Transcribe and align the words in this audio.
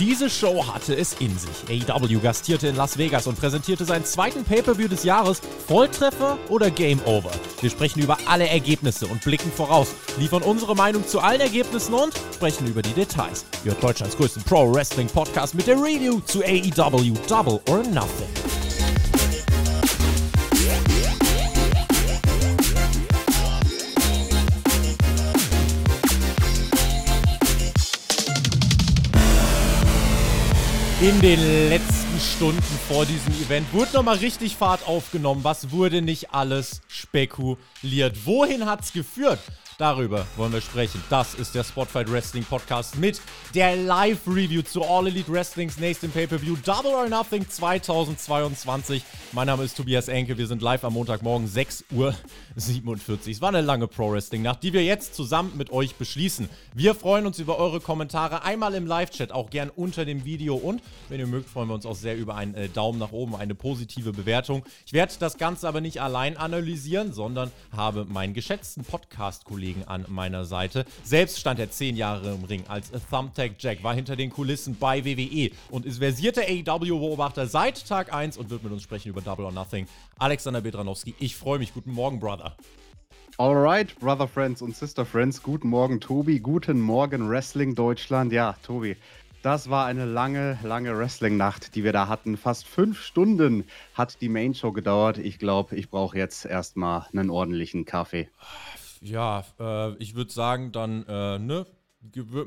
Diese 0.00 0.30
Show 0.30 0.66
hatte 0.66 0.96
es 0.96 1.12
in 1.20 1.36
sich. 1.38 1.86
AEW 1.86 2.20
gastierte 2.20 2.68
in 2.68 2.74
Las 2.74 2.96
Vegas 2.96 3.26
und 3.26 3.38
präsentierte 3.38 3.84
seinen 3.84 4.06
zweiten 4.06 4.44
Pay-Per-View 4.44 4.88
des 4.88 5.04
Jahres. 5.04 5.42
Volltreffer 5.68 6.38
oder 6.48 6.70
Game 6.70 7.02
Over? 7.04 7.30
Wir 7.60 7.68
sprechen 7.68 8.00
über 8.00 8.16
alle 8.24 8.48
Ergebnisse 8.48 9.06
und 9.06 9.22
blicken 9.22 9.52
voraus, 9.52 9.88
liefern 10.18 10.42
unsere 10.42 10.74
Meinung 10.74 11.06
zu 11.06 11.20
allen 11.20 11.42
Ergebnissen 11.42 11.92
und 11.92 12.14
sprechen 12.34 12.66
über 12.66 12.80
die 12.80 12.94
Details. 12.94 13.44
Ihr 13.62 13.72
hört 13.72 13.82
Deutschlands 13.82 14.16
größten 14.16 14.42
Pro-Wrestling-Podcast 14.44 15.54
mit 15.54 15.66
der 15.66 15.76
Review 15.76 16.20
zu 16.20 16.42
AEW 16.42 17.12
Double 17.28 17.60
or 17.68 17.82
Nothing. 17.82 18.39
In 31.02 31.18
den 31.22 31.40
letzten 31.70 32.20
Stunden 32.20 32.62
vor 32.86 33.06
diesem 33.06 33.32
Event 33.42 33.72
wurde 33.72 33.94
nochmal 33.94 34.18
richtig 34.18 34.54
Fahrt 34.56 34.86
aufgenommen. 34.86 35.42
Was 35.44 35.70
wurde 35.70 36.02
nicht 36.02 36.34
alles 36.34 36.82
spekuliert? 36.88 38.26
Wohin 38.26 38.66
hat 38.66 38.82
es 38.82 38.92
geführt? 38.92 39.38
Darüber 39.80 40.26
wollen 40.36 40.52
wir 40.52 40.60
sprechen. 40.60 41.02
Das 41.08 41.32
ist 41.32 41.54
der 41.54 41.64
Spotfight 41.64 42.12
Wrestling 42.12 42.44
Podcast 42.44 42.98
mit 42.98 43.18
der 43.54 43.76
Live-Review 43.76 44.60
zu 44.60 44.84
All 44.84 45.06
Elite 45.06 45.32
Wrestlings 45.32 45.78
nächsten 45.78 46.10
Pay-Per-View 46.10 46.56
Double 46.62 46.90
or 46.90 47.08
Nothing 47.08 47.48
2022. 47.48 49.02
Mein 49.32 49.46
Name 49.46 49.64
ist 49.64 49.78
Tobias 49.78 50.08
Enke. 50.08 50.36
Wir 50.36 50.46
sind 50.46 50.60
live 50.60 50.84
am 50.84 50.92
Montagmorgen 50.92 51.48
6 51.48 51.86
Uhr 51.92 52.14
47. 52.56 53.36
Es 53.36 53.40
war 53.40 53.48
eine 53.48 53.62
lange 53.62 53.88
Pro-Wrestling-Nacht, 53.88 54.62
die 54.62 54.74
wir 54.74 54.84
jetzt 54.84 55.14
zusammen 55.14 55.54
mit 55.56 55.72
euch 55.72 55.94
beschließen. 55.94 56.50
Wir 56.74 56.94
freuen 56.94 57.24
uns 57.24 57.38
über 57.38 57.56
eure 57.56 57.80
Kommentare 57.80 58.42
einmal 58.42 58.74
im 58.74 58.86
Live-Chat, 58.86 59.32
auch 59.32 59.48
gern 59.48 59.70
unter 59.70 60.04
dem 60.04 60.26
Video 60.26 60.56
und 60.56 60.82
wenn 61.08 61.20
ihr 61.20 61.26
mögt, 61.26 61.48
freuen 61.48 61.68
wir 61.68 61.74
uns 61.74 61.86
auch 61.86 61.96
sehr 61.96 62.18
über 62.18 62.34
einen 62.34 62.52
äh, 62.54 62.68
Daumen 62.68 62.98
nach 62.98 63.12
oben, 63.12 63.34
eine 63.34 63.54
positive 63.54 64.12
Bewertung. 64.12 64.62
Ich 64.84 64.92
werde 64.92 65.14
das 65.18 65.38
Ganze 65.38 65.66
aber 65.66 65.80
nicht 65.80 66.02
allein 66.02 66.36
analysieren, 66.36 67.14
sondern 67.14 67.50
habe 67.74 68.04
meinen 68.04 68.34
geschätzten 68.34 68.84
Podcast-Kollegen 68.84 69.69
Kollegen 69.70 69.84
an 69.86 70.04
meiner 70.08 70.44
Seite. 70.44 70.84
Selbst 71.04 71.38
stand 71.38 71.60
er 71.60 71.70
zehn 71.70 71.96
Jahre 71.96 72.34
im 72.34 72.44
Ring 72.44 72.64
als 72.68 72.90
Thumbtack 73.10 73.52
Jack, 73.58 73.82
war 73.82 73.94
hinter 73.94 74.16
den 74.16 74.30
Kulissen 74.30 74.76
bei 74.76 75.04
WWE 75.04 75.50
und 75.70 75.86
ist 75.86 75.98
versierter 75.98 76.42
AEW-Beobachter 76.42 77.46
seit 77.46 77.86
Tag 77.86 78.12
1 78.12 78.36
und 78.36 78.50
wird 78.50 78.62
mit 78.62 78.72
uns 78.72 78.82
sprechen 78.82 79.10
über 79.10 79.20
Double 79.20 79.44
or 79.44 79.52
Nothing. 79.52 79.86
Alexander 80.18 80.60
Bedranowski, 80.60 81.14
ich 81.18 81.36
freue 81.36 81.58
mich. 81.58 81.72
Guten 81.72 81.92
Morgen, 81.92 82.18
Brother. 82.18 82.56
Alright, 83.38 83.98
Brother 84.00 84.28
Friends 84.28 84.60
und 84.60 84.76
Sister 84.76 85.06
Friends, 85.06 85.42
guten 85.42 85.68
Morgen, 85.68 86.00
Tobi. 86.00 86.40
Guten 86.40 86.80
Morgen, 86.80 87.30
Wrestling 87.30 87.74
Deutschland. 87.74 88.32
Ja, 88.32 88.56
Tobi, 88.62 88.96
das 89.42 89.70
war 89.70 89.86
eine 89.86 90.04
lange, 90.04 90.58
lange 90.62 90.98
Wrestling-Nacht, 90.98 91.74
die 91.74 91.82
wir 91.82 91.92
da 91.92 92.08
hatten. 92.08 92.36
Fast 92.36 92.66
fünf 92.66 93.00
Stunden 93.00 93.64
hat 93.94 94.20
die 94.20 94.28
Main 94.28 94.54
Show 94.54 94.72
gedauert. 94.72 95.16
Ich 95.16 95.38
glaube, 95.38 95.76
ich 95.76 95.88
brauche 95.88 96.18
jetzt 96.18 96.44
erstmal 96.44 97.06
einen 97.12 97.30
ordentlichen 97.30 97.86
Kaffee 97.86 98.28
ja, 99.00 99.44
äh, 99.58 99.94
ich 99.96 100.14
würde 100.14 100.32
sagen, 100.32 100.72
dann, 100.72 101.04
äh, 101.06 101.38
ne, 101.38 101.66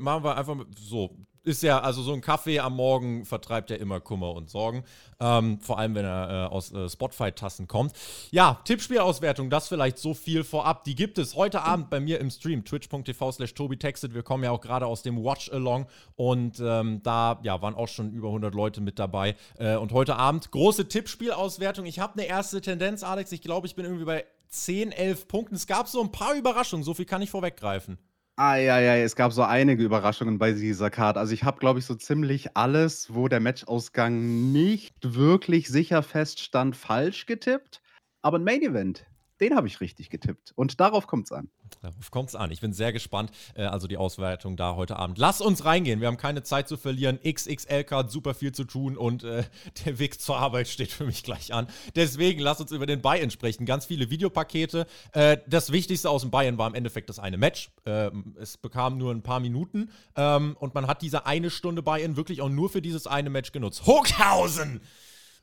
machen 0.00 0.24
wir 0.24 0.36
einfach 0.36 0.56
so. 0.76 1.16
Ist 1.44 1.62
ja, 1.62 1.78
also 1.80 2.00
so 2.00 2.14
ein 2.14 2.22
Kaffee 2.22 2.58
am 2.58 2.74
Morgen 2.74 3.26
vertreibt 3.26 3.68
ja 3.68 3.76
immer 3.76 4.00
Kummer 4.00 4.32
und 4.32 4.48
Sorgen. 4.48 4.82
Ähm, 5.20 5.60
vor 5.60 5.78
allem, 5.78 5.94
wenn 5.94 6.06
er 6.06 6.30
äh, 6.30 6.48
aus 6.48 6.72
äh, 6.72 6.88
Spotfight-Tassen 6.88 7.68
kommt. 7.68 7.92
Ja, 8.30 8.62
Tippspielauswertung, 8.64 9.50
das 9.50 9.68
vielleicht 9.68 9.98
so 9.98 10.14
viel 10.14 10.42
vorab. 10.42 10.84
Die 10.84 10.94
gibt 10.94 11.18
es 11.18 11.36
heute 11.36 11.60
Abend 11.60 11.90
bei 11.90 12.00
mir 12.00 12.18
im 12.18 12.30
Stream, 12.30 12.64
twitch.tv 12.64 13.32
slash 13.32 13.52
tobitextet. 13.52 14.14
Wir 14.14 14.22
kommen 14.22 14.42
ja 14.42 14.52
auch 14.52 14.62
gerade 14.62 14.86
aus 14.86 15.02
dem 15.02 15.22
Watch-Along 15.22 15.86
und 16.16 16.60
ähm, 16.60 17.02
da 17.02 17.38
ja, 17.42 17.60
waren 17.60 17.74
auch 17.74 17.88
schon 17.88 18.10
über 18.12 18.28
100 18.28 18.54
Leute 18.54 18.80
mit 18.80 18.98
dabei. 18.98 19.36
Äh, 19.58 19.76
und 19.76 19.92
heute 19.92 20.16
Abend 20.16 20.50
große 20.50 20.88
Tippspielauswertung. 20.88 21.84
Ich 21.84 21.98
habe 21.98 22.14
eine 22.14 22.26
erste 22.26 22.62
Tendenz, 22.62 23.02
Alex. 23.02 23.32
Ich 23.32 23.42
glaube, 23.42 23.66
ich 23.66 23.74
bin 23.74 23.84
irgendwie 23.84 24.06
bei 24.06 24.24
10, 24.48 24.92
11 24.92 25.28
Punkten. 25.28 25.56
Es 25.56 25.66
gab 25.66 25.88
so 25.88 26.00
ein 26.00 26.10
paar 26.10 26.34
Überraschungen, 26.34 26.84
so 26.84 26.94
viel 26.94 27.04
kann 27.04 27.20
ich 27.20 27.28
vorweggreifen. 27.28 27.98
Ah, 28.36 28.56
ja, 28.56 28.80
ja, 28.80 28.96
es 28.96 29.14
gab 29.14 29.32
so 29.32 29.42
einige 29.44 29.84
Überraschungen 29.84 30.38
bei 30.38 30.52
dieser 30.52 30.90
Card. 30.90 31.16
Also 31.16 31.32
ich 31.32 31.44
habe, 31.44 31.60
glaube 31.60 31.78
ich, 31.78 31.86
so 31.86 31.94
ziemlich 31.94 32.56
alles, 32.56 33.14
wo 33.14 33.28
der 33.28 33.38
Matchausgang 33.38 34.50
nicht 34.52 34.96
wirklich 35.14 35.68
sicher 35.68 36.02
feststand, 36.02 36.74
falsch 36.76 37.26
getippt. 37.26 37.80
Aber 38.22 38.38
ein 38.38 38.44
Main 38.44 38.62
Event, 38.62 39.06
den 39.40 39.56
habe 39.56 39.66
ich 39.66 39.80
richtig 39.80 40.10
getippt. 40.10 40.52
Und 40.54 40.80
darauf 40.80 41.06
kommt 41.06 41.26
es 41.26 41.32
an. 41.32 41.48
Darauf 41.80 42.10
kommt 42.10 42.28
es 42.28 42.34
an. 42.34 42.50
Ich 42.50 42.60
bin 42.60 42.72
sehr 42.72 42.92
gespannt. 42.92 43.30
Äh, 43.54 43.64
also 43.64 43.86
die 43.86 43.96
Auswertung 43.96 44.56
da 44.56 44.76
heute 44.76 44.96
Abend. 44.96 45.18
Lass 45.18 45.40
uns 45.40 45.64
reingehen. 45.64 46.00
Wir 46.00 46.08
haben 46.08 46.16
keine 46.16 46.42
Zeit 46.42 46.68
zu 46.68 46.76
verlieren. 46.76 47.18
XXL 47.22 47.84
hat 47.90 48.10
super 48.10 48.34
viel 48.34 48.52
zu 48.52 48.64
tun 48.64 48.96
und 48.96 49.24
äh, 49.24 49.44
der 49.84 49.98
Weg 49.98 50.20
zur 50.20 50.36
Arbeit 50.36 50.68
steht 50.68 50.92
für 50.92 51.04
mich 51.04 51.22
gleich 51.22 51.52
an. 51.52 51.66
Deswegen 51.96 52.40
lass 52.40 52.60
uns 52.60 52.70
über 52.72 52.86
den 52.86 53.02
Buy-In 53.02 53.30
sprechen. 53.30 53.66
Ganz 53.66 53.86
viele 53.86 54.10
Videopakete. 54.10 54.86
Äh, 55.12 55.38
das 55.46 55.72
Wichtigste 55.72 56.10
aus 56.10 56.22
dem 56.22 56.30
Buy-In 56.30 56.58
war 56.58 56.68
im 56.68 56.74
Endeffekt 56.74 57.08
das 57.08 57.18
eine 57.18 57.36
Match. 57.36 57.70
Ähm, 57.86 58.36
es 58.38 58.56
bekam 58.56 58.98
nur 58.98 59.12
ein 59.12 59.22
paar 59.22 59.40
Minuten 59.40 59.90
ähm, 60.16 60.56
und 60.60 60.74
man 60.74 60.86
hat 60.86 61.02
diese 61.02 61.26
eine 61.26 61.50
Stunde 61.50 61.82
Buy-In 61.82 62.16
wirklich 62.16 62.40
auch 62.40 62.48
nur 62.48 62.70
für 62.70 62.82
dieses 62.82 63.06
eine 63.06 63.30
Match 63.30 63.52
genutzt. 63.52 63.86
Hookhausen! 63.86 64.80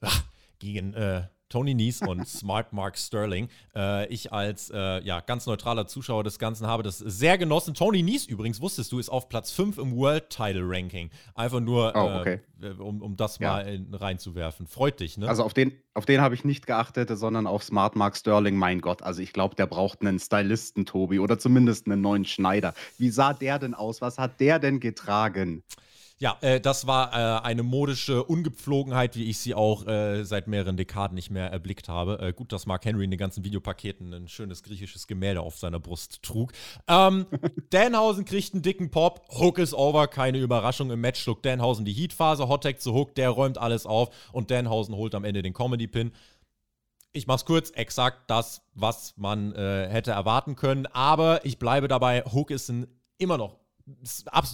Ach, 0.02 0.24
gegen 0.60 0.94
äh, 0.94 1.28
Tony 1.52 1.76
Nies 1.76 2.02
und 2.02 2.28
Smart 2.28 2.74
Mark 2.74 2.98
Sterling. 2.98 3.50
Äh, 3.76 4.08
ich 4.08 4.34
als 4.34 4.72
äh, 4.74 5.04
ja, 5.04 5.20
ganz 5.20 5.46
neutraler 5.46 5.86
Zuschauer 5.86 6.24
des 6.24 6.40
Ganzen 6.40 6.66
habe 6.66 6.82
das 6.82 6.98
sehr 6.98 7.38
genossen. 7.38 7.74
Tony 7.74 8.02
Nies 8.02 8.26
übrigens, 8.26 8.62
wusstest 8.62 8.92
du, 8.92 9.00
ist 9.00 9.10
auf 9.10 9.30
Platz 9.30 9.52
5 9.52 9.78
im 9.78 9.96
World 9.96 10.30
Title 10.30 10.64
Ranking. 10.64 11.12
Einfach 11.36 11.60
nur, 11.60 11.94
oh, 11.96 12.20
okay. 12.22 12.40
äh, 12.62 12.70
um, 12.70 13.02
um 13.02 13.16
das 13.16 13.38
ja. 13.40 13.52
mal 13.52 13.68
in, 13.68 13.94
reinzuwerfen. 13.94 14.66
Freut 14.66 15.00
dich, 15.00 15.18
ne? 15.18 15.28
Also 15.28 15.44
auf 15.44 15.54
den, 15.54 15.74
auf 15.94 16.06
den 16.06 16.22
habe 16.22 16.34
ich 16.34 16.46
nicht 16.46 16.66
geachtet, 16.66 17.10
sondern 17.18 17.46
auf 17.48 17.64
Smart 17.64 17.96
Mark 17.96 18.16
Sterling. 18.16 18.56
Mein 18.56 18.82
Gott, 18.82 19.04
also 19.04 19.22
ich 19.22 19.34
glaube, 19.34 19.56
der 19.56 19.68
braucht 19.68 20.02
einen 20.02 20.20
Stylisten, 20.20 20.86
Tobi, 20.86 21.20
oder 21.20 21.38
zumindest 21.38 21.88
einen 21.88 22.02
neuen 22.02 22.26
Schneider. 22.26 22.74
Wie 22.98 23.10
sah 23.10 23.34
der 23.34 23.60
denn 23.60 23.74
aus? 23.74 24.02
Was 24.02 24.18
hat 24.18 24.40
der 24.40 24.60
denn 24.60 24.80
getragen? 24.80 25.64
Ja, 26.22 26.38
äh, 26.42 26.62
das 26.62 26.86
war 26.86 27.14
äh, 27.14 27.42
eine 27.42 27.64
modische 27.64 28.24
Ungepflogenheit, 28.24 29.16
wie 29.16 29.28
ich 29.28 29.40
sie 29.40 29.56
auch 29.56 29.88
äh, 29.88 30.24
seit 30.24 30.48
mehreren 30.48 30.78
Dekaden 30.78 31.16
nicht 31.16 31.32
mehr 31.32 31.50
erblickt 31.50 31.90
habe. 31.90 32.20
Äh, 32.22 32.32
gut, 32.32 32.52
dass 32.52 32.68
Mark 32.68 32.86
Henry 32.86 33.06
in 33.06 33.10
den 33.10 33.18
ganzen 33.18 33.44
Videopaketen 33.44 34.14
ein 34.14 34.28
schönes 34.28 34.62
griechisches 34.62 35.08
Gemälde 35.08 35.42
auf 35.42 35.58
seiner 35.58 35.80
Brust 35.80 36.22
trug. 36.22 36.52
Ähm, 36.88 37.26
Danhausen 37.72 38.24
kriegt 38.26 38.54
einen 38.54 38.62
dicken 38.62 38.92
Pop. 38.92 39.26
Hook 39.32 39.58
ist 39.58 39.74
over, 39.74 40.08
keine 40.08 40.38
Überraschung. 40.38 40.92
Im 40.92 41.02
Match 41.02 41.20
schluckt 41.20 41.44
Danhausen 41.44 41.86
die 41.86 41.94
Heatphase. 41.94 42.48
Hottag 42.48 42.80
zu 42.82 42.94
Hook, 42.94 43.16
der 43.16 43.32
räumt 43.32 43.58
alles 43.58 43.88
auf 43.88 44.12
und 44.32 44.52
Danhausen 44.52 44.96
holt 44.96 45.16
am 45.16 45.24
Ende 45.24 45.42
den 45.42 45.54
Comedy-Pin. 45.54 46.12
Ich 47.14 47.26
mach's 47.26 47.46
kurz, 47.46 47.72
exakt 47.72 48.30
das, 48.30 48.62
was 48.76 49.16
man 49.18 49.56
äh, 49.56 49.90
hätte 49.90 50.12
erwarten 50.12 50.56
können. 50.56 50.86
Aber 50.86 51.44
ich 51.48 51.58
bleibe 51.58 51.88
dabei, 51.88 52.22
Hook 52.32 52.52
ist 52.52 52.70
ein 52.70 52.86
immer 53.18 53.40
noch 53.40 53.61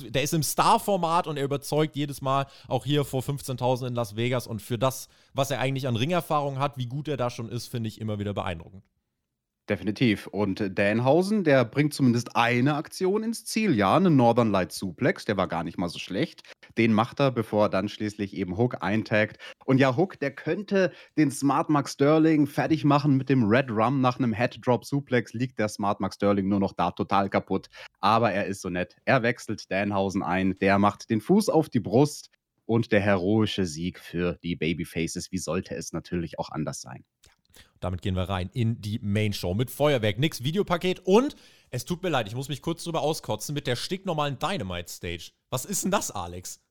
der 0.09 0.23
ist 0.23 0.33
im 0.33 0.43
Star-Format 0.43 1.27
und 1.27 1.37
er 1.37 1.43
überzeugt 1.43 1.95
jedes 1.95 2.21
Mal, 2.21 2.47
auch 2.67 2.85
hier 2.85 3.05
vor 3.05 3.21
15.000 3.21 3.87
in 3.87 3.95
Las 3.95 4.15
Vegas. 4.15 4.47
Und 4.47 4.61
für 4.61 4.77
das, 4.77 5.09
was 5.33 5.51
er 5.51 5.59
eigentlich 5.59 5.87
an 5.87 5.95
Ringerfahrung 5.95 6.59
hat, 6.59 6.77
wie 6.77 6.87
gut 6.87 7.07
er 7.07 7.17
da 7.17 7.29
schon 7.29 7.49
ist, 7.49 7.67
finde 7.67 7.87
ich 7.87 8.01
immer 8.01 8.19
wieder 8.19 8.33
beeindruckend. 8.33 8.83
Definitiv. 9.69 10.27
Und 10.27 10.63
Danhausen, 10.79 11.43
der 11.43 11.65
bringt 11.65 11.93
zumindest 11.93 12.37
eine 12.37 12.75
Aktion 12.75 13.21
ins 13.21 13.43
Ziel. 13.43 13.75
Ja, 13.75 13.97
einen 13.97 14.15
Northern 14.15 14.49
Light 14.49 14.71
Suplex, 14.71 15.25
der 15.25 15.35
war 15.35 15.49
gar 15.49 15.65
nicht 15.65 15.77
mal 15.77 15.89
so 15.89 15.99
schlecht. 15.99 16.43
Den 16.77 16.93
macht 16.93 17.19
er, 17.19 17.31
bevor 17.31 17.65
er 17.65 17.69
dann 17.69 17.89
schließlich 17.89 18.33
eben 18.33 18.57
Hook 18.57 18.81
eintaggt. 18.81 19.37
Und 19.65 19.79
ja, 19.79 19.97
Hook, 19.97 20.19
der 20.21 20.31
könnte 20.31 20.93
den 21.17 21.31
Smart 21.31 21.69
Mark 21.69 21.89
Sterling 21.89 22.47
fertig 22.47 22.85
machen 22.85 23.17
mit 23.17 23.27
dem 23.27 23.43
Red 23.43 23.69
Rum. 23.69 23.99
Nach 23.99 24.17
einem 24.19 24.31
Head 24.31 24.65
Drop 24.65 24.85
Suplex 24.85 25.33
liegt 25.33 25.59
der 25.59 25.67
Smart 25.67 25.99
Mark 25.99 26.13
Sterling 26.13 26.47
nur 26.47 26.61
noch 26.61 26.71
da 26.71 26.91
total 26.91 27.29
kaputt. 27.29 27.67
Aber 27.99 28.31
er 28.31 28.45
ist 28.45 28.61
so 28.61 28.69
nett. 28.69 28.95
Er 29.03 29.21
wechselt 29.21 29.69
Danhausen 29.69 30.23
ein. 30.23 30.55
Der 30.61 30.79
macht 30.79 31.09
den 31.09 31.19
Fuß 31.19 31.49
auf 31.49 31.67
die 31.67 31.81
Brust. 31.81 32.29
Und 32.65 32.91
der 32.91 32.99
heroische 33.01 33.65
Sieg 33.65 33.99
für 33.99 34.37
die 34.43 34.55
Babyfaces. 34.55 35.31
Wie 35.31 35.37
sollte 35.37 35.75
es 35.75 35.91
natürlich 35.91 36.39
auch 36.39 36.49
anders 36.49 36.81
sein? 36.81 37.05
Damit 37.79 38.01
gehen 38.01 38.15
wir 38.15 38.23
rein 38.23 38.49
in 38.53 38.81
die 38.81 38.99
Main 38.99 39.33
Show 39.33 39.53
mit 39.53 39.71
Feuerwerk, 39.71 40.19
nix 40.19 40.43
Videopaket 40.43 41.01
und 41.05 41.35
es 41.69 41.85
tut 41.85 42.01
mir 42.01 42.09
leid, 42.09 42.27
ich 42.27 42.35
muss 42.35 42.49
mich 42.49 42.61
kurz 42.61 42.83
drüber 42.83 43.01
auskotzen 43.01 43.53
mit 43.53 43.67
der 43.67 43.75
stinknormalen 43.75 44.39
Dynamite 44.39 44.91
Stage. 44.91 45.31
Was 45.49 45.65
ist 45.65 45.83
denn 45.83 45.91
das, 45.91 46.11
Alex? 46.11 46.61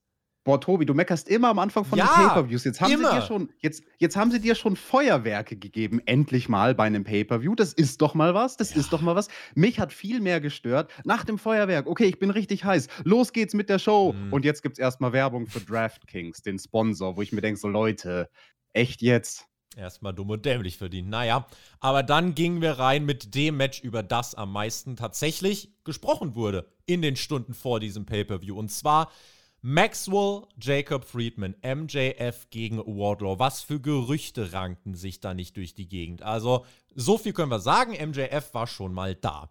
Boah, 0.47 0.61
Tobi, 0.61 0.87
du 0.87 0.95
meckerst 0.95 1.29
immer 1.29 1.49
am 1.49 1.59
Anfang 1.59 1.85
von 1.85 1.99
ja, 1.99 2.07
den 2.07 2.29
Pay-Per-Views. 2.29 2.63
Jetzt 2.63 2.81
haben 2.81 2.93
immer. 2.93 3.11
sie 3.11 3.17
dir 3.17 3.23
schon, 3.23 3.49
jetzt, 3.59 3.83
jetzt 3.99 4.17
haben 4.17 4.31
sie 4.31 4.41
dir 4.41 4.55
schon 4.55 4.77
Feuerwerke 4.77 5.57
gegeben, 5.57 6.01
endlich 6.07 6.49
mal 6.49 6.73
bei 6.73 6.85
einem 6.85 7.03
Pay-Per-View. 7.03 7.57
Das 7.57 7.73
ist 7.73 8.01
doch 8.01 8.15
mal 8.15 8.33
was, 8.33 8.57
das 8.57 8.71
ja. 8.71 8.77
ist 8.77 8.93
doch 8.93 9.01
mal 9.01 9.17
was. 9.17 9.27
Mich 9.57 9.81
hat 9.81 9.93
viel 9.93 10.21
mehr 10.21 10.41
gestört. 10.41 10.93
Nach 11.03 11.25
dem 11.25 11.37
Feuerwerk, 11.37 11.89
okay, 11.89 12.05
ich 12.05 12.21
bin 12.21 12.31
richtig 12.31 12.65
heiß. 12.65 12.87
Los 13.03 13.33
geht's 13.33 13.55
mit 13.55 13.69
der 13.69 13.81
Show. 13.81 14.13
Mhm. 14.13 14.33
Und 14.33 14.45
jetzt 14.45 14.63
gibt's 14.63 14.79
erstmal 14.79 15.13
Werbung 15.13 15.49
für 15.49 15.59
DraftKings, 15.59 16.43
den 16.43 16.61
Sponsor, 16.61 17.17
wo 17.17 17.23
ich 17.23 17.33
mir 17.33 17.41
denke, 17.41 17.59
so 17.59 17.67
Leute, 17.67 18.31
echt 18.73 19.03
jetzt? 19.03 19.49
Erstmal 19.77 20.15
dumm 20.15 20.31
und 20.31 20.47
dämlich 20.47 20.79
verdient. 20.79 21.11
Naja, 21.11 21.47
aber 21.81 22.03
dann 22.03 22.35
gingen 22.35 22.63
wir 22.63 22.73
rein 22.73 23.05
mit 23.05 23.35
dem 23.35 23.59
Match, 23.59 23.83
über 23.83 24.03
das 24.03 24.35
am 24.35 24.51
meisten 24.51 24.97
tatsächlich 24.97 25.71
gesprochen 25.85 26.35
wurde 26.35 26.67
in 26.87 27.03
den 27.03 27.15
Stunden 27.15 27.53
vor 27.53 27.79
diesem 27.79 28.07
Pay-Per-View. 28.07 28.59
Und 28.59 28.73
zwar 28.73 29.13
Maxwell, 29.61 30.45
Jacob 30.59 31.05
Friedman, 31.05 31.57
MJF 31.63 32.49
gegen 32.51 32.79
Wardlow. 32.79 33.39
Was 33.39 33.63
für 33.63 33.79
Gerüchte 33.79 34.53
rankten 34.55 34.95
sich 34.95 35.21
da 35.21 35.35
nicht 35.35 35.57
durch 35.59 35.75
die 35.75 35.89
Gegend? 35.89 36.23
Also, 36.23 36.65
so 36.95 37.19
viel 37.19 37.35
können 37.35 37.51
wir 37.51 37.61
sagen. 37.61 37.93
MJF 37.93 38.55
war 38.55 38.67
schon 38.67 38.95
mal 38.95 39.15
da. 39.15 39.51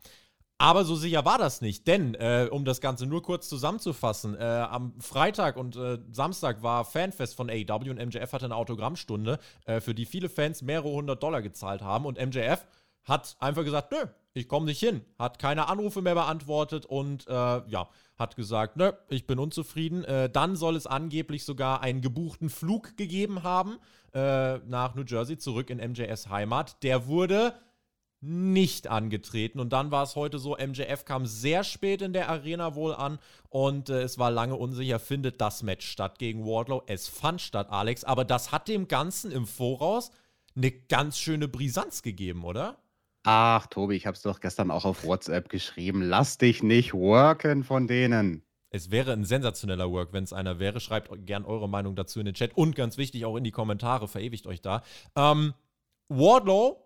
Aber 0.57 0.85
so 0.85 0.95
sicher 0.95 1.25
war 1.25 1.37
das 1.37 1.59
nicht, 1.59 1.85
denn 1.85 2.15
äh, 2.15 2.47
um 2.49 2.63
das 2.63 2.79
Ganze 2.79 3.05
nur 3.05 3.21
kurz 3.21 3.49
zusammenzufassen, 3.49 4.35
äh, 4.35 4.43
am 4.43 4.93
Freitag 5.01 5.57
und 5.57 5.75
äh, 5.75 5.99
Samstag 6.11 6.63
war 6.63 6.85
Fanfest 6.85 7.35
von 7.35 7.49
AEW 7.49 7.89
und 7.89 7.97
MJF 7.97 8.31
hatte 8.31 8.45
eine 8.45 8.55
Autogrammstunde, 8.55 9.39
äh, 9.65 9.81
für 9.81 9.93
die 9.93 10.05
viele 10.05 10.29
Fans 10.29 10.61
mehrere 10.61 10.91
hundert 10.91 11.21
Dollar 11.21 11.41
gezahlt 11.41 11.81
haben 11.81 12.05
und 12.05 12.17
MJF 12.17 12.65
hat 13.03 13.35
einfach 13.39 13.65
gesagt, 13.65 13.91
nö, 13.91 14.05
ich 14.33 14.47
komme 14.47 14.67
nicht 14.67 14.79
hin, 14.79 15.01
hat 15.19 15.39
keine 15.39 15.67
Anrufe 15.67 16.01
mehr 16.01 16.15
beantwortet 16.15 16.85
und 16.85 17.27
äh, 17.27 17.31
ja, 17.33 17.89
hat 18.17 18.37
gesagt, 18.37 18.77
nö, 18.77 18.93
ich 19.09 19.27
bin 19.27 19.39
unzufrieden. 19.39 20.05
Äh, 20.05 20.29
dann 20.29 20.55
soll 20.55 20.77
es 20.77 20.87
angeblich 20.87 21.43
sogar 21.43 21.81
einen 21.81 21.99
gebuchten 21.99 22.49
Flug 22.49 22.95
gegeben 22.97 23.43
haben 23.43 23.77
nach 24.17 24.95
New 24.95 25.03
Jersey 25.05 25.37
zurück 25.37 25.69
in 25.69 25.79
MJS 25.79 26.29
Heimat. 26.29 26.81
Der 26.83 27.07
wurde 27.07 27.53
nicht 28.25 28.87
angetreten. 28.87 29.59
Und 29.59 29.71
dann 29.71 29.91
war 29.91 30.03
es 30.03 30.15
heute 30.15 30.39
so, 30.39 30.57
MJF 30.57 31.05
kam 31.05 31.25
sehr 31.25 31.63
spät 31.63 32.01
in 32.01 32.13
der 32.13 32.29
Arena 32.29 32.75
wohl 32.75 32.93
an 32.93 33.19
und 33.49 33.89
äh, 33.89 34.01
es 34.01 34.17
war 34.17 34.31
lange 34.31 34.55
unsicher, 34.55 34.99
findet 34.99 35.39
das 35.41 35.63
Match 35.63 35.87
statt 35.87 36.17
gegen 36.17 36.45
Wardlow. 36.45 36.83
Es 36.87 37.07
fand 37.07 37.41
statt, 37.41 37.67
Alex, 37.69 38.03
aber 38.03 38.25
das 38.25 38.51
hat 38.51 38.67
dem 38.67 38.87
Ganzen 38.87 39.31
im 39.31 39.45
Voraus 39.45 40.11
eine 40.55 40.71
ganz 40.71 41.19
schöne 41.19 41.47
Brisanz 41.47 42.01
gegeben, 42.01 42.43
oder? 42.43 42.77
Ach, 43.23 43.67
Tobi, 43.67 43.95
ich 43.95 44.05
habe 44.05 44.15
es 44.15 44.21
doch 44.21 44.39
gestern 44.39 44.71
auch 44.71 44.85
auf 44.85 45.03
WhatsApp 45.03 45.49
geschrieben. 45.49 46.01
Lass 46.01 46.37
dich 46.37 46.63
nicht 46.63 46.93
worken 46.93 47.63
von 47.63 47.87
denen. 47.87 48.43
Es 48.69 48.91
wäre 48.91 49.13
ein 49.13 49.23
sensationeller 49.23 49.91
Work, 49.91 50.13
wenn 50.13 50.23
es 50.23 50.33
einer 50.33 50.59
wäre. 50.59 50.79
Schreibt 50.79 51.09
gern 51.25 51.45
eure 51.45 51.69
Meinung 51.69 51.95
dazu 51.95 52.19
in 52.19 52.25
den 52.25 52.35
Chat 52.35 52.55
und 52.55 52.75
ganz 52.75 52.97
wichtig 52.97 53.25
auch 53.25 53.35
in 53.35 53.43
die 53.43 53.51
Kommentare, 53.51 54.07
verewigt 54.07 54.47
euch 54.47 54.61
da. 54.61 54.83
Ähm, 55.15 55.53
Wardlow 56.09 56.84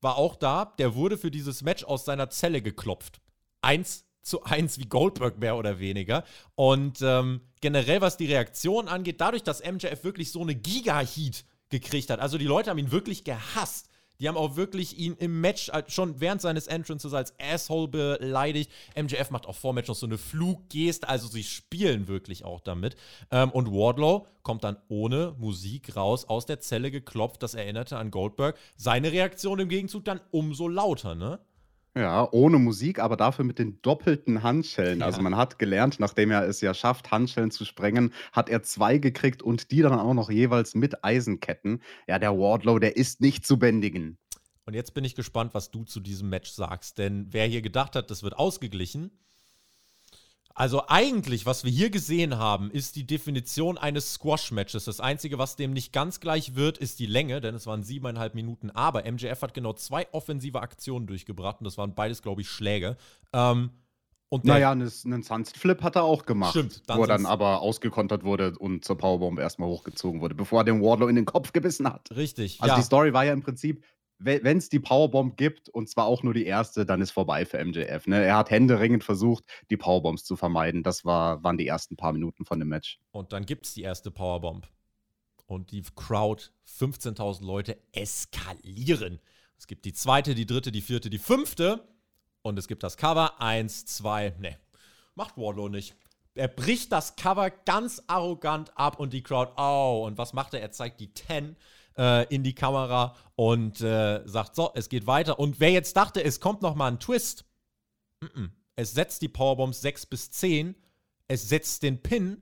war 0.00 0.16
auch 0.16 0.36
da. 0.36 0.74
Der 0.78 0.94
wurde 0.94 1.18
für 1.18 1.30
dieses 1.30 1.62
Match 1.62 1.84
aus 1.84 2.04
seiner 2.04 2.30
Zelle 2.30 2.62
geklopft. 2.62 3.20
Eins 3.62 4.04
zu 4.22 4.44
eins 4.44 4.78
wie 4.78 4.86
Goldberg 4.86 5.38
mehr 5.38 5.56
oder 5.56 5.78
weniger. 5.78 6.24
Und 6.54 7.00
ähm, 7.02 7.40
generell, 7.60 8.00
was 8.00 8.16
die 8.16 8.26
Reaktion 8.26 8.88
angeht, 8.88 9.20
dadurch, 9.20 9.42
dass 9.42 9.64
MJF 9.64 10.04
wirklich 10.04 10.30
so 10.32 10.40
eine 10.42 10.54
Giga-Heat 10.54 11.44
gekriegt 11.68 12.10
hat, 12.10 12.20
also 12.20 12.36
die 12.36 12.46
Leute 12.46 12.70
haben 12.70 12.78
ihn 12.78 12.92
wirklich 12.92 13.24
gehasst, 13.24 13.88
die 14.20 14.28
haben 14.28 14.36
auch 14.36 14.56
wirklich 14.56 14.98
ihn 14.98 15.14
im 15.18 15.40
Match 15.40 15.70
schon 15.88 16.20
während 16.20 16.40
seines 16.40 16.66
Entrances 16.66 17.14
als 17.14 17.34
Asshole 17.40 17.88
beleidigt. 17.88 18.70
MJF 18.96 19.30
macht 19.30 19.46
auch 19.46 19.56
vor 19.56 19.72
Match 19.72 19.88
noch 19.88 19.94
so 19.94 20.06
eine 20.06 20.18
Fluggeste, 20.18 21.08
also 21.08 21.26
sie 21.26 21.42
spielen 21.42 22.06
wirklich 22.06 22.44
auch 22.44 22.60
damit. 22.60 22.96
Ähm, 23.30 23.50
und 23.50 23.72
Wardlow 23.72 24.26
kommt 24.42 24.64
dann 24.64 24.76
ohne 24.88 25.34
Musik 25.38 25.96
raus, 25.96 26.26
aus 26.26 26.46
der 26.46 26.60
Zelle 26.60 26.90
geklopft. 26.90 27.42
Das 27.42 27.54
erinnerte 27.54 27.96
an 27.96 28.10
Goldberg. 28.10 28.56
Seine 28.76 29.12
Reaktion 29.12 29.58
im 29.58 29.68
Gegenzug 29.68 30.04
dann 30.04 30.20
umso 30.30 30.68
lauter, 30.68 31.14
ne? 31.14 31.40
Ja, 31.96 32.28
ohne 32.30 32.58
Musik, 32.58 33.00
aber 33.00 33.16
dafür 33.16 33.44
mit 33.44 33.58
den 33.58 33.82
doppelten 33.82 34.44
Handschellen. 34.44 35.02
Also 35.02 35.20
man 35.22 35.36
hat 35.36 35.58
gelernt, 35.58 35.98
nachdem 35.98 36.30
er 36.30 36.46
es 36.46 36.60
ja 36.60 36.72
schafft, 36.72 37.10
Handschellen 37.10 37.50
zu 37.50 37.64
sprengen, 37.64 38.12
hat 38.32 38.48
er 38.48 38.62
zwei 38.62 38.98
gekriegt 38.98 39.42
und 39.42 39.72
die 39.72 39.82
dann 39.82 39.98
auch 39.98 40.14
noch 40.14 40.30
jeweils 40.30 40.76
mit 40.76 41.04
Eisenketten. 41.04 41.82
Ja, 42.06 42.20
der 42.20 42.38
Wardlow, 42.38 42.78
der 42.78 42.96
ist 42.96 43.20
nicht 43.20 43.44
zu 43.44 43.58
bändigen. 43.58 44.18
Und 44.66 44.74
jetzt 44.74 44.94
bin 44.94 45.02
ich 45.02 45.16
gespannt, 45.16 45.52
was 45.52 45.72
du 45.72 45.82
zu 45.82 45.98
diesem 45.98 46.28
Match 46.28 46.50
sagst. 46.50 46.98
Denn 46.98 47.26
wer 47.30 47.46
hier 47.46 47.60
gedacht 47.60 47.96
hat, 47.96 48.08
das 48.12 48.22
wird 48.22 48.38
ausgeglichen, 48.38 49.10
also 50.54 50.82
eigentlich, 50.88 51.46
was 51.46 51.64
wir 51.64 51.70
hier 51.70 51.90
gesehen 51.90 52.36
haben, 52.36 52.70
ist 52.70 52.96
die 52.96 53.06
Definition 53.06 53.78
eines 53.78 54.14
Squash-Matches. 54.14 54.84
Das 54.84 55.00
Einzige, 55.00 55.38
was 55.38 55.56
dem 55.56 55.72
nicht 55.72 55.92
ganz 55.92 56.20
gleich 56.20 56.54
wird, 56.54 56.78
ist 56.78 56.98
die 56.98 57.06
Länge, 57.06 57.40
denn 57.40 57.54
es 57.54 57.66
waren 57.66 57.82
siebeneinhalb 57.82 58.34
Minuten. 58.34 58.70
Aber 58.70 59.10
MJF 59.10 59.42
hat 59.42 59.54
genau 59.54 59.72
zwei 59.72 60.06
offensive 60.12 60.60
Aktionen 60.60 61.06
durchgebracht 61.06 61.60
und 61.60 61.64
das 61.64 61.78
waren 61.78 61.94
beides, 61.94 62.22
glaube 62.22 62.42
ich, 62.42 62.48
Schläge. 62.48 62.96
Ähm, 63.32 63.70
und 64.28 64.44
naja, 64.44 64.70
einen, 64.70 64.90
einen 65.04 65.22
Sunset 65.24 65.56
Flip 65.56 65.82
hat 65.82 65.96
er 65.96 66.04
auch 66.04 66.24
gemacht. 66.24 66.50
Stimmt. 66.50 66.88
Dann 66.88 66.98
wo 66.98 67.02
er 67.02 67.08
dann 67.08 67.26
aber 67.26 67.60
ausgekontert 67.62 68.22
wurde 68.22 68.56
und 68.58 68.84
zur 68.84 68.96
Powerbomb 68.96 69.40
erstmal 69.40 69.68
hochgezogen 69.68 70.20
wurde, 70.20 70.36
bevor 70.36 70.60
er 70.60 70.64
den 70.64 70.80
Wardlow 70.80 71.08
in 71.08 71.16
den 71.16 71.24
Kopf 71.24 71.52
gebissen 71.52 71.88
hat. 71.92 72.10
Richtig. 72.14 72.60
Also 72.60 72.74
ja. 72.74 72.78
die 72.78 72.84
Story 72.84 73.12
war 73.12 73.24
ja 73.24 73.32
im 73.32 73.42
Prinzip, 73.42 73.84
wenn 74.22 74.58
es 74.58 74.68
die 74.68 74.80
Powerbomb 74.80 75.36
gibt, 75.36 75.70
und 75.70 75.88
zwar 75.88 76.04
auch 76.04 76.22
nur 76.22 76.34
die 76.34 76.44
erste, 76.44 76.84
dann 76.84 77.00
ist 77.00 77.10
vorbei 77.10 77.46
für 77.46 77.64
MJF. 77.64 78.06
Ne? 78.06 78.22
Er 78.22 78.36
hat 78.36 78.50
händeringend 78.50 79.02
versucht, 79.02 79.44
die 79.70 79.78
Powerbombs 79.78 80.24
zu 80.24 80.36
vermeiden. 80.36 80.82
Das 80.82 81.04
war, 81.06 81.42
waren 81.42 81.56
die 81.56 81.66
ersten 81.66 81.96
paar 81.96 82.12
Minuten 82.12 82.44
von 82.44 82.58
dem 82.58 82.68
Match. 82.68 83.00
Und 83.12 83.32
dann 83.32 83.46
gibt 83.46 83.66
es 83.66 83.74
die 83.74 83.82
erste 83.82 84.10
Powerbomb. 84.10 84.68
Und 85.46 85.72
die 85.72 85.82
Crowd, 85.96 86.44
15.000 86.78 87.44
Leute, 87.44 87.78
eskalieren. 87.92 89.20
Es 89.58 89.66
gibt 89.66 89.84
die 89.84 89.94
zweite, 89.94 90.34
die 90.34 90.46
dritte, 90.46 90.70
die 90.70 90.82
vierte, 90.82 91.08
die 91.08 91.18
fünfte. 91.18 91.88
Und 92.42 92.58
es 92.58 92.68
gibt 92.68 92.82
das 92.82 92.96
Cover. 92.96 93.40
Eins, 93.40 93.86
zwei, 93.86 94.34
ne. 94.38 94.58
Macht 95.14 95.36
Wardlow 95.36 95.68
nicht. 95.68 95.96
Er 96.34 96.48
bricht 96.48 96.92
das 96.92 97.16
Cover 97.16 97.50
ganz 97.50 98.02
arrogant 98.06 98.76
ab 98.76 99.00
und 99.00 99.12
die 99.12 99.22
Crowd, 99.22 99.52
oh, 99.56 100.04
und 100.06 100.18
was 100.18 100.32
macht 100.32 100.54
er? 100.54 100.60
Er 100.60 100.70
zeigt 100.70 101.00
die 101.00 101.12
10 101.12 101.56
äh, 102.00 102.24
in 102.34 102.42
die 102.42 102.54
Kamera 102.54 103.14
und 103.36 103.82
äh, 103.82 104.26
sagt, 104.26 104.56
so, 104.56 104.70
es 104.74 104.88
geht 104.88 105.06
weiter. 105.06 105.38
Und 105.38 105.60
wer 105.60 105.70
jetzt 105.70 105.96
dachte, 105.96 106.24
es 106.24 106.40
kommt 106.40 106.62
noch 106.62 106.74
mal 106.74 106.88
ein 106.88 106.98
Twist, 106.98 107.44
mm 108.20 108.26
-mm. 108.26 108.50
es 108.74 108.92
setzt 108.92 109.20
die 109.20 109.28
Powerbombs 109.28 109.82
6 109.82 110.06
bis 110.06 110.30
10, 110.30 110.74
es 111.28 111.48
setzt 111.48 111.82
den 111.82 112.02
Pin 112.02 112.40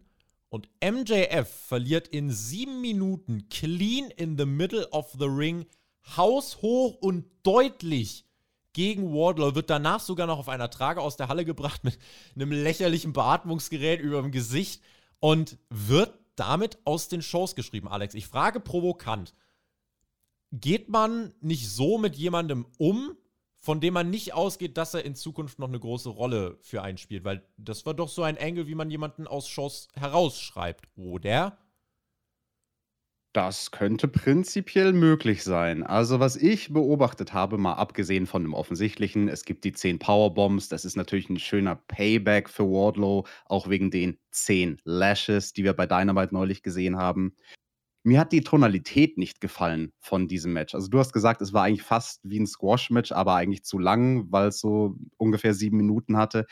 und 0.48 0.68
MJF 0.82 1.48
verliert 1.48 2.08
in 2.08 2.30
sieben 2.30 2.80
Minuten 2.80 3.48
clean 3.50 4.10
in 4.12 4.38
the 4.38 4.46
middle 4.46 4.88
of 4.90 5.10
the 5.18 5.26
ring, 5.26 5.66
haushoch 6.16 6.94
und 7.00 7.26
deutlich 7.42 8.24
gegen 8.72 9.12
Wardlow, 9.12 9.56
wird 9.56 9.70
danach 9.70 9.98
sogar 9.98 10.28
noch 10.28 10.38
auf 10.38 10.48
einer 10.48 10.70
Trage 10.70 11.00
aus 11.00 11.16
der 11.16 11.26
Halle 11.26 11.44
gebracht 11.44 11.82
mit 11.82 11.98
einem 12.36 12.52
lächerlichen 12.52 13.12
Beatmungsgerät 13.12 14.00
über 14.00 14.22
dem 14.22 14.30
Gesicht 14.30 14.82
und 15.18 15.58
wird 15.68 16.16
damit 16.36 16.78
aus 16.84 17.08
den 17.08 17.22
Shows 17.22 17.56
geschrieben, 17.56 17.88
Alex. 17.88 18.14
Ich 18.14 18.28
frage 18.28 18.60
provokant, 18.60 19.34
geht 20.52 20.88
man 20.88 21.32
nicht 21.40 21.68
so 21.68 21.98
mit 21.98 22.16
jemandem 22.16 22.66
um, 22.78 23.16
von 23.56 23.80
dem 23.80 23.94
man 23.94 24.10
nicht 24.10 24.34
ausgeht, 24.34 24.76
dass 24.76 24.94
er 24.94 25.04
in 25.04 25.14
Zukunft 25.14 25.58
noch 25.58 25.68
eine 25.68 25.80
große 25.80 26.08
Rolle 26.08 26.58
für 26.60 26.82
einen 26.82 26.98
spielt? 26.98 27.24
Weil 27.24 27.44
das 27.56 27.84
war 27.86 27.94
doch 27.94 28.08
so 28.08 28.22
ein 28.22 28.36
Engel, 28.36 28.66
wie 28.66 28.74
man 28.74 28.90
jemanden 28.90 29.26
aus 29.26 29.48
Shows 29.48 29.88
herausschreibt, 29.94 30.86
oder? 30.96 31.58
Das 33.34 33.70
könnte 33.70 34.08
prinzipiell 34.08 34.92
möglich 34.92 35.44
sein. 35.44 35.82
Also, 35.84 36.18
was 36.18 36.34
ich 36.34 36.72
beobachtet 36.72 37.34
habe, 37.34 37.58
mal 37.58 37.74
abgesehen 37.74 38.26
von 38.26 38.42
dem 38.42 38.54
Offensichtlichen, 38.54 39.28
es 39.28 39.44
gibt 39.44 39.64
die 39.64 39.72
10 39.72 39.98
Powerbombs. 39.98 40.68
Das 40.68 40.84
ist 40.84 40.96
natürlich 40.96 41.28
ein 41.28 41.38
schöner 41.38 41.76
Payback 41.76 42.48
für 42.48 42.64
Wardlow, 42.64 43.26
auch 43.44 43.68
wegen 43.68 43.90
den 43.90 44.18
10 44.30 44.80
Lashes, 44.84 45.52
die 45.52 45.62
wir 45.62 45.74
bei 45.74 45.86
Dynamite 45.86 46.34
neulich 46.34 46.62
gesehen 46.62 46.96
haben. 46.96 47.36
Mir 48.08 48.20
hat 48.20 48.32
die 48.32 48.40
Tonalität 48.40 49.18
nicht 49.18 49.38
gefallen 49.38 49.92
von 49.98 50.28
diesem 50.28 50.54
Match. 50.54 50.74
Also, 50.74 50.88
du 50.88 50.98
hast 50.98 51.12
gesagt, 51.12 51.42
es 51.42 51.52
war 51.52 51.64
eigentlich 51.64 51.82
fast 51.82 52.20
wie 52.24 52.40
ein 52.40 52.46
Squash-Match, 52.46 53.12
aber 53.12 53.34
eigentlich 53.34 53.64
zu 53.64 53.78
lang, 53.78 54.32
weil 54.32 54.48
es 54.48 54.60
so 54.60 54.96
ungefähr 55.18 55.52
sieben 55.52 55.76
Minuten 55.76 56.16
hatte. 56.16 56.46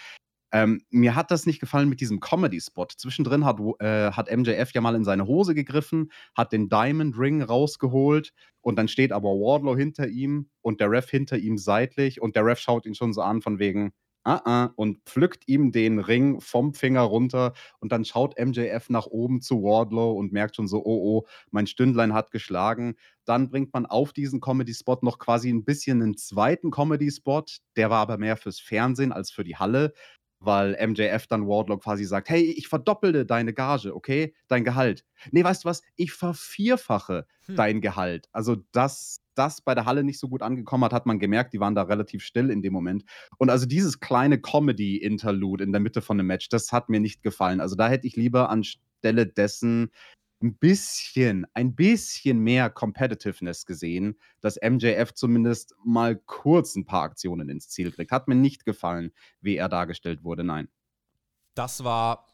Ähm, 0.52 0.82
mir 0.90 1.14
hat 1.14 1.30
das 1.30 1.46
nicht 1.46 1.58
gefallen 1.58 1.88
mit 1.88 2.02
diesem 2.02 2.20
Comedy-Spot. 2.20 2.88
Zwischendrin 2.98 3.46
hat, 3.46 3.58
äh, 3.80 4.12
hat 4.12 4.30
MJF 4.30 4.72
ja 4.74 4.82
mal 4.82 4.94
in 4.94 5.04
seine 5.04 5.26
Hose 5.26 5.54
gegriffen, 5.54 6.12
hat 6.34 6.52
den 6.52 6.68
Diamond 6.68 7.18
Ring 7.18 7.40
rausgeholt 7.40 8.34
und 8.60 8.76
dann 8.78 8.88
steht 8.88 9.12
aber 9.12 9.30
Wardlow 9.30 9.76
hinter 9.78 10.08
ihm 10.08 10.50
und 10.60 10.80
der 10.80 10.90
Ref 10.90 11.08
hinter 11.08 11.38
ihm 11.38 11.56
seitlich 11.56 12.20
und 12.20 12.36
der 12.36 12.44
Ref 12.44 12.58
schaut 12.58 12.84
ihn 12.84 12.94
schon 12.94 13.14
so 13.14 13.22
an 13.22 13.40
von 13.40 13.58
wegen, 13.58 13.92
uh 14.26 14.40
-uh, 14.44 14.70
und 14.76 14.98
pflückt 15.06 15.46
ihm 15.46 15.72
den 15.72 15.98
Ring 15.98 16.40
vom 16.40 16.74
Finger 16.74 17.02
runter 17.02 17.52
und 17.78 17.92
dann 17.92 18.04
schaut 18.04 18.38
MJF 18.38 18.90
nach 18.90 19.06
oben 19.06 19.40
zu 19.40 19.62
Wardlow 19.62 20.12
und 20.12 20.32
merkt 20.32 20.56
schon 20.56 20.68
so, 20.68 20.84
oh 20.84 21.18
oh, 21.18 21.26
mein 21.50 21.66
Stündlein 21.66 22.12
hat 22.12 22.30
geschlagen. 22.30 22.96
Dann 23.24 23.48
bringt 23.48 23.72
man 23.72 23.86
auf 23.86 24.12
diesen 24.12 24.40
Comedy-Spot 24.40 24.98
noch 25.02 25.18
quasi 25.18 25.50
ein 25.50 25.64
bisschen 25.64 26.02
einen 26.02 26.16
zweiten 26.16 26.70
Comedy-Spot, 26.70 27.44
der 27.76 27.90
war 27.90 28.00
aber 28.00 28.18
mehr 28.18 28.36
fürs 28.36 28.60
Fernsehen 28.60 29.12
als 29.12 29.30
für 29.30 29.44
die 29.44 29.56
Halle 29.56 29.92
weil 30.38 30.76
MJF 30.86 31.26
dann 31.26 31.46
Wardlow 31.46 31.78
quasi 31.78 32.04
sagt, 32.04 32.28
hey, 32.28 32.42
ich 32.42 32.68
verdoppelte 32.68 33.26
deine 33.26 33.52
Gage, 33.52 33.94
okay, 33.94 34.34
dein 34.48 34.64
Gehalt. 34.64 35.04
Nee, 35.30 35.44
weißt 35.44 35.64
du 35.64 35.68
was, 35.68 35.82
ich 35.96 36.12
vervierfache 36.12 37.26
hm. 37.46 37.56
dein 37.56 37.80
Gehalt. 37.80 38.28
Also, 38.32 38.56
dass 38.72 39.22
das 39.38 39.60
bei 39.60 39.74
der 39.74 39.84
Halle 39.84 40.04
nicht 40.04 40.18
so 40.18 40.28
gut 40.28 40.42
angekommen 40.42 40.84
hat, 40.84 40.92
hat 40.92 41.06
man 41.06 41.18
gemerkt, 41.18 41.52
die 41.52 41.60
waren 41.60 41.74
da 41.74 41.82
relativ 41.82 42.22
still 42.22 42.50
in 42.50 42.62
dem 42.62 42.72
Moment. 42.72 43.04
Und 43.38 43.50
also 43.50 43.66
dieses 43.66 44.00
kleine 44.00 44.40
Comedy-Interlude 44.40 45.64
in 45.64 45.72
der 45.72 45.80
Mitte 45.80 46.02
von 46.02 46.18
dem 46.18 46.26
Match, 46.26 46.48
das 46.48 46.72
hat 46.72 46.88
mir 46.88 47.00
nicht 47.00 47.22
gefallen. 47.22 47.60
Also 47.60 47.76
da 47.76 47.88
hätte 47.88 48.06
ich 48.06 48.16
lieber 48.16 48.50
anstelle 48.50 49.26
dessen 49.26 49.90
ein 50.42 50.56
bisschen, 50.56 51.46
ein 51.54 51.74
bisschen 51.74 52.38
mehr 52.40 52.68
Competitiveness 52.70 53.64
gesehen, 53.64 54.18
dass 54.40 54.58
MJF 54.62 55.14
zumindest 55.14 55.74
mal 55.84 56.16
kurz 56.16 56.76
ein 56.76 56.84
paar 56.84 57.02
Aktionen 57.02 57.48
ins 57.48 57.68
Ziel 57.68 57.90
kriegt. 57.90 58.12
Hat 58.12 58.28
mir 58.28 58.34
nicht 58.34 58.64
gefallen, 58.64 59.12
wie 59.40 59.56
er 59.56 59.68
dargestellt 59.68 60.24
wurde, 60.24 60.44
nein. 60.44 60.68
Das 61.54 61.84
war 61.84 62.26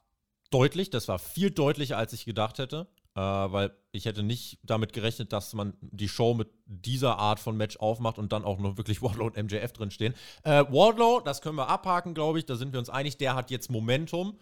deutlich, 0.50 0.90
das 0.90 1.06
war 1.08 1.18
viel 1.18 1.50
deutlicher, 1.50 1.96
als 1.96 2.12
ich 2.12 2.24
gedacht 2.24 2.58
hätte. 2.58 2.88
Äh, 3.14 3.20
weil 3.20 3.76
ich 3.90 4.06
hätte 4.06 4.22
nicht 4.22 4.58
damit 4.62 4.94
gerechnet, 4.94 5.34
dass 5.34 5.52
man 5.52 5.74
die 5.80 6.08
Show 6.08 6.32
mit 6.32 6.48
dieser 6.64 7.18
Art 7.18 7.40
von 7.40 7.56
Match 7.56 7.76
aufmacht 7.76 8.18
und 8.18 8.32
dann 8.32 8.44
auch 8.44 8.58
noch 8.58 8.78
wirklich 8.78 9.02
Wardlow 9.02 9.26
und 9.26 9.36
MJF 9.36 9.72
drinstehen. 9.72 10.14
Äh, 10.44 10.64
Wardlow, 10.70 11.20
das 11.20 11.42
können 11.42 11.56
wir 11.56 11.68
abhaken, 11.68 12.14
glaube 12.14 12.38
ich, 12.38 12.46
da 12.46 12.56
sind 12.56 12.72
wir 12.72 12.78
uns 12.78 12.88
einig, 12.88 13.18
der 13.18 13.34
hat 13.34 13.50
jetzt 13.50 13.70
Momentum. 13.70 14.38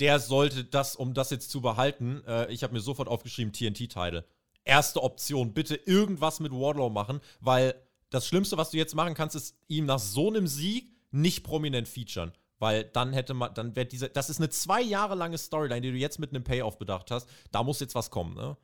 Der 0.00 0.18
sollte 0.18 0.64
das, 0.64 0.96
um 0.96 1.14
das 1.14 1.30
jetzt 1.30 1.50
zu 1.50 1.60
behalten, 1.60 2.22
äh, 2.26 2.50
ich 2.50 2.62
habe 2.62 2.72
mir 2.72 2.80
sofort 2.80 3.08
aufgeschrieben, 3.08 3.52
TNT-Title. 3.52 4.24
Erste 4.64 5.02
Option, 5.02 5.52
bitte 5.52 5.76
irgendwas 5.76 6.40
mit 6.40 6.52
Wardlow 6.52 6.90
machen, 6.90 7.20
weil 7.40 7.74
das 8.10 8.26
Schlimmste, 8.26 8.56
was 8.56 8.70
du 8.70 8.76
jetzt 8.76 8.94
machen 8.94 9.14
kannst, 9.14 9.36
ist 9.36 9.56
ihm 9.68 9.86
nach 9.86 10.00
so 10.00 10.28
einem 10.28 10.46
Sieg 10.46 10.92
nicht 11.12 11.44
prominent 11.44 11.86
featuren. 11.86 12.32
Weil 12.60 12.84
dann 12.84 13.12
hätte 13.12 13.34
man, 13.34 13.52
dann 13.54 13.74
wäre 13.74 13.86
diese, 13.86 14.08
das 14.08 14.30
ist 14.30 14.38
eine 14.38 14.50
zwei 14.50 14.80
Jahre 14.82 15.16
lange 15.16 15.38
Storyline, 15.38 15.80
die 15.80 15.90
du 15.90 15.96
jetzt 15.96 16.20
mit 16.20 16.30
einem 16.30 16.44
Payoff 16.44 16.78
bedacht 16.78 17.10
hast. 17.10 17.28
Da 17.50 17.62
muss 17.64 17.80
jetzt 17.80 17.94
was 17.94 18.10
kommen, 18.10 18.34
ne? 18.34 18.56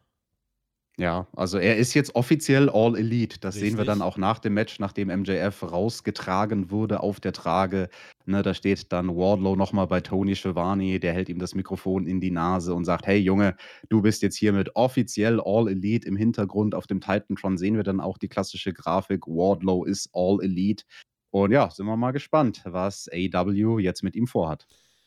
Ja, 0.99 1.27
also 1.37 1.59
er 1.59 1.77
ist 1.77 1.93
jetzt 1.93 2.15
offiziell 2.15 2.71
All 2.71 2.97
Elite. 2.97 3.39
Das 3.41 3.55
Richtig. 3.55 3.71
sehen 3.71 3.79
wir 3.79 3.85
dann 3.85 4.01
auch 4.01 4.17
nach 4.17 4.39
dem 4.39 4.55
Match, 4.55 4.79
nachdem 4.79 5.09
MJF 5.09 5.63
rausgetragen 5.63 6.71
wurde 6.71 7.01
auf 7.01 7.21
der 7.21 7.35
Trage. 7.35 7.91
Ne, 8.25 8.43
da 8.43 8.55
steht 8.55 8.91
dann 8.93 9.15
Wardlow 9.15 9.57
nochmal 9.57 9.87
bei 9.87 10.01
Tony 10.01 10.35
Schiavone, 10.35 10.99
der 10.99 11.13
hält 11.13 11.29
ihm 11.29 11.39
das 11.39 11.55
Mikrofon 11.55 12.07
in 12.07 12.21
die 12.23 12.31
Nase 12.31 12.73
und 12.73 12.87
sagt: 12.87 13.07
Hey 13.07 13.19
Junge, 13.19 13.57
du 13.91 14.01
bist 14.01 14.23
jetzt 14.23 14.37
hiermit 14.37 14.71
offiziell 14.75 15.39
All 15.45 15.69
Elite. 15.69 16.09
Im 16.09 16.17
Hintergrund 16.17 16.75
auf 16.75 16.87
dem 16.87 17.03
Titantron 17.03 17.59
sehen 17.59 17.77
wir 17.77 17.85
dann 17.85 18.01
auch 18.01 18.17
die 18.17 18.29
klassische 18.29 18.73
Grafik: 18.73 19.27
Wardlow 19.27 19.85
ist 19.85 20.09
All 20.15 20.39
Elite. 20.43 20.85
Und 21.31 21.53
ja, 21.53 21.71
sind 21.71 21.87
wir 21.87 21.97
mal 21.97 22.13
gespannt, 22.13 22.63
was 22.65 23.09
AW 23.13 23.79
jetzt 23.81 24.03
mit 24.03 24.17
ihm 24.17 24.27
vorhat. 24.27 24.67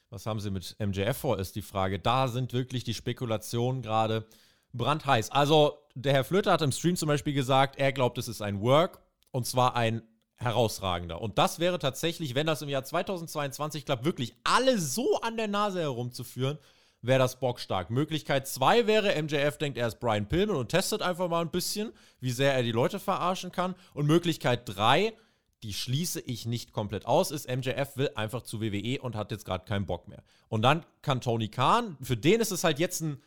Was 0.10 0.26
haben 0.26 0.40
sie 0.40 0.52
mit 0.52 0.76
MJF 0.80 1.18
vor, 1.18 1.40
ist 1.40 1.56
die 1.56 1.62
Frage. 1.62 2.00
Da 2.00 2.28
sind 2.28 2.54
wirklich 2.54 2.84
die 2.84 2.94
Spekulationen 2.94 3.82
gerade 3.82 4.26
brandheiß. 4.74 5.32
Also, 5.32 5.78
der 5.96 6.14
Herr 6.14 6.24
Flöter 6.24 6.52
hat 6.52 6.62
im 6.62 6.72
Stream 6.72 6.96
zum 6.96 7.08
Beispiel 7.08 7.34
gesagt, 7.34 7.78
er 7.78 7.92
glaubt, 7.92 8.18
es 8.18 8.28
ist 8.28 8.42
ein 8.42 8.62
Work 8.62 9.02
und 9.32 9.46
zwar 9.46 9.76
ein 9.76 10.02
herausragender. 10.38 11.22
Und 11.22 11.38
das 11.38 11.60
wäre 11.60 11.80
tatsächlich, 11.80 12.34
wenn 12.34 12.48
das 12.48 12.62
im 12.62 12.70
Jahr 12.70 12.84
2022 12.84 13.86
klappt, 13.86 14.06
wirklich 14.06 14.36
alle 14.44 14.80
so 14.80 15.20
an 15.22 15.38
der 15.38 15.48
Nase 15.48 15.82
herumzuführen, 15.82 16.58
wäre 17.02 17.20
das 17.20 17.40
bockstark. 17.40 17.90
Möglichkeit 17.90 18.48
2 18.48 18.88
wäre, 18.88 19.22
MJF 19.22 19.58
denkt, 19.58 19.78
er 19.78 19.88
ist 19.88 20.00
Brian 20.00 20.28
Pillman 20.28 20.56
und 20.56 20.70
testet 20.70 21.02
einfach 21.02 21.30
mal 21.30 21.42
ein 21.42 21.52
bisschen, 21.52 21.92
wie 22.20 22.32
sehr 22.32 22.54
er 22.54 22.64
die 22.64 22.72
Leute 22.72 23.00
verarschen 23.00 23.52
kann. 23.52 23.76
Und 23.94 24.08
Möglichkeit 24.08 24.62
3 24.66 25.14
die 25.64 25.74
schließe 25.74 26.22
ich 26.22 26.46
nicht 26.46 26.72
komplett 26.72 27.06
aus, 27.06 27.32
ist 27.32 27.50
MJF 27.50 27.98
will 27.98 28.12
einfach 28.16 28.44
zu 28.44 28.62
WWE 28.62 29.02
und 29.02 29.16
hat 29.16 29.32
jetzt 29.32 29.46
gerade 29.46 29.66
keinen 29.66 29.86
Bock 29.86 30.08
mehr. 30.08 30.24
Und 30.48 30.62
dann 30.62 30.86
kann 31.02 31.22
Tony 31.22 31.50
Khan, 31.50 31.98
für 32.02 32.18
den 32.18 32.40
ist 32.40 32.52
es 32.52 32.64
halt 32.64 32.80
jetzt 32.80 33.02
ein, 33.02 33.22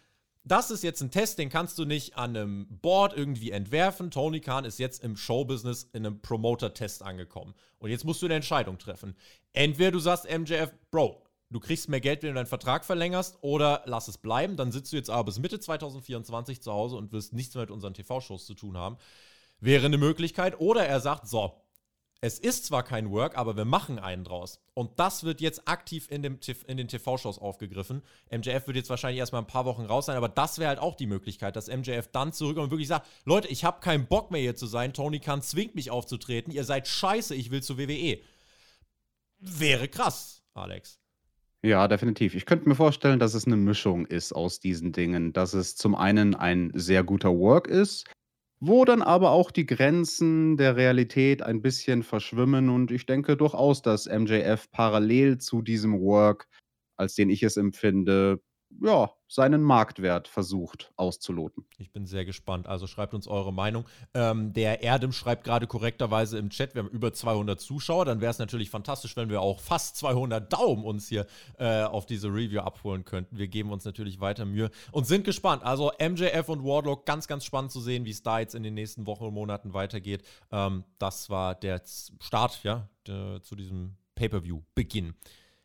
das 0.45 0.71
ist 0.71 0.83
jetzt 0.83 1.01
ein 1.03 1.11
Test, 1.11 1.39
den 1.39 1.51
kannst 1.51 1.79
du 1.79 1.85
nicht 1.85 2.17
an 2.17 2.37
einem 2.37 2.67
Board 2.69 3.17
irgendwie 3.17 3.53
entwerfen. 3.53 4.11
Tony 4.11 4.41
Khan 4.41 4.65
ist 4.65 4.79
jetzt 4.79 5.05
im 5.05 5.17
Showbusiness 5.17 5.85
in 5.93 6.05
einem 6.05 6.21
Promoter-Test 6.21 7.03
angekommen. 7.03 7.55
Und 7.79 7.91
jetzt 7.91 8.05
musst 8.05 8.23
du 8.23 8.27
eine 8.27 8.35
Entscheidung 8.35 8.79
treffen. 8.79 9.15
Entweder 9.53 9.93
du 9.93 10.01
sagst 10.01 10.27
MJF, 10.29 10.73
Bro, 10.91 11.23
du 11.51 11.61
kriegst 11.61 11.89
mehr 11.89 12.01
Geld, 12.01 12.23
wenn 12.23 12.31
du 12.31 12.35
deinen 12.35 12.47
Vertrag 12.47 12.85
verlängerst, 12.85 13.39
oder 13.43 13.83
lass 13.87 14.09
es 14.09 14.19
bleiben. 14.19 14.57
Dann 14.57 14.73
sitzt 14.73 14.93
du 14.93 14.97
jetzt 14.97 15.11
aber 15.11 15.25
bis 15.25 15.39
Mitte 15.39 15.61
2024 15.61 16.61
zu 16.61 16.73
Hause 16.73 16.97
und 16.97 17.13
wirst 17.13 17.35
nichts 17.35 17.55
mehr 17.55 17.63
mit 17.63 17.71
unseren 17.71 17.95
TV-Shows 17.95 18.45
zu 18.45 18.55
tun 18.55 18.77
haben. 18.77 18.97
Wäre 19.61 19.87
eine 19.87 19.99
Möglichkeit. 19.99 20.59
Oder 20.59 20.87
er 20.87 20.99
sagt, 20.99 21.29
so, 21.29 21.62
es 22.25 22.39
ist 22.39 22.67
zwar 22.67 22.85
kein 22.85 23.11
Work, 23.11 23.37
aber 23.37 23.57
wir 23.57 23.65
machen 23.65 23.99
einen 23.99 24.23
draus. 24.23 24.61
Und 24.75 25.01
das 25.01 25.25
wird 25.25 25.41
jetzt 25.41 25.67
aktiv 25.67 26.07
in, 26.09 26.23
dem, 26.23 26.39
in 26.69 26.77
den 26.77 26.87
TV-Shows 26.87 27.41
aufgegriffen. 27.41 28.01
MJF 28.31 28.69
wird 28.69 28.77
jetzt 28.77 28.91
wahrscheinlich 28.91 29.19
erstmal 29.19 29.43
ein 29.43 29.49
paar 29.49 29.65
Wochen 29.65 29.83
raus 29.83 30.07
sein, 30.07 30.17
aber 30.17 30.29
das 30.29 30.61
wäre 30.61 30.69
halt 30.69 30.79
auch 30.79 30.95
die 30.95 31.09
Möglichkeit, 31.09 31.57
dass 31.57 31.67
MJF 31.67 32.07
dann 32.13 32.33
zurückkommt 32.33 32.67
und 32.67 32.71
wirklich 32.71 32.87
sagt: 32.87 33.09
Leute, 33.25 33.49
ich 33.49 33.65
habe 33.65 33.81
keinen 33.81 34.07
Bock 34.07 34.31
mehr 34.31 34.41
hier 34.41 34.55
zu 34.55 34.67
sein. 34.67 34.93
Tony 34.93 35.19
Khan 35.19 35.43
zwingt 35.43 35.75
mich 35.75 35.91
aufzutreten. 35.91 36.53
Ihr 36.53 36.63
seid 36.63 36.87
scheiße, 36.87 37.35
ich 37.35 37.51
will 37.51 37.63
zu 37.63 37.77
WWE. 37.77 38.21
Wäre 39.41 39.89
krass, 39.89 40.45
Alex. 40.55 41.01
Ja, 41.65 41.89
definitiv. 41.89 42.37
Ich 42.37 42.47
könnte 42.47 42.69
mir 42.69 42.77
vorstellen, 42.77 43.19
dass 43.19 43.35
es 43.35 43.47
eine 43.47 43.57
Mischung 43.57 44.07
ist 44.07 44.33
aus 44.33 44.61
diesen 44.61 44.93
Dingen. 44.93 45.33
Dass 45.33 45.55
es 45.55 45.75
zum 45.75 45.97
einen 45.97 46.37
ein 46.37 46.71
sehr 46.75 47.03
guter 47.03 47.37
Work 47.37 47.67
ist, 47.67 48.05
wo 48.65 48.85
dann 48.85 49.03
aber 49.03 49.33
auch 49.33 49.51
die 49.51 49.67
Grenzen 49.67 50.57
der 50.57 50.77
Realität 50.77 51.43
ein 51.43 51.63
bisschen 51.63 52.05
verschwimmen 52.05 52.69
und 52.69 52.93
ich 52.93 53.07
denke 53.07 53.37
durchaus, 53.37 53.83
dass 53.83 54.07
MJF 54.07 54.71
parallel 54.71 55.39
zu 55.39 55.63
diesem 55.63 56.01
Work, 56.01 56.49
als 56.97 57.17
den 57.17 57.29
ich 57.29 57.43
es 57.43 57.57
empfinde, 57.57 58.41
ja, 58.81 59.11
seinen 59.29 59.63
Marktwert 59.63 60.29
versucht 60.29 60.93
auszuloten. 60.97 61.65
Ich 61.79 61.91
bin 61.91 62.07
sehr 62.07 62.25
gespannt. 62.25 62.67
Also 62.67 62.87
schreibt 62.87 63.15
uns 63.15 63.27
eure 63.27 63.53
Meinung. 63.53 63.87
Ähm, 64.15 64.53
der 64.53 64.83
Erdem 64.83 65.13
schreibt 65.13 65.45
gerade 65.45 65.67
korrekterweise 65.67 66.39
im 66.39 66.51
Chat, 66.51 66.75
wir 66.75 66.83
haben 66.83 66.91
über 66.91 67.13
200 67.13 67.61
Zuschauer. 67.61 68.05
Dann 68.05 68.21
wäre 68.21 68.31
es 68.31 68.39
natürlich 68.39 68.71
fantastisch, 68.71 69.17
wenn 69.17 69.31
wir 69.31 69.41
auch 69.41 69.61
fast 69.61 69.97
200 69.97 70.53
Daumen 70.53 70.85
uns 70.85 71.09
hier 71.09 71.27
äh, 71.59 71.83
auf 71.83 72.07
diese 72.07 72.29
Review 72.29 72.61
abholen 72.61 73.05
könnten. 73.05 73.39
Wir 73.39 73.49
geben 73.49 73.73
uns 73.73 73.85
natürlich 73.85 74.21
weiter 74.21 74.45
Mühe 74.45 74.71
und 74.91 75.07
sind 75.07 75.25
gespannt. 75.25 75.63
Also 75.63 75.93
MJF 75.99 76.49
und 76.49 76.65
Wardlock, 76.65 77.07
ganz, 77.07 77.27
ganz 77.27 77.45
spannend 77.45 77.73
zu 77.73 77.81
sehen, 77.81 78.05
wie 78.05 78.11
es 78.11 78.23
da 78.23 78.41
jetzt 78.41 78.55
in 78.55 78.63
den 78.63 78.75
nächsten 78.75 79.07
Wochen 79.07 79.25
und 79.25 79.35
Monaten 79.35 79.73
weitergeht. 79.73 80.25
Ähm, 80.51 80.85
das 80.99 81.31
war 81.31 81.55
der 81.55 81.83
Start 82.21 82.63
ja, 82.65 82.89
zu 83.05 83.57
diesem 83.57 83.97
Pay-per-view-Beginn. 84.15 85.15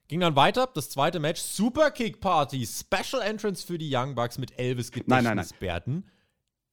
Ging 0.08 0.22
dann 0.22 0.38
weiter, 0.38 0.70
das 0.74 0.90
zweite 0.90 1.20
Match, 1.20 1.42
Super 1.42 1.92
Kick 1.92 2.22
Party, 2.22 2.66
Special 2.66 3.22
Entrance 3.22 3.66
für 3.66 3.78
die 3.78 3.94
Young 3.94 4.16
Bucks 4.16 4.38
mit 4.38 4.58
Elvis 4.58 4.92
Gedächtnisbärten. 4.92 6.10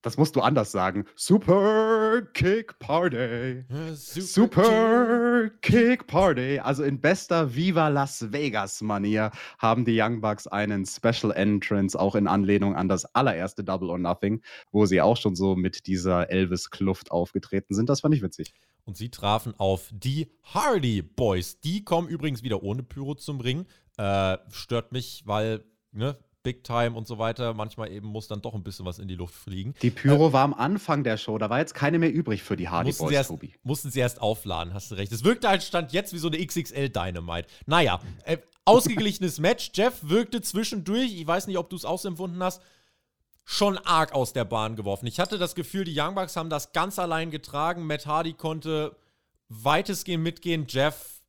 Das 0.05 0.19
musst 0.19 0.37
du 0.37 0.43
anders 0.43 0.71
sagen. 0.71 1.07
Super 1.17 2.21
Kick 2.35 2.79
Party. 2.79 3.65
Super, 3.95 4.21
Super 4.23 5.51
Kick 5.63 6.07
Party. 6.07 6.59
Also 6.59 6.83
in 6.83 7.01
bester 7.01 7.55
Viva 7.55 7.89
Las 7.89 8.31
Vegas 8.31 8.83
Manier 8.83 9.31
haben 9.59 9.87
die 9.87 9.99
Young 9.99 10.21
Bucks 10.21 10.47
einen 10.47 10.85
Special 10.85 11.33
Entrance, 11.33 11.99
auch 11.99 12.17
in 12.17 12.27
Anlehnung 12.27 12.77
an 12.77 12.87
das 12.87 13.07
allererste 13.15 13.65
Double 13.65 13.89
or 13.89 13.99
Nothing, 13.99 14.43
wo 14.73 14.85
sie 14.85 15.01
auch 15.01 15.17
schon 15.17 15.37
so 15.37 15.57
mit 15.57 15.87
dieser 15.87 16.29
Elvis-Kluft 16.31 17.11
aufgetreten 17.11 17.75
sind. 17.75 17.89
Das 17.89 18.03
fand 18.03 18.15
ich 18.15 18.21
witzig 18.21 18.53
und 18.85 18.99
sie 18.99 19.11
trafen 19.11 19.55
auf 19.57 19.89
die 19.91 20.31
Hardy 20.43 21.01
Boys. 21.01 21.61
Die 21.61 21.83
kommen 21.83 22.09
übrigens 22.09 22.43
wieder 22.43 22.63
ohne 22.63 22.83
Pyro 22.83 23.15
zum 23.15 23.41
Ring. 23.41 23.65
Äh, 23.97 24.37
stört 24.51 24.93
mich, 24.93 25.23
weil, 25.25 25.65
ne, 25.93 26.19
Big 26.45 26.63
Time 26.63 26.93
und 26.93 27.09
so 27.09 27.19
weiter. 27.19 27.55
Manchmal 27.55 27.91
eben 27.91 28.07
muss 28.07 28.29
dann 28.29 28.41
doch 28.41 28.55
ein 28.55 28.63
bisschen 28.63 28.87
was 28.87 29.01
in 29.01 29.09
die 29.09 29.17
Luft 29.17 29.35
fliegen. 29.35 29.75
Die 29.83 29.91
Pyro 29.91 30.29
äh, 30.29 30.33
war 30.33 30.43
am 30.43 30.55
Anfang 30.55 31.03
der 31.03 31.17
Show, 31.17 31.37
da 31.39 31.51
war 31.51 31.59
jetzt 31.59 31.75
keine 31.75 31.99
mehr 31.99 32.13
übrig 32.13 32.45
für 32.45 32.57
die 32.57 32.69
Hardy 32.69 32.93
Boys, 32.93 33.11
erst, 33.11 33.31
Tobi. 33.31 33.55
Mussten 33.65 33.91
sie 33.91 33.99
erst 33.99 34.21
aufladen, 34.23 34.73
hast 34.75 34.93
du 34.93 34.95
recht. 34.95 35.11
Es 35.11 35.25
wirkte 35.25 35.49
halt 35.49 35.65
stand 35.65 35.93
jetzt 35.93 36.13
wie 36.13 36.19
so 36.19 36.29
eine 36.29 36.45
XXL 36.45 36.91
Dynamite. 36.91 37.49
Naja, 37.67 37.99
äh, 38.25 38.39
ausgeglichenes 38.65 39.41
Match. 39.41 39.73
Jeff 39.75 39.99
wirkte 40.03 40.43
zwischendurch, 40.43 41.19
ich 41.19 41.27
weiß 41.27 41.49
nicht, 41.49 41.59
ob 41.59 41.71
du 41.71 41.77
es 41.77 41.85
ausempfunden 41.85 42.43
hast, 42.43 42.63
schon 43.45 43.79
arg 43.79 44.15
aus 44.15 44.33
der 44.35 44.45
Bahn 44.45 44.77
geworfen. 44.77 45.07
Ich 45.07 45.19
hatte 45.19 45.39
das 45.39 45.55
Gefühl, 45.55 45.85
die 45.85 45.99
Young 45.99 46.15
Bucks 46.15 46.37
haben 46.37 46.51
das 46.51 46.73
ganz 46.73 46.99
allein 46.99 47.31
getragen. 47.31 47.87
Matt 47.87 48.07
Hardy 48.07 48.35
konnte 48.35 48.97
weitestgehend 49.49 50.23
mitgehen. 50.23 50.67
Jeff, 50.69 51.23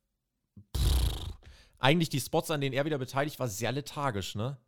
pff, 0.76 1.32
eigentlich 1.78 2.10
die 2.10 2.20
Spots, 2.20 2.50
an 2.50 2.60
denen 2.60 2.74
er 2.74 2.84
wieder 2.84 2.98
beteiligt 2.98 3.38
war, 3.38 3.48
sehr 3.48 3.72
lethargisch, 3.72 4.34
ne? 4.34 4.58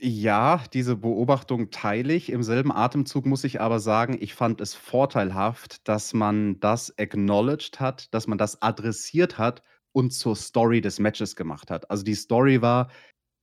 Ja, 0.00 0.62
diese 0.72 0.96
Beobachtung 0.96 1.70
teile 1.70 2.14
ich. 2.14 2.30
Im 2.30 2.42
selben 2.42 2.72
Atemzug 2.72 3.26
muss 3.26 3.44
ich 3.44 3.60
aber 3.60 3.78
sagen, 3.78 4.16
ich 4.20 4.34
fand 4.34 4.60
es 4.60 4.74
vorteilhaft, 4.74 5.86
dass 5.88 6.12
man 6.12 6.58
das 6.60 6.92
acknowledged 6.98 7.78
hat, 7.80 8.12
dass 8.12 8.26
man 8.26 8.36
das 8.36 8.60
adressiert 8.60 9.38
hat 9.38 9.62
und 9.92 10.12
zur 10.12 10.34
Story 10.34 10.80
des 10.80 10.98
Matches 10.98 11.36
gemacht 11.36 11.70
hat. 11.70 11.90
Also 11.90 12.02
die 12.02 12.16
Story 12.16 12.60
war, 12.60 12.90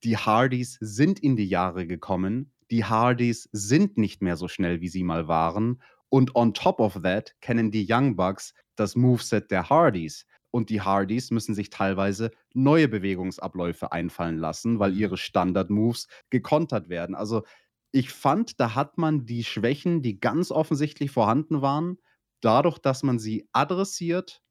die 0.04 0.18
Hardys 0.18 0.78
sind 0.82 1.20
in 1.20 1.36
die 1.38 1.48
Jahre 1.48 1.88
gekommen, 1.88 2.52
die 2.70 2.84
Hardys 2.84 3.50
sind 3.54 3.98
nicht 3.98 4.22
mehr 4.22 4.36
so 4.36 4.48
schnell, 4.48 4.82
wie 4.82 4.90
sie 4.90 5.04
mal 5.04 5.28
waren. 5.28 5.82
Und 6.10 6.36
on 6.36 6.54
top 6.54 6.80
of 6.80 7.02
that 7.04 7.34
kennen 7.42 7.72
die 7.72 7.88
Young 7.90 8.18
Bucks 8.18 8.54
das 8.76 8.96
Moveset 8.96 9.50
der 9.52 9.70
Hardys. 9.70 10.26
Und 10.52 10.70
die 10.70 10.82
Hardys 10.82 11.32
müssen 11.32 11.56
sich 11.56 11.70
teilweise 11.70 12.32
neue 12.54 12.88
Bewegungsabläufe 12.88 13.92
einfallen 13.92 14.38
lassen, 14.38 14.80
weil 14.80 14.96
ihre 14.96 15.18
Standard-Moves 15.18 16.08
gekontert 16.30 16.90
werden. 16.90 17.16
Also 17.16 17.44
ich 17.92 18.12
fand, 18.12 18.60
da 18.60 18.76
hat 18.76 18.98
man 18.98 19.26
die 19.26 19.44
Schwächen, 19.44 20.02
die 20.02 20.20
ganz 20.20 20.52
offensichtlich 20.52 21.12
vorhanden 21.12 21.62
waren, 21.62 21.98
dadurch, 22.42 22.80
dass 22.80 23.04
man 23.04 23.20
sie 23.20 23.48
adressiert, 23.54 24.42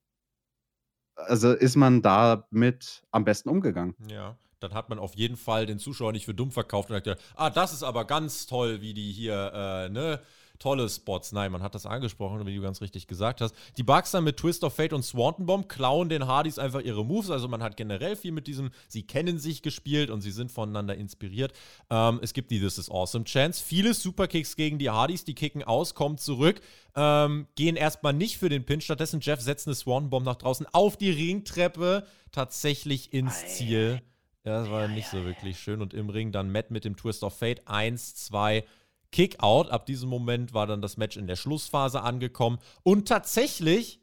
also 1.15 1.53
ist 1.53 1.77
man 1.77 2.03
damit 2.03 3.03
am 3.11 3.25
besten 3.25 3.51
umgegangen. 3.51 3.95
Ja 4.09 4.39
dann 4.61 4.75
hat 4.75 4.89
man 4.91 4.99
auf 4.99 5.15
jeden 5.17 5.37
Fall 5.37 5.67
den 5.67 5.79
Zuschauer 5.79 6.13
nicht 6.13 6.27
für 6.27 6.35
dumm 6.35 6.53
verkauft 6.53 6.91
und 6.91 7.03
sagt, 7.03 7.21
ah, 7.35 7.51
das 7.51 7.73
ist 7.73 7.83
aber 7.83 8.05
ganz 8.05 8.47
toll, 8.47 8.81
wie 8.81 8.95
die 8.95 9.11
hier, 9.11 9.53
äh, 9.55 9.89
ne, 9.89 10.21
tolle 10.61 10.89
Spots. 10.89 11.33
Nein, 11.33 11.51
man 11.51 11.63
hat 11.63 11.75
das 11.75 11.87
angesprochen, 11.87 12.47
wie 12.47 12.55
du 12.55 12.63
ganz 12.63 12.81
richtig 12.81 13.09
gesagt 13.09 13.41
hast. 13.41 13.55
Die 13.77 13.83
Bugs 13.83 14.13
dann 14.13 14.23
mit 14.23 14.37
Twist 14.37 14.63
of 14.63 14.75
Fate 14.75 14.93
und 14.93 15.03
Swanton 15.03 15.47
Bomb 15.47 15.69
klauen 15.69 16.09
den 16.09 16.29
Hardys 16.29 16.59
einfach 16.59 16.81
ihre 16.81 17.05
Moves. 17.05 17.31
Also 17.31 17.49
man 17.49 17.63
hat 17.63 17.77
generell 17.77 18.15
viel 18.15 18.31
mit 18.31 18.47
diesem, 18.47 18.71
sie 18.87 19.03
kennen 19.03 19.39
sich 19.39 19.63
gespielt 19.63 20.11
und 20.11 20.21
sie 20.21 20.31
sind 20.31 20.53
voneinander 20.53 20.95
inspiriert. 20.95 21.53
Ähm, 21.91 22.21
es 22.23 22.33
gibt 22.33 22.51
die 22.53 22.61
This 22.61 22.79
is 22.79 22.91
Awesome 22.91 23.25
Chance. 23.25 23.65
Viele 23.65 23.95
Superkicks 23.95 24.55
gegen 24.55 24.79
die 24.79 24.91
Hardys, 24.91 25.25
die 25.25 25.35
kicken 25.35 25.65
aus, 25.65 25.95
kommen 25.95 26.19
zurück, 26.19 26.61
ähm, 26.95 27.49
gehen 27.57 27.77
erstmal 27.77 28.13
nicht 28.13 28.39
für 28.39 28.49
den 28.49 28.65
Pin. 28.65 28.81
Stattdessen 28.81 29.21
Jeff 29.21 29.41
setzt 29.41 29.67
eine 29.67 29.75
Swanton 29.75 30.11
Bomb 30.11 30.27
nach 30.27 30.37
draußen 30.37 30.67
auf 30.73 30.97
die 30.97 31.11
Ringtreppe, 31.11 32.07
tatsächlich 32.31 33.13
ins 33.13 33.47
Ziel. 33.57 34.03
Ja, 34.45 34.61
das 34.61 34.71
war 34.71 34.89
nicht 34.89 35.09
so 35.09 35.25
wirklich 35.25 35.59
schön. 35.59 35.83
Und 35.83 35.93
im 35.93 36.09
Ring 36.09 36.33
dann 36.33 36.51
Matt 36.51 36.71
mit 36.71 36.85
dem 36.85 36.97
Twist 36.97 37.23
of 37.25 37.37
Fate. 37.37 37.67
Eins, 37.67 38.15
zwei, 38.15 38.65
Kickout. 39.13 39.71
Ab 39.71 39.87
diesem 39.87 40.09
Moment 40.09 40.55
war 40.55 40.67
dann 40.67 40.83
das 40.83 40.97
Match 40.97 41.17
in 41.17 41.27
der 41.27 41.37
Schlussphase 41.37 42.03
angekommen. 42.03 42.59
Und 42.83 43.09
tatsächlich, 43.09 44.01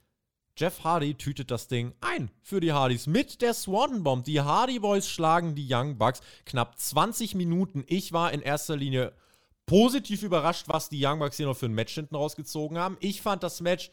Jeff 0.57 0.83
Hardy 0.83 1.15
tütet 1.15 1.51
das 1.51 1.67
Ding 1.67 1.93
ein 2.01 2.31
für 2.41 2.59
die 2.59 2.73
Hardys 2.73 3.07
mit 3.07 3.41
der 3.41 3.53
Swan 3.53 4.03
Bomb. 4.03 4.25
Die 4.25 4.41
Hardy 4.41 4.79
Boys 4.79 5.07
schlagen 5.07 5.55
die 5.55 5.67
Young 5.69 5.97
Bucks. 5.97 6.21
Knapp 6.45 6.79
20 6.79 7.35
Minuten. 7.35 7.83
Ich 7.87 8.11
war 8.11 8.31
in 8.33 8.41
erster 8.41 8.75
Linie 8.75 9.13
positiv 9.67 10.23
überrascht, 10.23 10.67
was 10.67 10.89
die 10.89 11.05
Young 11.05 11.19
Bucks 11.19 11.37
hier 11.37 11.45
noch 11.45 11.57
für 11.57 11.67
ein 11.67 11.73
Match 11.73 11.93
hinten 11.93 12.15
rausgezogen 12.15 12.77
haben. 12.77 12.97
Ich 12.99 13.21
fand 13.21 13.43
das 13.43 13.61
Match 13.61 13.91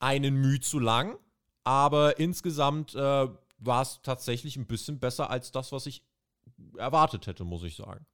einen 0.00 0.34
Mühe 0.34 0.60
zu 0.60 0.80
lang, 0.80 1.16
aber 1.62 2.18
insgesamt 2.18 2.94
äh, 2.94 3.28
war 3.58 3.82
es 3.82 4.00
tatsächlich 4.02 4.56
ein 4.56 4.66
bisschen 4.66 4.98
besser 4.98 5.30
als 5.30 5.52
das, 5.52 5.72
was 5.72 5.86
ich 5.86 6.02
erwartet 6.76 7.26
hätte, 7.26 7.44
muss 7.44 7.62
ich 7.62 7.76
sagen. 7.76 8.04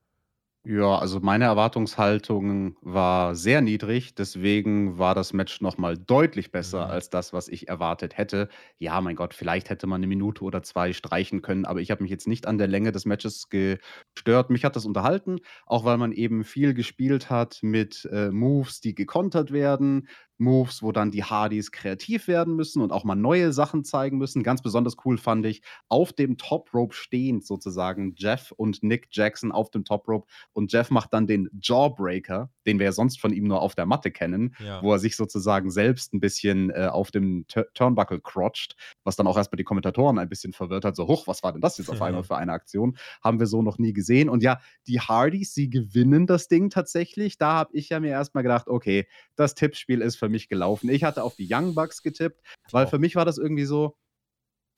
Ja, 0.67 0.99
also 0.99 1.21
meine 1.21 1.45
Erwartungshaltung 1.47 2.77
war 2.83 3.35
sehr 3.35 3.63
niedrig, 3.63 4.15
deswegen 4.15 4.99
war 4.99 5.15
das 5.15 5.33
Match 5.33 5.63
noch 5.63 5.79
mal 5.79 5.97
deutlich 5.97 6.53
besser 6.53 6.87
Mhm. 6.87 6.91
als 6.91 7.09
das, 7.09 7.33
was 7.33 7.49
ich 7.49 7.69
erwartet 7.69 8.19
hätte. 8.19 8.51
Ja, 8.77 9.01
mein 9.01 9.17
Gott, 9.17 9.33
vielleicht 9.33 9.71
hätte 9.71 9.87
man 9.87 10.01
eine 10.01 10.07
Minute 10.07 10.45
oder 10.45 10.63
2 10.63 10.93
streichen 10.93 11.41
können, 11.41 11.65
aber 11.65 11.81
ich 11.81 11.91
habe 11.91 12.03
mich 12.03 12.11
jetzt 12.11 12.29
nicht 12.29 12.47
an 12.47 12.59
der 12.59 12.67
Länge 12.69 12.93
des 12.93 13.07
Matches 13.07 13.49
gestört. 13.49 14.51
Mich 14.51 14.67
hat 14.67 14.77
das 14.77 14.85
unterhalten, 14.85 15.39
auch 15.65 15.87
weil 15.87 15.97
man 15.97 16.13
eben 16.13 16.45
viel 16.45 16.75
gespielt 16.75 17.31
hat 17.31 17.61
mit, 17.63 18.05
äh, 18.13 18.31
Moves, 18.31 18.83
die 18.83 18.95
gekontert 18.95 19.53
werden, 19.53 20.09
Moves, 20.41 20.83
wo 20.83 20.93
dann 20.93 21.11
die 21.11 21.25
Hardys 21.25 21.73
kreativ 21.73 22.29
werden 22.29 22.57
müssen 22.57 22.83
und 22.83 22.93
auch 22.93 23.05
mal 23.05 23.15
neue 23.15 23.53
Sachen 23.53 23.85
zeigen 23.85 24.19
müssen. 24.19 24.43
Ganz 24.43 24.63
besonders 24.63 24.97
cool 25.05 25.19
fand 25.19 25.47
ich, 25.47 25.63
auf 25.89 26.13
dem 26.13 26.37
Top 26.37 26.73
Rope 26.75 26.95
stehend 26.95 27.45
sozusagen 27.45 28.15
Jeff 28.17 28.53
und 28.53 28.83
Nick 28.83 29.09
Jackson 29.11 29.53
auf 29.53 29.71
dem 29.71 29.85
Top 29.85 30.09
Rope 30.09 30.27
und 30.53 30.73
Jeff 30.73 30.91
macht 30.91 31.13
dann 31.13 31.27
den 31.27 31.49
Jawbreaker, 31.61 32.51
den 32.67 32.79
wir 32.79 32.87
ja 32.87 32.93
sonst 32.93 33.21
von 33.21 33.33
ihm 33.33 33.45
nur 33.45 33.61
auf 33.63 33.75
der 33.75 33.87
Matte 33.87 34.11
kennen, 34.11 34.55
ja. 34.59 34.83
wo 34.83 34.93
er 34.93 34.99
sich 34.99 35.17
sozusagen 35.17 35.71
selbst 35.71 36.13
ein 36.15 36.21
bisschen 36.21 36.71
äh, 36.71 36.89
auf 36.91 37.11
dem 37.11 37.47
T 37.47 37.65
Turnbuckle 37.75 38.21
crotcht, 38.21 38.77
was 39.05 39.17
dann 39.17 39.27
auch 39.27 39.37
erstmal 39.37 39.57
die 39.59 39.65
Kommentatoren 39.65 40.19
ein 40.19 40.29
bisschen 40.29 40.53
verwirrt 40.53 40.85
hat. 40.85 40.97
So, 40.97 41.07
hoch, 41.07 41.27
was 41.27 41.43
war 41.43 41.53
denn 41.53 41.61
das 41.61 41.79
jetzt 41.79 41.91
auf 41.91 42.03
einmal 42.03 42.25
für 42.25 42.37
eine 42.37 42.53
Aktion? 42.53 42.97
Haben 43.23 43.39
wir 43.39 43.47
so 43.47 43.63
noch 43.63 43.79
nie 43.79 43.93
gesehen. 43.93 44.29
Und 44.29 44.43
ja, 44.43 44.61
die 44.87 45.01
Hardys, 45.01 45.55
sie 45.55 45.69
gewinnen 45.69 46.27
das 46.27 46.49
Ding 46.49 46.71
tatsächlich. 46.71 47.39
Da 47.39 47.55
habe 47.55 47.71
ich 47.75 47.91
ja 47.91 48.01
mir 48.01 48.11
erstmal 48.11 48.43
gedacht, 48.43 48.69
okay, 48.69 49.07
das 49.37 49.55
Tippspiel 49.55 50.01
ist 50.01 50.17
für 50.17 50.29
mich 50.31 50.49
gelaufen. 50.49 50.89
Ich 50.89 51.05
hatte 51.05 51.23
auf 51.23 51.37
die 51.37 51.49
Young 51.51 51.75
Bucks 51.75 52.03
getippt, 52.03 52.41
weil 52.71 52.87
für 52.87 52.99
mich 52.99 53.17
war 53.17 53.25
das 53.25 53.39
irgendwie 53.39 53.65
so, 53.65 53.97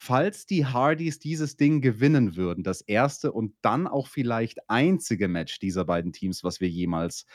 falls 0.01 0.45
die 0.45 0.65
Hardys 0.65 1.19
dieses 1.19 1.55
Ding 1.55 1.81
gewinnen 1.81 2.35
würden, 2.35 2.63
das 2.63 2.81
erste 2.81 3.31
und 3.31 3.55
dann 3.61 3.87
auch 3.87 4.07
vielleicht 4.07 4.69
einzige 4.69 5.27
Match 5.27 5.59
dieser 5.59 5.85
beiden 5.85 6.11
Teams, 6.11 6.43
was 6.43 6.59
wir 6.59 6.67
jemals 6.67 7.25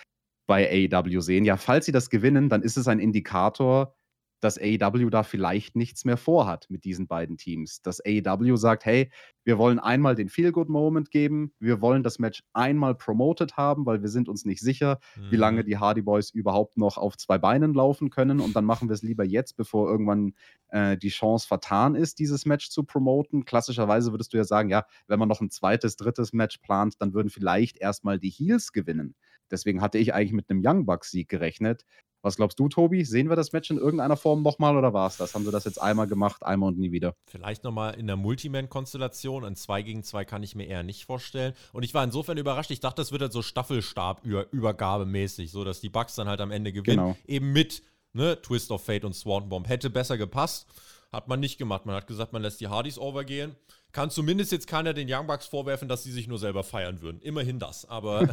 bei 0.46 0.88
AEW 0.90 1.20
sehen, 1.20 1.44
ja, 1.44 1.56
falls 1.56 1.87
sie 1.87 1.92
das 1.92 2.10
gewinnen, 2.10 2.48
dann 2.48 2.62
ist 2.62 2.76
es 2.76 2.88
ein 2.88 3.00
Indikator, 3.00 3.94
dass 4.40 4.59
AEW 4.59 5.11
da 5.11 5.23
vielleicht 5.23 5.76
nichts 5.76 6.04
mehr 6.04 6.16
vorhat 6.16 6.66
mit 6.68 6.85
diesen 6.85 7.07
beiden 7.07 7.37
Teams. 7.37 7.83
Dass 7.83 8.00
AEW 8.04 8.57
sagt, 8.57 8.85
hey, 8.85 9.11
wir 9.45 9.59
wollen 9.59 9.78
einmal 9.78 10.14
den 10.14 10.28
Feel-Good-Moment 10.28 11.11
geben, 11.11 11.53
wir 11.59 11.81
wollen 11.81 12.03
das 12.03 12.18
Match 12.18 12.42
einmal 12.53 12.94
promoted 12.94 13.57
haben, 13.57 13.87
weil 13.87 14.03
wir 14.03 14.09
sind 14.09 14.29
uns 14.29 14.44
nicht 14.44 14.61
sicher, 14.61 15.01
mhm. 15.16 15.31
wie 15.31 15.37
lange 15.37 15.64
die 15.64 15.79
Hardy 15.79 16.03
Boys 16.03 16.31
überhaupt 16.31 16.77
noch 16.77 16.98
auf 16.98 17.16
zwei 17.16 17.38
Beinen 17.38 17.74
laufen 17.74 18.11
können 18.11 18.40
und 18.40 18.55
dann 18.55 18.64
machen 18.64 18.88
wir 18.88 18.94
es 18.94 19.03
lieber 19.03 19.24
jetzt, 19.24 19.57
bevor 19.57 19.88
irgendwann 19.90 20.35
äh, 20.68 20.96
die 20.96 21.09
Chance 21.09 21.48
vertan 21.48 21.94
ist, 21.94 22.18
dieses 22.18 22.46
Match 22.46 22.70
zu 22.70 22.85
promoten. 22.85 23.44
Klassischerweise 23.44 24.12
würdest 24.12 24.33
du 24.33 24.37
ja 24.37 24.44
sagen, 24.44 24.68
ja, 24.68 24.85
wenn 25.07 25.18
man 25.18 25.29
noch 25.29 25.40
ein 25.40 25.51
zweites, 25.51 25.96
drittes 25.96 26.33
Match 26.33 26.59
plant, 26.59 26.96
dann 27.01 27.14
würden 27.14 27.31
vielleicht 27.31 27.79
erstmal 27.79 28.18
die 28.18 28.31
Heels 28.31 28.72
gewinnen. 28.72 29.14
Deswegen 29.51 29.81
hatte 29.81 29.98
ich 29.98 30.14
eigentlich 30.14 30.33
mit 30.33 30.51
einem 30.51 30.62
Young 30.64 30.85
Bucks-Sieg 30.85 31.29
gerechnet. 31.29 31.85
Was 32.22 32.37
glaubst 32.37 32.59
du, 32.59 32.68
Tobi? 32.68 33.04
Sehen 33.04 33.28
wir 33.28 33.37
das 33.37 33.52
Match 33.52 33.70
in 33.70 33.78
irgendeiner 33.78 34.16
Form 34.16 34.42
nochmal 34.42 34.76
oder 34.76 34.92
war 34.92 35.07
es 35.07 35.18
das? 35.18 35.35
Haben 35.35 35.44
sie 35.44 35.52
das 35.52 35.64
jetzt 35.64 35.81
einmal 35.81 36.09
gemacht, 36.09 36.42
einmal 36.42 36.70
und 36.70 36.78
nie 36.78 36.90
wieder? 36.90 37.14
Vielleicht 37.26 37.62
nochmal 37.64 37.94
in 37.94 38.09
der 38.09 38.16
Multiman-Konstellation. 38.16 39.44
Ein 39.44 39.54
2 39.54 39.83
gegen 39.83 40.02
2 40.02 40.24
kann 40.24 40.42
ich 40.42 40.57
mir 40.57 40.66
eher 40.66 40.83
nicht 40.83 41.04
vorstellen. 41.04 41.54
Und 41.72 41.85
ich 41.85 41.94
war 41.94 42.02
insofern 42.02 42.37
überrascht. 42.37 42.72
Ich 42.72 42.81
dachte, 42.81 43.02
das 43.02 43.12
wird 43.12 43.22
halt 43.22 43.33
so 43.33 43.42
Staffelstab-Übergabemäßig, 43.42 45.52
so 45.52 45.62
dass 45.62 45.81
die 45.81 45.90
Bugs 45.90 46.16
dann 46.16 46.26
halt 46.28 46.40
am 46.40 46.50
Ende 46.50 46.72
gewinnen. 46.72 46.98
Genau. 46.98 47.16
Eben 47.26 47.52
mit 47.52 47.85
ne, 48.12 48.42
Twist 48.42 48.72
of 48.72 48.85
Fate 48.85 49.04
und 49.04 49.14
Swan 49.14 49.48
Bomb. 49.48 49.68
Hätte 49.68 49.88
besser 49.88 50.18
gepasst. 50.18 50.66
Hat 51.12 51.28
man 51.28 51.38
nicht 51.40 51.57
gemacht. 51.57 51.87
Man 51.87 51.94
hat 51.94 52.07
gesagt, 52.07 52.33
man 52.33 52.42
lässt 52.42 52.61
die 52.61 52.68
Hardys 52.68 52.98
overgehen 52.98 53.57
kann 53.92 54.11
zumindest 54.11 54.53
jetzt 54.53 54.66
keiner 54.66 54.92
den 54.92 55.09
Young 55.11 55.27
Bucks 55.27 55.46
vorwerfen, 55.46 55.88
dass 55.88 56.03
sie 56.03 56.12
sich 56.12 56.29
nur 56.29 56.38
selber 56.38 56.62
feiern 56.62 57.01
würden. 57.01 57.20
Immerhin 57.20 57.59
das. 57.59 57.88
Aber 57.88 58.29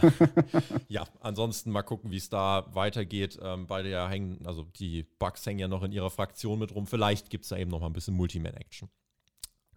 ja, 0.88 1.06
ansonsten 1.22 1.72
mal 1.72 1.84
gucken, 1.84 2.12
wie 2.12 2.18
es 2.18 2.30
da 2.30 2.65
weitergeht. 2.74 3.39
Ähm, 3.41 3.68
beide 3.68 3.89
ja 3.89 4.08
hängen, 4.10 4.46
also 4.46 4.63
die 4.80 5.04
Bucks 5.04 5.46
hängen 5.46 5.60
ja 5.60 5.68
noch 5.68 5.84
in 5.84 5.91
ihrer 5.91 6.10
Fraktion 6.10 6.60
mit 6.60 6.76
rum. 6.76 6.88
Vielleicht 6.88 7.30
gibt 7.30 7.46
es 7.46 7.50
da 7.50 7.58
eben 7.58 7.72
noch 7.72 7.80
mal 7.80 7.88
ein 7.88 7.94
bisschen 7.94 8.15
Multiman-Action 8.15 8.89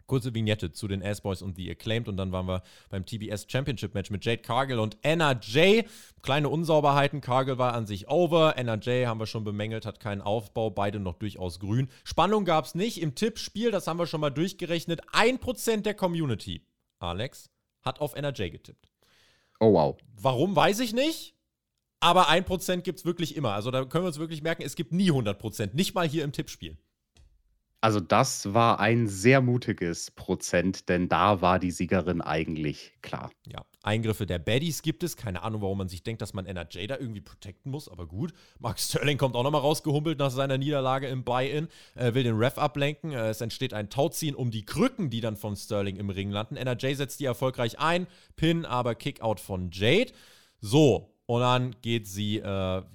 kurze 0.09 0.35
Vignette 0.35 0.73
zu 0.73 0.89
den 0.89 1.01
S-Boys 1.01 1.43
und 1.43 1.55
The 1.55 1.71
Acclaimed 1.71 2.09
und 2.09 2.17
dann 2.17 2.33
waren 2.33 2.47
wir 2.47 2.63
beim 2.91 3.07
TBS 3.07 3.47
Championship 3.49 3.95
Match 3.95 4.11
mit 4.11 4.25
Jade 4.25 4.43
Cargill 4.43 4.81
und 4.81 4.97
NRJ. 5.03 5.83
Kleine 6.23 6.49
Unsauberheiten, 6.49 7.21
Cargill 7.21 7.59
war 7.59 7.75
an 7.75 7.87
sich 7.87 8.09
over, 8.09 8.57
NRJ 8.57 9.07
haben 9.07 9.21
wir 9.21 9.27
schon 9.27 9.45
bemängelt, 9.45 9.87
hat 9.87 10.01
keinen 10.01 10.21
Aufbau, 10.21 10.71
beide 10.71 10.99
noch 10.99 11.15
durchaus 11.15 11.61
grün. 11.61 11.89
Spannung 12.03 12.45
gab 12.45 12.65
es 12.65 12.75
nicht 12.75 13.01
im 13.01 13.15
Tippspiel, 13.15 13.71
das 13.71 13.87
haben 13.87 14.01
wir 14.01 14.07
schon 14.09 14.21
mal 14.21 14.31
durchgerechnet. 14.31 15.05
1% 15.13 15.83
der 15.83 15.95
Community, 15.95 16.67
Alex, 16.99 17.51
hat 17.83 18.01
auf 18.01 18.17
NRJ 18.17 18.51
getippt. 18.51 18.91
Oh 19.61 19.73
wow. 19.73 19.97
Warum, 20.21 20.57
weiß 20.57 20.81
ich 20.81 20.93
nicht. 20.93 21.35
Aber 22.01 22.29
1% 22.29 22.83
gibt 22.83 23.01
es 23.01 23.05
wirklich 23.05 23.37
immer. 23.37 23.53
Also 23.53 23.71
da 23.71 23.85
können 23.85 24.05
wir 24.05 24.09
uns 24.09 24.19
wirklich 24.19 24.43
merken, 24.43 24.63
es 24.63 24.77
gibt 24.77 24.93
nie 24.93 25.11
100%. 25.11 25.71
Nicht 25.75 25.95
mal 25.95 26.09
hier 26.09 26.25
im 26.25 26.33
Tippspiel. 26.33 26.79
Also, 27.81 28.01
das 28.01 28.55
war 28.55 28.81
ein 28.81 29.07
sehr 29.07 29.41
mutiges 29.41 30.11
Prozent, 30.11 30.89
denn 30.89 31.09
da 31.09 31.41
war 31.41 31.61
die 31.61 31.71
Siegerin 31.71 32.21
eigentlich 32.21 32.93
klar. 33.03 33.31
Ja, 33.47 33.65
Eingriffe 33.85 34.27
der 34.27 34.41
Baddies 34.41 34.83
gibt 34.83 35.05
es. 35.05 35.17
Keine 35.17 35.43
Ahnung, 35.43 35.63
warum 35.63 35.79
man 35.79 35.89
sich 35.89 36.03
denkt, 36.03 36.21
dass 36.21 36.35
man 36.35 36.45
NRJ 36.45 36.89
da 36.89 36.97
irgendwie 36.99 37.21
protecten 37.21 37.71
muss, 37.71 37.89
aber 37.89 38.07
gut. 38.07 38.33
Mark 38.59 38.81
Sterling 38.81 39.17
kommt 39.17 39.37
auch 39.37 39.45
nochmal 39.45 39.61
rausgehumpelt 39.61 40.19
nach 40.19 40.33
seiner 40.33 40.59
Niederlage 40.59 41.07
im 41.07 41.23
Buy-In, 41.23 41.69
äh, 41.95 42.15
will 42.15 42.25
den 42.25 42.37
Ref 42.37 42.59
ablenken. 42.59 43.13
Äh, 43.13 43.29
es 43.29 43.41
entsteht 43.41 43.73
ein 43.73 43.91
Tauziehen 43.91 44.35
um 44.35 44.51
die 44.51 44.65
Krücken, 44.65 45.09
die 45.09 45.21
dann 45.21 45.37
von 45.37 45.55
Sterling 45.55 45.97
im 45.97 46.11
Ring 46.11 46.33
landen. 46.33 46.57
NRJ 46.57 46.95
setzt 46.95 47.21
die 47.21 47.27
erfolgreich 47.27 47.79
ein, 47.79 48.09
Pin, 48.35 48.65
aber 48.65 48.97
Kickout 48.97 49.39
von 49.39 49.71
Jade. 49.71 50.13
So, 50.61 51.15
und 51.29 51.43
dann 51.43 51.77
geht 51.83 52.07
sie 52.07 52.39
äh, 52.39 52.43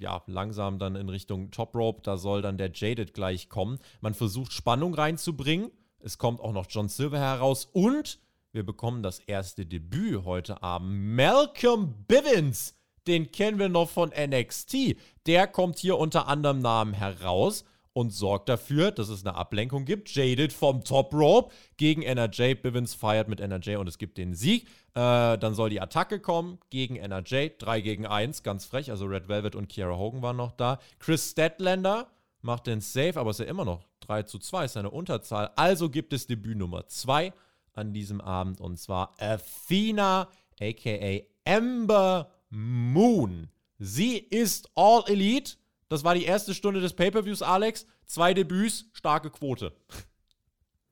ja, 0.00 0.22
langsam 0.26 0.80
dann 0.80 0.96
in 0.96 1.08
Richtung 1.08 1.52
Top 1.52 1.72
Rope. 1.76 2.02
Da 2.02 2.16
soll 2.16 2.42
dann 2.42 2.58
der 2.58 2.72
Jaded 2.74 3.14
gleich 3.14 3.48
kommen. 3.48 3.78
Man 4.00 4.12
versucht 4.12 4.52
Spannung 4.52 4.92
reinzubringen. 4.92 5.70
Es 6.00 6.18
kommt 6.18 6.40
auch 6.40 6.52
noch 6.52 6.66
John 6.68 6.88
Silver 6.88 7.20
heraus. 7.20 7.68
Und 7.72 8.18
wir 8.50 8.66
bekommen 8.66 9.04
das 9.04 9.20
erste 9.20 9.64
Debüt 9.66 10.24
heute 10.24 10.64
Abend. 10.64 11.14
Malcolm 11.14 11.94
Bivens. 12.08 12.74
Den 13.06 13.30
kennen 13.30 13.60
wir 13.60 13.68
noch 13.68 13.88
von 13.88 14.10
NXT. 14.10 14.96
Der 15.26 15.46
kommt 15.46 15.78
hier 15.78 15.96
unter 15.96 16.26
anderem 16.26 16.58
Namen 16.58 16.92
heraus 16.92 17.64
und 17.94 18.10
sorgt 18.10 18.48
dafür, 18.48 18.90
dass 18.90 19.08
es 19.08 19.24
eine 19.24 19.36
Ablenkung 19.36 19.84
gibt. 19.84 20.14
Jaded 20.14 20.52
vom 20.52 20.84
Top 20.84 21.14
Rope 21.14 21.54
gegen 21.76 22.02
NRJ. 22.02 22.54
Bivens 22.54 22.92
feiert 22.92 23.28
mit 23.28 23.40
NRJ 23.40 23.76
und 23.76 23.88
es 23.88 23.98
gibt 23.98 24.18
den 24.18 24.34
Sieg. 24.34 24.66
Äh, 24.94 25.38
dann 25.38 25.54
soll 25.54 25.70
die 25.70 25.80
Attacke 25.80 26.20
kommen 26.20 26.58
gegen 26.70 26.96
NRJ. 26.96 27.50
3 27.58 27.80
gegen 27.80 28.06
1, 28.06 28.42
ganz 28.42 28.66
frech. 28.66 28.90
Also 28.90 29.06
Red 29.06 29.28
Velvet 29.28 29.54
und 29.54 29.68
Kiara 29.68 29.96
Hogan 29.96 30.22
waren 30.22 30.36
noch 30.36 30.52
da. 30.52 30.80
Chris 30.98 31.30
Statlander 31.30 32.08
macht 32.42 32.66
den 32.66 32.80
Save, 32.80 33.18
aber 33.18 33.30
ist 33.30 33.40
ja 33.40 33.46
immer 33.46 33.64
noch 33.64 33.84
3 34.00 34.24
zu 34.24 34.38
2, 34.38 34.64
ist 34.64 34.72
seine 34.74 34.90
Unterzahl. 34.90 35.52
Also 35.54 35.88
gibt 35.88 36.12
es 36.12 36.26
Debüt 36.26 36.58
Nummer 36.58 36.88
2 36.88 37.32
an 37.74 37.92
diesem 37.92 38.20
Abend 38.20 38.60
und 38.60 38.78
zwar 38.78 39.14
Athena, 39.18 40.28
aka 40.60 41.20
Ember 41.44 42.30
Moon. 42.50 43.48
Sie 43.78 44.18
ist 44.18 44.70
All 44.74 45.04
Elite 45.06 45.54
das 45.94 46.04
war 46.04 46.14
die 46.14 46.24
erste 46.24 46.54
Stunde 46.54 46.80
des 46.80 46.94
Pay-Per-Views, 46.94 47.42
Alex. 47.42 47.86
Zwei 48.06 48.34
Debüts, 48.34 48.90
starke 48.92 49.30
Quote. 49.30 49.72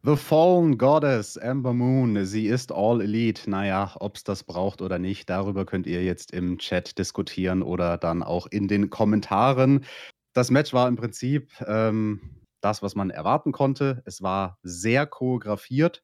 The 0.04 0.16
Fallen 0.16 0.78
Goddess, 0.78 1.36
Amber 1.38 1.72
Moon, 1.72 2.24
sie 2.24 2.46
ist 2.46 2.72
All 2.72 3.00
Elite. 3.00 3.48
Naja, 3.50 3.94
ob 4.00 4.16
es 4.16 4.24
das 4.24 4.42
braucht 4.42 4.80
oder 4.80 4.98
nicht, 4.98 5.30
darüber 5.30 5.64
könnt 5.64 5.86
ihr 5.86 6.02
jetzt 6.02 6.32
im 6.32 6.58
Chat 6.58 6.98
diskutieren 6.98 7.62
oder 7.62 7.98
dann 7.98 8.22
auch 8.22 8.46
in 8.46 8.66
den 8.66 8.90
Kommentaren. 8.90 9.84
Das 10.32 10.50
Match 10.50 10.72
war 10.72 10.88
im 10.88 10.96
Prinzip 10.96 11.52
ähm, 11.66 12.42
das, 12.60 12.82
was 12.82 12.94
man 12.94 13.10
erwarten 13.10 13.52
konnte. 13.52 14.02
Es 14.04 14.22
war 14.22 14.58
sehr 14.62 15.06
choreografiert. 15.06 16.02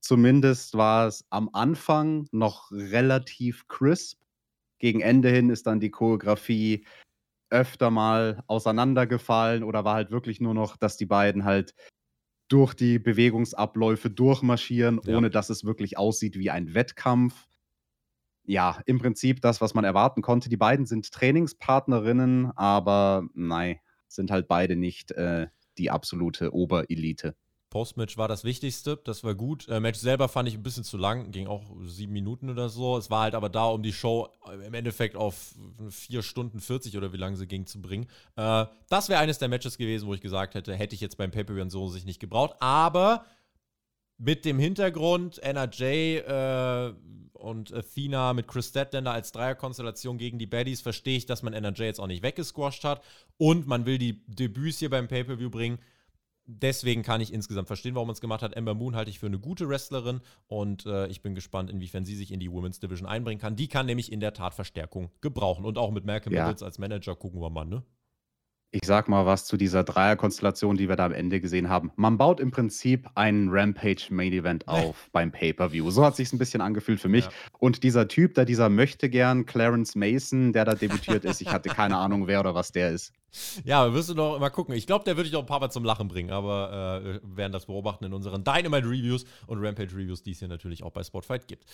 Zumindest 0.00 0.74
war 0.74 1.06
es 1.06 1.24
am 1.30 1.50
Anfang 1.52 2.28
noch 2.30 2.70
relativ 2.70 3.68
crisp. 3.68 4.20
Gegen 4.78 5.00
Ende 5.00 5.28
hin 5.28 5.50
ist 5.50 5.66
dann 5.66 5.80
die 5.80 5.90
Choreografie 5.90 6.86
öfter 7.50 7.90
mal 7.90 8.42
auseinandergefallen 8.46 9.62
oder 9.62 9.84
war 9.84 9.94
halt 9.94 10.10
wirklich 10.10 10.40
nur 10.40 10.54
noch, 10.54 10.76
dass 10.76 10.96
die 10.96 11.06
beiden 11.06 11.44
halt 11.44 11.74
durch 12.48 12.74
die 12.74 12.98
Bewegungsabläufe 12.98 14.10
durchmarschieren, 14.10 15.00
ja. 15.04 15.16
ohne 15.16 15.30
dass 15.30 15.50
es 15.50 15.64
wirklich 15.64 15.98
aussieht 15.98 16.38
wie 16.38 16.50
ein 16.50 16.74
Wettkampf. 16.74 17.46
Ja, 18.44 18.80
im 18.86 18.98
Prinzip 18.98 19.42
das, 19.42 19.60
was 19.60 19.74
man 19.74 19.84
erwarten 19.84 20.22
konnte. 20.22 20.48
Die 20.48 20.56
beiden 20.56 20.86
sind 20.86 21.12
Trainingspartnerinnen, 21.12 22.50
aber 22.56 23.28
nein, 23.34 23.78
sind 24.08 24.30
halt 24.30 24.48
beide 24.48 24.76
nicht 24.76 25.12
äh, 25.12 25.48
die 25.76 25.90
absolute 25.90 26.54
Oberelite. 26.54 27.36
Postmatch 27.70 28.16
war 28.16 28.28
das 28.28 28.44
Wichtigste, 28.44 28.98
das 29.04 29.24
war 29.24 29.34
gut. 29.34 29.68
Äh, 29.68 29.80
Match 29.80 29.98
selber 29.98 30.28
fand 30.28 30.48
ich 30.48 30.54
ein 30.54 30.62
bisschen 30.62 30.84
zu 30.84 30.96
lang, 30.96 31.30
ging 31.30 31.46
auch 31.46 31.64
sieben 31.84 32.12
Minuten 32.12 32.48
oder 32.48 32.68
so. 32.68 32.96
Es 32.96 33.10
war 33.10 33.22
halt 33.22 33.34
aber 33.34 33.50
da, 33.50 33.66
um 33.66 33.82
die 33.82 33.92
Show 33.92 34.28
äh, 34.48 34.66
im 34.66 34.74
Endeffekt 34.74 35.16
auf 35.16 35.54
vier 35.90 36.22
Stunden 36.22 36.60
40 36.60 36.96
oder 36.96 37.12
wie 37.12 37.18
lange 37.18 37.36
sie 37.36 37.46
ging 37.46 37.66
zu 37.66 37.82
bringen. 37.82 38.06
Äh, 38.36 38.64
das 38.88 39.08
wäre 39.08 39.20
eines 39.20 39.38
der 39.38 39.48
Matches 39.48 39.76
gewesen, 39.76 40.08
wo 40.08 40.14
ich 40.14 40.22
gesagt 40.22 40.54
hätte, 40.54 40.74
hätte 40.74 40.94
ich 40.94 41.00
jetzt 41.00 41.18
beim 41.18 41.30
Pay-Per-View 41.30 41.62
und 41.62 41.70
so 41.70 41.88
sich 41.88 42.06
nicht 42.06 42.20
gebraucht. 42.20 42.56
Aber 42.60 43.26
mit 44.16 44.46
dem 44.46 44.58
Hintergrund, 44.58 45.38
NRJ 45.42 45.84
äh, 45.84 46.94
und 47.34 47.72
Athena 47.72 48.32
mit 48.32 48.48
Chris 48.48 48.68
Statlander 48.68 49.12
als 49.12 49.30
Dreierkonstellation 49.32 50.16
gegen 50.16 50.38
die 50.38 50.46
Baddies, 50.46 50.80
verstehe 50.80 51.18
ich, 51.18 51.26
dass 51.26 51.42
man 51.42 51.52
NRJ 51.52 51.82
jetzt 51.82 52.00
auch 52.00 52.06
nicht 52.06 52.22
weggesquasht 52.22 52.84
hat. 52.84 53.04
Und 53.36 53.66
man 53.66 53.84
will 53.84 53.98
die 53.98 54.24
Debüts 54.26 54.78
hier 54.78 54.90
beim 54.90 55.06
Pay-Per-View 55.06 55.50
bringen 55.50 55.78
deswegen 56.48 57.02
kann 57.02 57.20
ich 57.20 57.32
insgesamt 57.32 57.68
verstehen, 57.68 57.94
warum 57.94 58.08
man 58.08 58.14
es 58.14 58.20
gemacht 58.20 58.42
hat. 58.42 58.54
Ember 58.54 58.74
Moon 58.74 58.96
halte 58.96 59.10
ich 59.10 59.18
für 59.18 59.26
eine 59.26 59.38
gute 59.38 59.68
Wrestlerin 59.68 60.20
und 60.48 60.86
äh, 60.86 61.06
ich 61.08 61.22
bin 61.22 61.34
gespannt, 61.34 61.70
inwiefern 61.70 62.04
sie 62.04 62.16
sich 62.16 62.32
in 62.32 62.40
die 62.40 62.50
Women's 62.50 62.80
Division 62.80 63.06
einbringen 63.06 63.40
kann. 63.40 63.54
Die 63.54 63.68
kann 63.68 63.86
nämlich 63.86 64.10
in 64.10 64.20
der 64.20 64.32
Tat 64.32 64.54
Verstärkung 64.54 65.10
gebrauchen. 65.20 65.64
Und 65.64 65.78
auch 65.78 65.90
mit 65.90 66.04
Malcolm 66.04 66.34
ja. 66.34 66.46
Middles 66.46 66.62
als 66.62 66.78
Manager 66.78 67.14
gucken 67.14 67.40
wir 67.40 67.50
mal, 67.50 67.66
ne? 67.66 67.84
Ich 68.70 68.84
sag 68.84 69.08
mal 69.08 69.24
was 69.24 69.46
zu 69.46 69.56
dieser 69.56 69.82
Dreierkonstellation, 69.82 70.76
die 70.76 70.90
wir 70.90 70.96
da 70.96 71.06
am 71.06 71.12
Ende 71.12 71.40
gesehen 71.40 71.70
haben. 71.70 71.90
Man 71.96 72.18
baut 72.18 72.38
im 72.38 72.50
Prinzip 72.50 73.08
einen 73.14 73.48
Rampage 73.48 74.08
Main 74.10 74.32
Event 74.34 74.68
auf 74.68 75.08
beim 75.12 75.32
Pay-Per-View. 75.32 75.90
So 75.90 76.04
hat 76.04 76.16
sich 76.16 76.30
ein 76.34 76.38
bisschen 76.38 76.60
angefühlt 76.60 77.00
für 77.00 77.08
mich. 77.08 77.24
Ja. 77.24 77.30
Und 77.58 77.82
dieser 77.82 78.08
Typ, 78.08 78.34
da 78.34 78.44
dieser 78.44 78.68
möchte 78.68 79.08
gern 79.08 79.46
Clarence 79.46 79.94
Mason, 79.94 80.52
der 80.52 80.66
da 80.66 80.74
debütiert 80.74 81.24
ist, 81.24 81.40
ich 81.40 81.50
hatte 81.50 81.70
keine 81.70 81.96
Ahnung, 81.96 82.26
wer 82.26 82.40
oder 82.40 82.54
was 82.54 82.70
der 82.70 82.90
ist. 82.90 83.14
Ja, 83.64 83.92
wirst 83.92 84.08
du 84.08 84.14
doch 84.14 84.38
mal 84.38 84.50
gucken. 84.50 84.74
Ich 84.74 84.86
glaube, 84.86 85.04
der 85.04 85.16
würde 85.16 85.28
dich 85.28 85.36
auch 85.36 85.42
ein 85.42 85.46
paar 85.46 85.60
Mal 85.60 85.70
zum 85.70 85.84
Lachen 85.84 86.08
bringen, 86.08 86.30
aber 86.30 87.02
äh, 87.02 87.04
wir 87.04 87.36
werden 87.36 87.52
das 87.52 87.66
beobachten 87.66 88.04
in 88.04 88.12
unseren 88.12 88.44
Dynamite 88.44 88.86
Reviews 88.86 89.24
und 89.46 89.64
Rampage 89.64 89.92
Reviews, 89.92 90.22
die 90.22 90.32
es 90.32 90.38
hier 90.38 90.48
natürlich 90.48 90.82
auch 90.82 90.92
bei 90.92 91.02
Spotfight 91.02 91.46
gibt. 91.46 91.64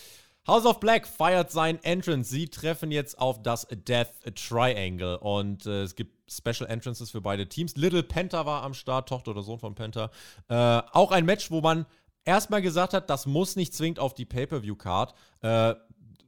House 0.47 0.67
of 0.67 0.79
Black 0.81 1.07
feiert 1.07 1.51
sein 1.51 1.83
Entrance. 1.83 2.31
Sie 2.31 2.49
treffen 2.49 2.91
jetzt 2.91 3.19
auf 3.19 3.43
das 3.43 3.67
Death 3.71 4.11
Triangle 4.35 5.19
und 5.19 5.65
äh, 5.65 5.83
es 5.83 5.95
gibt 5.95 6.31
Special 6.31 6.69
Entrances 6.69 7.11
für 7.11 7.21
beide 7.21 7.49
Teams. 7.49 7.77
Little 7.77 8.03
Penta 8.03 8.45
war 8.45 8.63
am 8.63 8.75
Start, 8.75 9.09
Tochter 9.09 9.31
oder 9.31 9.43
Sohn 9.43 9.59
von 9.59 9.75
Penta. 9.75 10.11
Äh, 10.49 10.83
auch 10.93 11.13
ein 11.13 11.25
Match, 11.25 11.51
wo 11.51 11.61
man 11.61 11.87
erstmal 12.25 12.63
gesagt 12.63 12.93
hat, 12.95 13.09
das 13.09 13.27
muss 13.27 13.57
nicht 13.57 13.75
zwingend 13.75 13.99
auf 13.99 14.15
die 14.15 14.25
Pay-Per-View-Card. 14.25 15.15
Äh, 15.43 15.75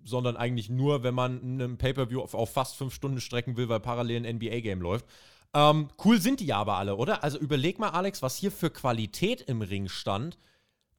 sondern 0.06 0.36
eigentlich 0.36 0.70
nur, 0.70 1.02
wenn 1.02 1.14
man 1.14 1.40
einen 1.42 1.78
Pay-Per-View 1.78 2.20
auf, 2.20 2.34
auf, 2.34 2.52
fast 2.52 2.76
fünf 2.76 2.94
Stunden 2.94 3.20
strecken 3.20 3.56
will, 3.56 3.68
weil 3.68 3.80
parallel 3.80 4.24
ein 4.24 4.36
NBA-Game 4.36 4.80
läuft. 4.80 5.06
Ähm, 5.54 5.88
cool 6.04 6.20
sind 6.20 6.40
die 6.40 6.52
aber 6.52 6.76
alle, 6.76 6.96
oder? 6.96 7.24
Also 7.24 7.38
überleg 7.38 7.78
mal, 7.78 7.90
Alex, 7.90 8.22
was 8.22 8.36
hier 8.36 8.50
für 8.50 8.70
Qualität 8.70 9.40
im 9.42 9.62
Ring 9.62 9.88
stand. 9.88 10.38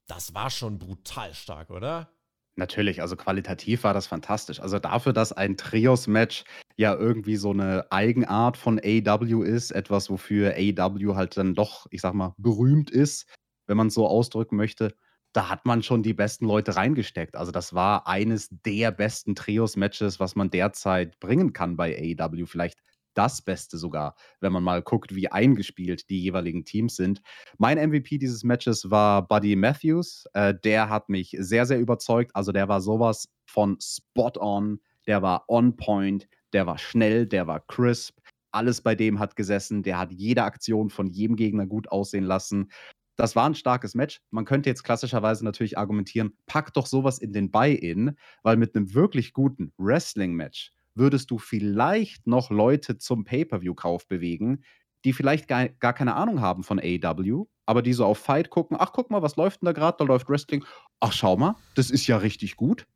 Das 0.07 0.33
war 0.33 0.49
schon 0.49 0.79
brutal 0.79 1.33
stark, 1.33 1.69
oder? 1.69 2.09
Natürlich, 2.55 3.01
also 3.01 3.15
qualitativ 3.15 3.83
war 3.83 3.93
das 3.93 4.07
fantastisch. 4.07 4.59
Also 4.59 4.79
dafür, 4.79 5.13
dass 5.13 5.31
ein 5.31 5.57
Trios-Match 5.57 6.43
ja 6.75 6.95
irgendwie 6.95 7.35
so 7.35 7.51
eine 7.51 7.85
Eigenart 7.91 8.57
von 8.57 8.79
AW 8.79 9.43
ist, 9.43 9.71
etwas, 9.71 10.09
wofür 10.09 10.55
AW 10.57 11.15
halt 11.15 11.37
dann 11.37 11.53
doch, 11.53 11.85
ich 11.91 12.01
sag 12.01 12.13
mal, 12.13 12.33
berühmt 12.37 12.89
ist, 12.89 13.27
wenn 13.67 13.77
man 13.77 13.87
es 13.87 13.93
so 13.93 14.07
ausdrücken 14.07 14.55
möchte, 14.55 14.95
da 15.37 15.49
hat 15.49 15.67
man 15.67 15.83
schon 15.83 16.01
die 16.01 16.15
besten 16.15 16.47
Leute 16.47 16.75
reingesteckt. 16.77 17.35
Also 17.35 17.51
das 17.51 17.75
war 17.75 18.07
eines 18.07 18.49
der 18.49 18.89
besten 18.89 19.35
Trios-Matches, 19.35 20.19
was 20.19 20.35
man 20.35 20.49
derzeit 20.49 21.19
bringen 21.19 21.53
kann 21.53 21.75
bei 21.77 21.95
AEW. 21.95 22.47
Vielleicht 22.47 22.79
das 23.13 23.43
Beste 23.43 23.77
sogar, 23.77 24.15
wenn 24.39 24.51
man 24.51 24.63
mal 24.63 24.81
guckt, 24.81 25.13
wie 25.13 25.31
eingespielt 25.31 26.09
die 26.09 26.19
jeweiligen 26.19 26.65
Teams 26.65 26.95
sind. 26.95 27.21
Mein 27.59 27.77
MVP 27.77 28.17
dieses 28.17 28.43
Matches 28.43 28.89
war 28.89 29.27
Buddy 29.27 29.55
Matthews. 29.55 30.25
Äh, 30.33 30.55
der 30.63 30.89
hat 30.89 31.07
mich 31.07 31.35
sehr, 31.37 31.67
sehr 31.67 31.79
überzeugt. 31.79 32.35
Also 32.35 32.51
der 32.51 32.67
war 32.67 32.81
sowas 32.81 33.29
von 33.45 33.77
spot 33.79 34.39
on, 34.39 34.79
der 35.05 35.21
war 35.21 35.45
on 35.47 35.77
point, 35.77 36.27
der 36.51 36.65
war 36.65 36.79
schnell, 36.79 37.27
der 37.27 37.45
war 37.45 37.59
crisp. 37.59 38.17
Alles 38.51 38.81
bei 38.81 38.95
dem 38.95 39.19
hat 39.19 39.35
gesessen. 39.35 39.83
Der 39.83 39.99
hat 39.99 40.11
jede 40.11 40.41
Aktion 40.41 40.89
von 40.89 41.05
jedem 41.05 41.35
Gegner 41.35 41.67
gut 41.67 41.91
aussehen 41.91 42.23
lassen. 42.23 42.71
Das 43.17 43.35
war 43.35 43.49
ein 43.49 43.55
starkes 43.55 43.95
Match. 43.95 44.21
Man 44.29 44.45
könnte 44.45 44.69
jetzt 44.69 44.83
klassischerweise 44.83 45.43
natürlich 45.43 45.77
argumentieren, 45.77 46.37
pack 46.45 46.73
doch 46.73 46.85
sowas 46.85 47.17
in 47.17 47.33
den 47.33 47.51
Buy-In, 47.51 48.15
weil 48.43 48.57
mit 48.57 48.75
einem 48.75 48.93
wirklich 48.93 49.33
guten 49.33 49.73
Wrestling-Match 49.77 50.71
würdest 50.93 51.31
du 51.31 51.39
vielleicht 51.39 52.27
noch 52.27 52.49
Leute 52.49 52.97
zum 52.97 53.23
Pay-Per-View-Kauf 53.23 54.07
bewegen, 54.07 54.63
die 55.03 55.13
vielleicht 55.13 55.47
gar, 55.47 55.69
gar 55.69 55.93
keine 55.93 56.15
Ahnung 56.15 56.41
haben 56.41 56.63
von 56.63 56.79
AEW, 56.79 57.45
aber 57.65 57.81
die 57.81 57.93
so 57.93 58.05
auf 58.05 58.19
Fight 58.19 58.49
gucken, 58.49 58.77
ach 58.79 58.91
guck 58.93 59.09
mal, 59.09 59.21
was 59.21 59.35
läuft 59.35 59.61
denn 59.61 59.67
da 59.67 59.71
gerade? 59.73 59.97
Da 59.97 60.05
läuft 60.05 60.29
Wrestling. 60.29 60.63
Ach 60.99 61.13
schau 61.13 61.37
mal, 61.37 61.55
das 61.75 61.89
ist 61.89 62.07
ja 62.07 62.17
richtig 62.17 62.55
gut. 62.55 62.87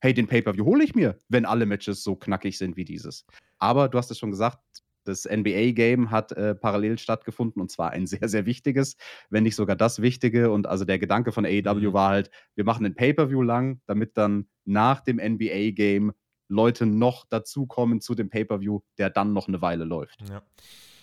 Hey, 0.00 0.14
den 0.14 0.26
Pay-Per-View 0.26 0.64
hole 0.64 0.84
ich 0.84 0.94
mir, 0.94 1.18
wenn 1.28 1.46
alle 1.46 1.66
Matches 1.66 2.02
so 2.02 2.14
knackig 2.14 2.58
sind 2.58 2.76
wie 2.76 2.84
dieses. 2.84 3.24
Aber 3.58 3.88
du 3.88 3.98
hast 3.98 4.10
es 4.10 4.18
schon 4.18 4.30
gesagt, 4.30 4.58
das 5.04 5.24
NBA-Game 5.24 6.10
hat 6.10 6.32
äh, 6.32 6.54
parallel 6.54 6.98
stattgefunden 6.98 7.60
und 7.60 7.70
zwar 7.70 7.90
ein 7.90 8.06
sehr, 8.06 8.28
sehr 8.28 8.46
wichtiges, 8.46 8.96
wenn 9.30 9.42
nicht 9.44 9.56
sogar 9.56 9.76
das 9.76 10.02
Wichtige. 10.02 10.50
Und 10.50 10.66
also 10.66 10.84
der 10.84 10.98
Gedanke 10.98 11.32
von 11.32 11.44
AEW 11.44 11.90
mhm. 11.90 11.92
war 11.92 12.10
halt, 12.10 12.30
wir 12.54 12.64
machen 12.64 12.84
ein 12.86 12.94
Pay-Per-View 12.94 13.42
lang, 13.42 13.80
damit 13.86 14.16
dann 14.16 14.46
nach 14.64 15.00
dem 15.00 15.16
NBA-Game 15.16 16.12
Leute 16.48 16.86
noch 16.86 17.26
dazukommen 17.26 18.00
zu 18.00 18.14
dem 18.14 18.28
Pay-Per-View, 18.28 18.80
der 18.98 19.10
dann 19.10 19.32
noch 19.32 19.48
eine 19.48 19.62
Weile 19.62 19.84
läuft. 19.84 20.20
Ja. 20.28 20.42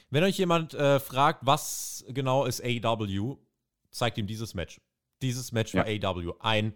Wenn 0.09 0.23
euch 0.23 0.37
jemand 0.37 0.73
äh, 0.73 0.99
fragt, 0.99 1.45
was 1.45 2.05
genau 2.09 2.45
ist 2.45 2.61
AEW, 2.63 3.37
zeigt 3.91 4.17
ihm 4.17 4.27
dieses 4.27 4.53
Match. 4.53 4.81
Dieses 5.21 5.51
Match 5.51 5.73
ja. 5.73 5.85
war 5.85 6.15
AEW. 6.15 6.33
Ein 6.39 6.73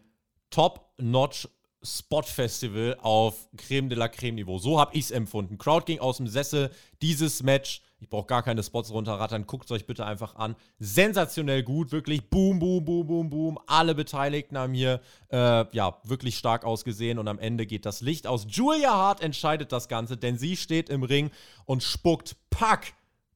Top-Notch 0.49 1.49
Spot-Festival 1.85 2.97
auf 3.01 3.47
Creme 3.57 3.89
de 3.89 3.97
la 3.97 4.07
Creme-Niveau. 4.07 4.57
So 4.57 4.79
habe 4.79 4.95
ich 4.95 5.05
es 5.05 5.11
empfunden. 5.11 5.57
Crowd 5.57 5.85
ging 5.85 5.99
aus 5.99 6.17
dem 6.17 6.27
Sessel. 6.27 6.71
Dieses 7.01 7.43
Match, 7.43 7.81
ich 7.99 8.09
brauche 8.09 8.25
gar 8.25 8.43
keine 8.43 8.63
Spots 8.63 8.91
runterrattern, 8.91 9.45
guckt 9.45 9.65
es 9.65 9.71
euch 9.71 9.85
bitte 9.85 10.05
einfach 10.05 10.35
an. 10.35 10.55
Sensationell 10.79 11.63
gut, 11.63 11.91
wirklich 11.91 12.29
boom, 12.29 12.59
boom, 12.59 12.83
boom, 12.83 13.07
boom, 13.07 13.29
boom. 13.29 13.59
Alle 13.67 13.95
Beteiligten 13.95 14.57
haben 14.57 14.73
hier 14.73 15.01
äh, 15.31 15.65
ja 15.71 15.97
wirklich 16.03 16.37
stark 16.37 16.65
ausgesehen 16.65 17.19
und 17.19 17.27
am 17.27 17.39
Ende 17.39 17.65
geht 17.65 17.85
das 17.85 18.01
Licht 18.01 18.27
aus. 18.27 18.47
Julia 18.49 18.93
Hart 18.93 19.21
entscheidet 19.21 19.71
das 19.71 19.87
Ganze, 19.87 20.17
denn 20.17 20.37
sie 20.37 20.57
steht 20.57 20.89
im 20.89 21.03
Ring 21.03 21.31
und 21.65 21.83
spuckt 21.83 22.35
Pack 22.49 22.93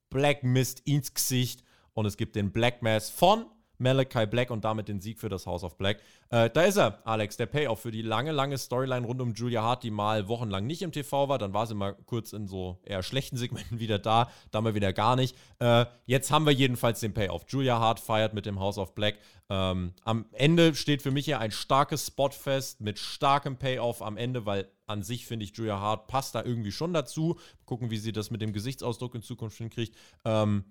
Black 0.09 0.43
Mist 0.43 0.81
ins 0.85 1.13
Gesicht 1.13 1.63
und 1.93 2.05
es 2.05 2.17
gibt 2.17 2.35
den 2.35 2.51
Black 2.51 2.81
Mass 2.81 3.09
von 3.09 3.45
Malachi 3.79 4.25
Black 4.25 4.51
und 4.51 4.63
damit 4.65 4.87
den 4.87 4.99
Sieg 4.99 5.19
für 5.19 5.29
das 5.29 5.45
House 5.45 5.63
of 5.63 5.77
Black. 5.77 5.99
Äh, 6.29 6.49
da 6.49 6.63
ist 6.63 6.77
er, 6.77 6.99
Alex, 7.05 7.37
der 7.37 7.47
Payoff 7.47 7.81
für 7.81 7.91
die 7.91 8.01
lange, 8.01 8.31
lange 8.31 8.57
Storyline 8.57 9.05
rund 9.05 9.21
um 9.21 9.33
Julia 9.33 9.63
Hart, 9.63 9.83
die 9.83 9.91
mal 9.91 10.27
wochenlang 10.27 10.67
nicht 10.67 10.81
im 10.81 10.91
TV 10.91 11.29
war. 11.29 11.37
Dann 11.37 11.53
war 11.53 11.65
sie 11.65 11.75
mal 11.75 11.95
kurz 12.05 12.33
in 12.33 12.47
so 12.47 12.77
eher 12.83 13.01
schlechten 13.03 13.37
Segmenten 13.37 13.79
wieder 13.79 13.99
da, 13.99 14.29
dann 14.51 14.63
mal 14.63 14.75
wieder 14.75 14.93
gar 14.93 15.15
nicht. 15.15 15.35
Äh, 15.59 15.85
jetzt 16.05 16.31
haben 16.31 16.45
wir 16.45 16.53
jedenfalls 16.53 16.99
den 16.99 17.13
Payoff. 17.13 17.45
Julia 17.47 17.79
Hart 17.79 17.99
feiert 17.99 18.33
mit 18.33 18.45
dem 18.45 18.59
House 18.59 18.77
of 18.77 18.93
Black. 18.93 19.17
Ähm, 19.49 19.93
am 20.03 20.25
Ende 20.31 20.75
steht 20.75 21.01
für 21.01 21.11
mich 21.11 21.25
hier 21.25 21.39
ein 21.39 21.51
starkes 21.51 22.07
Spotfest 22.07 22.81
mit 22.81 22.99
starkem 22.99 23.57
Payoff 23.57 24.01
am 24.01 24.17
Ende, 24.17 24.45
weil 24.45 24.69
an 24.85 25.03
sich 25.03 25.25
finde 25.25 25.45
ich, 25.45 25.55
Julia 25.55 25.79
Hart 25.79 26.07
passt 26.07 26.35
da 26.35 26.43
irgendwie 26.43 26.71
schon 26.71 26.93
dazu. 26.93 27.39
Gucken, 27.65 27.91
wie 27.91 27.97
sie 27.97 28.11
das 28.11 28.31
mit 28.31 28.41
dem 28.41 28.53
Gesichtsausdruck 28.53 29.15
in 29.15 29.21
Zukunft 29.21 29.57
hinkriegt. 29.57 29.95
Ähm, 30.25 30.65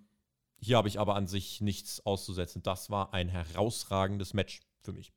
hier 0.60 0.76
habe 0.76 0.88
ich 0.88 0.98
aber 0.98 1.14
an 1.14 1.26
sich 1.26 1.60
nichts 1.60 2.04
auszusetzen. 2.04 2.62
Das 2.62 2.90
war 2.90 3.14
ein 3.14 3.28
herausragendes 3.28 4.34
Match 4.34 4.60
für 4.82 4.92
mich. 4.92 5.12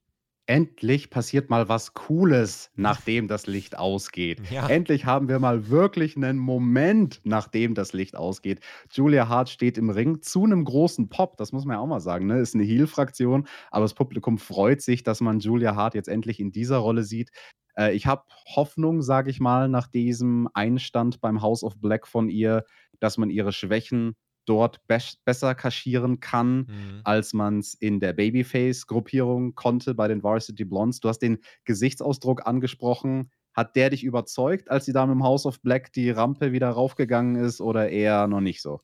endlich 0.48 1.10
passiert 1.10 1.50
mal 1.50 1.70
was 1.70 1.94
Cooles, 1.94 2.72
nachdem 2.76 3.28
das 3.30 3.48
Licht 3.48 3.78
ausgeht. 3.78 4.42
Ja. 4.52 4.68
Endlich 4.68 5.06
haben 5.06 5.30
wir 5.30 5.40
mal 5.40 5.70
wirklich 5.70 6.18
einen 6.18 6.38
Moment, 6.38 7.22
nachdem 7.24 7.74
das 7.74 7.94
Licht 7.94 8.18
ausgeht. 8.18 8.60
Julia 8.92 9.30
Hart 9.30 9.50
steht 9.50 9.78
im 9.78 9.90
Ring 9.90 10.22
zu 10.22 10.44
einem 10.44 10.66
großen 10.66 11.08
Pop, 11.10 11.38
das 11.38 11.54
muss 11.54 11.64
man 11.64 11.76
ja 11.76 11.80
auch 11.80 11.88
mal 11.88 12.02
sagen. 12.02 12.28
Ne? 12.28 12.40
Ist 12.40 12.56
eine 12.56 12.64
Heel-Fraktion, 12.64 13.48
aber 13.70 13.86
das 13.86 13.94
Publikum 13.94 14.38
freut 14.38 14.82
sich, 14.82 15.04
dass 15.04 15.22
man 15.22 15.40
Julia 15.40 15.76
Hart 15.76 15.96
jetzt 15.96 16.10
endlich 16.10 16.40
in 16.40 16.52
dieser 16.52 16.78
Rolle 16.78 17.04
sieht. 17.04 17.30
Äh, 17.78 17.94
ich 17.94 18.06
habe 18.06 18.24
Hoffnung, 18.56 19.02
sage 19.02 19.30
ich 19.30 19.40
mal, 19.40 19.70
nach 19.70 19.88
diesem 19.88 20.50
Einstand 20.54 21.22
beim 21.22 21.42
House 21.42 21.64
of 21.64 21.80
Black 21.80 22.08
von 22.08 22.30
ihr, 22.30 22.66
dass 23.00 23.18
man 23.18 23.30
ihre 23.30 23.54
Schwächen 23.54 24.16
dort 24.46 24.86
be 24.88 24.98
besser 25.26 25.56
kaschieren 25.56 26.20
kann, 26.20 26.58
mhm. 26.58 27.02
als 27.04 27.34
man 27.34 27.60
es 27.60 27.74
in 27.74 28.00
der 28.00 28.14
Babyface-Gruppierung 28.14 29.56
konnte 29.56 29.94
bei 29.94 30.08
den 30.08 30.24
Varsity 30.24 30.66
Blondes. 30.66 31.00
Du 31.00 31.10
hast 31.10 31.20
den 31.20 31.40
Gesichtsausdruck 31.66 32.46
angesprochen. 32.46 33.32
Hat 33.54 33.76
der 33.76 33.90
dich 33.90 34.04
überzeugt, 34.04 34.72
als 34.72 34.86
sie 34.86 34.94
da 34.94 35.06
mit 35.06 35.16
dem 35.16 35.24
House 35.24 35.46
of 35.46 35.62
Black 35.62 35.92
die 35.92 36.10
Rampe 36.10 36.54
wieder 36.54 36.70
raufgegangen 36.70 37.36
ist 37.36 37.60
oder 37.60 37.90
eher 37.90 38.28
noch 38.28 38.40
nicht 38.40 38.62
so? 38.62 38.80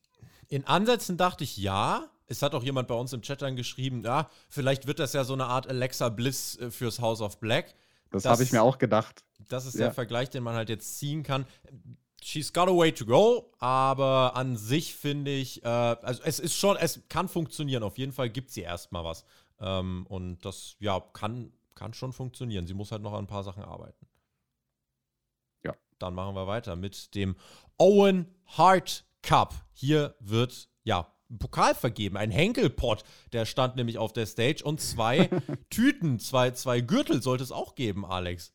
In 0.49 0.65
Ansätzen 0.65 1.17
dachte 1.17 1.43
ich 1.43 1.57
ja. 1.57 2.09
Es 2.29 2.41
hat 2.41 2.53
auch 2.53 2.63
jemand 2.63 2.89
bei 2.89 2.95
uns 2.95 3.13
im 3.13 3.21
Chat 3.21 3.41
dann 3.41 3.55
geschrieben, 3.55 4.03
ja, 4.03 4.29
vielleicht 4.49 4.85
wird 4.85 4.99
das 4.99 5.13
ja 5.13 5.23
so 5.23 5.31
eine 5.31 5.45
Art 5.45 5.69
Alexa 5.69 6.09
Bliss 6.09 6.57
äh, 6.57 6.69
fürs 6.71 6.99
House 6.99 7.21
of 7.21 7.39
Black. 7.39 7.73
Das, 8.09 8.23
das 8.23 8.31
habe 8.33 8.43
ich 8.43 8.51
mir 8.51 8.61
auch 8.61 8.77
gedacht. 8.77 9.23
Das 9.47 9.65
ist 9.65 9.75
ja. 9.75 9.85
der 9.85 9.93
Vergleich, 9.93 10.29
den 10.29 10.43
man 10.43 10.55
halt 10.55 10.67
jetzt 10.67 10.97
ziehen 10.97 11.23
kann 11.23 11.45
she's 12.21 12.51
got 12.51 12.67
a 12.67 12.75
way 12.75 12.91
to 12.91 13.05
go, 13.05 13.51
aber 13.59 14.35
an 14.35 14.57
sich 14.57 14.95
finde 14.95 15.31
ich, 15.31 15.63
äh, 15.63 15.67
also 15.67 16.21
es 16.23 16.39
ist 16.39 16.55
schon, 16.55 16.77
es 16.77 17.01
kann 17.09 17.27
funktionieren. 17.27 17.83
Auf 17.83 17.97
jeden 17.97 18.11
Fall 18.11 18.29
gibt 18.29 18.51
sie 18.51 18.61
erstmal 18.61 19.03
was. 19.03 19.25
Ähm, 19.59 20.05
und 20.09 20.43
das, 20.45 20.75
ja, 20.79 20.99
kann, 20.99 21.51
kann 21.75 21.93
schon 21.93 22.13
funktionieren. 22.13 22.67
Sie 22.67 22.73
muss 22.73 22.91
halt 22.91 23.01
noch 23.01 23.13
an 23.13 23.25
ein 23.25 23.27
paar 23.27 23.43
Sachen 23.43 23.63
arbeiten. 23.63 24.07
Ja. 25.63 25.75
Dann 25.99 26.13
machen 26.13 26.35
wir 26.35 26.47
weiter 26.47 26.75
mit 26.75 27.15
dem 27.15 27.35
Owen 27.77 28.33
Hart 28.45 29.05
Cup. 29.21 29.53
Hier 29.73 30.15
wird, 30.19 30.69
ja, 30.83 31.11
ein 31.29 31.39
Pokal 31.39 31.75
vergeben, 31.75 32.15
ein 32.15 32.31
Henkelpot, 32.31 33.03
der 33.33 33.45
stand 33.45 33.75
nämlich 33.75 33.97
auf 33.97 34.13
der 34.13 34.25
Stage 34.25 34.63
und 34.63 34.79
zwei 34.79 35.29
Tüten, 35.69 36.19
zwei, 36.19 36.51
zwei 36.51 36.79
Gürtel 36.81 37.21
sollte 37.21 37.43
es 37.43 37.51
auch 37.51 37.75
geben, 37.75 38.05
Alex. 38.05 38.53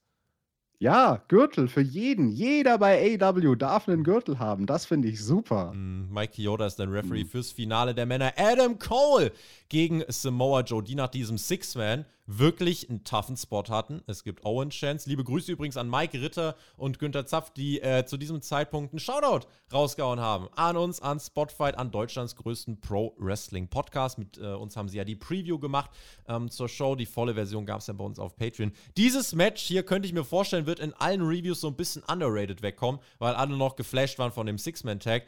Ja, 0.83 1.23
Gürtel 1.29 1.69
für 1.69 1.81
jeden. 1.81 2.27
Jeder 2.29 2.77
bei 2.77 3.17
AW 3.17 3.55
darf 3.55 3.89
einen 3.89 4.03
Gürtel 4.03 4.41
haben. 4.41 4.67
Das 4.67 4.85
finde 4.85 5.07
ich 5.07 5.23
super. 5.23 5.73
Mm, 5.73 6.13
Mike 6.13 6.33
Chioda 6.33 6.67
ist 6.67 6.75
der 6.81 6.93
Referee 6.93 7.23
mm. 7.23 7.29
fürs 7.29 7.53
Finale 7.53 7.95
der 7.95 8.05
Männer. 8.05 8.33
Adam 8.37 8.81
Cole 8.81 9.31
gegen 9.69 10.03
Samoa 10.09 10.63
Joe, 10.63 10.83
die 10.83 10.97
nach 10.97 11.07
diesem 11.07 11.39
Six-Man 11.39 12.05
wirklich 12.39 12.89
einen 12.89 13.05
toughen 13.05 13.37
Spot 13.37 13.65
hatten. 13.69 14.03
Es 14.07 14.25
gibt 14.25 14.45
Owen 14.45 14.71
Chance. 14.71 15.09
Liebe 15.09 15.25
Grüße 15.25 15.53
übrigens 15.53 15.77
an 15.77 15.91
Mike 15.91 16.21
Ritter 16.21 16.57
und 16.77 16.99
Günther 16.99 17.27
Zapf, 17.27 17.51
die 17.51 17.81
äh, 17.81 18.05
zu 18.07 18.17
diesem 18.17 18.43
Zeitpunkt 18.43 18.93
einen 18.93 19.01
Shoutout 19.01 19.47
rausgehauen 19.73 20.21
haben. 20.21 20.49
An 20.57 20.77
uns, 20.77 21.01
an 21.01 21.21
Spotfight, 21.21 21.77
an 21.77 21.91
Deutschlands 21.91 22.37
größten 22.37 22.81
Pro-Wrestling-Podcast. 22.81 24.19
Mit 24.19 24.39
äh, 24.39 24.53
uns 24.55 24.77
haben 24.77 24.89
sie 24.89 24.99
ja 24.99 25.05
die 25.05 25.17
Preview 25.17 25.59
gemacht 25.59 25.91
ähm, 26.27 26.51
zur 26.51 26.69
Show. 26.69 26.95
Die 26.95 27.07
volle 27.07 27.35
Version 27.35 27.67
gab 27.67 27.81
es 27.81 27.87
ja 27.87 27.95
bei 27.95 28.05
uns 28.05 28.19
auf 28.19 28.37
Patreon. 28.37 28.73
Dieses 28.97 29.35
Match 29.35 29.63
hier 29.63 29.83
könnte 29.83 30.07
ich 30.07 30.15
mir 30.15 30.25
vorstellen, 30.25 30.67
wird 30.67 30.81
in 30.81 30.93
allen 30.95 31.23
Reviews 31.23 31.61
so 31.61 31.69
ein 31.69 31.77
bisschen 31.77 32.03
underrated 32.05 32.63
wegkommen, 32.63 33.01
weil 33.19 33.35
alle 33.35 33.57
noch 33.57 33.77
geflasht 33.77 34.19
waren 34.19 34.33
von 34.33 34.47
dem 34.47 34.59
Six-Man-Tag. 34.59 35.27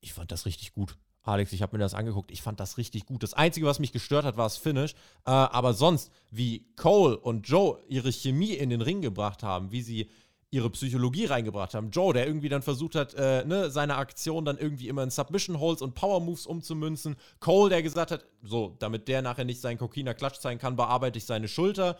Ich 0.00 0.12
fand 0.12 0.32
das 0.32 0.46
richtig 0.46 0.72
gut. 0.72 0.96
Alex, 1.22 1.52
ich 1.52 1.62
habe 1.62 1.76
mir 1.76 1.82
das 1.82 1.94
angeguckt. 1.94 2.30
Ich 2.30 2.42
fand 2.42 2.60
das 2.60 2.78
richtig 2.78 3.06
gut. 3.06 3.22
Das 3.22 3.34
Einzige, 3.34 3.66
was 3.66 3.78
mich 3.78 3.92
gestört 3.92 4.24
hat, 4.24 4.36
war 4.36 4.46
das 4.46 4.56
Finish. 4.56 4.92
Äh, 5.26 5.30
aber 5.30 5.74
sonst, 5.74 6.10
wie 6.30 6.66
Cole 6.76 7.16
und 7.16 7.46
Joe 7.48 7.78
ihre 7.88 8.10
Chemie 8.10 8.54
in 8.54 8.70
den 8.70 8.80
Ring 8.80 9.02
gebracht 9.02 9.42
haben, 9.42 9.70
wie 9.70 9.82
sie 9.82 10.10
ihre 10.50 10.70
Psychologie 10.70 11.26
reingebracht 11.26 11.74
haben. 11.74 11.90
Joe, 11.90 12.12
der 12.12 12.26
irgendwie 12.26 12.48
dann 12.48 12.62
versucht 12.62 12.96
hat, 12.96 13.14
äh, 13.14 13.44
ne, 13.44 13.70
seine 13.70 13.96
Aktion 13.96 14.44
dann 14.44 14.58
irgendwie 14.58 14.88
immer 14.88 15.02
in 15.02 15.10
Submission 15.10 15.60
Holds 15.60 15.80
und 15.80 15.94
Power 15.94 16.20
Moves 16.20 16.46
umzumünzen. 16.46 17.16
Cole, 17.38 17.70
der 17.70 17.82
gesagt 17.82 18.10
hat, 18.10 18.24
so, 18.42 18.74
damit 18.80 19.06
der 19.06 19.22
nachher 19.22 19.44
nicht 19.44 19.60
seinen 19.60 19.78
Kokina 19.78 20.12
Klatsch 20.12 20.40
zeigen 20.40 20.58
kann, 20.58 20.74
bearbeite 20.74 21.18
ich 21.18 21.24
seine 21.24 21.46
Schulter 21.46 21.96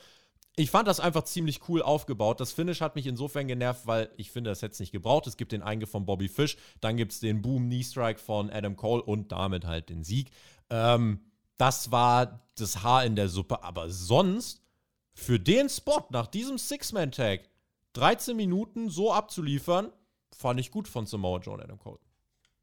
ich 0.61 0.71
fand 0.71 0.87
das 0.87 1.01
einfach 1.01 1.25
ziemlich 1.25 1.69
cool 1.69 1.81
aufgebaut. 1.81 2.39
Das 2.39 2.53
Finish 2.53 2.83
hat 2.83 2.95
mich 2.95 3.07
insofern 3.07 3.49
genervt, 3.49 3.87
weil 3.87 4.11
ich 4.19 4.31
finde, 4.31 4.51
das 4.51 4.61
hätte 4.61 4.73
es 4.73 4.81
nicht 4.81 4.93
gebraucht. 4.93 5.27
Es 5.27 5.39
gibt 5.39 5.53
den 5.53 5.63
Eingriff 5.63 5.91
von 5.91 6.05
Bobby 6.05 6.29
Fish, 6.29 6.59
dann 6.83 6.99
gibt 6.99 7.13
es 7.13 7.21
den 7.21 7.41
Boom 7.41 7.65
Knee 7.65 7.83
Strike 7.83 8.21
von 8.21 8.51
Adam 8.51 8.77
Cole 8.77 9.03
und 9.03 9.33
damit 9.33 9.65
halt 9.65 9.89
den 9.89 10.05
Sieg. 10.05 10.31
Ähm, 10.69 11.21
das 11.57 11.91
war 11.91 12.47
das 12.57 12.83
Haar 12.83 13.07
in 13.07 13.17
der 13.17 13.31
Suppe. 13.31 13.65
Aber 13.65 13.89
sonst, 13.89 14.63
für 15.15 15.41
den 15.41 15.71
Spot 15.71 16.07
nach 16.11 16.27
diesem 16.27 16.59
Six-Man-Tag, 16.59 17.49
13 17.95 18.37
Minuten 18.37 18.91
so 18.91 19.15
abzuliefern, 19.15 19.91
fand 20.31 20.61
ich 20.61 20.71
gut 20.71 20.89
von 20.89 21.07
Samoa 21.07 21.41
Joe 21.41 21.55
und 21.55 21.63
Adam 21.63 21.79
Cole. 21.79 21.99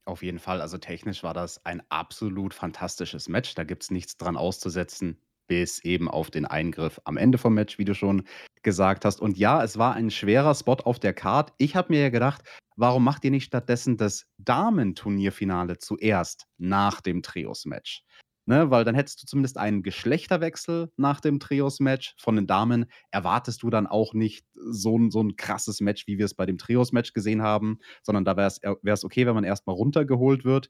Auf 0.06 0.22
jeden 0.22 0.40
Fall, 0.40 0.62
also 0.62 0.78
technisch 0.78 1.24
war 1.24 1.34
das 1.34 1.66
ein 1.66 1.82
absolut 1.90 2.54
fantastisches 2.54 3.28
Match. 3.28 3.56
Da 3.56 3.64
gibt 3.64 3.84
es 3.84 3.92
nichts 3.92 4.18
dran 4.18 4.38
auszusetzen 4.38 5.20
bis 5.48 5.84
eben 5.84 6.10
auf 6.10 6.32
den 6.32 6.46
Eingriff 6.46 7.00
am 7.06 7.18
Ende 7.18 7.38
vom 7.38 7.54
Match, 7.54 7.78
wie 7.78 7.86
du 7.86 7.96
schon 7.96 8.24
gesagt 8.64 9.06
hast. 9.06 9.22
Und 9.22 9.38
ja, 9.38 9.64
es 9.64 9.78
war 9.78 9.94
ein 9.94 10.12
schwerer 10.12 10.54
Spot 10.54 10.74
auf 10.74 11.00
der 11.00 11.14
Card. 11.14 11.54
Ich 11.58 11.76
habe 11.76 11.94
mir 11.94 12.02
ja 12.02 12.10
gedacht, 12.10 12.44
warum 12.76 13.04
macht 13.04 13.24
ihr 13.26 13.32
nicht 13.32 13.46
stattdessen 13.46 13.98
das 13.98 14.26
Damen-Turnierfinale 14.38 15.78
zuerst 15.78 16.46
nach 16.58 17.02
dem 17.02 17.22
Trios-Match? 17.22 18.04
Ne, 18.50 18.72
weil 18.72 18.86
dann 18.86 18.96
hättest 18.96 19.22
du 19.22 19.26
zumindest 19.26 19.58
einen 19.58 19.84
Geschlechterwechsel 19.84 20.90
nach 20.96 21.20
dem 21.20 21.38
Trios-Match. 21.38 22.16
Von 22.18 22.38
den 22.38 22.48
Damen 22.48 22.86
erwartest 23.12 23.62
du 23.62 23.70
dann 23.70 23.88
auch 23.88 24.14
nicht 24.14 24.46
so 24.54 24.98
ein, 24.98 25.12
so 25.12 25.22
ein 25.22 25.36
krasses 25.36 25.82
Match, 25.82 26.08
wie 26.08 26.18
wir 26.18 26.24
es 26.24 26.34
bei 26.34 26.46
dem 26.46 26.58
Trios-Match 26.58 27.12
gesehen 27.12 27.42
haben, 27.42 27.80
sondern 28.04 28.24
da 28.24 28.38
wäre 28.38 28.48
es 28.48 29.04
okay, 29.04 29.26
wenn 29.26 29.36
man 29.36 29.44
erstmal 29.44 29.76
runtergeholt 29.76 30.46
wird, 30.46 30.70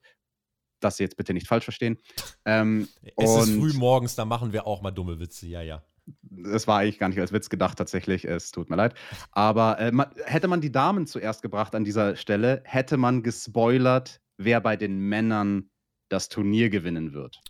das 0.80 1.00
jetzt 1.00 1.18
bitte 1.18 1.34
nicht 1.34 1.48
falsch 1.48 1.64
verstehen. 1.64 1.98
Ähm, 2.46 2.88
es 3.18 3.36
ist 3.36 3.58
früh 3.58 3.74
morgens, 3.74 4.16
da 4.16 4.26
machen 4.26 4.54
wir 4.54 4.68
auch 4.68 4.82
mal 4.82 4.92
dumme 4.92 5.20
Witze, 5.20 5.48
ja, 5.48 5.62
ja. 5.62 5.84
Das 6.22 6.68
war 6.68 6.80
eigentlich 6.80 7.00
gar 7.00 7.10
nicht 7.10 7.20
als 7.20 7.34
Witz 7.34 7.50
gedacht, 7.50 7.78
tatsächlich. 7.78 8.24
Es 8.24 8.52
tut 8.52 8.70
mir 8.70 8.78
leid. 8.78 8.94
Aber 9.32 9.78
äh, 9.80 9.92
man, 9.92 10.08
hätte 10.26 10.48
man 10.48 10.62
die 10.62 10.72
Damen 10.72 11.06
zuerst 11.06 11.42
gebracht 11.42 11.76
an 11.76 11.84
dieser 11.84 12.16
Stelle, 12.16 12.62
hätte 12.64 12.96
man 12.96 13.24
gespoilert, 13.24 14.22
wer 14.38 14.62
bei 14.62 14.78
den 14.78 15.00
Männern 15.00 15.70
das 16.10 16.30
Turnier 16.30 16.70
gewinnen 16.70 17.14
wird. 17.14 17.42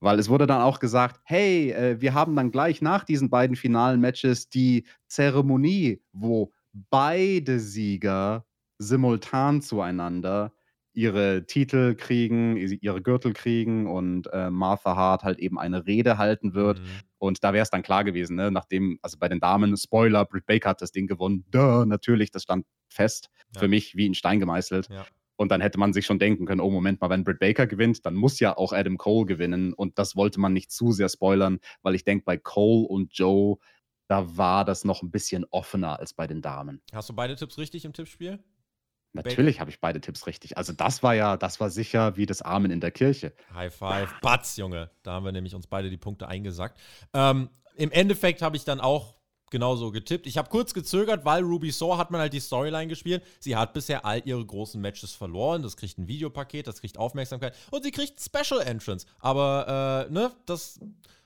Weil 0.00 0.18
es 0.18 0.28
wurde 0.28 0.46
dann 0.46 0.60
auch 0.60 0.80
gesagt, 0.80 1.20
hey, 1.24 1.70
äh, 1.70 2.00
wir 2.00 2.12
haben 2.12 2.36
dann 2.36 2.50
gleich 2.50 2.82
nach 2.82 3.04
diesen 3.04 3.30
beiden 3.30 3.56
finalen 3.56 4.00
Matches 4.00 4.48
die 4.48 4.84
Zeremonie, 5.06 6.02
wo 6.12 6.52
beide 6.90 7.60
Sieger 7.60 8.44
simultan 8.78 9.62
zueinander 9.62 10.52
ihre 10.92 11.46
Titel 11.46 11.94
kriegen, 11.94 12.56
ihre 12.56 13.02
Gürtel 13.02 13.32
kriegen 13.32 13.86
und 13.86 14.26
äh, 14.32 14.50
Martha 14.50 14.94
Hart 14.96 15.22
halt 15.22 15.38
eben 15.38 15.58
eine 15.58 15.86
Rede 15.86 16.18
halten 16.18 16.54
wird. 16.54 16.80
Mhm. 16.80 16.84
Und 17.18 17.44
da 17.44 17.52
wäre 17.52 17.62
es 17.62 17.70
dann 17.70 17.82
klar 17.82 18.04
gewesen, 18.04 18.36
ne? 18.36 18.50
nachdem, 18.50 18.98
also 19.00 19.16
bei 19.18 19.28
den 19.28 19.40
Damen, 19.40 19.76
Spoiler, 19.76 20.24
Britt 20.24 20.46
Baker 20.46 20.70
hat 20.70 20.82
das 20.82 20.92
Ding 20.92 21.06
gewonnen. 21.06 21.44
Duh, 21.50 21.84
natürlich, 21.84 22.30
das 22.30 22.42
stand 22.42 22.66
fest. 22.88 23.28
Ja. 23.54 23.60
Für 23.60 23.68
mich 23.68 23.96
wie 23.96 24.06
in 24.06 24.14
Stein 24.14 24.40
gemeißelt. 24.40 24.88
Ja. 24.88 25.06
Und 25.36 25.50
dann 25.50 25.60
hätte 25.60 25.78
man 25.78 25.92
sich 25.92 26.06
schon 26.06 26.18
denken 26.18 26.46
können, 26.46 26.60
oh 26.60 26.70
Moment 26.70 27.00
mal, 27.00 27.10
wenn 27.10 27.24
Britt 27.24 27.40
Baker 27.40 27.66
gewinnt, 27.66 28.04
dann 28.04 28.14
muss 28.14 28.38
ja 28.38 28.56
auch 28.56 28.72
Adam 28.72 28.98
Cole 28.98 29.26
gewinnen. 29.26 29.72
Und 29.72 29.98
das 29.98 30.14
wollte 30.14 30.40
man 30.40 30.52
nicht 30.52 30.70
zu 30.70 30.92
sehr 30.92 31.08
spoilern, 31.08 31.58
weil 31.82 31.94
ich 31.94 32.04
denke, 32.04 32.24
bei 32.24 32.36
Cole 32.36 32.86
und 32.86 33.16
Joe, 33.16 33.56
da 34.08 34.36
war 34.36 34.64
das 34.64 34.84
noch 34.84 35.02
ein 35.02 35.10
bisschen 35.10 35.46
offener 35.50 35.98
als 35.98 36.12
bei 36.12 36.26
den 36.26 36.42
Damen. 36.42 36.82
Hast 36.92 37.08
du 37.08 37.14
beide 37.14 37.34
Tipps 37.34 37.56
richtig 37.56 37.84
im 37.84 37.92
Tippspiel? 37.92 38.38
Natürlich 39.12 39.60
habe 39.60 39.70
ich 39.70 39.80
beide 39.80 40.00
Tipps 40.00 40.26
richtig. 40.26 40.56
Also 40.56 40.72
das 40.72 41.02
war 41.02 41.14
ja, 41.14 41.36
das 41.36 41.60
war 41.60 41.70
sicher 41.70 42.16
wie 42.16 42.26
das 42.26 42.40
Amen 42.42 42.70
in 42.70 42.80
der 42.80 42.90
Kirche. 42.90 43.32
High 43.52 43.74
five, 43.74 44.20
Batz, 44.20 44.56
Junge. 44.56 44.90
Da 45.02 45.12
haben 45.12 45.24
wir 45.24 45.32
nämlich 45.32 45.54
uns 45.54 45.66
beide 45.66 45.90
die 45.90 45.98
Punkte 45.98 46.28
eingesackt. 46.28 46.78
Ähm, 47.12 47.50
Im 47.76 47.90
Endeffekt 47.90 48.40
habe 48.42 48.56
ich 48.56 48.64
dann 48.64 48.80
auch 48.80 49.16
genauso 49.52 49.92
getippt. 49.92 50.26
Ich 50.26 50.36
habe 50.36 50.48
kurz 50.48 50.74
gezögert, 50.74 51.24
weil 51.24 51.44
Ruby 51.44 51.70
Saw 51.70 51.96
hat 51.96 52.10
man 52.10 52.20
halt 52.20 52.32
die 52.32 52.40
Storyline 52.40 52.88
gespielt. 52.88 53.22
Sie 53.38 53.54
hat 53.54 53.72
bisher 53.72 54.04
all 54.04 54.20
ihre 54.24 54.44
großen 54.44 54.80
Matches 54.80 55.12
verloren. 55.12 55.62
Das 55.62 55.76
kriegt 55.76 55.98
ein 55.98 56.08
Videopaket, 56.08 56.66
das 56.66 56.80
kriegt 56.80 56.98
Aufmerksamkeit 56.98 57.54
und 57.70 57.84
sie 57.84 57.92
kriegt 57.92 58.20
Special 58.20 58.60
Entrance. 58.60 59.06
Aber, 59.20 60.08
äh, 60.08 60.12
ne, 60.12 60.32
das 60.46 60.80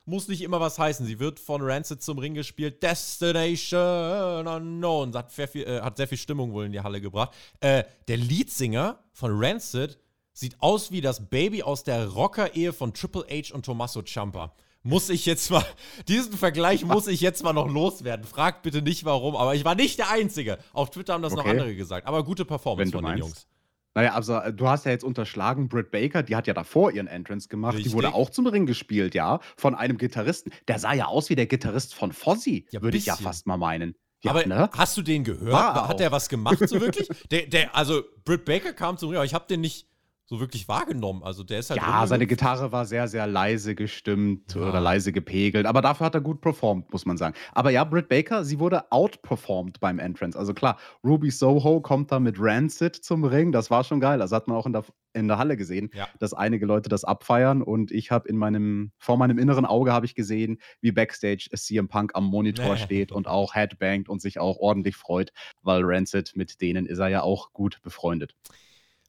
muss 0.04 0.28
nicht 0.28 0.42
immer 0.42 0.60
was 0.60 0.78
heißen. 0.78 1.06
Sie 1.06 1.18
wird 1.18 1.40
von 1.40 1.62
Rancid 1.62 2.02
zum 2.02 2.18
Ring 2.18 2.34
gespielt. 2.34 2.82
Destination 2.82 4.46
Unknown. 4.46 5.14
Hat 5.14 5.32
sehr 5.32 5.48
viel, 5.48 5.64
äh, 5.64 5.80
hat 5.80 5.96
sehr 5.96 6.08
viel 6.08 6.18
Stimmung 6.18 6.52
wohl 6.52 6.66
in 6.66 6.72
die 6.72 6.80
Halle 6.80 7.00
gebracht. 7.00 7.34
Äh, 7.60 7.84
der 8.08 8.18
Leadsinger 8.18 8.98
von 9.12 9.32
Rancid 9.34 9.98
sieht 10.32 10.60
aus 10.60 10.90
wie 10.90 11.00
das 11.00 11.28
Baby 11.28 11.62
aus 11.62 11.82
der 11.82 12.08
Rocker-Ehe 12.08 12.72
von 12.72 12.92
Triple 12.92 13.24
H 13.30 13.54
und 13.54 13.64
Tommaso 13.64 14.02
Ciampa. 14.02 14.54
Muss 14.86 15.10
ich 15.10 15.26
jetzt 15.26 15.50
mal, 15.50 15.64
diesen 16.06 16.34
Vergleich 16.34 16.84
muss 16.84 17.08
ich 17.08 17.20
jetzt 17.20 17.42
mal 17.42 17.52
noch 17.52 17.68
loswerden. 17.68 18.24
Fragt 18.24 18.62
bitte 18.62 18.82
nicht 18.82 19.04
warum, 19.04 19.34
aber 19.34 19.56
ich 19.56 19.64
war 19.64 19.74
nicht 19.74 19.98
der 19.98 20.10
Einzige. 20.10 20.58
Auf 20.72 20.90
Twitter 20.90 21.14
haben 21.14 21.22
das 21.22 21.32
okay. 21.32 21.42
noch 21.42 21.50
andere 21.50 21.74
gesagt. 21.74 22.06
Aber 22.06 22.22
gute 22.22 22.44
Performance 22.44 22.92
von 22.92 23.04
den 23.04 23.18
Jungs. 23.18 23.48
Naja, 23.96 24.12
also 24.12 24.34
äh, 24.34 24.52
du 24.52 24.68
hast 24.68 24.84
ja 24.84 24.92
jetzt 24.92 25.02
unterschlagen, 25.04 25.68
Britt 25.68 25.90
Baker, 25.90 26.22
die 26.22 26.36
hat 26.36 26.46
ja 26.46 26.54
davor 26.54 26.92
ihren 26.92 27.08
Entrance 27.08 27.48
gemacht. 27.48 27.78
Die 27.78 27.92
wurde 27.92 28.08
Richtig. 28.08 28.14
auch 28.14 28.30
zum 28.30 28.46
Ring 28.46 28.66
gespielt, 28.66 29.14
ja, 29.14 29.40
von 29.56 29.74
einem 29.74 29.96
Gitarristen. 29.96 30.52
Der 30.68 30.78
sah 30.78 30.92
ja 30.92 31.06
aus 31.06 31.30
wie 31.30 31.34
der 31.34 31.46
Gitarrist 31.46 31.94
von 31.94 32.12
Fozzy, 32.12 32.66
Ja, 32.70 32.82
würde 32.82 32.96
ich 32.96 33.06
ja 33.06 33.16
fast 33.16 33.46
mal 33.46 33.56
meinen. 33.56 33.96
Ja, 34.22 34.30
aber 34.30 34.46
ne? 34.46 34.70
hast 34.72 34.96
du 34.96 35.02
den 35.02 35.24
gehört? 35.24 35.52
War 35.52 35.74
er 35.74 35.88
Hat 35.88 35.94
auch. 35.94 35.96
der 35.96 36.12
was 36.12 36.28
gemacht, 36.28 36.58
so 36.68 36.80
wirklich? 36.80 37.08
der, 37.30 37.46
der, 37.46 37.74
also, 37.74 38.02
Britt 38.24 38.44
Baker 38.44 38.72
kam 38.72 38.98
zum 38.98 39.08
Ring, 39.08 39.16
aber 39.16 39.24
ich 39.24 39.34
habe 39.34 39.46
den 39.48 39.62
nicht 39.62 39.88
so 40.28 40.40
wirklich 40.40 40.66
wahrgenommen. 40.68 41.22
Also, 41.22 41.44
der 41.44 41.60
ist 41.60 41.70
halt. 41.70 41.80
Ja, 41.80 42.06
seine. 42.06 42.26
Gitarre 42.26 42.72
war 42.72 42.84
sehr, 42.84 43.06
sehr 43.08 43.26
leise 43.26 43.74
gestimmt 43.76 44.54
Ja. 44.54 44.68
oder 44.68 44.80
leise 44.80 45.12
gepegelt, 45.12 45.64
aber 45.66 45.80
dafür 45.82 46.06
hat 46.06 46.14
er 46.14 46.20
gut 46.20 46.40
performt, 46.40 46.92
muss 46.92 47.06
man 47.06 47.16
sagen. 47.16 47.34
Aber 47.52 47.70
ja, 47.70 47.84
Britt 47.84 48.08
Baker, 48.08 48.44
sie 48.44 48.58
wurde 48.58 48.90
outperformed 48.90 49.78
beim 49.80 49.98
Entrance. 50.00 50.36
Also 50.38 50.52
klar, 50.52 50.78
Ruby 51.04 51.30
Soho 51.30 51.80
kommt 51.80 52.10
da 52.12 52.18
mit 52.18 52.36
Rancid 52.38 52.96
zum 52.96 53.24
Ring, 53.24 53.52
das 53.52 53.70
war 53.70 53.84
schon 53.84 54.00
geil. 54.00 54.18
Das 54.18 54.32
hat 54.32 54.48
man 54.48 54.56
auch 54.56 54.66
in 54.66 54.72
der, 54.72 54.84
in 55.12 55.28
der 55.28 55.38
Halle 55.38 55.56
gesehen, 55.56 55.90
Ja. 55.94 56.08
dass 56.18 56.34
einige 56.34 56.66
Leute 56.66 56.88
das 56.88 57.04
abfeiern 57.04 57.62
und 57.62 57.92
ich 57.92 58.10
habe 58.10 58.28
in 58.28 58.36
meinem, 58.36 58.90
vor 58.98 59.16
meinem 59.16 59.38
inneren 59.38 59.64
Auge 59.64 59.92
habe 59.92 60.06
ich 60.06 60.14
gesehen, 60.16 60.58
wie 60.80 60.90
Backstage 60.92 61.48
CM 61.54 61.86
Punk 61.88 62.10
am 62.14 62.24
Monitor 62.24 62.76
steht 62.76 63.12
und 63.12 63.28
auch 63.28 63.54
headbangt 63.54 64.08
und 64.08 64.20
sich 64.20 64.40
auch 64.40 64.56
ordentlich 64.58 64.96
freut, 64.96 65.32
weil 65.62 65.82
Rancid 65.84 66.32
mit 66.34 66.60
denen 66.60 66.84
ist 66.86 66.98
er 66.98 67.08
ja 67.08 67.22
auch 67.22 67.52
gut 67.52 67.80
befreundet. 67.82 68.34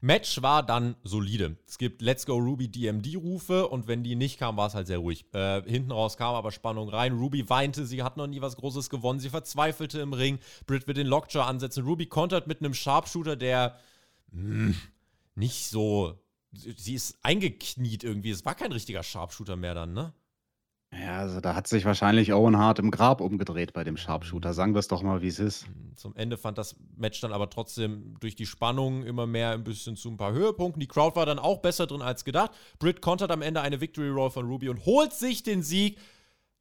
Match 0.02 0.42
war 0.42 0.64
dann 0.64 0.96
solide. 1.04 1.58
Es 1.66 1.78
gibt 1.78 2.02
Let's 2.02 2.26
Go 2.26 2.36
Ruby 2.36 2.68
DMD-Rufe 2.68 3.68
und 3.68 3.88
wenn 3.88 4.04
die 4.04 4.16
nicht 4.16 4.38
kamen, 4.38 4.58
war 4.58 4.68
es 4.68 4.76
halt 4.76 4.88
sehr 4.88 5.00
ruhig. 5.00 5.26
Äh, 5.34 5.64
hinten 5.64 5.92
raus 5.92 6.18
kam 6.18 6.36
aber 6.36 6.52
Spannung 6.52 6.90
rein. 6.90 7.18
Ruby 7.18 7.50
weinte, 7.50 7.86
sie 7.86 8.04
hat 8.04 8.18
noch 8.18 8.28
nie 8.28 8.42
was 8.42 8.58
Großes 8.58 8.90
gewonnen. 8.90 9.20
Sie 9.20 9.30
verzweifelte 9.30 10.00
im 10.00 10.14
Ring. 10.14 10.40
Britt 10.68 10.88
wird 10.88 10.98
den 10.98 11.08
Lockjaw 11.08 11.46
ansetzen. 11.46 11.84
Ruby 11.84 12.06
kontert 12.06 12.48
mit 12.48 12.60
einem 12.60 12.76
Sharpshooter, 12.76 13.36
der 13.36 13.80
mh, 14.32 14.76
nicht 15.36 15.68
so. 15.68 16.20
Sie 16.52 16.94
ist 16.94 17.18
eingekniet 17.24 18.04
irgendwie. 18.04 18.32
Es 18.32 18.46
war 18.46 18.56
kein 18.56 18.72
richtiger 18.72 19.04
Sharpshooter 19.04 19.56
mehr 19.56 19.74
dann, 19.74 19.94
ne? 19.94 20.14
Ja, 20.94 21.20
also 21.20 21.42
da 21.42 21.54
hat 21.54 21.68
sich 21.68 21.84
wahrscheinlich 21.84 22.32
Owen 22.34 22.58
Hart 22.58 22.80
im 22.80 22.92
Grab 22.92 23.20
umgedreht 23.20 23.74
bei 23.74 23.84
dem 23.84 23.98
Sharpshooter. 23.98 24.54
Sagen 24.54 24.74
wir 24.74 24.80
es 24.80 24.88
doch 24.88 25.04
mal, 25.04 25.22
wie 25.22 25.28
es 25.28 25.38
ist. 25.38 25.66
Zum 25.98 26.16
Ende 26.16 26.38
fand 26.38 26.58
das 26.58 26.78
Match 26.96 27.20
dann 27.20 27.34
aber 27.34 27.50
trotzdem 27.50 28.16
durch 28.22 28.36
die 28.36 28.46
Spannung 28.46 29.04
immer 29.04 29.28
mehr 29.28 29.52
ein 29.52 29.64
bisschen 29.66 29.98
zu 29.98 30.10
ein 30.10 30.18
paar 30.18 30.32
Höhepunkten. 30.32 30.80
Die 30.80 30.88
Crowd 30.88 31.16
war 31.18 31.26
dann 31.26 31.40
auch 31.40 31.58
besser 31.62 31.88
drin 31.88 32.02
als 32.02 32.24
gedacht. 32.24 32.52
Britt 32.80 33.02
kontert 33.02 33.32
am 33.32 33.42
Ende 33.42 33.62
eine 33.62 33.82
Victory 33.82 34.10
Roll 34.10 34.32
von 34.32 34.46
Ruby 34.48 34.70
und 34.70 34.86
holt 34.86 35.12
sich 35.14 35.44
den 35.44 35.62
Sieg. 35.62 35.98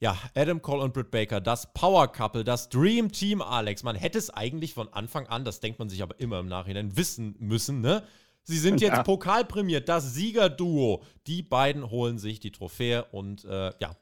Ja, 0.00 0.18
Adam 0.34 0.60
Cole 0.60 0.82
und 0.82 0.92
Britt 0.92 1.10
Baker, 1.10 1.40
das 1.40 1.72
Power 1.72 2.08
Couple, 2.08 2.44
das 2.44 2.68
Dream 2.68 3.12
Team, 3.12 3.40
Alex. 3.40 3.82
Man 3.82 3.96
hätte 3.96 4.18
es 4.18 4.28
eigentlich 4.28 4.74
von 4.74 4.92
Anfang 4.92 5.26
an, 5.28 5.44
das 5.44 5.60
denkt 5.60 5.78
man 5.78 5.88
sich 5.88 6.02
aber 6.02 6.20
immer 6.20 6.38
im 6.40 6.48
Nachhinein, 6.48 6.96
wissen 6.96 7.34
müssen, 7.38 7.80
ne? 7.80 8.02
Sie 8.42 8.58
sind 8.58 8.80
jetzt 8.80 8.96
Ja. 8.98 9.02
pokalprämiert, 9.02 9.88
das 9.88 10.12
Siegerduo. 10.14 11.02
Die 11.26 11.42
beiden 11.42 11.90
holen 11.90 12.18
sich 12.18 12.40
die 12.40 12.52
Trophäe 12.52 13.04
und 13.10 13.44
äh, 13.46 13.72
ja, 13.80 13.96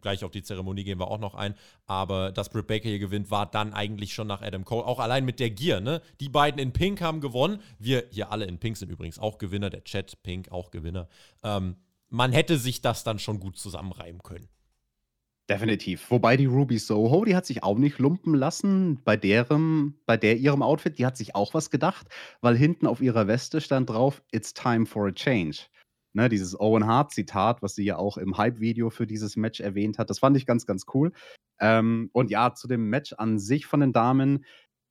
gleich 0.00 0.24
auf 0.24 0.30
die 0.30 0.42
Zeremonie 0.42 0.84
gehen 0.84 0.98
wir 0.98 1.10
auch 1.10 1.18
noch 1.18 1.34
ein. 1.34 1.54
Aber 1.86 2.32
dass 2.32 2.48
Britt 2.48 2.66
Baker 2.66 2.88
hier 2.88 2.98
gewinnt, 2.98 3.30
war 3.30 3.46
dann 3.46 3.72
eigentlich 3.72 4.14
schon 4.14 4.26
nach 4.26 4.42
Adam 4.42 4.64
Cole. 4.64 4.84
Auch 4.84 4.98
allein 4.98 5.24
mit 5.24 5.40
der 5.40 5.50
Gier, 5.50 5.80
ne? 5.80 6.02
Die 6.20 6.28
beiden 6.28 6.60
in 6.60 6.72
Pink 6.72 7.00
haben 7.00 7.20
gewonnen. 7.20 7.60
Wir 7.78 8.04
hier 8.10 8.32
alle 8.32 8.46
in 8.46 8.58
Pink 8.58 8.76
sind 8.76 8.90
übrigens 8.90 9.18
auch 9.18 9.38
Gewinner. 9.38 9.70
Der 9.70 9.84
Chat 9.84 10.22
Pink 10.22 10.50
auch 10.50 10.70
Gewinner. 10.70 11.08
Ähm, 11.42 11.76
man 12.08 12.32
hätte 12.32 12.58
sich 12.58 12.80
das 12.80 13.04
dann 13.04 13.18
schon 13.18 13.40
gut 13.40 13.58
zusammenreimen 13.58 14.22
können. 14.22 14.48
Definitiv. 15.48 16.10
Wobei 16.10 16.36
die 16.36 16.44
Ruby 16.44 16.78
Soho, 16.78 17.24
die 17.24 17.34
hat 17.34 17.46
sich 17.46 17.62
auch 17.62 17.78
nicht 17.78 17.98
lumpen 17.98 18.34
lassen 18.34 19.00
bei 19.02 19.16
deren, 19.16 19.94
bei 20.04 20.18
der 20.18 20.36
ihrem 20.36 20.62
Outfit, 20.62 20.98
die 20.98 21.06
hat 21.06 21.16
sich 21.16 21.34
auch 21.34 21.54
was 21.54 21.70
gedacht, 21.70 22.06
weil 22.42 22.54
hinten 22.54 22.86
auf 22.86 23.00
ihrer 23.00 23.26
Weste 23.28 23.62
stand 23.62 23.88
drauf, 23.88 24.22
It's 24.30 24.52
time 24.52 24.84
for 24.84 25.08
a 25.08 25.12
change. 25.12 25.60
Ne, 26.14 26.28
dieses 26.28 26.58
Owen 26.58 26.86
Hart-Zitat, 26.86 27.62
was 27.62 27.74
sie 27.74 27.84
ja 27.84 27.96
auch 27.96 28.16
im 28.16 28.38
Hype-Video 28.38 28.90
für 28.90 29.06
dieses 29.06 29.36
Match 29.36 29.60
erwähnt 29.60 29.98
hat, 29.98 30.10
das 30.10 30.18
fand 30.18 30.36
ich 30.36 30.46
ganz, 30.46 30.66
ganz 30.66 30.84
cool. 30.94 31.12
Ähm, 31.60 32.08
und 32.12 32.30
ja, 32.30 32.54
zu 32.54 32.66
dem 32.68 32.88
Match 32.88 33.12
an 33.14 33.38
sich 33.38 33.66
von 33.66 33.80
den 33.80 33.92
Damen, 33.92 34.44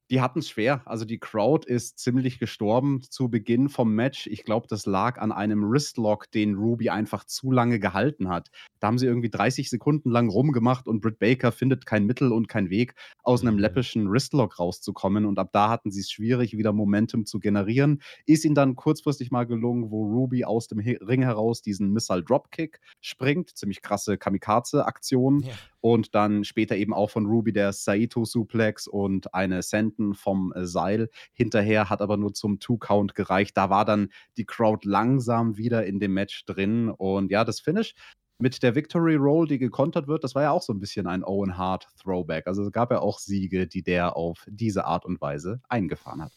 die 0.10 0.22
hatten 0.22 0.39
es 0.39 0.50
schwer. 0.50 0.82
Also 0.86 1.04
die 1.06 1.20
Crowd 1.20 1.67
ist 1.67 2.00
ziemlich 2.00 2.39
gestorben 2.39 3.02
zu 3.02 3.30
Beginn 3.30 3.67
vom 3.70 3.93
Match. 3.93 4.28
Ich 4.28 4.43
glaube, 4.46 4.67
das 4.70 4.86
lag 4.86 5.20
an 5.20 5.32
einem 5.32 5.70
Wristlock, 5.70 6.32
den 6.32 6.56
Ruby 6.56 6.89
einfach 6.89 7.26
zu 7.26 7.52
lange 7.52 7.80
gehalten 7.80 8.30
hat. 8.30 8.50
Da 8.80 8.88
haben 8.88 8.98
sie 8.98 9.06
irgendwie 9.06 9.30
30 9.30 9.70
Sekunden 9.70 10.10
lang 10.10 10.30
rumgemacht 10.30 10.88
und 10.88 11.02
Britt 11.02 11.20
Baker 11.20 11.52
findet 11.52 11.86
kein 11.86 12.06
Mittel 12.06 12.32
und 12.32 12.48
kein 12.48 12.70
Weg, 12.70 12.93
aus 13.24 13.41
einem 13.41 13.56
Mhm. 13.56 13.60
läppischen 13.60 14.10
Wristlock 14.12 14.60
rauszukommen. 14.60 15.26
Und 15.26 15.39
ab 15.39 15.50
da 15.52 15.70
hatten 15.70 15.91
sie 15.91 16.02
es 16.02 16.10
schwierig, 16.12 16.58
wieder 16.58 16.72
Momentum 16.74 17.26
zu 17.26 17.39
generieren. 17.39 18.02
Ist 18.26 18.46
ihnen 18.46 18.56
dann 18.56 18.76
kurzfristig 18.76 19.32
mal 19.32 19.46
gelungen, 19.46 19.91
wo 19.91 20.06
Ruby 20.06 20.46
aus 20.46 20.67
dem 20.67 20.80
Ring 20.80 21.22
heraus 21.24 21.62
diesen 21.62 21.91
Missile 21.91 22.24
Dropkick 22.24 22.80
springt. 23.02 23.58
Ziemlich 23.58 23.82
krasse 23.82 24.17
Kamikaze-Aktion. 24.17 25.41
Ja. 25.41 25.54
Und 25.82 26.15
dann 26.15 26.43
später 26.43 26.76
eben 26.76 26.93
auch 26.93 27.10
von 27.10 27.26
Ruby 27.26 27.54
der 27.54 27.72
Saito-Suplex 27.74 28.88
und 28.88 29.34
eine 29.34 29.62
Senten 29.97 30.13
vom 30.13 30.53
äh, 30.53 30.65
Seil 30.65 31.10
hinterher, 31.33 31.89
hat 31.89 32.01
aber 32.01 32.17
nur 32.17 32.33
zum 32.33 32.60
Two-Count 32.60 33.15
gereicht. 33.15 33.57
Da 33.57 33.69
war 33.69 33.86
dann 33.86 34.10
die 34.38 34.45
Crowd 34.45 34.88
langsam 34.88 35.57
wieder 35.57 35.86
in 35.86 35.99
dem 35.99 36.13
Match 36.13 36.45
drin. 36.45 36.89
Und 36.89 37.31
ja, 37.31 37.43
das 37.43 37.60
Finish 37.60 37.93
mit 38.39 38.62
der 38.62 38.75
Victory 38.75 39.15
Roll, 39.15 39.47
die 39.47 39.57
gekontert 39.57 40.07
wird, 40.07 40.23
das 40.23 40.36
war 40.36 40.43
ja 40.43 40.51
auch 40.51 40.62
so 40.62 40.71
ein 40.71 40.79
bisschen 40.79 41.07
ein 41.07 41.23
Owen 41.23 41.57
Hart 41.57 41.88
Throwback. 42.01 42.45
Also 42.45 42.63
es 42.63 42.71
gab 42.71 42.91
ja 42.91 42.99
auch 42.99 43.17
Siege, 43.17 43.67
die 43.67 43.81
der 43.81 44.15
auf 44.15 44.45
diese 44.47 44.86
Art 44.86 45.05
und 45.05 45.19
Weise 45.21 45.60
eingefahren 45.69 46.21
hat. 46.21 46.33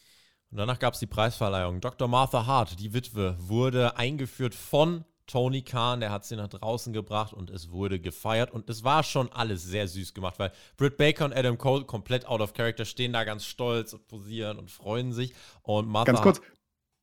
Und 0.49 0.57
danach 0.57 0.79
gab 0.79 0.95
es 0.95 0.99
die 0.99 1.07
Preisverleihung. 1.07 1.79
Dr. 1.79 2.07
Martha 2.07 2.45
Hart, 2.45 2.79
die 2.79 2.93
Witwe, 2.93 3.37
wurde 3.39 3.97
eingeführt 3.97 4.55
von 4.55 5.05
Tony 5.31 5.61
Khan. 5.61 6.01
Der 6.01 6.11
hat 6.11 6.25
sie 6.25 6.35
nach 6.35 6.49
draußen 6.49 6.91
gebracht 6.93 7.33
und 7.33 7.49
es 7.49 7.71
wurde 7.71 7.99
gefeiert. 7.99 8.51
Und 8.51 8.69
es 8.69 8.83
war 8.83 9.03
schon 9.03 9.31
alles 9.31 9.63
sehr 9.63 9.87
süß 9.87 10.13
gemacht, 10.13 10.39
weil 10.39 10.51
Britt 10.77 10.97
Baker 10.97 11.25
und 11.25 11.33
Adam 11.33 11.57
Cole 11.57 11.85
komplett 11.85 12.25
out 12.25 12.41
of 12.41 12.53
character 12.53 12.85
stehen 12.85 13.13
da 13.13 13.23
ganz 13.23 13.45
stolz 13.45 13.93
und 13.93 14.07
posieren 14.07 14.59
und 14.59 14.69
freuen 14.69 15.13
sich. 15.13 15.33
Und 15.63 15.87
Martha 15.87 16.11
Ganz 16.11 16.21
kurz, 16.21 16.41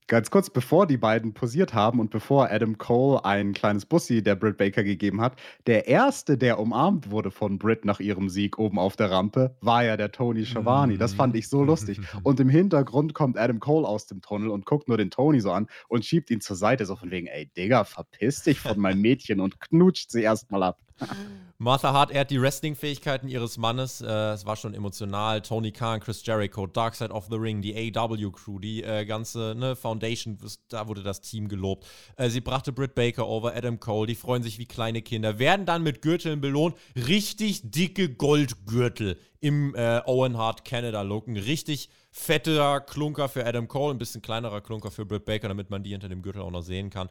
ganz 0.08 0.30
kurz, 0.30 0.50
bevor 0.50 0.86
die 0.86 0.96
beiden 0.96 1.34
posiert 1.34 1.74
haben 1.74 2.00
und 2.00 2.10
bevor 2.10 2.50
Adam 2.50 2.78
Cole 2.78 3.24
ein 3.24 3.52
kleines 3.52 3.86
Bussi 3.86 4.22
der 4.22 4.34
Britt 4.34 4.56
Baker 4.56 4.82
gegeben 4.82 5.20
hat, 5.20 5.38
der 5.66 5.86
erste, 5.86 6.36
der 6.36 6.58
umarmt 6.58 7.10
wurde 7.10 7.30
von 7.30 7.58
Britt 7.58 7.84
nach 7.84 8.00
ihrem 8.00 8.28
Sieg 8.28 8.58
oben 8.58 8.78
auf 8.78 8.96
der 8.96 9.10
Rampe, 9.10 9.54
war 9.60 9.84
ja 9.84 9.96
der 9.96 10.10
Tony 10.10 10.44
Schiavone. 10.44 10.98
Das 10.98 11.14
fand 11.14 11.36
ich 11.36 11.48
so 11.48 11.62
lustig. 11.62 12.00
Und 12.24 12.40
im 12.40 12.48
Hintergrund 12.48 13.14
kommt 13.14 13.38
Adam 13.38 13.60
Cole 13.60 13.86
aus 13.86 14.06
dem 14.06 14.22
Tunnel 14.22 14.48
und 14.48 14.66
guckt 14.66 14.88
nur 14.88 14.96
den 14.96 15.10
Tony 15.10 15.40
so 15.40 15.52
an 15.52 15.68
und 15.88 16.04
schiebt 16.04 16.30
ihn 16.30 16.40
zur 16.40 16.56
Seite, 16.56 16.86
so 16.86 16.96
von 16.96 17.10
wegen, 17.10 17.26
ey, 17.26 17.46
Digga, 17.56 17.84
verpiss 17.84 18.42
dich 18.42 18.58
von 18.58 18.78
meinem 18.78 19.00
Mädchen 19.00 19.40
und 19.40 19.60
knutscht 19.60 20.10
sie 20.10 20.22
erstmal 20.22 20.62
ab. 20.62 20.78
Martha 21.58 21.92
Hart 21.92 22.10
ehrt 22.10 22.30
die 22.30 22.40
Wrestling-Fähigkeiten 22.40 23.28
ihres 23.28 23.58
Mannes. 23.58 24.00
Äh, 24.00 24.06
es 24.06 24.46
war 24.46 24.56
schon 24.56 24.74
emotional. 24.74 25.42
Tony 25.42 25.72
Khan, 25.72 26.00
Chris 26.00 26.24
Jericho, 26.24 26.66
Dark 26.66 26.94
Side 26.94 27.10
of 27.12 27.26
the 27.30 27.36
Ring, 27.36 27.62
die 27.62 27.74
AW-Crew, 27.96 28.58
die 28.58 28.82
äh, 28.82 29.04
ganze 29.04 29.54
ne, 29.56 29.74
Foundation, 29.74 30.38
da 30.68 30.86
wurde 30.88 31.02
das 31.02 31.20
Team 31.20 31.48
gelobt. 31.48 31.86
Äh, 32.16 32.30
sie 32.30 32.40
brachte 32.40 32.72
Britt 32.72 32.94
Baker 32.94 33.26
over, 33.26 33.54
Adam 33.54 33.80
Cole, 33.80 34.06
die 34.06 34.14
freuen 34.14 34.42
sich 34.42 34.58
wie 34.58 34.66
kleine 34.66 35.02
Kinder, 35.02 35.38
werden 35.38 35.66
dann 35.66 35.82
mit 35.82 36.02
Gürteln 36.02 36.40
belohnt. 36.40 36.76
Richtig 36.94 37.70
dicke 37.70 38.08
Goldgürtel 38.08 39.18
im 39.40 39.74
äh, 39.74 40.00
Owen 40.06 40.36
Hart 40.36 40.64
Canada-Look. 40.64 41.28
Ein 41.28 41.36
richtig 41.36 41.90
fetter 42.10 42.80
Klunker 42.80 43.28
für 43.28 43.46
Adam 43.46 43.68
Cole, 43.68 43.94
ein 43.94 43.98
bisschen 43.98 44.22
kleinerer 44.22 44.60
Klunker 44.60 44.90
für 44.90 45.06
Britt 45.06 45.24
Baker, 45.24 45.48
damit 45.48 45.70
man 45.70 45.82
die 45.82 45.90
hinter 45.90 46.08
dem 46.08 46.22
Gürtel 46.22 46.42
auch 46.42 46.50
noch 46.50 46.62
sehen 46.62 46.90
kann. 46.90 47.08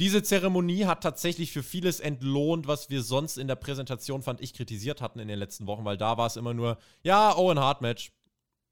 Diese 0.00 0.22
Zeremonie 0.22 0.86
hat 0.86 1.02
tatsächlich 1.02 1.52
für 1.52 1.62
vieles 1.62 2.00
entlohnt, 2.00 2.66
was 2.66 2.88
wir 2.88 3.02
sonst 3.02 3.36
in 3.36 3.48
der 3.48 3.56
Präsentation, 3.56 4.22
fand 4.22 4.40
ich, 4.40 4.54
kritisiert 4.54 5.02
hatten 5.02 5.18
in 5.18 5.28
den 5.28 5.38
letzten 5.38 5.66
Wochen, 5.66 5.84
weil 5.84 5.98
da 5.98 6.16
war 6.16 6.26
es 6.26 6.36
immer 6.36 6.54
nur, 6.54 6.78
ja, 7.02 7.36
Owen 7.36 7.58
Hart 7.58 7.82
Match 7.82 8.10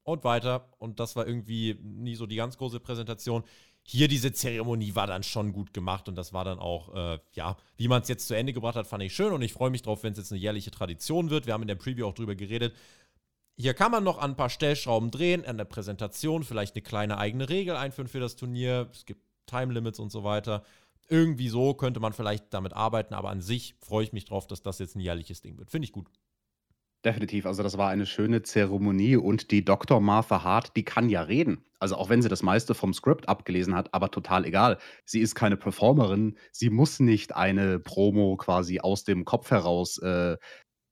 und 0.01 0.23
weiter. 0.23 0.67
Und 0.79 0.99
das 0.99 1.15
war 1.15 1.27
irgendwie 1.27 1.77
nie 1.83 2.15
so 2.15 2.25
die 2.25 2.35
ganz 2.35 2.57
große 2.57 2.79
Präsentation. 2.79 3.43
Hier 3.83 4.07
diese 4.07 4.33
Zeremonie 4.33 4.95
war 4.95 5.05
dann 5.05 5.21
schon 5.21 5.53
gut 5.53 5.71
gemacht 5.71 6.09
und 6.09 6.15
das 6.15 6.33
war 6.33 6.45
dann 6.45 6.57
auch, 6.57 6.95
äh, 6.95 7.19
ja, 7.33 7.57
wie 7.77 7.87
man 7.87 8.01
es 8.01 8.07
jetzt 8.07 8.27
zu 8.27 8.35
Ende 8.35 8.51
gebracht 8.51 8.75
hat, 8.75 8.87
fand 8.87 9.03
ich 9.03 9.13
schön 9.13 9.31
und 9.31 9.43
ich 9.43 9.53
freue 9.53 9.69
mich 9.69 9.83
drauf, 9.83 10.01
wenn 10.01 10.13
es 10.13 10.17
jetzt 10.17 10.31
eine 10.31 10.41
jährliche 10.41 10.71
Tradition 10.71 11.29
wird. 11.29 11.45
Wir 11.45 11.53
haben 11.53 11.61
in 11.61 11.67
der 11.67 11.75
Preview 11.75 12.07
auch 12.07 12.15
drüber 12.15 12.33
geredet. 12.33 12.75
Hier 13.55 13.75
kann 13.75 13.91
man 13.91 14.03
noch 14.03 14.17
an 14.17 14.31
ein 14.31 14.35
paar 14.35 14.49
Stellschrauben 14.49 15.11
drehen, 15.11 15.45
an 15.45 15.57
der 15.57 15.65
Präsentation, 15.65 16.43
vielleicht 16.43 16.75
eine 16.75 16.81
kleine 16.81 17.19
eigene 17.19 17.49
Regel 17.49 17.75
einführen 17.75 18.07
für 18.07 18.19
das 18.19 18.35
Turnier. 18.35 18.89
Es 18.91 19.05
gibt 19.05 19.21
Time 19.45 19.73
Limits 19.73 19.99
und 19.99 20.11
so 20.11 20.23
weiter. 20.23 20.63
Irgendwie 21.09 21.49
so 21.49 21.73
könnte 21.73 21.99
man 21.99 22.13
vielleicht 22.13 22.53
damit 22.53 22.73
arbeiten, 22.73 23.13
aber 23.13 23.29
an 23.29 23.41
sich 23.41 23.75
freue 23.81 24.03
ich 24.03 24.13
mich 24.13 24.25
drauf, 24.25 24.47
dass 24.47 24.61
das 24.61 24.79
jetzt 24.79 24.95
ein 24.95 24.99
jährliches 24.99 25.41
Ding 25.41 25.57
wird. 25.57 25.71
Finde 25.71 25.85
ich 25.85 25.91
gut. 25.91 26.07
Definitiv, 27.05 27.45
also 27.45 27.63
das 27.63 27.77
war 27.77 27.89
eine 27.89 28.05
schöne 28.05 28.41
Zeremonie 28.41 29.15
und 29.15 29.51
die 29.51 29.63
Dr. 29.63 30.01
Martha 30.01 30.43
Hart, 30.43 30.75
die 30.75 30.83
kann 30.83 31.07
ja 31.07 31.21
reden. 31.21 31.63
Also 31.79 31.95
auch 31.95 32.09
wenn 32.09 32.21
sie 32.21 32.27
das 32.27 32.43
meiste 32.43 32.75
vom 32.75 32.93
Skript 32.93 33.29
abgelesen 33.29 33.73
hat, 33.73 33.93
aber 33.93 34.11
total 34.11 34.43
egal. 34.43 34.77
Sie 35.05 35.21
ist 35.21 35.33
keine 35.33 35.55
Performerin, 35.55 36.37
sie 36.51 36.69
muss 36.69 36.99
nicht 36.99 37.33
eine 37.37 37.79
Promo 37.79 38.35
quasi 38.35 38.81
aus 38.81 39.05
dem 39.05 39.23
Kopf 39.23 39.49
heraus 39.49 39.97
äh, 39.99 40.35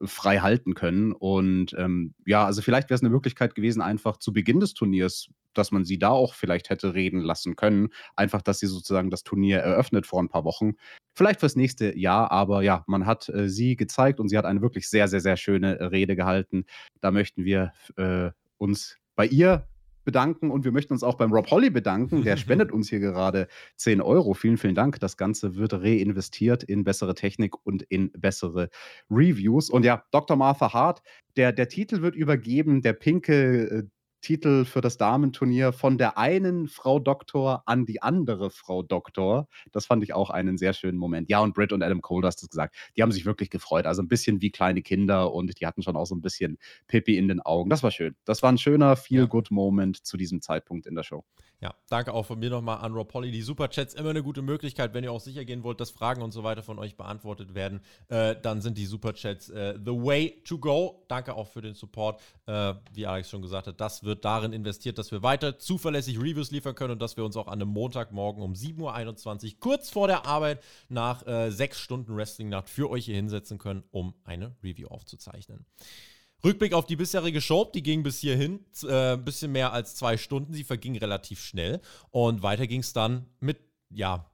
frei 0.03 0.39
halten 0.39 0.73
können. 0.73 1.11
Und 1.11 1.75
ähm, 1.77 2.13
ja, 2.25 2.45
also 2.45 2.61
vielleicht 2.61 2.89
wäre 2.89 2.95
es 2.95 3.01
eine 3.01 3.09
Möglichkeit 3.09 3.55
gewesen, 3.55 3.81
einfach 3.81 4.17
zu 4.17 4.33
Beginn 4.33 4.59
des 4.59 4.73
Turniers 4.73 5.29
dass 5.57 5.71
man 5.71 5.85
sie 5.85 5.97
da 5.97 6.09
auch 6.09 6.33
vielleicht 6.33 6.69
hätte 6.69 6.93
reden 6.93 7.21
lassen 7.21 7.55
können. 7.55 7.89
Einfach, 8.15 8.41
dass 8.41 8.59
sie 8.59 8.67
sozusagen 8.67 9.09
das 9.09 9.23
Turnier 9.23 9.59
eröffnet 9.59 10.05
vor 10.05 10.21
ein 10.21 10.29
paar 10.29 10.43
Wochen. 10.43 10.73
Vielleicht 11.15 11.39
fürs 11.39 11.55
nächste 11.55 11.97
Jahr, 11.97 12.31
aber 12.31 12.61
ja, 12.61 12.83
man 12.87 13.05
hat 13.05 13.29
äh, 13.29 13.49
sie 13.49 13.75
gezeigt 13.75 14.19
und 14.19 14.29
sie 14.29 14.37
hat 14.37 14.45
eine 14.45 14.61
wirklich 14.61 14.89
sehr, 14.89 15.07
sehr, 15.07 15.19
sehr 15.19 15.37
schöne 15.37 15.91
Rede 15.91 16.15
gehalten. 16.15 16.65
Da 17.01 17.11
möchten 17.11 17.43
wir 17.43 17.73
äh, 17.95 18.29
uns 18.57 18.97
bei 19.15 19.25
ihr 19.25 19.67
bedanken 20.07 20.51
und 20.51 20.63
wir 20.63 20.71
möchten 20.71 20.93
uns 20.93 21.03
auch 21.03 21.15
beim 21.15 21.33
Rob 21.33 21.51
Holly 21.51 21.69
bedanken. 21.69 22.23
Der 22.23 22.37
spendet 22.37 22.71
uns 22.71 22.89
hier 22.89 22.99
gerade 22.99 23.49
10 23.75 23.99
Euro. 24.01 24.33
Vielen, 24.33 24.55
vielen 24.55 24.73
Dank. 24.73 25.01
Das 25.01 25.17
Ganze 25.17 25.57
wird 25.57 25.73
reinvestiert 25.73 26.63
in 26.63 26.85
bessere 26.85 27.13
Technik 27.13 27.55
und 27.65 27.83
in 27.83 28.09
bessere 28.13 28.69
Reviews. 29.11 29.69
Und 29.69 29.83
ja, 29.83 30.05
Dr. 30.11 30.37
Martha 30.37 30.71
Hart, 30.71 31.03
der, 31.35 31.51
der 31.51 31.67
Titel 31.67 32.01
wird 32.01 32.15
übergeben, 32.15 32.81
der 32.81 32.93
pinke 32.93 33.69
äh, 33.69 33.83
Titel 34.21 34.65
für 34.65 34.81
das 34.81 34.97
Damenturnier 34.97 35.73
von 35.73 35.97
der 35.97 36.17
einen 36.17 36.67
Frau 36.67 36.99
Doktor 36.99 37.63
an 37.65 37.85
die 37.85 38.01
andere 38.01 38.49
Frau 38.49 38.83
Doktor. 38.83 39.47
Das 39.71 39.85
fand 39.85 40.03
ich 40.03 40.13
auch 40.13 40.29
einen 40.29 40.57
sehr 40.57 40.73
schönen 40.73 40.97
Moment. 40.97 41.29
Ja, 41.29 41.39
und 41.39 41.53
Britt 41.53 41.71
und 41.73 41.83
Adam 41.83 42.01
Cole, 42.01 42.27
hast 42.27 42.41
du 42.41 42.47
gesagt, 42.47 42.75
die 42.95 43.03
haben 43.03 43.11
sich 43.11 43.25
wirklich 43.25 43.49
gefreut. 43.49 43.85
Also 43.85 44.01
ein 44.01 44.07
bisschen 44.07 44.41
wie 44.41 44.51
kleine 44.51 44.81
Kinder 44.81 45.33
und 45.33 45.59
die 45.59 45.65
hatten 45.65 45.83
schon 45.83 45.95
auch 45.95 46.05
so 46.05 46.15
ein 46.15 46.21
bisschen 46.21 46.57
Pippi 46.87 47.17
in 47.17 47.27
den 47.27 47.41
Augen. 47.41 47.69
Das 47.69 47.83
war 47.83 47.91
schön. 47.91 48.15
Das 48.25 48.43
war 48.43 48.51
ein 48.51 48.57
schöner 48.57 48.95
Feel-Good-Moment 48.95 50.05
zu 50.05 50.17
diesem 50.17 50.41
Zeitpunkt 50.41 50.85
in 50.85 50.95
der 50.95 51.03
Show. 51.03 51.23
Ja, 51.59 51.73
danke 51.89 52.13
auch 52.13 52.25
von 52.25 52.37
mir 52.37 52.51
nochmal 52.51 52.77
an 52.79 52.93
Rob 52.93 53.11
Polly. 53.11 53.31
Die 53.31 53.41
Superchats 53.41 53.95
immer 53.95 54.11
eine 54.11 54.21
gute 54.21 54.43
Möglichkeit, 54.43 54.93
wenn 54.93 55.03
ihr 55.03 55.11
auch 55.11 55.19
sicher 55.19 55.43
gehen 55.43 55.63
wollt, 55.63 55.79
dass 55.79 55.89
Fragen 55.89 56.21
und 56.21 56.31
so 56.31 56.43
weiter 56.43 56.61
von 56.61 56.77
euch 56.77 56.95
beantwortet 56.95 57.55
werden. 57.55 57.81
Äh, 58.09 58.35
dann 58.39 58.61
sind 58.61 58.77
die 58.77 58.85
Superchats 58.85 59.49
äh, 59.49 59.73
the 59.83 59.91
way 59.91 60.39
to 60.45 60.59
go. 60.59 61.03
Danke 61.07 61.35
auch 61.35 61.47
für 61.47 61.61
den 61.61 61.73
Support. 61.73 62.21
Äh, 62.45 62.75
wie 62.93 63.07
Alex 63.07 63.31
schon 63.31 63.41
gesagt 63.41 63.65
hat, 63.65 63.81
das 63.81 64.03
wird 64.03 64.06
darin 64.15 64.53
investiert, 64.53 64.97
dass 64.97 65.11
wir 65.11 65.23
weiter 65.23 65.59
zuverlässig 65.59 66.17
Reviews 66.17 66.51
liefern 66.51 66.75
können 66.75 66.93
und 66.93 67.01
dass 67.01 67.17
wir 67.17 67.25
uns 67.25 67.35
auch 67.35 67.47
an 67.47 67.61
einem 67.61 67.69
Montagmorgen 67.69 68.41
um 68.41 68.53
7.21 68.53 69.45
Uhr 69.45 69.59
kurz 69.59 69.89
vor 69.89 70.07
der 70.07 70.25
Arbeit 70.25 70.63
nach 70.89 71.25
äh, 71.27 71.51
sechs 71.51 71.79
Stunden 71.79 72.15
Wrestling-Nacht 72.15 72.69
für 72.69 72.89
euch 72.89 73.05
hier 73.05 73.15
hinsetzen 73.15 73.57
können, 73.57 73.83
um 73.91 74.13
eine 74.23 74.55
Review 74.63 74.87
aufzuzeichnen. 74.87 75.65
Rückblick 76.43 76.73
auf 76.73 76.85
die 76.85 76.95
bisherige 76.95 77.41
Show, 77.41 77.65
die 77.65 77.83
ging 77.83 78.03
bis 78.03 78.19
hierhin 78.19 78.65
äh, 78.83 79.13
ein 79.13 79.25
bisschen 79.25 79.51
mehr 79.51 79.73
als 79.73 79.95
zwei 79.95 80.17
Stunden. 80.17 80.53
Sie 80.53 80.63
verging 80.63 80.97
relativ 80.97 81.41
schnell. 81.41 81.81
Und 82.11 82.43
weiter 82.43 82.67
ging 82.67 82.81
es 82.81 82.93
dann 82.93 83.25
mit, 83.39 83.59
ja, 83.89 84.29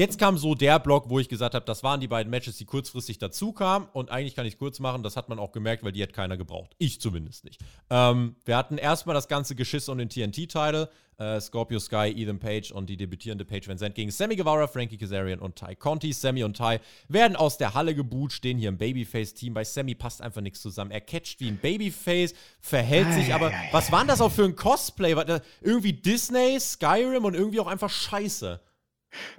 Jetzt 0.00 0.18
kam 0.18 0.38
so 0.38 0.54
der 0.54 0.78
Block, 0.78 1.10
wo 1.10 1.18
ich 1.18 1.28
gesagt 1.28 1.54
habe, 1.54 1.66
das 1.66 1.82
waren 1.82 2.00
die 2.00 2.08
beiden 2.08 2.30
Matches, 2.30 2.56
die 2.56 2.64
kurzfristig 2.64 3.18
dazu 3.18 3.52
kamen. 3.52 3.86
Und 3.92 4.10
eigentlich 4.10 4.34
kann 4.34 4.46
ich 4.46 4.54
es 4.54 4.58
kurz 4.58 4.78
machen, 4.78 5.02
das 5.02 5.14
hat 5.14 5.28
man 5.28 5.38
auch 5.38 5.52
gemerkt, 5.52 5.84
weil 5.84 5.92
die 5.92 6.02
hat 6.02 6.14
keiner 6.14 6.38
gebraucht. 6.38 6.74
Ich 6.78 7.02
zumindest 7.02 7.44
nicht. 7.44 7.60
Ähm, 7.90 8.34
wir 8.46 8.56
hatten 8.56 8.78
erstmal 8.78 9.12
das 9.12 9.28
ganze 9.28 9.54
Geschiss 9.54 9.90
um 9.90 9.98
den 9.98 10.08
TNT-Title. 10.08 10.88
Äh, 11.18 11.38
Scorpio 11.38 11.78
Sky, 11.78 12.14
Ethan 12.16 12.38
Page 12.38 12.72
und 12.72 12.88
die 12.88 12.96
debütierende 12.96 13.44
Page 13.44 13.68
Van 13.68 13.76
Zandt 13.76 13.94
gegen 13.94 14.10
Sammy 14.10 14.36
Guevara, 14.36 14.68
Frankie 14.68 14.96
Kazarian 14.96 15.38
und 15.38 15.56
Ty 15.56 15.76
Conti. 15.76 16.14
Sammy 16.14 16.44
und 16.44 16.56
Ty 16.56 16.78
werden 17.08 17.36
aus 17.36 17.58
der 17.58 17.74
Halle 17.74 17.94
geboot, 17.94 18.32
stehen 18.32 18.56
hier 18.56 18.70
im 18.70 18.78
Babyface-Team. 18.78 19.52
Bei 19.52 19.64
Sammy 19.64 19.94
passt 19.94 20.22
einfach 20.22 20.40
nichts 20.40 20.62
zusammen. 20.62 20.92
Er 20.92 21.02
catcht 21.02 21.40
wie 21.40 21.48
ein 21.48 21.58
Babyface, 21.58 22.32
verhält 22.58 23.12
sich 23.12 23.34
aber. 23.34 23.52
Was 23.70 23.92
war 23.92 23.98
denn 23.98 24.08
das 24.08 24.22
auch 24.22 24.32
für 24.32 24.44
ein 24.44 24.56
Cosplay? 24.56 25.14
Irgendwie 25.60 25.92
Disney, 25.92 26.58
Skyrim 26.58 27.26
und 27.26 27.34
irgendwie 27.34 27.60
auch 27.60 27.66
einfach 27.66 27.90
scheiße. 27.90 28.60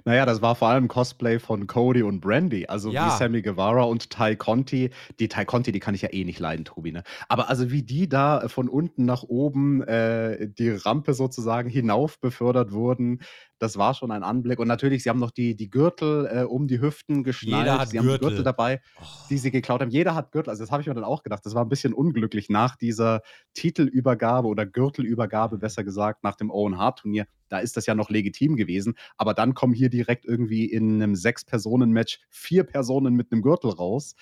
Naja, 0.04 0.26
das 0.26 0.42
war 0.42 0.54
vor 0.54 0.68
allem 0.68 0.88
Cosplay 0.88 1.38
von 1.38 1.66
Cody 1.66 2.02
und 2.02 2.20
Brandy, 2.20 2.66
also 2.66 2.90
wie 3.06 3.10
Sammy 3.10 3.42
Guevara 3.42 3.82
und 3.82 4.10
Ty 4.10 4.36
Conti. 4.36 4.90
Die 5.20 5.28
Ty 5.28 5.44
Conti, 5.44 5.72
die 5.72 5.80
kann 5.80 5.94
ich 5.94 6.02
ja 6.02 6.12
eh 6.12 6.24
nicht 6.24 6.38
leiden, 6.40 6.64
Tobi, 6.64 6.92
ne? 6.92 7.02
Aber 7.28 7.48
also 7.48 7.70
wie 7.70 7.82
die 7.82 8.08
da 8.08 8.48
von 8.48 8.68
unten 8.68 9.04
nach 9.04 9.22
oben 9.22 9.82
äh, 9.82 10.48
die 10.48 10.70
Rampe 10.70 11.14
sozusagen 11.14 11.68
hinauf 11.68 12.20
befördert 12.20 12.72
wurden, 12.72 13.20
das 13.62 13.76
war 13.78 13.94
schon 13.94 14.10
ein 14.10 14.24
Anblick. 14.24 14.58
Und 14.58 14.66
natürlich, 14.68 15.04
sie 15.04 15.08
haben 15.10 15.20
noch 15.20 15.30
die, 15.30 15.54
die 15.54 15.70
Gürtel 15.70 16.26
äh, 16.26 16.42
um 16.42 16.66
die 16.66 16.80
Hüften 16.80 17.22
geschnallt. 17.22 17.64
Jeder 17.66 17.78
hat 17.78 17.88
sie 17.90 17.98
Gürtel. 17.98 18.12
haben 18.12 18.20
Gürtel 18.20 18.42
dabei, 18.44 18.80
Oh. 19.00 19.04
die 19.30 19.38
sie 19.38 19.50
geklaut 19.52 19.80
haben. 19.80 19.90
Jeder 19.90 20.14
hat 20.16 20.32
Gürtel. 20.32 20.50
Also 20.50 20.64
das 20.64 20.72
habe 20.72 20.82
ich 20.82 20.88
mir 20.88 20.94
dann 20.94 21.04
auch 21.04 21.22
gedacht. 21.22 21.46
Das 21.46 21.54
war 21.54 21.64
ein 21.64 21.68
bisschen 21.68 21.94
unglücklich 21.94 22.48
nach 22.50 22.74
dieser 22.76 23.22
Titelübergabe 23.54 24.48
oder 24.48 24.66
Gürtelübergabe, 24.66 25.58
besser 25.58 25.84
gesagt, 25.84 26.24
nach 26.24 26.34
dem 26.34 26.50
Owen 26.50 26.76
Hart-Turnier. 26.76 27.26
Da 27.48 27.58
ist 27.60 27.76
das 27.76 27.86
ja 27.86 27.94
noch 27.94 28.10
legitim 28.10 28.56
gewesen. 28.56 28.94
Aber 29.16 29.32
dann 29.34 29.54
kommen 29.54 29.74
hier 29.74 29.88
direkt 29.90 30.24
irgendwie 30.24 30.64
in 30.66 30.94
einem 31.02 31.14
Sechs-Personen-Match 31.14 32.18
vier 32.30 32.64
Personen 32.64 33.14
mit 33.14 33.30
einem 33.30 33.42
Gürtel 33.42 33.70
raus. 33.70 34.16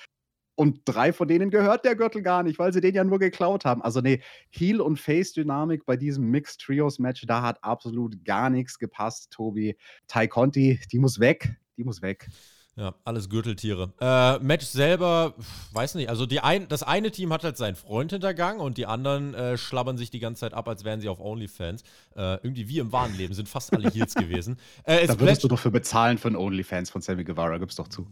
Und 0.54 0.80
drei 0.84 1.12
von 1.12 1.26
denen 1.26 1.50
gehört 1.50 1.84
der 1.84 1.96
Gürtel 1.96 2.22
gar 2.22 2.42
nicht, 2.42 2.58
weil 2.58 2.72
sie 2.72 2.80
den 2.80 2.94
ja 2.94 3.04
nur 3.04 3.18
geklaut 3.18 3.64
haben. 3.64 3.82
Also 3.82 4.00
nee, 4.00 4.20
Heel- 4.50 4.80
und 4.80 4.98
Face-Dynamik 4.98 5.86
bei 5.86 5.96
diesem 5.96 6.30
Mixed 6.30 6.60
Trios-Match, 6.60 7.24
da 7.26 7.42
hat 7.42 7.62
absolut 7.64 8.24
gar 8.24 8.50
nichts 8.50 8.78
gepasst, 8.78 9.30
Tobi. 9.30 9.76
Ty 10.06 10.28
Conti, 10.28 10.80
die 10.92 10.98
muss 10.98 11.18
weg. 11.18 11.56
Die 11.76 11.84
muss 11.84 12.02
weg. 12.02 12.28
Ja, 12.76 12.94
alles 13.04 13.28
Gürteltiere. 13.28 13.92
Äh, 14.00 14.38
Match 14.38 14.64
selber, 14.64 15.34
weiß 15.72 15.96
nicht. 15.96 16.08
Also 16.08 16.24
die 16.24 16.40
ein, 16.40 16.68
das 16.68 16.82
eine 16.82 17.10
Team 17.10 17.32
hat 17.32 17.44
halt 17.44 17.56
seinen 17.56 17.74
Freund 17.74 18.12
hintergangen 18.12 18.60
und 18.60 18.78
die 18.78 18.86
anderen 18.86 19.34
äh, 19.34 19.58
schlabbern 19.58 19.98
sich 19.98 20.10
die 20.10 20.20
ganze 20.20 20.40
Zeit 20.40 20.54
ab, 20.54 20.68
als 20.68 20.84
wären 20.84 21.00
sie 21.00 21.08
auf 21.08 21.20
OnlyFans. 21.20 21.82
Äh, 22.16 22.34
irgendwie 22.36 22.68
wie 22.68 22.78
im 22.78 22.92
wahren 22.92 23.14
Leben, 23.16 23.34
sind 23.34 23.48
fast 23.48 23.74
alle 23.74 23.90
Heels 23.90 24.14
gewesen. 24.14 24.56
Äh, 24.84 25.06
Da 25.06 25.18
würdest 25.18 25.44
du 25.44 25.48
doch 25.48 25.58
für 25.58 25.70
bezahlen 25.70 26.16
für 26.16 26.28
einen 26.28 26.36
OnlyFans 26.36 26.90
von 26.90 27.02
Sammy 27.02 27.24
Guevara, 27.24 27.58
gib's 27.58 27.76
doch 27.76 27.88
zu. 27.88 28.06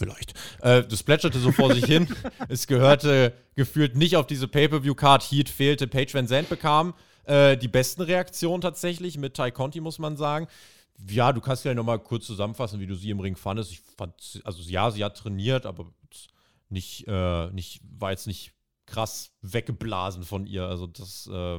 Vielleicht. 0.00 0.32
Äh, 0.62 0.82
das 0.84 1.02
plätscherte 1.02 1.38
so 1.38 1.52
vor 1.52 1.74
sich 1.74 1.84
hin. 1.84 2.08
Es 2.48 2.66
gehörte 2.66 3.34
gefühlt 3.54 3.96
nicht 3.96 4.16
auf 4.16 4.26
diese 4.26 4.48
Pay-Per-View-Card. 4.48 5.22
Heat 5.22 5.50
fehlte. 5.50 5.86
Page 5.86 6.14
Van 6.14 6.26
Zandt 6.26 6.48
bekam 6.48 6.94
äh, 7.24 7.58
die 7.58 7.68
besten 7.68 8.00
Reaktionen 8.00 8.62
tatsächlich 8.62 9.18
mit 9.18 9.34
Ty 9.34 9.50
Conti, 9.50 9.78
muss 9.80 9.98
man 9.98 10.16
sagen. 10.16 10.46
Ja, 11.06 11.34
du 11.34 11.42
kannst 11.42 11.60
vielleicht 11.60 11.76
nochmal 11.76 11.98
kurz 11.98 12.24
zusammenfassen, 12.24 12.80
wie 12.80 12.86
du 12.86 12.94
sie 12.94 13.10
im 13.10 13.20
Ring 13.20 13.36
fandest. 13.36 13.72
Ich 13.72 13.82
fand, 13.98 14.40
also 14.44 14.62
ja, 14.62 14.90
sie 14.90 15.04
hat 15.04 15.18
trainiert, 15.18 15.66
aber 15.66 15.92
nicht, 16.70 17.06
äh, 17.06 17.50
nicht, 17.50 17.82
war 17.98 18.10
jetzt 18.10 18.26
nicht 18.26 18.52
krass 18.86 19.32
weggeblasen 19.42 20.24
von 20.24 20.46
ihr. 20.46 20.64
Also 20.64 20.86
das 20.86 21.28
äh, 21.30 21.58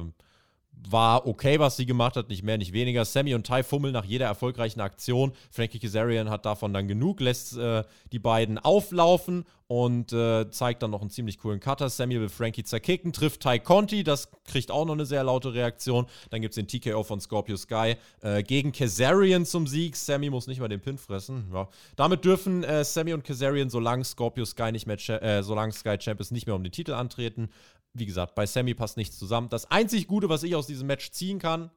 war 0.88 1.26
okay, 1.26 1.58
was 1.58 1.76
sie 1.76 1.86
gemacht 1.86 2.16
hat, 2.16 2.28
nicht 2.28 2.42
mehr, 2.42 2.58
nicht 2.58 2.72
weniger. 2.72 3.04
Sammy 3.04 3.34
und 3.34 3.46
Ty 3.46 3.62
fummeln 3.62 3.92
nach 3.92 4.04
jeder 4.04 4.26
erfolgreichen 4.26 4.80
Aktion. 4.80 5.32
Frankie 5.50 5.78
Kazarian 5.78 6.30
hat 6.30 6.44
davon 6.44 6.72
dann 6.72 6.88
genug, 6.88 7.20
lässt 7.20 7.56
äh, 7.56 7.84
die 8.10 8.18
beiden 8.18 8.58
auflaufen 8.58 9.44
und 9.68 10.12
äh, 10.12 10.50
zeigt 10.50 10.82
dann 10.82 10.90
noch 10.90 11.00
einen 11.00 11.10
ziemlich 11.10 11.38
coolen 11.38 11.60
Cutter. 11.60 11.88
Sammy 11.88 12.20
will 12.20 12.28
Frankie 12.28 12.64
zerkicken, 12.64 13.12
trifft 13.12 13.42
Ty 13.42 13.58
Conti, 13.58 14.04
das 14.04 14.28
kriegt 14.44 14.70
auch 14.70 14.84
noch 14.84 14.92
eine 14.92 15.06
sehr 15.06 15.24
laute 15.24 15.54
Reaktion. 15.54 16.06
Dann 16.30 16.42
gibt 16.42 16.52
es 16.52 16.56
den 16.56 16.68
TKO 16.68 17.02
von 17.04 17.20
Scorpio 17.20 17.56
Sky 17.56 17.94
äh, 18.20 18.42
gegen 18.42 18.72
Kazarian 18.72 19.46
zum 19.46 19.66
Sieg. 19.66 19.96
Sammy 19.96 20.30
muss 20.30 20.46
nicht 20.46 20.60
mal 20.60 20.68
den 20.68 20.80
Pin 20.80 20.98
fressen. 20.98 21.48
Ja. 21.52 21.68
Damit 21.96 22.24
dürfen 22.24 22.64
äh, 22.64 22.84
Sammy 22.84 23.14
und 23.14 23.24
Kazarian, 23.24 23.70
solange 23.70 24.04
Scorpio 24.04 24.44
Sky 24.44 24.72
nicht 24.72 24.86
mehr, 24.86 24.98
äh, 25.22 25.42
solange 25.42 25.72
Sky 25.72 25.96
Champ 25.96 26.20
ist, 26.20 26.32
nicht 26.32 26.46
mehr 26.46 26.56
um 26.56 26.64
den 26.64 26.72
Titel 26.72 26.92
antreten. 26.92 27.48
Wie 27.94 28.06
gesagt, 28.06 28.34
bei 28.34 28.46
Sammy 28.46 28.74
passt 28.74 28.96
nichts 28.96 29.18
zusammen. 29.18 29.48
Das 29.48 29.70
einzig 29.70 30.06
Gute, 30.06 30.28
was 30.28 30.42
ich 30.42 30.54
aus 30.54 30.66
diesem 30.66 30.86
Match 30.86 31.10
ziehen 31.10 31.38
kann, 31.38 31.70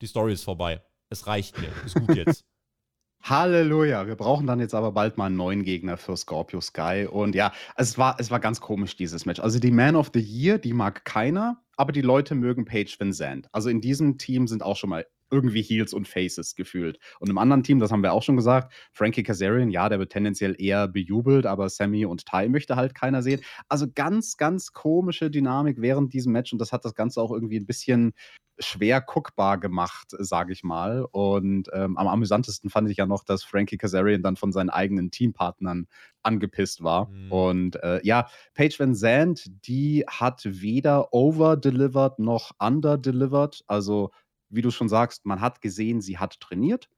die 0.00 0.06
Story 0.06 0.32
ist 0.32 0.44
vorbei. 0.44 0.82
Es 1.08 1.26
reicht 1.26 1.58
mir. 1.58 1.70
Ist 1.84 1.94
gut 1.94 2.14
jetzt. 2.14 2.44
Halleluja. 3.22 4.06
Wir 4.06 4.14
brauchen 4.14 4.46
dann 4.46 4.60
jetzt 4.60 4.74
aber 4.74 4.92
bald 4.92 5.18
mal 5.18 5.26
einen 5.26 5.36
neuen 5.36 5.64
Gegner 5.64 5.96
für 5.96 6.16
Scorpio 6.16 6.60
Sky. 6.60 7.08
Und 7.10 7.34
ja, 7.34 7.52
es 7.76 7.98
war, 7.98 8.16
es 8.20 8.30
war 8.30 8.38
ganz 8.38 8.60
komisch, 8.60 8.96
dieses 8.96 9.26
Match. 9.26 9.40
Also 9.40 9.58
die 9.58 9.72
Man 9.72 9.96
of 9.96 10.10
the 10.14 10.20
Year, 10.20 10.58
die 10.58 10.72
mag 10.72 11.04
keiner, 11.04 11.62
aber 11.76 11.92
die 11.92 12.02
Leute 12.02 12.34
mögen 12.34 12.64
Paige 12.64 12.94
Van 12.98 13.12
Zandt. 13.12 13.48
Also 13.52 13.68
in 13.68 13.80
diesem 13.80 14.18
Team 14.18 14.46
sind 14.46 14.62
auch 14.62 14.76
schon 14.76 14.90
mal 14.90 15.06
irgendwie 15.30 15.62
Heels 15.62 15.92
und 15.92 16.08
Faces 16.08 16.54
gefühlt. 16.54 16.98
Und 17.20 17.30
im 17.30 17.38
anderen 17.38 17.62
Team, 17.62 17.78
das 17.78 17.92
haben 17.92 18.02
wir 18.02 18.12
auch 18.12 18.22
schon 18.22 18.36
gesagt, 18.36 18.72
Frankie 18.92 19.22
Kazarian, 19.22 19.70
ja, 19.70 19.88
der 19.88 19.98
wird 19.98 20.12
tendenziell 20.12 20.54
eher 20.58 20.88
bejubelt, 20.88 21.46
aber 21.46 21.68
Sammy 21.68 22.04
und 22.06 22.26
Ty 22.26 22.48
möchte 22.48 22.76
halt 22.76 22.94
keiner 22.94 23.22
sehen. 23.22 23.40
Also 23.68 23.86
ganz, 23.92 24.36
ganz 24.36 24.72
komische 24.72 25.30
Dynamik 25.30 25.80
während 25.80 26.12
diesem 26.12 26.32
Match 26.32 26.52
und 26.52 26.58
das 26.58 26.72
hat 26.72 26.84
das 26.84 26.94
Ganze 26.94 27.20
auch 27.20 27.32
irgendwie 27.32 27.58
ein 27.58 27.66
bisschen 27.66 28.14
schwer 28.60 29.00
guckbar 29.00 29.58
gemacht, 29.58 30.08
sage 30.10 30.52
ich 30.52 30.64
mal. 30.64 31.06
Und 31.10 31.68
ähm, 31.72 31.96
am 31.96 32.08
amüsantesten 32.08 32.70
fand 32.70 32.90
ich 32.90 32.96
ja 32.96 33.06
noch, 33.06 33.24
dass 33.24 33.44
Frankie 33.44 33.78
Kazarian 33.78 34.22
dann 34.22 34.36
von 34.36 34.52
seinen 34.52 34.70
eigenen 34.70 35.10
Teampartnern 35.10 35.86
angepisst 36.22 36.82
war. 36.82 37.08
Mhm. 37.08 37.32
Und 37.32 37.82
äh, 37.82 38.00
ja, 38.04 38.28
Paige 38.54 38.76
Van 38.78 38.94
Zandt, 38.94 39.46
die 39.66 40.04
hat 40.06 40.42
weder 40.44 41.12
over-delivered 41.12 42.18
noch 42.18 42.52
under-delivered. 42.58 43.62
Also, 43.66 44.10
wie 44.48 44.62
du 44.62 44.70
schon 44.70 44.88
sagst, 44.88 45.26
man 45.26 45.40
hat 45.40 45.60
gesehen, 45.60 46.00
sie 46.00 46.18
hat 46.18 46.40
trainiert. 46.40 46.88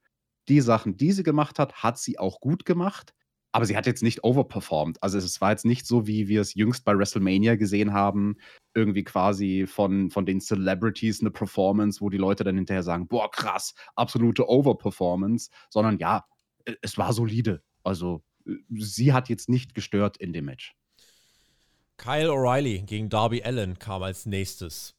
Die 0.49 0.61
Sachen, 0.61 0.97
die 0.97 1.13
sie 1.13 1.23
gemacht 1.23 1.59
hat, 1.59 1.83
hat 1.83 1.99
sie 1.99 2.19
auch 2.19 2.41
gut 2.41 2.65
gemacht. 2.65 3.15
Aber 3.53 3.65
sie 3.65 3.77
hat 3.77 3.87
jetzt 3.87 4.03
nicht 4.03 4.23
overperformed. 4.23 5.03
Also 5.03 5.19
es 5.19 5.41
war 5.41 5.51
jetzt 5.51 5.65
nicht 5.65 5.85
so, 5.85 6.07
wie 6.07 6.29
wir 6.29 6.41
es 6.41 6.55
jüngst 6.55 6.85
bei 6.85 6.97
WrestleMania 6.97 7.57
gesehen 7.57 7.93
haben, 7.93 8.37
irgendwie 8.75 9.03
quasi 9.03 9.67
von, 9.67 10.11
von 10.11 10.25
den 10.25 10.41
Celebrities 10.41 11.21
eine 11.21 11.33
Performance, 11.33 12.01
wo 12.01 12.11
die 12.11 12.17
Leute 12.17 12.45
dann 12.45 12.57
hinterher 12.57 12.85
sagen, 12.85 13.09
boah, 13.09 13.29
krass, 13.29 13.75
absolute 13.97 14.49
Overperformance, 14.49 15.51
sondern 15.69 15.99
ja, 15.99 16.25
es 16.81 16.97
war 16.97 17.13
solide. 17.13 17.63
Also 17.83 18.23
äh, 18.47 18.53
sie 18.77 19.13
hat 19.13 19.29
jetzt 19.29 19.49
nicht 19.49 19.75
gestört 19.75 20.17
in 20.19 20.33
dem 20.33 20.45
Match. 20.45 20.77
Kyle 21.97 22.31
O'Reilly 22.31 22.83
gegen 22.85 23.09
Darby 23.09 23.43
Allen 23.43 23.79
kam 23.79 24.03
als 24.03 24.27
nächstes. 24.27 24.95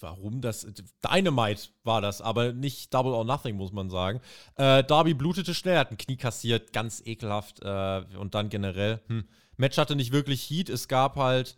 Warum 0.00 0.40
das, 0.40 0.66
Dynamite 1.04 1.68
war 1.84 2.00
das, 2.00 2.20
aber 2.20 2.52
nicht 2.52 2.92
Double 2.92 3.12
or 3.12 3.24
Nothing, 3.24 3.56
muss 3.56 3.72
man 3.72 3.90
sagen. 3.90 4.20
Äh, 4.56 4.84
Darby 4.84 5.14
blutete 5.14 5.54
schnell, 5.54 5.78
hat 5.78 5.90
ein 5.90 5.98
Knie 5.98 6.16
kassiert, 6.16 6.72
ganz 6.72 7.02
ekelhaft 7.04 7.62
äh, 7.62 8.04
und 8.18 8.34
dann 8.34 8.48
generell, 8.48 9.00
hm, 9.08 9.24
Match 9.56 9.78
hatte 9.78 9.96
nicht 9.96 10.12
wirklich 10.12 10.42
Heat, 10.50 10.68
es 10.68 10.88
gab 10.88 11.16
halt 11.16 11.56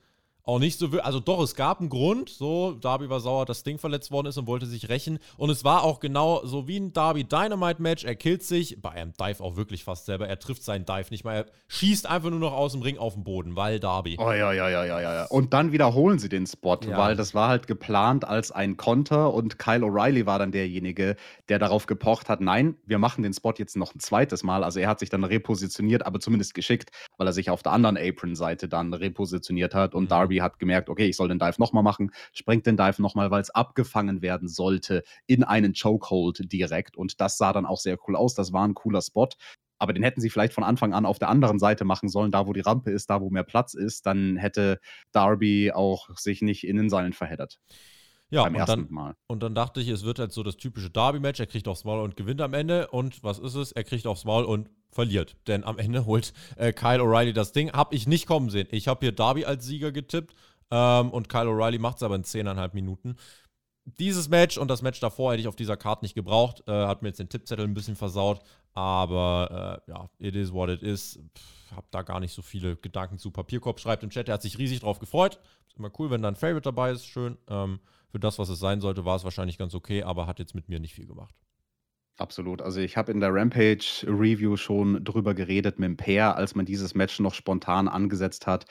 auch 0.48 0.58
nicht 0.58 0.78
so, 0.78 0.88
also 1.02 1.20
doch, 1.20 1.42
es 1.42 1.54
gab 1.54 1.80
einen 1.80 1.90
Grund, 1.90 2.30
so, 2.30 2.72
Darby 2.72 3.10
war 3.10 3.20
sauer, 3.20 3.44
dass 3.44 3.64
Ding 3.64 3.76
verletzt 3.76 4.10
worden 4.10 4.28
ist 4.28 4.38
und 4.38 4.46
wollte 4.46 4.64
sich 4.64 4.88
rächen. 4.88 5.18
Und 5.36 5.50
es 5.50 5.62
war 5.62 5.84
auch 5.84 6.00
genau 6.00 6.40
so 6.42 6.66
wie 6.66 6.78
ein 6.78 6.94
Darby 6.94 7.24
Dynamite 7.24 7.82
Match. 7.82 8.04
Er 8.04 8.16
killt 8.16 8.42
sich, 8.42 8.80
bei 8.80 8.92
einem 8.92 9.12
Dive 9.12 9.44
auch 9.44 9.56
wirklich 9.56 9.84
fast 9.84 10.06
selber. 10.06 10.26
Er 10.26 10.38
trifft 10.38 10.64
seinen 10.64 10.86
Dive 10.86 11.08
nicht 11.10 11.22
mal. 11.22 11.34
Er 11.34 11.46
schießt 11.68 12.06
einfach 12.08 12.30
nur 12.30 12.38
noch 12.38 12.54
aus 12.54 12.72
dem 12.72 12.80
Ring 12.80 12.96
auf 12.96 13.12
den 13.12 13.24
Boden, 13.24 13.56
weil 13.56 13.78
Darby. 13.78 14.16
Oh 14.18 14.32
ja, 14.32 14.54
ja, 14.54 14.70
ja, 14.70 14.86
ja, 14.86 15.00
ja. 15.00 15.24
Und 15.26 15.52
dann 15.52 15.72
wiederholen 15.72 16.18
sie 16.18 16.30
den 16.30 16.46
Spot, 16.46 16.78
ja. 16.82 16.96
weil 16.96 17.14
das 17.14 17.34
war 17.34 17.48
halt 17.50 17.66
geplant 17.66 18.26
als 18.26 18.50
ein 18.50 18.78
Konter 18.78 19.34
und 19.34 19.58
Kyle 19.58 19.84
O'Reilly 19.84 20.24
war 20.24 20.38
dann 20.38 20.50
derjenige, 20.50 21.16
der 21.50 21.58
darauf 21.58 21.84
gepocht 21.84 22.30
hat, 22.30 22.40
nein, 22.40 22.74
wir 22.86 22.98
machen 22.98 23.22
den 23.22 23.34
Spot 23.34 23.52
jetzt 23.58 23.76
noch 23.76 23.94
ein 23.94 24.00
zweites 24.00 24.42
Mal. 24.44 24.64
Also 24.64 24.80
er 24.80 24.88
hat 24.88 25.00
sich 25.00 25.10
dann 25.10 25.24
repositioniert, 25.24 26.06
aber 26.06 26.20
zumindest 26.20 26.54
geschickt, 26.54 26.90
weil 27.18 27.26
er 27.26 27.34
sich 27.34 27.50
auf 27.50 27.62
der 27.62 27.72
anderen 27.72 27.98
Apron-Seite 27.98 28.66
dann 28.66 28.94
repositioniert 28.94 29.74
hat 29.74 29.94
und 29.94 30.04
mhm. 30.04 30.08
Darby 30.08 30.37
hat 30.42 30.58
gemerkt, 30.58 30.88
okay, 30.88 31.06
ich 31.06 31.16
soll 31.16 31.28
den 31.28 31.38
Dive 31.38 31.56
nochmal 31.58 31.82
machen, 31.82 32.10
sprengt 32.32 32.66
den 32.66 32.76
Dive 32.76 33.00
nochmal, 33.02 33.30
weil 33.30 33.42
es 33.42 33.50
abgefangen 33.50 34.22
werden 34.22 34.48
sollte 34.48 35.02
in 35.26 35.44
einen 35.44 35.74
Chokehold 35.74 36.52
direkt. 36.52 36.96
Und 36.96 37.20
das 37.20 37.38
sah 37.38 37.52
dann 37.52 37.66
auch 37.66 37.78
sehr 37.78 37.98
cool 38.06 38.16
aus. 38.16 38.34
Das 38.34 38.52
war 38.52 38.66
ein 38.66 38.74
cooler 38.74 39.02
Spot. 39.02 39.28
Aber 39.80 39.92
den 39.92 40.02
hätten 40.02 40.20
sie 40.20 40.30
vielleicht 40.30 40.52
von 40.52 40.64
Anfang 40.64 40.92
an 40.92 41.06
auf 41.06 41.18
der 41.18 41.28
anderen 41.28 41.58
Seite 41.58 41.84
machen 41.84 42.08
sollen, 42.08 42.32
da 42.32 42.46
wo 42.46 42.52
die 42.52 42.60
Rampe 42.60 42.90
ist, 42.90 43.10
da 43.10 43.20
wo 43.20 43.30
mehr 43.30 43.44
Platz 43.44 43.74
ist. 43.74 44.06
Dann 44.06 44.36
hätte 44.36 44.80
Darby 45.12 45.72
auch 45.72 46.08
sich 46.16 46.42
nicht 46.42 46.66
in 46.66 46.76
den 46.76 46.90
Seilen 46.90 47.12
verheddert. 47.12 47.60
Ja, 48.30 48.42
beim 48.42 48.54
und, 48.54 48.60
ersten 48.60 48.84
dann, 48.84 48.92
Mal. 48.92 49.14
und 49.26 49.42
dann 49.42 49.54
dachte 49.54 49.80
ich, 49.80 49.88
es 49.88 50.04
wird 50.04 50.18
halt 50.18 50.32
so 50.32 50.42
das 50.42 50.56
typische 50.56 50.90
Derby-Match. 50.90 51.40
Er 51.40 51.46
kriegt 51.46 51.66
aufs 51.66 51.84
Maul 51.84 52.02
und 52.02 52.16
gewinnt 52.16 52.40
am 52.42 52.52
Ende. 52.52 52.88
Und 52.88 53.22
was 53.24 53.38
ist 53.38 53.54
es? 53.54 53.72
Er 53.72 53.84
kriegt 53.84 54.06
aufs 54.06 54.24
Maul 54.24 54.44
und 54.44 54.68
verliert. 54.90 55.36
Denn 55.46 55.64
am 55.64 55.78
Ende 55.78 56.04
holt 56.04 56.32
äh, 56.56 56.72
Kyle 56.72 57.00
O'Reilly 57.00 57.32
das 57.32 57.52
Ding. 57.52 57.72
Hab 57.72 57.94
ich 57.94 58.06
nicht 58.06 58.26
kommen 58.26 58.50
sehen. 58.50 58.68
Ich 58.70 58.88
habe 58.88 59.00
hier 59.00 59.12
Darby 59.12 59.44
als 59.44 59.64
Sieger 59.64 59.92
getippt. 59.92 60.34
Ähm, 60.70 61.10
und 61.10 61.30
Kyle 61.30 61.48
O'Reilly 61.48 61.78
macht 61.78 61.96
es 61.96 62.02
aber 62.02 62.16
in 62.16 62.24
10,5 62.24 62.74
Minuten. 62.74 63.16
Dieses 63.84 64.28
Match 64.28 64.58
und 64.58 64.68
das 64.68 64.82
Match 64.82 65.00
davor 65.00 65.32
hätte 65.32 65.40
ich 65.40 65.48
auf 65.48 65.56
dieser 65.56 65.78
Karte 65.78 66.04
nicht 66.04 66.14
gebraucht. 66.14 66.62
Äh, 66.66 66.72
hat 66.72 67.00
mir 67.00 67.08
jetzt 67.08 67.20
den 67.20 67.30
Tippzettel 67.30 67.64
ein 67.64 67.72
bisschen 67.72 67.96
versaut. 67.96 68.42
Aber 68.74 69.82
äh, 69.88 69.90
ja, 69.90 70.10
it 70.18 70.36
is 70.36 70.52
what 70.52 70.68
it 70.68 70.82
is. 70.82 71.18
Pff, 71.34 71.76
hab 71.76 71.90
da 71.90 72.02
gar 72.02 72.20
nicht 72.20 72.34
so 72.34 72.42
viele 72.42 72.76
Gedanken 72.76 73.18
zu. 73.18 73.30
Papierkorb 73.30 73.80
schreibt 73.80 74.02
im 74.02 74.10
Chat, 74.10 74.28
er 74.28 74.34
hat 74.34 74.42
sich 74.42 74.58
riesig 74.58 74.80
drauf 74.80 74.98
gefreut. 74.98 75.40
Ist 75.66 75.78
immer 75.78 75.90
cool, 75.98 76.10
wenn 76.10 76.20
da 76.20 76.28
ein 76.28 76.36
Favorite 76.36 76.62
dabei 76.62 76.90
ist. 76.90 77.06
Schön. 77.06 77.38
Ähm, 77.48 77.80
für 78.10 78.18
das, 78.20 78.38
was 78.38 78.48
es 78.48 78.58
sein 78.58 78.80
sollte, 78.80 79.04
war 79.04 79.16
es 79.16 79.24
wahrscheinlich 79.24 79.58
ganz 79.58 79.74
okay, 79.74 80.02
aber 80.02 80.26
hat 80.26 80.38
jetzt 80.38 80.54
mit 80.54 80.68
mir 80.68 80.80
nicht 80.80 80.94
viel 80.94 81.06
gemacht. 81.06 81.34
Absolut. 82.18 82.62
Also 82.62 82.80
ich 82.80 82.96
habe 82.96 83.12
in 83.12 83.20
der 83.20 83.32
Rampage-Review 83.32 84.56
schon 84.56 85.04
drüber 85.04 85.34
geredet 85.34 85.78
mit 85.78 85.86
dem 85.86 85.96
Pair, 85.96 86.34
als 86.36 86.54
man 86.56 86.66
dieses 86.66 86.94
Match 86.94 87.20
noch 87.20 87.32
spontan 87.32 87.86
angesetzt 87.86 88.46
hat. 88.48 88.66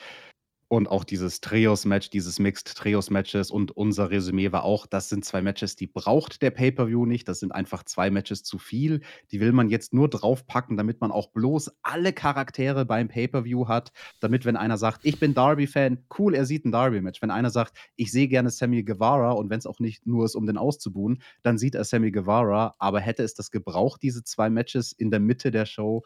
Und 0.70 0.90
auch 0.90 1.04
dieses 1.04 1.40
Trios-Match, 1.40 2.10
dieses 2.10 2.38
Mixed 2.38 2.76
Trios-Matches 2.76 3.50
und 3.50 3.74
unser 3.74 4.10
Resümee 4.10 4.52
war 4.52 4.64
auch, 4.64 4.86
das 4.86 5.08
sind 5.08 5.24
zwei 5.24 5.40
Matches, 5.40 5.76
die 5.76 5.86
braucht 5.86 6.42
der 6.42 6.50
Pay-Per-View 6.50 7.06
nicht. 7.06 7.26
Das 7.26 7.40
sind 7.40 7.52
einfach 7.52 7.84
zwei 7.84 8.10
Matches 8.10 8.42
zu 8.42 8.58
viel. 8.58 9.00
Die 9.32 9.40
will 9.40 9.52
man 9.52 9.70
jetzt 9.70 9.94
nur 9.94 10.10
draufpacken, 10.10 10.76
damit 10.76 11.00
man 11.00 11.10
auch 11.10 11.30
bloß 11.30 11.72
alle 11.82 12.12
Charaktere 12.12 12.84
beim 12.84 13.08
Pay-Per-View 13.08 13.66
hat. 13.66 13.92
Damit, 14.20 14.44
wenn 14.44 14.56
einer 14.56 14.76
sagt, 14.76 15.06
ich 15.06 15.18
bin 15.18 15.32
Darby-Fan, 15.32 16.04
cool, 16.18 16.34
er 16.34 16.44
sieht 16.44 16.66
ein 16.66 16.72
Darby-Match. 16.72 17.22
Wenn 17.22 17.30
einer 17.30 17.48
sagt, 17.48 17.72
ich 17.96 18.12
sehe 18.12 18.28
gerne 18.28 18.50
Sammy 18.50 18.82
Guevara 18.82 19.30
und 19.30 19.48
wenn 19.48 19.58
es 19.58 19.66
auch 19.66 19.80
nicht 19.80 20.06
nur 20.06 20.26
ist, 20.26 20.34
um 20.34 20.44
den 20.44 20.58
auszubuhen, 20.58 21.22
dann 21.42 21.56
sieht 21.56 21.76
er 21.76 21.84
Sammy 21.84 22.10
Guevara. 22.10 22.74
Aber 22.78 23.00
hätte 23.00 23.22
es 23.22 23.32
das 23.32 23.50
gebraucht, 23.50 24.02
diese 24.02 24.22
zwei 24.22 24.50
Matches 24.50 24.92
in 24.92 25.10
der 25.10 25.20
Mitte 25.20 25.50
der 25.50 25.64
Show, 25.64 26.04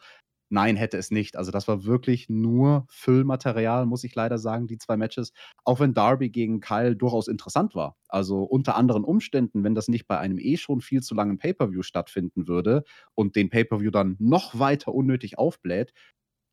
Nein, 0.53 0.75
hätte 0.75 0.97
es 0.99 1.09
nicht. 1.09 1.35
Also 1.35 1.49
das 1.49 1.67
war 1.67 1.83
wirklich 1.83 2.29
nur 2.29 2.85
Füllmaterial, 2.87 3.87
muss 3.87 4.03
ich 4.03 4.13
leider 4.13 4.37
sagen, 4.37 4.67
die 4.67 4.77
zwei 4.77 4.97
Matches. 4.97 5.33
Auch 5.63 5.79
wenn 5.79 5.95
Darby 5.95 6.29
gegen 6.29 6.59
Kyle 6.59 6.95
durchaus 6.95 7.27
interessant 7.27 7.73
war. 7.73 7.97
Also 8.07 8.43
unter 8.43 8.75
anderen 8.75 9.03
Umständen, 9.03 9.63
wenn 9.63 9.73
das 9.73 9.87
nicht 9.87 10.07
bei 10.07 10.19
einem 10.19 10.37
eh 10.37 10.57
schon 10.57 10.81
viel 10.81 11.01
zu 11.01 11.15
langen 11.15 11.39
Pay-per-view 11.39 11.81
stattfinden 11.81 12.47
würde 12.47 12.83
und 13.15 13.35
den 13.35 13.49
Pay-per-view 13.49 13.89
dann 13.89 14.15
noch 14.19 14.59
weiter 14.59 14.93
unnötig 14.93 15.39
aufbläht, 15.39 15.91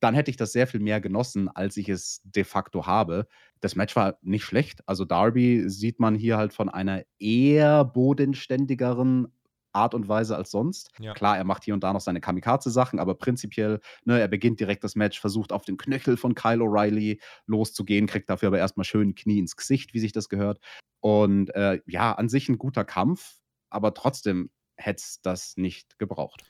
dann 0.01 0.15
hätte 0.15 0.31
ich 0.31 0.39
das 0.39 0.53
sehr 0.53 0.67
viel 0.67 0.81
mehr 0.81 1.03
genossen, 1.03 1.49
als 1.51 1.77
ich 1.77 1.91
es 1.91 2.23
de 2.25 2.45
facto 2.45 2.87
habe. 2.87 3.27
Das 3.61 3.77
Match 3.77 3.95
war 3.97 4.17
nicht 4.23 4.45
schlecht. 4.45 4.81
Also 4.89 5.05
Darby 5.05 5.69
sieht 5.69 6.01
man 6.01 6.15
hier 6.15 6.39
halt 6.39 6.55
von 6.55 6.71
einer 6.71 7.03
eher 7.19 7.85
bodenständigeren 7.85 9.29
Art 9.73 9.95
und 9.95 10.09
Weise 10.09 10.37
als 10.37 10.51
sonst. 10.51 10.91
Ja. 10.99 11.15
Klar, 11.15 11.37
er 11.37 11.45
macht 11.45 11.65
hier 11.65 11.75
und 11.75 11.85
da 11.85 11.93
noch 11.93 12.01
seine 12.01 12.21
Kamikaze-Sachen, 12.21 12.99
aber 12.99 13.15
prinzipiell, 13.15 13.81
ne, 14.05 14.21
er 14.21 14.29
beginnt 14.29 14.61
direkt 14.61 14.85
das 14.85 14.97
Match, 14.97 15.21
versucht 15.21 15.53
auf 15.53 15.65
den 15.65 15.77
Knöchel 15.77 16.17
von 16.17 16.35
Kyle 16.35 16.63
O'Reilly 16.63 17.21
loszugehen, 17.47 18.07
kriegt 18.07 18.31
dafür 18.31 18.49
aber 18.49 18.59
erstmal 18.59 18.85
schön 18.85 19.15
Knie 19.15 19.39
ins 19.39 19.57
Gesicht, 19.57 19.95
wie 19.95 20.01
sich 20.01 20.13
das 20.13 20.29
gehört. 20.29 20.61
Und 21.01 21.55
äh, 21.55 21.81
ja, 21.87 22.13
an 22.13 22.29
sich 22.29 22.49
ein 22.49 22.59
guter 22.59 22.85
Kampf, 22.85 23.39
aber 23.71 23.95
trotzdem 23.95 24.51
hätte 24.77 25.01
es 25.01 25.21
das 25.23 25.57
nicht 25.57 25.99
gebraucht. 25.99 26.45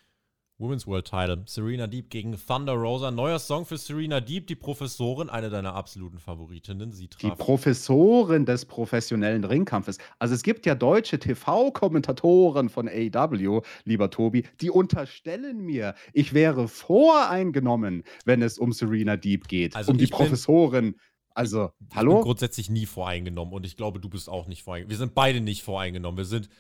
Women's 0.61 0.87
World 0.87 1.07
Title. 1.07 1.43
Serena 1.47 1.87
Deep 1.87 2.11
gegen 2.11 2.37
Thunder 2.37 2.75
Rosa. 2.75 3.11
Neuer 3.11 3.39
Song 3.39 3.65
für 3.65 3.79
Serena 3.79 4.21
Deep, 4.21 4.47
die 4.47 4.55
Professorin, 4.55 5.31
eine 5.31 5.49
deiner 5.49 5.75
absoluten 5.75 6.19
Favoritinnen. 6.19 6.93
Sie 6.93 7.09
traf 7.09 7.21
die 7.23 7.31
Professorin 7.43 8.45
des 8.45 8.67
professionellen 8.67 9.45
Ringkampfes. 9.45 9.97
Also 10.19 10.35
es 10.35 10.43
gibt 10.43 10.67
ja 10.67 10.75
deutsche 10.75 11.19
TV-Kommentatoren 11.19 12.69
von 12.69 12.89
AW, 12.89 13.63
lieber 13.85 14.11
Tobi, 14.11 14.45
die 14.61 14.71
unterstellen 14.71 15.65
mir, 15.65 15.95
ich 16.13 16.35
wäre 16.35 16.69
voreingenommen, 16.69 18.05
wenn 18.27 18.43
es 18.43 18.59
um 18.59 18.73
Serena 18.73 19.17
Deep 19.17 19.49
geht. 19.49 19.75
Also 19.75 19.93
um 19.93 19.99
die 19.99 20.07
Professorin. 20.07 20.95
Also, 21.33 21.71
hallo? 21.95 22.13
Ich 22.13 22.17
bin 22.19 22.25
grundsätzlich 22.25 22.69
nie 22.69 22.87
voreingenommen 22.87 23.55
und 23.55 23.65
ich 23.65 23.77
glaube, 23.77 24.01
du 24.01 24.11
bist 24.11 24.29
auch 24.29 24.47
nicht 24.47 24.63
voreingenommen. 24.65 24.91
Wir 24.91 24.99
sind 24.99 25.15
beide 25.15 25.41
nicht 25.41 25.63
voreingenommen. 25.63 26.19
Wir 26.19 26.25
sind 26.25 26.51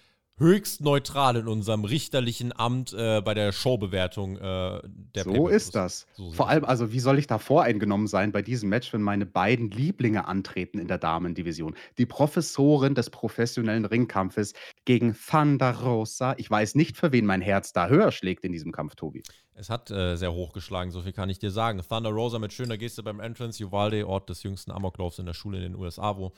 höchst 0.40 0.80
neutral 0.80 1.36
in 1.36 1.46
unserem 1.46 1.84
richterlichen 1.84 2.58
Amt 2.58 2.92
äh, 2.94 3.20
bei 3.20 3.34
der 3.34 3.52
Showbewertung 3.52 4.38
äh, 4.38 4.80
der 5.14 5.24
So 5.24 5.48
ist 5.48 5.74
das. 5.74 6.06
So 6.14 6.32
Vor 6.32 6.48
allem, 6.48 6.64
also 6.64 6.92
wie 6.92 6.98
soll 6.98 7.18
ich 7.18 7.26
da 7.26 7.38
voreingenommen 7.38 8.06
sein 8.06 8.32
bei 8.32 8.40
diesem 8.40 8.70
Match, 8.70 8.92
wenn 8.92 9.02
meine 9.02 9.26
beiden 9.26 9.70
Lieblinge 9.70 10.26
antreten 10.26 10.78
in 10.78 10.88
der 10.88 10.98
Damendivision? 10.98 11.76
Die 11.98 12.06
Professorin 12.06 12.94
des 12.94 13.10
professionellen 13.10 13.84
Ringkampfes 13.84 14.54
gegen 14.86 15.14
Thunder 15.14 15.76
Rosa. 15.78 16.34
Ich 16.38 16.50
weiß 16.50 16.74
nicht, 16.74 16.96
für 16.96 17.12
wen 17.12 17.26
mein 17.26 17.42
Herz 17.42 17.74
da 17.74 17.88
höher 17.88 18.10
schlägt 18.10 18.44
in 18.44 18.52
diesem 18.52 18.72
Kampf, 18.72 18.94
Tobi. 18.94 19.22
Es 19.52 19.68
hat 19.68 19.90
äh, 19.90 20.16
sehr 20.16 20.32
hochgeschlagen, 20.32 20.90
so 20.90 21.02
viel 21.02 21.12
kann 21.12 21.28
ich 21.28 21.38
dir 21.38 21.50
sagen. 21.50 21.82
Thunder 21.86 22.10
Rosa 22.10 22.38
mit 22.38 22.54
schöner 22.54 22.78
Geste 22.78 23.02
beim 23.02 23.20
Entrance, 23.20 23.62
Uvalde, 23.62 24.08
Ort 24.08 24.30
des 24.30 24.42
jüngsten 24.42 24.70
Amoklaufs 24.70 25.18
in 25.18 25.26
der 25.26 25.34
Schule 25.34 25.58
in 25.58 25.64
den 25.64 25.74
USA, 25.76 26.16
wo 26.16 26.32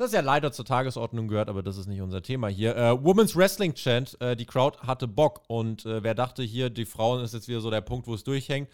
das 0.00 0.12
ja 0.12 0.20
leider 0.20 0.50
zur 0.52 0.64
Tagesordnung 0.64 1.28
gehört, 1.28 1.48
aber 1.48 1.62
das 1.62 1.76
ist 1.76 1.86
nicht 1.86 2.00
unser 2.00 2.22
Thema 2.22 2.48
hier. 2.48 2.76
Äh, 2.76 3.04
Women's 3.04 3.36
Wrestling 3.36 3.74
Chant, 3.74 4.20
äh, 4.20 4.34
die 4.34 4.46
Crowd 4.46 4.78
hatte 4.78 5.06
Bock 5.06 5.42
und 5.46 5.84
äh, 5.84 6.02
wer 6.02 6.14
dachte 6.14 6.42
hier, 6.42 6.70
die 6.70 6.86
Frauen 6.86 7.22
ist 7.22 7.34
jetzt 7.34 7.48
wieder 7.48 7.60
so 7.60 7.70
der 7.70 7.82
Punkt, 7.82 8.06
wo 8.06 8.14
es 8.14 8.24
durchhängt, 8.24 8.68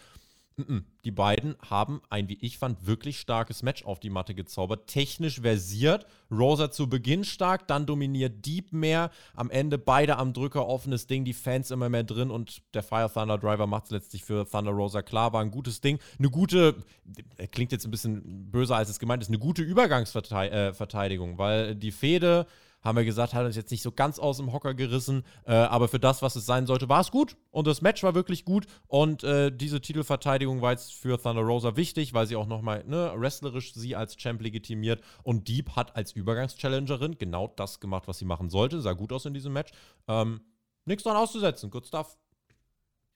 die 1.04 1.10
beiden 1.10 1.54
haben 1.68 2.00
ein, 2.08 2.30
wie 2.30 2.38
ich 2.40 2.56
fand, 2.56 2.86
wirklich 2.86 3.20
starkes 3.20 3.62
Match 3.62 3.84
auf 3.84 4.00
die 4.00 4.08
Matte 4.08 4.34
gezaubert. 4.34 4.86
Technisch 4.86 5.42
versiert. 5.42 6.06
Rosa 6.30 6.70
zu 6.70 6.88
Beginn 6.88 7.24
stark, 7.24 7.68
dann 7.68 7.84
dominiert 7.84 8.46
Deep 8.46 8.72
mehr. 8.72 9.10
Am 9.34 9.50
Ende 9.50 9.76
beide 9.76 10.16
am 10.16 10.32
Drücker, 10.32 10.66
offenes 10.66 11.06
Ding, 11.06 11.26
die 11.26 11.34
Fans 11.34 11.70
immer 11.70 11.90
mehr 11.90 12.04
drin 12.04 12.30
und 12.30 12.62
der 12.72 12.82
Fire 12.82 13.10
Thunder 13.12 13.36
Driver 13.36 13.66
macht 13.66 13.84
es 13.84 13.90
letztlich 13.90 14.24
für 14.24 14.48
Thunder 14.48 14.72
Rosa 14.72 15.02
klar. 15.02 15.34
War 15.34 15.42
ein 15.42 15.50
gutes 15.50 15.82
Ding. 15.82 15.98
Eine 16.18 16.30
gute, 16.30 16.82
klingt 17.52 17.72
jetzt 17.72 17.84
ein 17.84 17.90
bisschen 17.90 18.50
böser 18.50 18.76
als 18.76 18.88
es 18.88 18.98
gemeint 18.98 19.22
ist, 19.22 19.28
eine 19.28 19.38
gute 19.38 19.62
Übergangsverteidigung, 19.62 21.34
äh, 21.34 21.38
weil 21.38 21.74
die 21.74 21.92
Fehde 21.92 22.46
haben 22.82 22.96
wir 22.96 23.04
gesagt, 23.04 23.34
hat 23.34 23.44
uns 23.44 23.56
jetzt 23.56 23.70
nicht 23.70 23.82
so 23.82 23.90
ganz 23.90 24.18
aus 24.18 24.36
dem 24.36 24.52
Hocker 24.52 24.74
gerissen, 24.74 25.24
äh, 25.44 25.52
aber 25.52 25.88
für 25.88 25.98
das, 25.98 26.22
was 26.22 26.36
es 26.36 26.46
sein 26.46 26.66
sollte, 26.66 26.88
war 26.88 27.00
es 27.00 27.10
gut. 27.10 27.36
Und 27.50 27.66
das 27.66 27.82
Match 27.82 28.02
war 28.02 28.14
wirklich 28.14 28.44
gut. 28.44 28.66
Und 28.86 29.24
äh, 29.24 29.50
diese 29.50 29.80
Titelverteidigung 29.80 30.62
war 30.62 30.72
jetzt 30.72 30.94
für 30.94 31.20
Thunder 31.20 31.42
Rosa 31.42 31.76
wichtig, 31.76 32.14
weil 32.14 32.26
sie 32.26 32.36
auch 32.36 32.46
nochmal 32.46 32.84
ne, 32.86 33.12
wrestlerisch 33.16 33.74
sie 33.74 33.96
als 33.96 34.16
Champ 34.16 34.40
legitimiert. 34.40 35.02
Und 35.22 35.48
Deep 35.48 35.74
hat 35.74 35.96
als 35.96 36.12
Übergangschallengerin 36.12 37.18
genau 37.18 37.52
das 37.56 37.80
gemacht, 37.80 38.06
was 38.06 38.18
sie 38.18 38.24
machen 38.24 38.50
sollte, 38.50 38.80
sah 38.80 38.92
gut 38.92 39.12
aus 39.12 39.26
in 39.26 39.34
diesem 39.34 39.52
Match. 39.52 39.72
Ähm, 40.06 40.40
nichts 40.84 41.02
dran 41.02 41.16
auszusetzen, 41.16 41.70
good 41.70 41.86
stuff. 41.86 42.16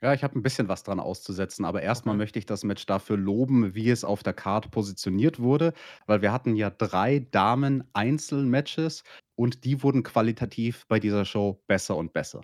Ja, 0.03 0.15
ich 0.15 0.25
habe 0.25 0.39
ein 0.39 0.43
bisschen 0.43 0.69
was 0.69 0.83
dran 0.83 0.99
auszusetzen, 0.99 1.65
aber 1.67 1.83
erstmal 1.83 2.15
Okay. 2.15 2.17
möchte 2.17 2.39
ich 2.39 2.47
das 2.47 2.65
Match 2.65 2.87
dafür 2.87 3.19
loben, 3.19 3.75
wie 3.75 3.91
es 3.91 4.03
auf 4.03 4.23
der 4.23 4.33
Card 4.33 4.71
positioniert 4.71 5.41
wurde, 5.41 5.75
weil 6.07 6.23
wir 6.23 6.33
hatten 6.33 6.57
ja 6.57 6.71
drei 6.71 7.19
Damen-Einzelmatches 7.31 9.05
und 9.37 9.65
die 9.65 9.83
wurden 9.83 10.03
qualitativ 10.03 10.87
bei 10.89 10.99
dieser 11.01 11.27
Show 11.27 11.63
besser 11.67 11.97
und 11.99 12.15
besser. 12.15 12.41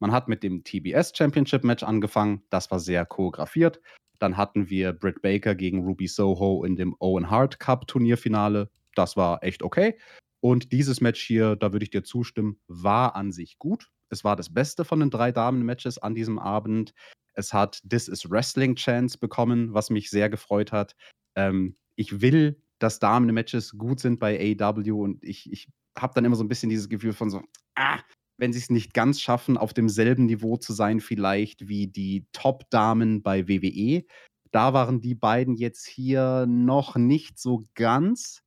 Man 0.00 0.12
hat 0.12 0.28
mit 0.28 0.42
dem 0.42 0.64
TBS 0.64 1.12
Championship 1.14 1.62
Match 1.62 1.82
angefangen, 1.82 2.42
das 2.50 2.70
war 2.70 2.80
sehr 2.80 3.04
choreografiert. 3.04 3.80
Dann 4.18 4.36
hatten 4.38 4.70
wir 4.70 4.92
Britt 4.94 5.20
Baker 5.20 5.54
gegen 5.54 5.84
Ruby 5.84 6.06
Soho 6.06 6.64
in 6.64 6.76
dem 6.76 6.96
Owen 7.00 7.28
Hart 7.30 7.60
Cup 7.60 7.86
Turnierfinale, 7.86 8.70
das 8.94 9.16
war 9.16 9.42
echt 9.42 9.62
okay. 9.62 9.98
Und 10.40 10.72
dieses 10.72 11.00
Match 11.02 11.20
hier, 11.22 11.56
da 11.56 11.72
würde 11.72 11.84
ich 11.84 11.90
dir 11.90 12.02
zustimmen, 12.04 12.58
war 12.66 13.14
an 13.14 13.30
sich 13.32 13.58
gut. 13.58 13.90
Es 14.10 14.24
war 14.24 14.36
das 14.36 14.52
Beste 14.52 14.84
von 14.84 15.00
den 15.00 15.10
drei 15.10 15.32
Damen-Matches 15.32 15.98
an 15.98 16.14
diesem 16.14 16.38
Abend. 16.38 16.94
Es 17.34 17.52
hat 17.52 17.80
This 17.88 18.08
is 18.08 18.30
Wrestling 18.30 18.76
Chance 18.76 19.18
bekommen, 19.18 19.74
was 19.74 19.90
mich 19.90 20.10
sehr 20.10 20.28
gefreut 20.28 20.72
hat. 20.72 20.94
Ähm, 21.36 21.76
ich 21.96 22.20
will, 22.20 22.62
dass 22.78 22.98
Damen-Matches 22.98 23.76
gut 23.78 24.00
sind 24.00 24.20
bei 24.20 24.56
AW 24.58 24.90
und 24.92 25.24
ich, 25.24 25.50
ich 25.50 25.68
habe 25.98 26.14
dann 26.14 26.24
immer 26.24 26.36
so 26.36 26.44
ein 26.44 26.48
bisschen 26.48 26.70
dieses 26.70 26.88
Gefühl 26.88 27.12
von 27.12 27.30
so, 27.30 27.42
ah, 27.76 27.98
wenn 28.36 28.52
sie 28.52 28.58
es 28.58 28.70
nicht 28.70 28.94
ganz 28.94 29.20
schaffen, 29.20 29.56
auf 29.56 29.72
demselben 29.72 30.26
Niveau 30.26 30.56
zu 30.56 30.72
sein, 30.72 31.00
vielleicht 31.00 31.68
wie 31.68 31.86
die 31.86 32.26
Top-Damen 32.32 33.22
bei 33.22 33.48
WWE. 33.48 34.04
Da 34.50 34.72
waren 34.72 35.00
die 35.00 35.14
beiden 35.14 35.54
jetzt 35.54 35.86
hier 35.86 36.46
noch 36.46 36.96
nicht 36.96 37.38
so 37.38 37.64
ganz. 37.74 38.42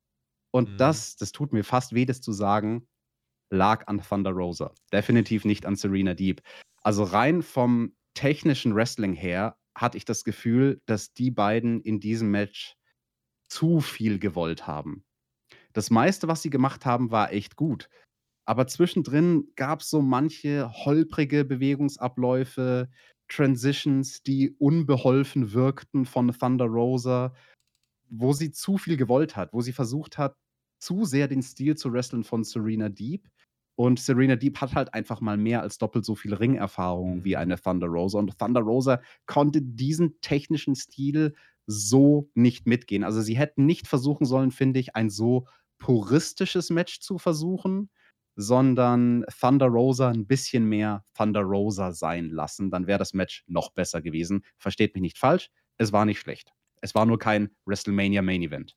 Und 0.51 0.71
mhm. 0.71 0.77
das, 0.77 1.15
das 1.15 1.31
tut 1.31 1.53
mir 1.53 1.63
fast 1.63 1.93
weh, 1.93 2.05
das 2.05 2.21
zu 2.21 2.31
sagen, 2.31 2.87
lag 3.49 3.87
an 3.87 4.01
Thunder 4.01 4.31
Rosa. 4.31 4.73
Definitiv 4.91 5.45
nicht 5.45 5.65
an 5.65 5.75
Serena 5.75 6.13
Deep. 6.13 6.41
Also 6.83 7.03
rein 7.03 7.41
vom 7.41 7.95
technischen 8.13 8.75
Wrestling 8.75 9.13
her 9.13 9.57
hatte 9.75 9.97
ich 9.97 10.05
das 10.05 10.23
Gefühl, 10.23 10.81
dass 10.85 11.13
die 11.13 11.31
beiden 11.31 11.81
in 11.81 11.99
diesem 11.99 12.31
Match 12.31 12.75
zu 13.47 13.79
viel 13.79 14.19
gewollt 14.19 14.67
haben. 14.67 15.03
Das 15.73 15.89
meiste, 15.91 16.27
was 16.27 16.41
sie 16.41 16.49
gemacht 16.49 16.85
haben, 16.85 17.11
war 17.11 17.31
echt 17.31 17.55
gut. 17.55 17.89
Aber 18.45 18.65
zwischendrin 18.67 19.51
gab 19.55 19.81
es 19.81 19.89
so 19.89 20.01
manche 20.01 20.71
holprige 20.71 21.45
Bewegungsabläufe, 21.45 22.89
Transitions, 23.27 24.23
die 24.23 24.55
unbeholfen 24.57 25.51
wirkten 25.51 26.05
von 26.05 26.31
Thunder 26.31 26.65
Rosa, 26.65 27.35
wo 28.09 28.33
sie 28.33 28.51
zu 28.51 28.77
viel 28.77 28.97
gewollt 28.97 29.35
hat, 29.35 29.51
wo 29.53 29.61
sie 29.61 29.73
versucht 29.73 30.17
hat, 30.17 30.37
zu 30.79 31.05
sehr 31.05 31.27
den 31.27 31.41
Stil 31.41 31.75
zu 31.75 31.91
wresteln 31.91 32.23
von 32.23 32.43
Serena 32.43 32.89
Deep. 32.89 33.27
Und 33.77 33.99
Serena 33.99 34.35
Deep 34.35 34.59
hat 34.59 34.73
halt 34.73 34.95
einfach 34.95 35.21
mal 35.21 35.37
mehr 35.37 35.61
als 35.61 35.77
doppelt 35.77 36.03
so 36.03 36.15
viel 36.15 36.33
Ringerfahrung 36.33 37.23
wie 37.23 37.35
mhm. 37.35 37.41
eine 37.41 37.61
Thunder 37.61 37.85
Rosa. 37.85 38.17
Und 38.17 38.37
Thunder 38.39 38.61
Rosa 38.61 39.01
konnte 39.27 39.61
diesen 39.61 40.19
technischen 40.21 40.75
Stil 40.75 41.35
so 41.67 42.31
nicht 42.33 42.65
mitgehen. 42.65 43.03
Also 43.03 43.21
sie 43.21 43.37
hätten 43.37 43.67
nicht 43.67 43.87
versuchen 43.87 44.25
sollen, 44.25 44.49
finde 44.49 44.79
ich, 44.79 44.95
ein 44.95 45.11
so 45.11 45.45
puristisches 45.77 46.71
Match 46.71 47.01
zu 47.01 47.19
versuchen, 47.19 47.91
sondern 48.35 49.23
Thunder 49.39 49.67
Rosa 49.67 50.09
ein 50.09 50.25
bisschen 50.25 50.67
mehr 50.67 51.05
Thunder 51.15 51.41
Rosa 51.41 51.91
sein 51.91 52.31
lassen. 52.31 52.71
Dann 52.71 52.87
wäre 52.87 52.97
das 52.97 53.13
Match 53.13 53.43
noch 53.45 53.71
besser 53.73 54.01
gewesen. 54.01 54.43
Versteht 54.57 54.95
mich 54.95 55.03
nicht 55.03 55.19
falsch, 55.19 55.51
es 55.77 55.93
war 55.93 56.05
nicht 56.05 56.19
schlecht. 56.19 56.51
Es 56.81 56.95
war 56.95 57.05
nur 57.05 57.19
kein 57.19 57.51
WrestleMania 57.65 58.23
Main 58.23 58.41
Event. 58.41 58.75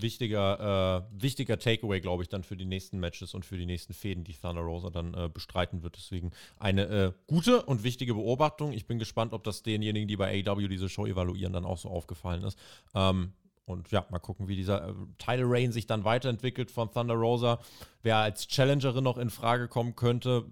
Wichtiger, 0.00 1.06
äh, 1.10 1.22
wichtiger 1.22 1.58
Takeaway, 1.58 2.00
glaube 2.00 2.22
ich, 2.22 2.28
dann 2.28 2.44
für 2.44 2.56
die 2.56 2.64
nächsten 2.64 2.98
Matches 2.98 3.34
und 3.34 3.44
für 3.44 3.56
die 3.56 3.66
nächsten 3.66 3.94
Fäden, 3.94 4.24
die 4.24 4.34
Thunder 4.34 4.62
Rosa 4.62 4.90
dann 4.90 5.14
äh, 5.14 5.28
bestreiten 5.32 5.82
wird. 5.82 5.96
Deswegen 5.96 6.32
eine 6.58 6.86
äh, 6.86 7.12
gute 7.26 7.62
und 7.62 7.82
wichtige 7.82 8.14
Beobachtung. 8.14 8.72
Ich 8.72 8.86
bin 8.86 8.98
gespannt, 8.98 9.32
ob 9.32 9.44
das 9.44 9.62
denjenigen, 9.62 10.08
die 10.08 10.16
bei 10.16 10.44
AW 10.46 10.68
diese 10.68 10.88
Show 10.88 11.06
evaluieren, 11.06 11.52
dann 11.52 11.64
auch 11.64 11.78
so 11.78 11.88
aufgefallen 11.88 12.44
ist. 12.44 12.58
Ähm, 12.94 13.32
und 13.68 13.90
ja, 13.90 14.06
mal 14.10 14.18
gucken, 14.18 14.48
wie 14.48 14.56
dieser 14.56 14.88
äh, 14.88 14.94
Title 15.18 15.46
Reign 15.46 15.72
sich 15.72 15.86
dann 15.86 16.04
weiterentwickelt 16.04 16.70
von 16.70 16.90
Thunder 16.90 17.14
Rosa. 17.14 17.60
Wer 18.02 18.16
als 18.16 18.48
Challengerin 18.48 19.04
noch 19.04 19.18
in 19.18 19.30
Frage 19.30 19.68
kommen 19.68 19.94
könnte, 19.94 20.46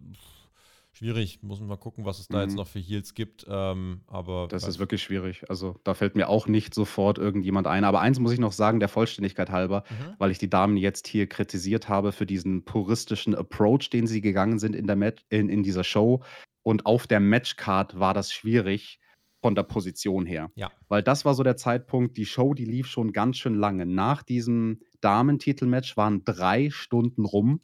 schwierig. 0.96 1.42
Muss 1.42 1.60
man 1.60 1.68
mal 1.68 1.76
gucken, 1.76 2.04
was 2.04 2.18
es 2.18 2.28
da 2.28 2.38
mhm. 2.38 2.42
jetzt 2.44 2.56
noch 2.56 2.66
für 2.66 2.78
Heels 2.78 3.14
gibt. 3.14 3.46
Ähm, 3.48 4.00
aber 4.06 4.48
das 4.48 4.66
ist 4.66 4.78
wirklich 4.78 5.02
schwierig. 5.02 5.48
Also 5.48 5.78
da 5.84 5.94
fällt 5.94 6.16
mir 6.16 6.28
auch 6.28 6.46
nicht 6.46 6.74
sofort 6.74 7.18
irgendjemand 7.18 7.66
ein. 7.66 7.84
Aber 7.84 8.00
eins 8.00 8.18
muss 8.18 8.32
ich 8.32 8.38
noch 8.38 8.52
sagen, 8.52 8.80
der 8.80 8.88
Vollständigkeit 8.88 9.50
halber, 9.50 9.84
mhm. 9.90 10.14
weil 10.18 10.30
ich 10.30 10.38
die 10.38 10.50
Damen 10.50 10.76
jetzt 10.76 11.06
hier 11.06 11.28
kritisiert 11.28 11.88
habe 11.88 12.12
für 12.12 12.26
diesen 12.26 12.64
puristischen 12.64 13.34
Approach, 13.34 13.90
den 13.90 14.06
sie 14.06 14.20
gegangen 14.20 14.58
sind 14.58 14.74
in, 14.74 14.86
der 14.86 14.96
Mat 14.96 15.24
in, 15.28 15.48
in 15.48 15.62
dieser 15.62 15.84
Show. 15.84 16.22
Und 16.62 16.86
auf 16.86 17.06
der 17.06 17.20
Matchcard 17.20 17.98
war 17.98 18.14
das 18.14 18.32
schwierig 18.32 18.98
von 19.40 19.54
der 19.54 19.62
Position 19.62 20.26
her. 20.26 20.50
Ja. 20.56 20.72
Weil 20.88 21.02
das 21.02 21.24
war 21.24 21.34
so 21.34 21.42
der 21.42 21.56
Zeitpunkt, 21.56 22.16
die 22.16 22.26
Show, 22.26 22.54
die 22.54 22.64
lief 22.64 22.86
schon 22.88 23.12
ganz 23.12 23.36
schön 23.36 23.54
lange. 23.54 23.86
Nach 23.86 24.22
diesem 24.22 24.80
Damentitelmatch 25.00 25.96
waren 25.96 26.24
drei 26.24 26.70
Stunden 26.70 27.24
rum. 27.24 27.60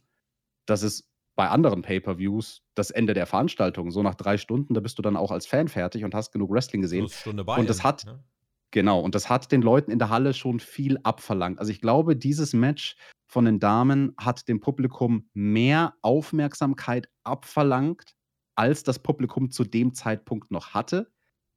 Das 0.65 0.83
ist 0.83 1.09
bei 1.35 1.49
anderen 1.49 1.81
Pay-per-Views 1.81 2.62
das 2.75 2.91
Ende 2.91 3.13
der 3.13 3.25
Veranstaltung. 3.25 3.91
So 3.91 4.03
nach 4.03 4.15
drei 4.15 4.37
Stunden, 4.37 4.73
da 4.73 4.81
bist 4.81 4.97
du 4.97 5.01
dann 5.01 5.15
auch 5.15 5.31
als 5.31 5.45
Fan 5.45 5.67
fertig 5.67 6.03
und 6.03 6.15
hast 6.15 6.31
genug 6.31 6.51
Wrestling 6.51 6.81
gesehen. 6.81 7.09
Stunde 7.09 7.43
und 7.43 7.69
das 7.69 7.83
hat, 7.83 8.05
ne? 8.05 8.23
genau, 8.71 8.99
und 8.99 9.15
das 9.15 9.29
hat 9.29 9.51
den 9.51 9.61
Leuten 9.61 9.91
in 9.91 9.99
der 9.99 10.09
Halle 10.09 10.33
schon 10.33 10.59
viel 10.59 10.99
abverlangt. 11.03 11.59
Also 11.59 11.71
ich 11.71 11.81
glaube, 11.81 12.15
dieses 12.15 12.53
Match 12.53 12.95
von 13.27 13.45
den 13.45 13.59
Damen 13.59 14.13
hat 14.17 14.47
dem 14.47 14.59
Publikum 14.59 15.29
mehr 15.33 15.93
Aufmerksamkeit 16.01 17.09
abverlangt, 17.23 18.15
als 18.55 18.83
das 18.83 18.99
Publikum 18.99 19.49
zu 19.49 19.63
dem 19.63 19.93
Zeitpunkt 19.93 20.51
noch 20.51 20.73
hatte 20.73 21.13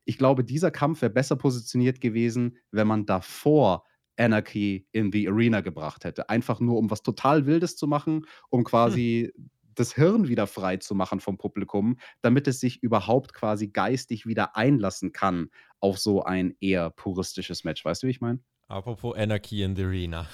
ich 0.06 0.18
glaube, 0.18 0.44
dieser 0.44 0.70
Kampf 0.70 1.02
wäre 1.02 1.12
besser 1.12 1.36
positioniert 1.36 2.00
gewesen, 2.00 2.56
wenn 2.70 2.86
man 2.86 3.04
davor 3.04 3.84
Anarchy 4.16 4.86
in 4.92 5.12
the 5.12 5.28
Arena 5.28 5.60
gebracht 5.60 6.04
hätte. 6.04 6.30
Einfach 6.30 6.60
nur, 6.60 6.78
um 6.78 6.90
was 6.90 7.02
total 7.02 7.44
Wildes 7.44 7.76
zu 7.76 7.86
machen, 7.86 8.24
um 8.48 8.64
quasi 8.64 9.32
hm. 9.34 9.50
das 9.78 9.94
Hirn 9.94 10.28
wieder 10.28 10.46
frei 10.46 10.76
zu 10.76 10.94
machen 10.94 11.20
vom 11.20 11.38
Publikum, 11.38 11.98
damit 12.22 12.48
es 12.48 12.60
sich 12.60 12.82
überhaupt 12.82 13.32
quasi 13.32 13.68
geistig 13.68 14.26
wieder 14.26 14.56
einlassen 14.56 15.12
kann 15.12 15.50
auf 15.80 15.98
so 15.98 16.22
ein 16.22 16.54
eher 16.60 16.90
puristisches 16.90 17.64
Match. 17.64 17.84
Weißt 17.84 18.02
du, 18.02 18.06
wie 18.06 18.12
ich 18.12 18.20
meine? 18.20 18.40
Apropos 18.68 19.16
Anarchy 19.16 19.62
in 19.62 19.76
the 19.76 19.84
Arena. 19.84 20.26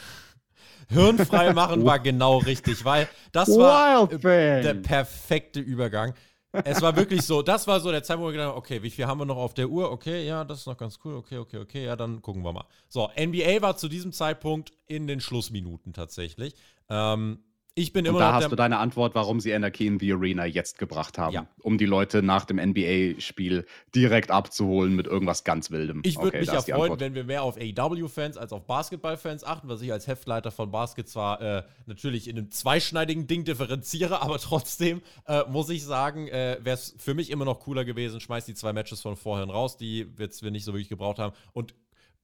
Hirnfrei 0.89 1.53
machen 1.53 1.85
war 1.85 1.99
genau 2.01 2.39
richtig, 2.39 2.85
weil 2.85 3.09
das 3.33 3.49
war 3.49 4.07
der 4.09 4.75
perfekte 4.75 5.61
Übergang 5.61 6.15
es 6.53 6.83
war 6.83 6.95
wirklich 6.97 7.23
so, 7.23 7.43
das 7.43 7.67
war 7.67 7.81
so 7.81 7.91
der 7.91 8.03
Zeitpunkt, 8.03 8.27
wo 8.27 8.31
ich 8.31 8.35
gedacht 8.35 8.49
habe, 8.49 8.59
okay, 8.59 8.83
wie 8.83 8.91
viel 8.91 9.07
haben 9.07 9.19
wir 9.19 9.25
noch 9.25 9.37
auf 9.37 9.55
der 9.55 9.69
Uhr? 9.69 9.91
Okay, 9.91 10.27
ja, 10.27 10.45
das 10.45 10.61
ist 10.61 10.67
noch 10.67 10.77
ganz 10.77 10.99
cool. 11.05 11.15
Okay, 11.15 11.39
okay, 11.39 11.59
okay, 11.59 11.85
ja, 11.87 11.97
dann 11.97 12.21
gucken 12.21 12.43
wir 12.43 12.53
mal. 12.53 12.67
So, 12.89 13.11
NBA 13.19 13.63
war 13.63 13.77
zu 13.77 13.89
diesem 13.89 14.13
Zeitpunkt 14.13 14.73
in 14.87 15.07
den 15.07 15.21
Schlussminuten 15.21 15.93
tatsächlich. 15.93 16.55
Ähm, 16.89 17.43
ich 17.75 17.93
bin 17.93 18.05
immer 18.05 18.19
Und 18.19 18.21
da 18.21 18.33
hast 18.35 18.53
du 18.53 18.57
deine 18.57 18.79
Antwort, 18.79 19.15
warum 19.15 19.41
sie 19.41 19.55
Anarchy 19.55 19.87
in 19.87 19.99
the 19.99 20.13
Arena 20.13 20.45
jetzt 20.45 20.79
gebracht 20.79 21.17
haben, 21.17 21.33
ja. 21.33 21.47
um 21.63 21.79
die 21.79 21.87
Leute 21.87 22.23
nach 22.23 22.45
dem 22.45 22.59
NBA-Spiel 22.59 23.65
direkt 23.95 24.31
abzuholen 24.31 24.95
mit 24.95 25.07
irgendwas 25.07 25.45
ganz 25.45 25.71
Wildem. 25.71 26.03
Ich 26.05 26.17
würde 26.17 26.29
okay, 26.29 26.41
mich 26.41 26.53
ja 26.53 26.61
freuen, 26.61 27.01
wenn 27.01 27.15
wir 27.15 27.25
mehr 27.25 27.43
auf 27.43 27.57
AEW-Fans 27.57 28.37
als 28.37 28.53
auf 28.53 28.67
Basketball-Fans 28.67 29.45
achten, 29.45 29.69
was 29.69 29.81
ich 29.81 29.91
als 29.91 30.07
Heftleiter 30.07 30.51
von 30.51 30.71
Basket 30.71 31.09
zwar 31.09 31.41
äh, 31.41 31.63
natürlich 31.87 32.29
in 32.29 32.37
einem 32.37 32.51
zweischneidigen 32.51 33.27
Ding 33.27 33.45
differenziere, 33.45 34.21
aber 34.23 34.39
trotzdem 34.39 35.01
äh, 35.27 35.45
muss 35.49 35.71
ich 35.71 35.83
sagen, 35.85 36.29
äh, 36.29 36.59
wäre 36.63 36.75
es 36.75 36.95
für 36.99 37.15
mich 37.15 37.31
immer 37.31 37.47
noch 37.47 37.61
cooler 37.61 37.87
gewesen, 37.87 38.21
schmeiß 38.21 38.45
die 38.45 38.55
zwei 38.55 38.75
Matches 38.75 39.01
von 39.01 39.17
vorhin 39.17 39.49
raus, 39.49 39.79
die 39.79 40.07
wir 40.19 40.51
nicht 40.51 40.65
so 40.65 40.73
wirklich 40.73 40.91
gebraucht 40.91 41.19
haben 41.19 41.35
und 41.55 41.75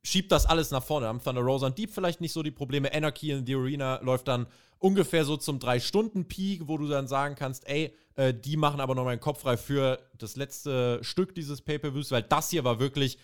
schiebt 0.02 0.32
das 0.32 0.46
alles 0.46 0.70
nach 0.70 0.82
vorne. 0.82 1.08
Am 1.08 1.22
Thunder 1.22 1.42
Rosa 1.42 1.66
und 1.66 1.78
Deep 1.78 1.90
vielleicht 1.90 2.20
nicht 2.20 2.32
so 2.32 2.42
die 2.42 2.50
Probleme. 2.50 2.92
Anarchy 2.92 3.30
in 3.30 3.46
the 3.46 3.54
Arena 3.54 4.00
läuft 4.02 4.28
dann 4.28 4.46
ungefähr 4.78 5.24
so 5.24 5.36
zum 5.36 5.58
3-Stunden-Peak, 5.58 6.68
wo 6.68 6.78
du 6.78 6.86
dann 6.86 7.08
sagen 7.08 7.34
kannst, 7.34 7.68
ey, 7.68 7.94
äh, 8.14 8.32
die 8.32 8.56
machen 8.56 8.80
aber 8.80 8.94
noch 8.94 9.04
meinen 9.04 9.20
Kopf 9.20 9.40
frei 9.40 9.56
für 9.56 9.98
das 10.16 10.36
letzte 10.36 10.98
Stück 11.02 11.34
dieses 11.34 11.62
Pay-Per-Views, 11.62 12.10
weil 12.10 12.22
das 12.22 12.50
hier 12.50 12.64
war 12.64 12.78
wirklich 12.78 13.18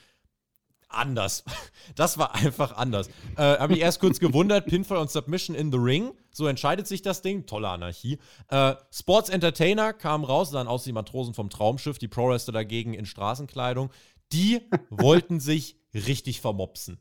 anders. 0.88 1.44
Das 1.96 2.16
war 2.16 2.34
einfach 2.34 2.76
anders. 2.78 3.08
Äh, 3.36 3.58
Habe 3.58 3.74
ich 3.74 3.80
erst 3.80 4.00
kurz 4.00 4.18
gewundert, 4.18 4.64
Pinfall 4.64 4.96
und 4.96 5.10
Submission 5.10 5.54
in 5.54 5.70
the 5.70 5.76
Ring. 5.76 6.12
So 6.30 6.46
entscheidet 6.46 6.86
sich 6.86 7.02
das 7.02 7.20
Ding. 7.20 7.44
Tolle 7.44 7.68
Anarchie. 7.68 8.18
Äh, 8.48 8.74
Sports 8.90 9.28
Entertainer 9.28 9.92
kamen 9.92 10.24
raus, 10.24 10.50
dann 10.50 10.66
aus 10.66 10.84
die 10.84 10.92
Matrosen 10.92 11.34
vom 11.34 11.50
Traumschiff, 11.50 11.98
die 11.98 12.08
Pro-Wrestler 12.08 12.54
dagegen 12.54 12.94
in 12.94 13.04
Straßenkleidung. 13.04 13.90
Die 14.32 14.62
wollten 14.88 15.40
sich 15.40 15.76
richtig 15.94 16.40
vermopsen. 16.40 16.98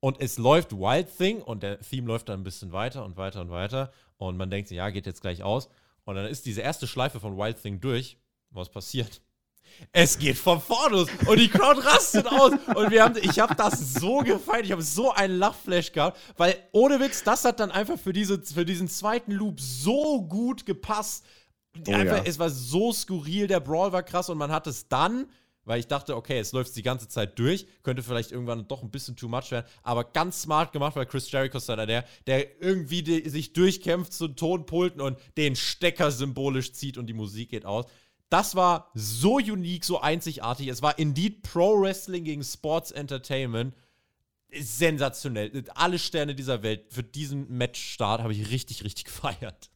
Und 0.00 0.20
es 0.20 0.36
läuft 0.36 0.72
Wild 0.72 1.16
Thing 1.16 1.40
und 1.40 1.62
der 1.62 1.80
Theme 1.80 2.08
läuft 2.08 2.28
dann 2.28 2.40
ein 2.40 2.44
bisschen 2.44 2.72
weiter 2.72 3.04
und 3.04 3.16
weiter 3.16 3.40
und 3.40 3.50
weiter. 3.50 3.90
Und 4.18 4.36
man 4.36 4.50
denkt 4.50 4.70
ja, 4.70 4.90
geht 4.90 5.06
jetzt 5.06 5.22
gleich 5.22 5.42
aus. 5.42 5.68
Und 6.04 6.16
dann 6.16 6.26
ist 6.26 6.44
diese 6.44 6.60
erste 6.60 6.86
Schleife 6.86 7.20
von 7.20 7.36
Wild 7.38 7.60
Thing 7.62 7.80
durch. 7.80 8.18
Was 8.50 8.68
passiert? 8.68 9.22
Es 9.92 10.18
geht 10.18 10.36
vom 10.36 10.60
Vorderus 10.60 11.08
und 11.26 11.38
die 11.38 11.48
Crowd 11.48 11.80
rastet 11.80 12.26
aus. 12.26 12.52
Und 12.74 12.90
wir 12.90 13.02
haben, 13.02 13.16
ich 13.20 13.38
habe 13.38 13.54
das 13.54 13.94
so 13.94 14.18
gefeiert. 14.18 14.66
Ich 14.66 14.72
habe 14.72 14.82
so 14.82 15.12
einen 15.12 15.38
Lachflash 15.38 15.92
gehabt, 15.92 16.18
weil 16.36 16.56
ohne 16.72 17.00
Witz, 17.00 17.24
das 17.24 17.44
hat 17.44 17.60
dann 17.60 17.70
einfach 17.70 17.98
für, 17.98 18.12
diese, 18.12 18.40
für 18.40 18.64
diesen 18.64 18.88
zweiten 18.88 19.32
Loop 19.32 19.60
so 19.60 20.22
gut 20.22 20.66
gepasst. 20.66 21.24
Oh, 21.88 21.92
einfach, 21.92 22.18
ja. 22.18 22.24
Es 22.24 22.38
war 22.38 22.50
so 22.50 22.92
skurril, 22.92 23.46
der 23.46 23.60
Brawl 23.60 23.90
war 23.92 24.02
krass 24.02 24.28
und 24.28 24.38
man 24.38 24.52
hat 24.52 24.66
es 24.66 24.88
dann 24.88 25.26
weil 25.64 25.80
ich 25.80 25.86
dachte, 25.86 26.16
okay, 26.16 26.38
es 26.38 26.52
läuft 26.52 26.74
die 26.76 26.82
ganze 26.82 27.08
Zeit 27.08 27.38
durch, 27.38 27.66
könnte 27.82 28.02
vielleicht 28.02 28.32
irgendwann 28.32 28.68
doch 28.68 28.82
ein 28.82 28.90
bisschen 28.90 29.16
too 29.16 29.28
much 29.28 29.50
werden, 29.50 29.66
aber 29.82 30.04
ganz 30.04 30.42
smart 30.42 30.72
gemacht, 30.72 30.96
weil 30.96 31.06
Chris 31.06 31.30
Jericho 31.30 31.58
ist 31.58 31.70
einer 31.70 31.86
der, 31.86 32.04
der 32.26 32.60
irgendwie 32.62 33.02
die, 33.02 33.28
sich 33.28 33.52
durchkämpft 33.52 34.12
zu 34.12 34.28
Tonpulten 34.28 35.00
und 35.00 35.18
den 35.36 35.56
Stecker 35.56 36.10
symbolisch 36.10 36.72
zieht 36.72 36.98
und 36.98 37.06
die 37.06 37.14
Musik 37.14 37.50
geht 37.50 37.66
aus. 37.66 37.86
Das 38.30 38.56
war 38.56 38.90
so 38.94 39.36
unique, 39.36 39.84
so 39.84 40.00
einzigartig. 40.00 40.68
Es 40.68 40.82
war 40.82 40.98
indeed 40.98 41.42
Pro 41.42 41.80
Wrestling 41.80 42.24
gegen 42.24 42.42
Sports 42.42 42.90
Entertainment. 42.90 43.74
sensationell. 44.56 45.64
Alle 45.74 45.98
Sterne 45.98 46.34
dieser 46.34 46.62
Welt. 46.62 46.86
Für 46.88 47.02
diesen 47.02 47.56
Matchstart 47.56 48.22
habe 48.22 48.32
ich 48.32 48.50
richtig, 48.50 48.84
richtig 48.84 49.04
gefeiert. 49.04 49.70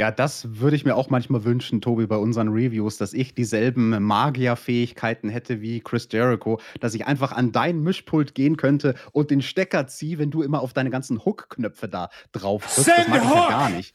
Ja, 0.00 0.10
das 0.10 0.58
würde 0.58 0.76
ich 0.76 0.86
mir 0.86 0.96
auch 0.96 1.10
manchmal 1.10 1.44
wünschen, 1.44 1.82
Tobi, 1.82 2.06
bei 2.06 2.16
unseren 2.16 2.48
Reviews, 2.48 2.96
dass 2.96 3.12
ich 3.12 3.34
dieselben 3.34 4.02
Magierfähigkeiten 4.02 5.28
hätte 5.28 5.60
wie 5.60 5.80
Chris 5.80 6.08
Jericho, 6.10 6.58
dass 6.80 6.94
ich 6.94 7.06
einfach 7.06 7.32
an 7.32 7.52
dein 7.52 7.82
Mischpult 7.82 8.34
gehen 8.34 8.56
könnte 8.56 8.94
und 9.12 9.30
den 9.30 9.42
Stecker 9.42 9.88
ziehe, 9.88 10.16
wenn 10.16 10.30
du 10.30 10.40
immer 10.40 10.62
auf 10.62 10.72
deine 10.72 10.88
ganzen 10.88 11.22
Hook-Knöpfe 11.22 11.86
da 11.86 12.08
drauf 12.32 12.62
drückst. 12.62 12.88
Das 12.88 13.08
mag 13.08 13.22
ich 13.22 13.30
ja 13.30 13.48
gar 13.50 13.68
nicht. 13.68 13.94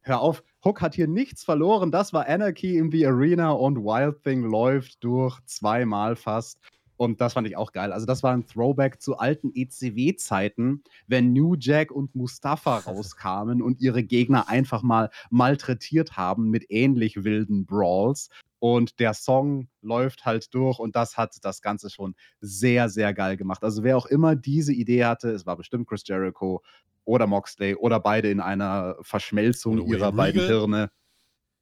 Hör 0.00 0.22
auf, 0.22 0.42
Hook 0.64 0.80
hat 0.80 0.96
hier 0.96 1.06
nichts 1.06 1.44
verloren. 1.44 1.92
Das 1.92 2.12
war 2.12 2.28
Anarchy 2.28 2.76
in 2.76 2.90
the 2.90 3.06
Arena 3.06 3.52
und 3.52 3.76
Wild 3.76 4.24
Thing 4.24 4.42
läuft 4.42 5.04
durch 5.04 5.38
zweimal 5.44 6.16
fast. 6.16 6.58
Und 6.96 7.20
das 7.20 7.32
fand 7.32 7.46
ich 7.46 7.56
auch 7.56 7.72
geil. 7.72 7.92
Also, 7.92 8.06
das 8.06 8.22
war 8.22 8.32
ein 8.32 8.46
Throwback 8.46 9.00
zu 9.00 9.16
alten 9.16 9.50
ECW-Zeiten, 9.54 10.84
wenn 11.06 11.32
New 11.32 11.56
Jack 11.58 11.90
und 11.90 12.14
Mustafa 12.14 12.78
rauskamen 12.86 13.62
und 13.62 13.80
ihre 13.80 14.02
Gegner 14.02 14.48
einfach 14.48 14.82
mal 14.82 15.10
malträtiert 15.30 16.16
haben 16.16 16.50
mit 16.50 16.66
ähnlich 16.70 17.24
wilden 17.24 17.66
Brawls. 17.66 18.28
Und 18.60 18.98
der 19.00 19.12
Song 19.12 19.68
läuft 19.82 20.24
halt 20.24 20.54
durch 20.54 20.78
und 20.78 20.96
das 20.96 21.18
hat 21.18 21.36
das 21.42 21.60
Ganze 21.60 21.90
schon 21.90 22.14
sehr, 22.40 22.88
sehr 22.88 23.12
geil 23.12 23.36
gemacht. 23.36 23.62
Also, 23.62 23.82
wer 23.82 23.96
auch 23.96 24.06
immer 24.06 24.36
diese 24.36 24.72
Idee 24.72 25.04
hatte, 25.04 25.30
es 25.30 25.46
war 25.46 25.56
bestimmt 25.56 25.88
Chris 25.88 26.04
Jericho 26.06 26.62
oder 27.04 27.26
Moxley 27.26 27.74
oder 27.74 28.00
beide 28.00 28.30
in 28.30 28.40
einer 28.40 28.96
Verschmelzung 29.02 29.86
ihrer 29.86 30.12
beiden 30.12 30.46
Hirne. 30.46 30.90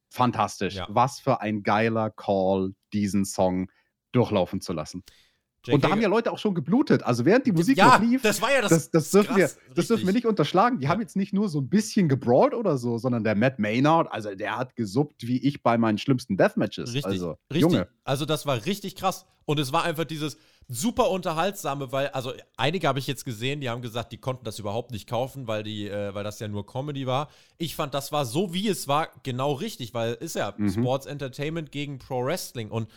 Fantastisch. 0.09 0.75
Ja. 0.75 0.87
Was 0.89 1.19
für 1.19 1.41
ein 1.41 1.63
geiler 1.63 2.11
Call, 2.11 2.75
diesen 2.93 3.25
Song 3.25 3.69
durchlaufen 4.11 4.61
zu 4.61 4.71
lassen. 4.73 5.03
Jake 5.65 5.75
und 5.75 5.83
da 5.83 5.89
haben 5.89 6.01
ja 6.01 6.09
Leute 6.09 6.31
auch 6.31 6.37
schon 6.37 6.53
geblutet. 6.55 7.03
Also 7.03 7.23
während 7.25 7.45
die 7.45 7.53
Musik 7.53 7.77
ja, 7.77 7.97
noch 7.97 8.01
lief, 8.01 8.21
das 8.21 8.41
war 8.41 8.51
ja 8.51 8.61
das, 8.61 8.69
das, 8.69 8.89
das, 8.89 9.11
dürfen, 9.11 9.35
krass, 9.35 9.57
wir, 9.65 9.75
das 9.75 9.87
dürfen 9.87 10.05
wir 10.05 10.13
nicht 10.13 10.25
unterschlagen. 10.25 10.79
Die 10.79 10.85
ja. 10.85 10.89
haben 10.89 10.99
jetzt 10.99 11.15
nicht 11.15 11.31
nur 11.31 11.47
so 11.47 11.59
ein 11.61 11.69
bisschen 11.69 12.09
gebrawlt 12.09 12.53
oder 12.53 12.77
so, 12.77 12.97
sondern 12.97 13.23
der 13.23 13.35
Matt 13.35 13.59
Maynard, 13.59 14.11
also 14.11 14.35
der 14.35 14.57
hat 14.57 14.75
gesuppt 14.75 15.25
wie 15.27 15.37
ich 15.37 15.63
bei 15.63 15.77
meinen 15.77 15.97
schlimmsten 15.97 16.35
Deathmatches. 16.35 16.93
Richtig, 16.93 17.05
also, 17.05 17.37
richtig. 17.51 17.61
Junge. 17.61 17.87
Also 18.03 18.25
das 18.25 18.45
war 18.45 18.65
richtig 18.65 18.95
krass. 18.95 19.25
Und 19.45 19.59
es 19.59 19.73
war 19.73 19.83
einfach 19.83 20.05
dieses 20.05 20.37
super 20.67 21.09
unterhaltsame, 21.09 21.91
weil, 21.91 22.07
also 22.07 22.33
einige 22.57 22.87
habe 22.87 22.99
ich 22.99 23.07
jetzt 23.07 23.25
gesehen, 23.25 23.61
die 23.61 23.69
haben 23.69 23.81
gesagt, 23.81 24.11
die 24.11 24.17
konnten 24.17 24.45
das 24.45 24.59
überhaupt 24.59 24.91
nicht 24.91 25.09
kaufen, 25.09 25.47
weil, 25.47 25.63
die, 25.63 25.87
äh, 25.87 26.13
weil 26.13 26.23
das 26.23 26.39
ja 26.39 26.47
nur 26.47 26.65
Comedy 26.65 27.05
war. 27.05 27.29
Ich 27.57 27.75
fand, 27.75 27.93
das 27.93 28.11
war 28.11 28.25
so, 28.25 28.53
wie 28.53 28.67
es 28.67 28.87
war, 28.87 29.09
genau 29.23 29.53
richtig, 29.53 29.93
weil 29.93 30.13
ist 30.13 30.35
ja 30.35 30.53
mhm. 30.55 30.69
Sports 30.69 31.05
Entertainment 31.05 31.71
gegen 31.71 31.99
Pro 31.99 32.23
Wrestling 32.25 32.69
und 32.69 32.89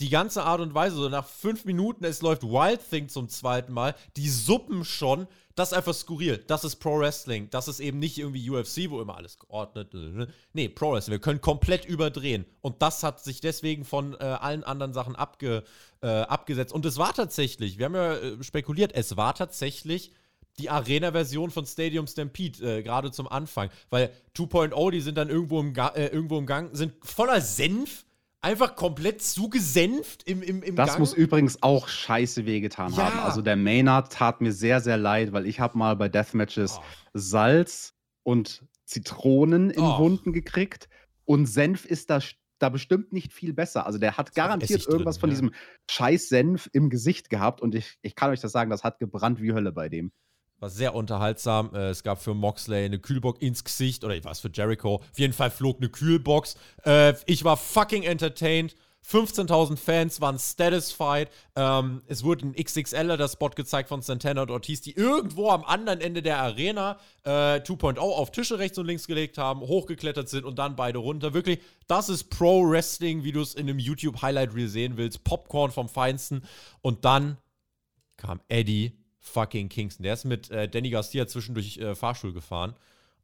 die 0.00 0.10
ganze 0.10 0.44
Art 0.44 0.60
und 0.60 0.74
Weise, 0.74 0.96
so 0.96 1.08
nach 1.08 1.26
fünf 1.26 1.64
Minuten, 1.64 2.04
es 2.04 2.22
läuft 2.22 2.42
Wild 2.44 2.80
Thing 2.88 3.08
zum 3.08 3.28
zweiten 3.28 3.72
Mal, 3.72 3.94
die 4.16 4.28
Suppen 4.28 4.84
schon, 4.84 5.26
das 5.56 5.72
ist 5.72 5.76
einfach 5.76 5.94
skurril. 5.94 6.38
Das 6.46 6.62
ist 6.62 6.76
Pro 6.76 7.00
Wrestling. 7.00 7.50
Das 7.50 7.66
ist 7.66 7.80
eben 7.80 7.98
nicht 7.98 8.16
irgendwie 8.16 8.48
UFC, 8.48 8.90
wo 8.90 9.00
immer 9.00 9.16
alles 9.16 9.40
geordnet 9.40 9.92
ist. 9.92 10.28
Nee, 10.52 10.68
Pro 10.68 10.92
Wrestling. 10.92 11.14
Wir 11.14 11.20
können 11.20 11.40
komplett 11.40 11.84
überdrehen. 11.84 12.44
Und 12.60 12.80
das 12.80 13.02
hat 13.02 13.24
sich 13.24 13.40
deswegen 13.40 13.84
von 13.84 14.14
äh, 14.14 14.18
allen 14.18 14.62
anderen 14.62 14.92
Sachen 14.92 15.16
abge, 15.16 15.64
äh, 16.00 16.06
abgesetzt. 16.06 16.72
Und 16.72 16.86
es 16.86 16.96
war 16.96 17.12
tatsächlich, 17.12 17.76
wir 17.78 17.86
haben 17.86 17.96
ja 17.96 18.14
äh, 18.14 18.42
spekuliert, 18.44 18.92
es 18.94 19.16
war 19.16 19.34
tatsächlich 19.34 20.12
die 20.58 20.70
Arena-Version 20.70 21.50
von 21.50 21.66
Stadium 21.66 22.06
Stampede, 22.06 22.78
äh, 22.78 22.82
gerade 22.84 23.10
zum 23.10 23.26
Anfang. 23.26 23.70
Weil 23.90 24.12
2.0, 24.36 24.90
die 24.92 25.00
sind 25.00 25.18
dann 25.18 25.28
irgendwo 25.28 25.58
im, 25.58 25.74
Ga 25.74 25.88
äh, 25.88 26.06
irgendwo 26.06 26.38
im 26.38 26.46
Gang, 26.46 26.76
sind 26.76 26.94
voller 27.04 27.40
Senf 27.40 28.04
einfach 28.40 28.76
komplett 28.76 29.22
zugesenft 29.22 30.22
im, 30.24 30.42
im, 30.42 30.62
im 30.62 30.76
das 30.76 30.90
Gang. 30.90 31.00
muss 31.00 31.12
übrigens 31.12 31.62
auch 31.62 31.88
scheiße 31.88 32.46
wehgetan 32.46 32.92
ja. 32.92 33.04
haben. 33.04 33.18
Also 33.20 33.42
der 33.42 33.56
Maynard 33.56 34.12
tat 34.12 34.40
mir 34.40 34.52
sehr, 34.52 34.80
sehr 34.80 34.96
leid, 34.96 35.32
weil 35.32 35.46
ich 35.46 35.60
habe 35.60 35.76
mal 35.76 35.96
bei 35.96 36.08
Deathmatches 36.08 36.78
oh. 36.78 36.82
Salz 37.14 37.94
und 38.22 38.64
Zitronen 38.84 39.70
in 39.70 39.82
oh. 39.82 39.98
Wunden 39.98 40.32
gekriegt 40.32 40.88
und 41.24 41.46
Senf 41.46 41.84
ist 41.84 42.10
da, 42.10 42.20
da 42.58 42.68
bestimmt 42.68 43.12
nicht 43.12 43.32
viel 43.32 43.52
besser. 43.52 43.86
Also 43.86 43.98
der 43.98 44.16
hat 44.16 44.34
garantiert 44.34 44.86
irgendwas 44.86 45.16
drin, 45.16 45.20
von 45.20 45.30
ja. 45.30 45.34
diesem 45.34 45.54
scheiß 45.90 46.28
Senf 46.28 46.70
im 46.72 46.90
Gesicht 46.90 47.30
gehabt 47.30 47.60
und 47.60 47.74
ich, 47.74 47.98
ich 48.02 48.14
kann 48.14 48.30
euch 48.30 48.40
das 48.40 48.52
sagen, 48.52 48.70
das 48.70 48.84
hat 48.84 48.98
gebrannt 48.98 49.40
wie 49.40 49.52
Hölle 49.52 49.72
bei 49.72 49.88
dem. 49.88 50.12
War 50.60 50.70
sehr 50.70 50.94
unterhaltsam. 50.94 51.70
Äh, 51.74 51.90
es 51.90 52.02
gab 52.02 52.20
für 52.20 52.34
Moxley 52.34 52.84
eine 52.84 52.98
Kühlbox 52.98 53.40
ins 53.40 53.62
Gesicht 53.62 54.04
oder 54.04 54.22
was 54.24 54.40
für 54.40 54.50
Jericho. 54.52 54.96
Auf 54.96 55.18
jeden 55.18 55.32
Fall 55.32 55.50
flog 55.50 55.78
eine 55.78 55.88
Kühlbox. 55.88 56.56
Äh, 56.84 57.14
ich 57.26 57.44
war 57.44 57.56
fucking 57.56 58.02
entertained. 58.02 58.74
15.000 59.06 59.76
Fans 59.76 60.20
waren 60.20 60.36
satisfied. 60.36 61.30
Ähm, 61.56 62.02
es 62.08 62.24
wurde 62.24 62.48
ein 62.48 62.54
XXLer 62.54 63.16
der 63.16 63.28
Spot 63.28 63.48
gezeigt 63.50 63.88
von 63.88 64.02
Santana 64.02 64.42
und 64.42 64.50
Ortiz, 64.50 64.80
die 64.82 64.96
irgendwo 64.96 65.48
am 65.50 65.64
anderen 65.64 66.00
Ende 66.00 66.20
der 66.20 66.38
Arena 66.38 66.98
äh, 67.24 67.60
2.0 67.60 67.98
auf 67.98 68.30
Tische 68.32 68.58
rechts 68.58 68.76
und 68.76 68.86
links 68.86 69.06
gelegt 69.06 69.38
haben, 69.38 69.60
hochgeklettert 69.60 70.28
sind 70.28 70.44
und 70.44 70.58
dann 70.58 70.76
beide 70.76 70.98
runter. 70.98 71.32
Wirklich, 71.32 71.60
das 71.86 72.08
ist 72.08 72.28
Pro 72.28 72.68
Wrestling, 72.68 73.24
wie 73.24 73.32
du 73.32 73.40
es 73.40 73.54
in 73.54 73.68
einem 73.68 73.78
YouTube 73.78 74.20
Highlight 74.20 74.54
Reel 74.54 74.68
sehen 74.68 74.96
willst. 74.96 75.24
Popcorn 75.24 75.70
vom 75.70 75.88
Feinsten. 75.88 76.42
Und 76.82 77.04
dann 77.04 77.38
kam 78.16 78.40
Eddie 78.48 78.92
fucking 79.28 79.68
Kingston. 79.68 80.04
Der 80.04 80.14
ist 80.14 80.24
mit 80.24 80.50
äh, 80.50 80.68
Danny 80.68 80.90
Garcia 80.90 81.26
zwischendurch 81.26 81.78
äh, 81.78 81.94
Fahrstuhl 81.94 82.32
gefahren. 82.32 82.74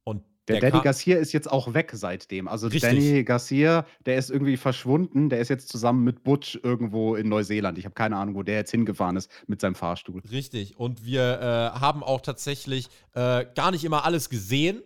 Und 0.04 0.22
der, 0.48 0.60
der 0.60 0.70
Danny 0.70 0.84
Garcia 0.84 1.16
ist 1.16 1.32
jetzt 1.32 1.50
auch 1.50 1.72
weg 1.72 1.90
seitdem. 1.94 2.48
Also 2.48 2.66
Richtig. 2.66 2.82
Danny 2.82 3.24
Garcia, 3.24 3.86
der 4.04 4.16
ist 4.16 4.30
irgendwie 4.30 4.58
verschwunden. 4.58 5.30
Der 5.30 5.40
ist 5.40 5.48
jetzt 5.48 5.70
zusammen 5.70 6.04
mit 6.04 6.22
Butch 6.22 6.58
irgendwo 6.62 7.16
in 7.16 7.28
Neuseeland. 7.28 7.78
Ich 7.78 7.86
habe 7.86 7.94
keine 7.94 8.16
Ahnung, 8.16 8.34
wo 8.34 8.42
der 8.42 8.56
jetzt 8.56 8.70
hingefahren 8.70 9.16
ist 9.16 9.30
mit 9.46 9.60
seinem 9.62 9.74
Fahrstuhl. 9.74 10.20
Richtig. 10.30 10.78
Und 10.78 11.04
wir 11.06 11.40
äh, 11.40 11.80
haben 11.80 12.02
auch 12.02 12.20
tatsächlich 12.20 12.88
äh, 13.14 13.46
gar 13.54 13.70
nicht 13.70 13.84
immer 13.84 14.04
alles 14.04 14.28
gesehen 14.28 14.82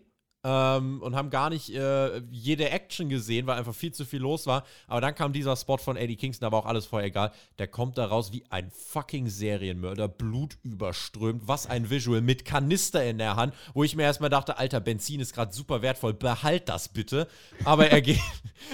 ähm, 0.48 1.02
und 1.02 1.14
haben 1.14 1.28
gar 1.28 1.50
nicht 1.50 1.74
äh, 1.74 2.22
jede 2.30 2.70
Action 2.70 3.10
gesehen, 3.10 3.46
weil 3.46 3.58
einfach 3.58 3.74
viel 3.74 3.92
zu 3.92 4.06
viel 4.06 4.20
los 4.20 4.46
war. 4.46 4.64
Aber 4.86 5.02
dann 5.02 5.14
kam 5.14 5.34
dieser 5.34 5.54
Spot 5.56 5.76
von 5.76 5.96
Eddie 5.96 6.16
Kingston, 6.16 6.46
aber 6.46 6.56
auch 6.56 6.64
alles 6.64 6.86
vorher 6.86 7.08
egal. 7.08 7.32
Der 7.58 7.68
kommt 7.68 7.98
da 7.98 8.06
raus 8.06 8.32
wie 8.32 8.44
ein 8.48 8.70
fucking 8.70 9.28
Serienmörder, 9.28 10.08
Blut 10.08 10.56
überströmt. 10.62 11.42
Was 11.44 11.66
ein 11.66 11.90
Visual 11.90 12.22
mit 12.22 12.46
Kanister 12.46 13.04
in 13.04 13.18
der 13.18 13.36
Hand, 13.36 13.52
wo 13.74 13.84
ich 13.84 13.94
mir 13.94 14.04
erstmal 14.04 14.30
dachte, 14.30 14.56
Alter, 14.56 14.80
Benzin 14.80 15.20
ist 15.20 15.34
gerade 15.34 15.52
super 15.52 15.82
wertvoll, 15.82 16.14
behalt 16.14 16.68
das 16.70 16.88
bitte. 16.88 17.28
Aber 17.64 17.88
er 17.90 18.00
geht, 18.00 18.20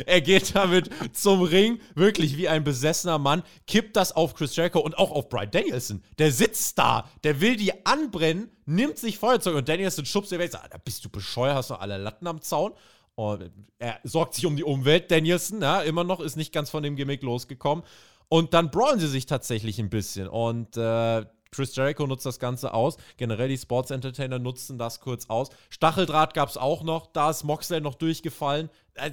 er 0.07 0.21
geht 0.21 0.55
damit 0.55 0.91
zum 1.13 1.43
Ring, 1.43 1.81
wirklich 1.97 2.37
wie 2.37 2.49
ein 2.49 2.63
besessener 2.63 3.19
Mann, 3.19 3.43
kippt 3.67 3.97
das 3.97 4.13
auf 4.13 4.35
Chris 4.35 4.55
Jericho 4.55 4.79
und 4.79 4.97
auch 4.97 5.11
auf 5.11 5.29
Brian 5.29 5.51
Danielson. 5.51 6.05
Der 6.19 6.31
sitzt 6.31 6.79
da, 6.79 7.11
der 7.25 7.41
will 7.41 7.57
die 7.57 7.85
anbrennen 7.85 8.51
nimmt 8.67 8.99
sich 8.99 9.19
Feuerzeug 9.19 9.57
und 9.57 9.69
Danielson 9.69 10.05
schubst 10.07 10.33
ihr 10.33 10.39
weg. 10.39 10.51
Sagt, 10.51 10.73
da 10.73 10.79
bist 10.79 11.05
du 11.05 11.09
bescheuert, 11.09 11.57
hast 11.65 11.71
du 11.71 11.81
alle 11.81 11.99
Latten 11.99 12.27
am 12.27 12.41
Zaun. 12.41 12.73
Und 13.15 13.51
er 13.79 14.01
sorgt 14.03 14.35
sich 14.35 14.45
um 14.45 14.57
die 14.57 14.65
Umwelt, 14.65 15.11
Danielson, 15.11 15.63
ja, 15.63 15.83
immer 15.83 16.05
noch, 16.05 16.21
ist 16.21 16.37
nicht 16.37 16.53
ganz 16.53 16.71
von 16.71 16.83
dem 16.83 16.97
Gimmick 16.97 17.23
losgekommen. 17.23 17.85
Und 18.29 18.55
dann 18.55 18.71
brawlen 18.71 18.99
sie 18.99 19.09
sich 19.09 19.27
tatsächlich 19.27 19.79
ein 19.79 19.91
bisschen. 19.91 20.27
Und 20.29 20.77
äh, 20.77 21.25
Chris 21.53 21.77
Jericho 21.77 22.07
nutzt 22.07 22.27
das 22.27 22.41
Ganze 22.41 22.75
aus. 22.75 22.97
Generell 23.17 23.49
die 23.49 23.59
Sports 23.59 23.93
Entertainer 23.93 24.39
nutzen 24.39 24.79
das 24.79 25.01
kurz 25.01 25.31
aus. 25.31 25.51
Stacheldraht 25.71 26.35
gab 26.35 26.49
es 26.49 26.57
auch 26.57 26.83
noch. 26.83 27.07
Da 27.07 27.31
ist 27.31 27.45
Moxley 27.45 27.81
noch 27.81 27.95
durchgefallen. 27.95 28.71
Äh, 28.95 29.13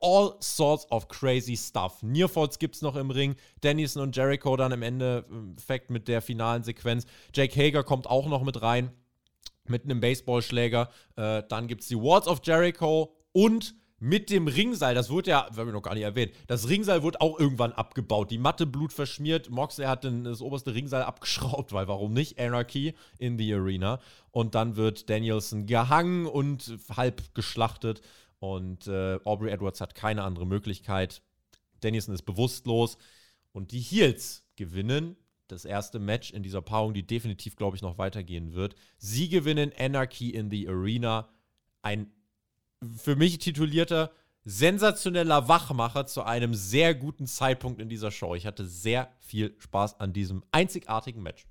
all 0.00 0.36
sorts 0.40 0.90
of 0.90 1.08
crazy 1.08 1.56
stuff. 1.56 2.02
Nearfalls 2.02 2.58
gibt 2.58 2.76
es 2.76 2.82
noch 2.82 2.96
im 2.96 3.10
Ring. 3.10 3.36
Dennison 3.62 4.02
und 4.02 4.16
Jericho 4.16 4.56
dann 4.56 4.72
im 4.72 4.82
Endeffekt 4.82 5.90
mit 5.90 6.08
der 6.08 6.22
finalen 6.22 6.62
Sequenz. 6.62 7.04
Jake 7.34 7.54
Hager 7.60 7.84
kommt 7.84 8.06
auch 8.06 8.28
noch 8.28 8.44
mit 8.44 8.62
rein. 8.62 8.92
Mit 9.68 9.84
einem 9.84 10.00
Baseballschläger. 10.00 10.90
Äh, 11.16 11.42
dann 11.48 11.68
gibt 11.68 11.82
es 11.82 11.88
die 11.88 11.96
Walls 11.96 12.26
of 12.26 12.40
Jericho 12.44 13.14
und 13.32 13.74
mit 14.00 14.30
dem 14.30 14.46
Ringseil, 14.46 14.94
das 14.94 15.10
wurde 15.10 15.30
ja, 15.30 15.48
wir 15.52 15.62
haben 15.62 15.72
noch 15.72 15.82
gar 15.82 15.94
nicht 15.94 16.04
erwähnt, 16.04 16.32
das 16.46 16.68
Ringseil 16.68 17.02
wurde 17.02 17.20
auch 17.20 17.38
irgendwann 17.38 17.72
abgebaut. 17.72 18.30
Die 18.30 18.38
Matte 18.38 18.64
Blut 18.64 18.92
verschmiert. 18.92 19.50
Moxley 19.50 19.86
hat 19.86 20.04
den, 20.04 20.22
das 20.24 20.40
oberste 20.40 20.72
Ringseil 20.72 21.02
abgeschraubt, 21.02 21.72
weil 21.72 21.88
warum 21.88 22.12
nicht? 22.12 22.38
Anarchy 22.38 22.94
in 23.18 23.38
the 23.38 23.52
Arena. 23.54 23.98
Und 24.30 24.54
dann 24.54 24.76
wird 24.76 25.10
Danielson 25.10 25.66
gehangen 25.66 26.26
und 26.26 26.78
halb 26.96 27.34
geschlachtet. 27.34 28.00
Und 28.38 28.86
äh, 28.86 29.18
Aubrey 29.24 29.50
Edwards 29.50 29.80
hat 29.80 29.96
keine 29.96 30.22
andere 30.22 30.46
Möglichkeit. 30.46 31.22
Dennison 31.82 32.14
ist 32.14 32.22
bewusstlos. 32.22 32.98
Und 33.50 33.72
die 33.72 33.80
Heels 33.80 34.44
gewinnen 34.54 35.16
das 35.48 35.64
erste 35.64 35.98
Match 35.98 36.30
in 36.30 36.42
dieser 36.42 36.62
Paarung, 36.62 36.94
die 36.94 37.06
definitiv, 37.06 37.56
glaube 37.56 37.76
ich, 37.76 37.82
noch 37.82 37.98
weitergehen 37.98 38.54
wird. 38.54 38.76
Sie 38.98 39.28
gewinnen 39.28 39.72
Anarchy 39.78 40.30
in 40.30 40.50
the 40.50 40.68
Arena. 40.68 41.28
Ein 41.82 42.12
für 42.96 43.16
mich 43.16 43.38
titulierter, 43.38 44.12
sensationeller 44.44 45.48
Wachmacher 45.48 46.06
zu 46.06 46.22
einem 46.22 46.54
sehr 46.54 46.94
guten 46.94 47.26
Zeitpunkt 47.26 47.80
in 47.80 47.88
dieser 47.88 48.10
Show. 48.10 48.34
Ich 48.34 48.46
hatte 48.46 48.66
sehr 48.66 49.12
viel 49.18 49.54
Spaß 49.58 50.00
an 50.00 50.12
diesem 50.12 50.44
einzigartigen 50.52 51.22
Match. 51.22 51.46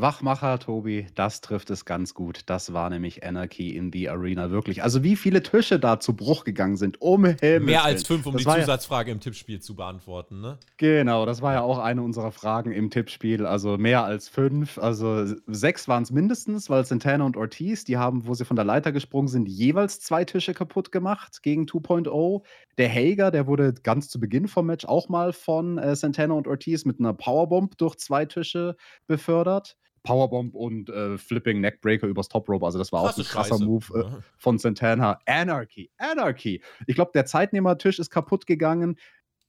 Wachmacher, 0.00 0.58
Tobi, 0.58 1.06
das 1.14 1.40
trifft 1.40 1.70
es 1.70 1.84
ganz 1.84 2.14
gut. 2.14 2.42
Das 2.46 2.72
war 2.72 2.88
nämlich 2.90 3.24
Anarchy 3.24 3.76
in 3.76 3.92
the 3.92 4.08
Arena, 4.08 4.50
wirklich. 4.50 4.82
Also 4.82 5.02
wie 5.02 5.16
viele 5.16 5.42
Tische 5.42 5.78
da 5.80 5.98
zu 5.98 6.14
Bruch 6.14 6.44
gegangen 6.44 6.76
sind, 6.76 7.00
um 7.00 7.24
Himmels 7.24 7.64
Mehr 7.64 7.84
als 7.84 8.06
fünf, 8.06 8.26
um 8.26 8.34
das 8.34 8.44
die 8.44 8.60
Zusatzfrage 8.60 9.10
ja, 9.10 9.14
im 9.14 9.20
Tippspiel 9.20 9.60
zu 9.60 9.74
beantworten, 9.74 10.40
ne? 10.40 10.58
Genau, 10.76 11.26
das 11.26 11.42
war 11.42 11.54
ja 11.54 11.62
auch 11.62 11.78
eine 11.78 12.02
unserer 12.02 12.32
Fragen 12.32 12.72
im 12.72 12.90
Tippspiel. 12.90 13.44
Also 13.44 13.76
mehr 13.78 14.04
als 14.04 14.28
fünf, 14.28 14.78
also 14.78 15.24
sechs 15.46 15.88
waren 15.88 16.04
es 16.04 16.10
mindestens, 16.10 16.70
weil 16.70 16.84
Santana 16.84 17.24
und 17.24 17.36
Ortiz, 17.36 17.84
die 17.84 17.96
haben, 17.96 18.26
wo 18.26 18.34
sie 18.34 18.44
von 18.44 18.56
der 18.56 18.64
Leiter 18.64 18.92
gesprungen 18.92 19.28
sind, 19.28 19.48
jeweils 19.48 20.00
zwei 20.00 20.24
Tische 20.24 20.54
kaputt 20.54 20.92
gemacht 20.92 21.42
gegen 21.42 21.64
2.0. 21.64 22.42
Der 22.78 22.88
Hager, 22.88 23.30
der 23.30 23.46
wurde 23.46 23.74
ganz 23.74 24.08
zu 24.08 24.20
Beginn 24.20 24.46
vom 24.46 24.66
Match 24.66 24.84
auch 24.84 25.08
mal 25.08 25.32
von 25.32 25.78
äh, 25.78 25.96
Santana 25.96 26.34
und 26.34 26.46
Ortiz 26.46 26.84
mit 26.84 27.00
einer 27.00 27.14
Powerbomb 27.14 27.76
durch 27.78 27.96
zwei 27.96 28.24
Tische 28.24 28.76
befördert. 29.06 29.76
Powerbomb 30.02 30.54
und 30.54 30.88
äh, 30.90 31.18
Flipping 31.18 31.60
Neckbreaker 31.60 32.06
übers 32.06 32.28
Top 32.28 32.48
Rope. 32.48 32.64
Also 32.64 32.78
das 32.78 32.92
war 32.92 33.02
Krasse 33.02 33.20
auch 33.20 33.24
ein 33.24 33.30
krasser 33.30 33.54
Scheiße. 33.54 33.64
Move 33.64 33.98
äh, 33.98 34.22
von 34.36 34.58
Santana. 34.58 35.18
Anarchy, 35.26 35.90
Anarchy. 35.98 36.60
Ich 36.86 36.94
glaube, 36.94 37.12
der 37.14 37.26
Zeitnehmertisch 37.26 37.98
ist 37.98 38.10
kaputt 38.10 38.46
gegangen. 38.46 38.98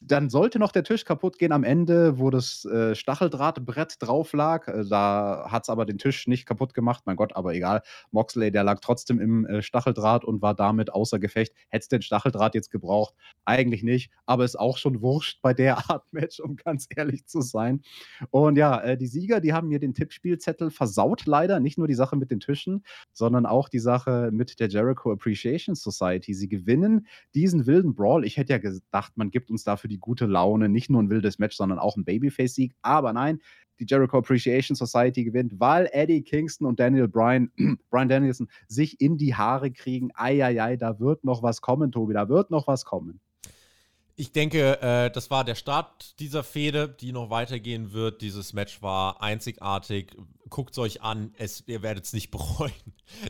Dann 0.01 0.29
sollte 0.29 0.59
noch 0.59 0.71
der 0.71 0.83
Tisch 0.85 1.03
kaputt 1.03 1.37
gehen 1.37 1.51
am 1.51 1.65
Ende, 1.65 2.19
wo 2.19 2.29
das 2.29 2.63
äh, 2.63 2.95
Stacheldrahtbrett 2.95 3.95
drauf 3.99 4.31
lag. 4.31 4.67
Äh, 4.67 4.85
da 4.87 5.47
hat 5.49 5.63
es 5.63 5.69
aber 5.69 5.85
den 5.85 5.97
Tisch 5.97 6.25
nicht 6.27 6.45
kaputt 6.45 6.73
gemacht. 6.73 7.03
Mein 7.05 7.17
Gott, 7.17 7.35
aber 7.35 7.53
egal. 7.53 7.81
Moxley, 8.11 8.49
der 8.49 8.63
lag 8.63 8.79
trotzdem 8.79 9.19
im 9.19 9.45
äh, 9.45 9.61
Stacheldraht 9.61 10.23
und 10.23 10.41
war 10.41 10.55
damit 10.55 10.93
außer 10.93 11.19
Gefecht. 11.19 11.53
Hätte 11.67 11.83
es 11.83 11.87
den 11.89 12.01
Stacheldraht 12.01 12.55
jetzt 12.55 12.71
gebraucht? 12.71 13.13
Eigentlich 13.43 13.83
nicht, 13.83 14.09
aber 14.25 14.45
ist 14.45 14.57
auch 14.57 14.77
schon 14.77 15.01
wurscht 15.01 15.41
bei 15.41 15.53
der 15.53 15.77
Art 15.89 16.05
Match, 16.11 16.39
um 16.39 16.55
ganz 16.55 16.87
ehrlich 16.95 17.25
zu 17.25 17.41
sein. 17.41 17.81
Und 18.29 18.55
ja, 18.55 18.79
äh, 18.79 18.97
die 18.97 19.07
Sieger, 19.07 19.41
die 19.41 19.51
haben 19.51 19.67
mir 19.67 19.79
den 19.79 19.93
Tippspielzettel 19.93 20.71
versaut, 20.71 21.25
leider. 21.25 21.59
Nicht 21.59 21.77
nur 21.77 21.87
die 21.87 21.95
Sache 21.95 22.15
mit 22.15 22.31
den 22.31 22.39
Tischen, 22.39 22.85
sondern 23.11 23.45
auch 23.45 23.67
die 23.67 23.79
Sache 23.79 24.29
mit 24.31 24.61
der 24.61 24.69
Jericho 24.69 25.11
Appreciation 25.11 25.75
Society. 25.75 26.33
Sie 26.33 26.47
gewinnen 26.47 27.07
diesen 27.35 27.65
wilden 27.65 27.95
Brawl. 27.95 28.23
Ich 28.23 28.37
hätte 28.37 28.53
ja 28.53 28.59
gedacht, 28.59 29.17
man 29.17 29.29
gibt 29.29 29.51
uns 29.51 29.65
dafür 29.65 29.88
die 29.89 29.99
gute 29.99 30.25
Laune. 30.25 30.69
Nicht 30.69 30.89
nur 30.89 31.01
ein 31.01 31.09
wildes 31.09 31.39
Match, 31.39 31.57
sondern 31.57 31.79
auch 31.79 31.97
ein 31.97 32.05
Babyface-Sieg. 32.05 32.73
Aber 32.81 33.11
nein, 33.13 33.39
die 33.79 33.85
Jericho 33.87 34.17
Appreciation 34.17 34.75
Society 34.75 35.23
gewinnt, 35.23 35.59
weil 35.59 35.89
Eddie 35.91 36.21
Kingston 36.21 36.67
und 36.67 36.79
Daniel 36.79 37.07
Bryan, 37.07 37.51
Bryan 37.89 38.09
Danielson 38.09 38.47
sich 38.67 38.99
in 39.01 39.17
die 39.17 39.35
Haare 39.35 39.71
kriegen. 39.71 40.09
Eieiei, 40.15 40.75
da 40.75 40.99
wird 40.99 41.23
noch 41.23 41.43
was 41.43 41.61
kommen, 41.61 41.91
Tobi, 41.91 42.13
da 42.13 42.29
wird 42.29 42.51
noch 42.51 42.67
was 42.67 42.85
kommen. 42.85 43.19
Ich 44.15 44.33
denke, 44.33 44.81
äh, 44.81 45.09
das 45.09 45.31
war 45.31 45.45
der 45.45 45.55
Start 45.55 46.19
dieser 46.19 46.43
Fehde, 46.43 46.89
die 46.89 47.13
noch 47.13 47.29
weitergehen 47.29 47.93
wird. 47.93 48.21
Dieses 48.21 48.51
Match 48.51 48.81
war 48.81 49.21
einzigartig. 49.23 50.13
Guckt 50.49 50.71
es 50.73 50.77
euch 50.77 51.01
an, 51.01 51.31
es, 51.37 51.63
ihr 51.67 51.81
werdet 51.83 52.03
es 52.03 52.11
nicht 52.11 52.29
bereuen. 52.31 52.73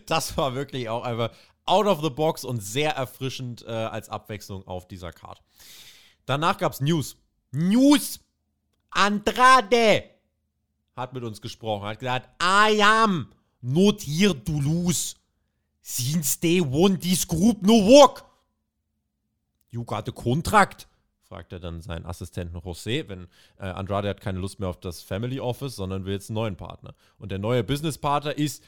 Das 0.07 0.36
war 0.36 0.55
wirklich 0.55 0.89
auch 0.89 1.03
einfach 1.03 1.30
out 1.68 1.86
of 1.86 2.01
the 2.01 2.10
box 2.10 2.43
und 2.43 2.64
sehr 2.64 2.93
erfrischend 2.93 3.64
äh, 3.68 3.70
als 3.70 4.10
Abwechslung 4.10 4.66
auf 4.66 4.88
dieser 4.88 5.12
Card. 5.12 5.43
Danach 6.30 6.59
gab 6.59 6.73
es 6.73 6.80
News. 6.80 7.17
News! 7.51 8.19
Andrade 8.91 10.03
hat 10.95 11.11
mit 11.11 11.23
uns 11.23 11.41
gesprochen, 11.41 11.88
hat 11.88 11.97
gesagt, 11.97 12.30
I 12.39 12.80
am 12.84 13.32
not 13.61 14.03
here 14.03 14.36
to 14.43 14.51
lose. 14.51 15.15
Since 15.82 16.39
they 16.39 16.61
won 16.61 16.99
this 16.99 17.27
group 17.27 17.63
no 17.63 17.73
work. 17.73 18.25
You 19.71 19.84
got 19.84 20.07
a 20.07 20.11
contract? 20.11 20.88
fragt 21.23 21.51
er 21.51 21.59
dann 21.59 21.82
seinen 21.82 22.05
Assistenten 22.05 22.59
José, 22.59 23.09
wenn 23.09 23.27
äh, 23.57 23.65
Andrade 23.65 24.07
hat 24.09 24.21
keine 24.21 24.38
Lust 24.38 24.59
mehr 24.59 24.69
auf 24.69 24.80
das 24.80 25.01
Family 25.01 25.39
Office, 25.39 25.77
sondern 25.77 26.05
will 26.05 26.13
jetzt 26.13 26.30
einen 26.30 26.36
neuen 26.36 26.55
Partner. 26.55 26.93
Und 27.17 27.32
der 27.32 27.39
neue 27.39 27.63
Businesspartner 27.63 28.38
ist 28.38 28.63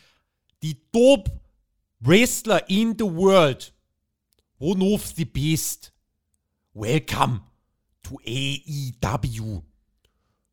die 0.63 0.81
Top 0.91 1.29
Wrestler 1.99 2.67
in 2.71 2.95
the 2.97 3.05
world. 3.05 3.71
One 4.57 4.83
of 4.83 5.05
the 5.15 5.25
best. 5.25 5.93
Welcome 6.73 7.50
to 8.11 8.19
AEW. 8.25 9.63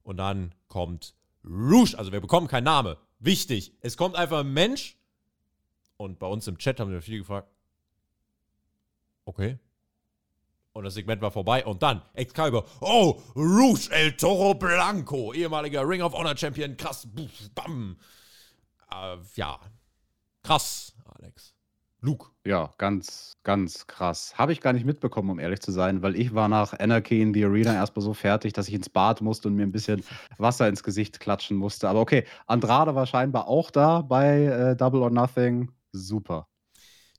Und 0.02 0.16
dann 0.16 0.54
kommt 0.68 1.14
Rouge. 1.44 1.96
Also 1.96 2.12
wir 2.12 2.20
bekommen 2.20 2.48
keinen 2.48 2.64
Namen. 2.64 2.96
Wichtig. 3.18 3.74
Es 3.80 3.96
kommt 3.96 4.16
einfach 4.16 4.40
ein 4.40 4.52
Mensch. 4.52 4.96
Und 5.96 6.18
bei 6.18 6.26
uns 6.26 6.46
im 6.46 6.58
Chat 6.58 6.78
haben 6.80 6.92
wir 6.92 7.02
viele 7.02 7.18
gefragt. 7.18 7.48
Okay. 9.24 9.58
Und 10.72 10.84
das 10.84 10.94
Segment 10.94 11.20
war 11.20 11.32
vorbei. 11.32 11.64
Und 11.64 11.82
dann 11.82 12.02
Excalibur. 12.14 12.64
Oh, 12.80 13.20
Rouge 13.34 13.90
El 13.90 14.16
Toro 14.16 14.54
Blanco. 14.54 15.32
Ehemaliger 15.32 15.86
Ring 15.86 16.02
of 16.02 16.14
Honor 16.14 16.36
Champion. 16.36 16.76
Krass. 16.76 17.08
Bam. 17.54 17.98
Äh, 18.90 19.16
ja. 19.34 19.60
Krass, 20.42 20.94
Alex. 21.04 21.57
Luke. 22.00 22.30
Ja, 22.44 22.70
ganz, 22.78 23.36
ganz 23.42 23.86
krass. 23.88 24.34
Habe 24.38 24.52
ich 24.52 24.60
gar 24.60 24.72
nicht 24.72 24.86
mitbekommen, 24.86 25.30
um 25.30 25.38
ehrlich 25.40 25.60
zu 25.60 25.72
sein, 25.72 26.00
weil 26.00 26.14
ich 26.14 26.32
war 26.32 26.48
nach 26.48 26.78
Anarchy 26.78 27.20
in 27.20 27.34
the 27.34 27.44
Arena 27.44 27.74
erstmal 27.74 28.04
so 28.04 28.14
fertig, 28.14 28.52
dass 28.52 28.68
ich 28.68 28.74
ins 28.74 28.88
Bad 28.88 29.20
musste 29.20 29.48
und 29.48 29.56
mir 29.56 29.64
ein 29.64 29.72
bisschen 29.72 30.04
Wasser 30.38 30.68
ins 30.68 30.84
Gesicht 30.84 31.18
klatschen 31.18 31.56
musste. 31.56 31.88
Aber 31.88 32.00
okay, 32.00 32.24
Andrade 32.46 32.94
war 32.94 33.06
scheinbar 33.06 33.48
auch 33.48 33.70
da 33.70 34.02
bei 34.02 34.44
äh, 34.44 34.76
Double 34.76 35.02
or 35.02 35.10
Nothing. 35.10 35.72
Super. 35.92 36.46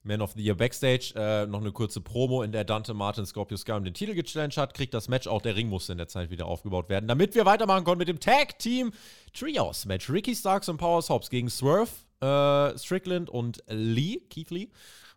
Man 0.01 0.21
of 0.21 0.31
the 0.31 0.41
Year 0.41 0.55
Backstage, 0.55 1.13
äh, 1.15 1.45
noch 1.45 1.59
eine 1.59 1.73
kurze 1.73 1.99
Promo, 1.99 2.41
in 2.41 2.53
der 2.53 2.63
Dante 2.63 2.93
Martin 2.93 3.25
Scorpio 3.25 3.57
Sky 3.57 3.73
um 3.73 3.83
den 3.83 3.93
Titel 3.93 4.15
gechallenged 4.15 4.57
hat, 4.57 4.73
kriegt 4.73 4.93
das 4.93 5.09
Match, 5.09 5.27
auch 5.27 5.41
der 5.41 5.57
Ring 5.57 5.67
musste 5.67 5.91
in 5.91 5.97
der 5.97 6.07
Zeit 6.07 6.29
wieder 6.29 6.45
aufgebaut 6.45 6.87
werden, 6.87 7.07
damit 7.07 7.35
wir 7.35 7.45
weitermachen 7.45 7.83
konnten 7.83 7.99
mit 7.99 8.07
dem 8.07 8.21
Tag 8.21 8.57
Team 8.59 8.93
Trios 9.33 9.85
Match. 9.85 10.09
Ricky 10.09 10.33
Starks 10.33 10.69
und 10.69 10.77
Powers 10.77 11.09
Hobbs 11.09 11.29
gegen 11.29 11.49
Swerve, 11.49 11.91
äh, 12.21 12.77
Strickland 12.77 13.29
und 13.29 13.63
Lee, 13.67 14.21
Keith 14.29 14.51
Lee. 14.51 14.69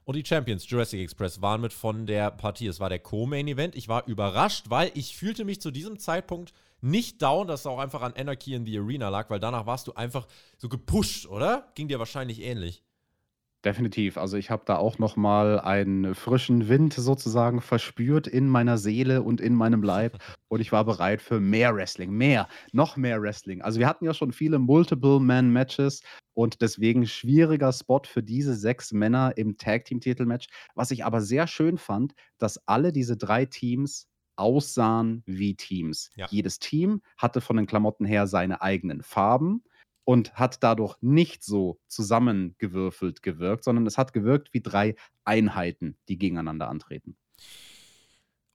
Und 0.05 0.17
die 0.17 0.25
Champions 0.25 0.69
Jurassic 0.69 1.01
Express 1.01 1.41
waren 1.43 1.61
mit 1.61 1.73
von 1.73 2.07
der 2.07 2.31
Partie. 2.33 2.67
Es 2.67 2.81
war 2.81 2.89
der 2.89 2.99
Co-Main-Event. 2.99 3.77
Ich 3.77 3.89
war 3.89 4.07
überrascht, 4.09 4.67
weil 4.69 4.91
ich 4.95 5.17
fühlte 5.17 5.45
mich 5.45 5.61
zu 5.61 5.71
diesem 5.71 5.99
Zeitpunkt 5.99 6.53
nicht 6.81 7.23
down, 7.23 7.47
dass 7.47 7.61
es 7.61 7.67
auch 7.67 7.79
einfach 7.79 8.03
an 8.03 8.15
Anarchy 8.15 8.55
in 8.55 8.67
the 8.67 8.79
Arena 8.79 9.09
lag, 9.09 9.31
weil 9.31 9.39
danach 9.39 9.67
warst 9.67 9.87
du 9.87 9.93
einfach 9.95 10.27
so 10.59 10.69
gepusht, 10.69 11.27
oder? 11.27 11.71
Ging 11.77 11.87
dir 11.87 12.01
wahrscheinlich 12.01 12.43
ähnlich. 12.43 12.83
Definitiv. 13.65 14.19
Also, 14.19 14.37
ich 14.37 14.51
habe 14.51 14.65
da 14.67 14.77
auch 14.77 14.99
noch 14.99 15.15
mal 15.15 15.61
einen 15.61 16.17
frischen 16.17 16.69
Wind 16.69 16.95
sozusagen 16.95 17.61
verspürt 17.61 18.27
in 18.27 18.49
meiner 18.49 18.77
Seele 18.77 19.23
und 19.23 19.41
in 19.41 19.55
meinem 19.55 19.85
Leib 19.85 20.19
und 20.49 20.61
ich 20.61 20.73
war 20.73 20.85
bereit 20.85 21.23
für 21.23 21.39
mehr 21.39 21.75
Wrestling, 21.75 22.11
mehr, 22.11 22.49
noch 22.73 22.97
mehr 22.97 23.23
Wrestling. 23.23 23.63
Also, 23.63 23.79
wir 23.79 23.87
hatten 23.87 24.05
ja 24.05 24.15
schon 24.15 24.33
viele 24.33 24.59
Multiple-Man-Matches 24.59 26.03
und 26.35 26.61
deswegen 26.61 27.07
schwieriger 27.07 27.73
Spot 27.73 28.03
für 28.05 28.23
diese 28.23 28.55
sechs 28.55 28.93
Männer 28.93 29.35
im 29.37 29.57
Tag-Team-Titelmatch. 29.57 30.49
Was 30.75 30.91
ich 30.91 31.05
aber 31.05 31.21
sehr 31.21 31.47
schön 31.47 31.79
fand, 31.79 32.15
dass 32.39 32.67
alle 32.67 32.93
diese 32.93 33.17
drei 33.17 33.45
Teams 33.45 34.09
aussahen 34.35 35.23
wie 35.27 35.55
Teams. 35.55 36.11
Ja. 36.17 36.27
Jedes 36.31 36.59
Team 36.59 37.03
hatte 37.17 37.41
von 37.41 37.57
den 37.57 37.67
Klamotten 37.67 38.07
her 38.07 38.27
seine 38.27 38.61
eigenen 38.61 39.03
Farben 39.03 39.63
und 40.05 40.35
hat 40.35 40.63
dadurch 40.63 40.97
nicht 41.01 41.45
so 41.45 41.81
zusammengewürfelt 41.87 43.23
gewirkt, 43.23 43.65
sondern 43.65 43.87
es 43.87 43.99
hat 43.99 44.13
gewirkt 44.13 44.53
wie 44.53 44.61
drei 44.61 44.97
Einheiten, 45.25 45.99
die 46.09 46.19
gegeneinander 46.19 46.69
antreten. 46.69 47.17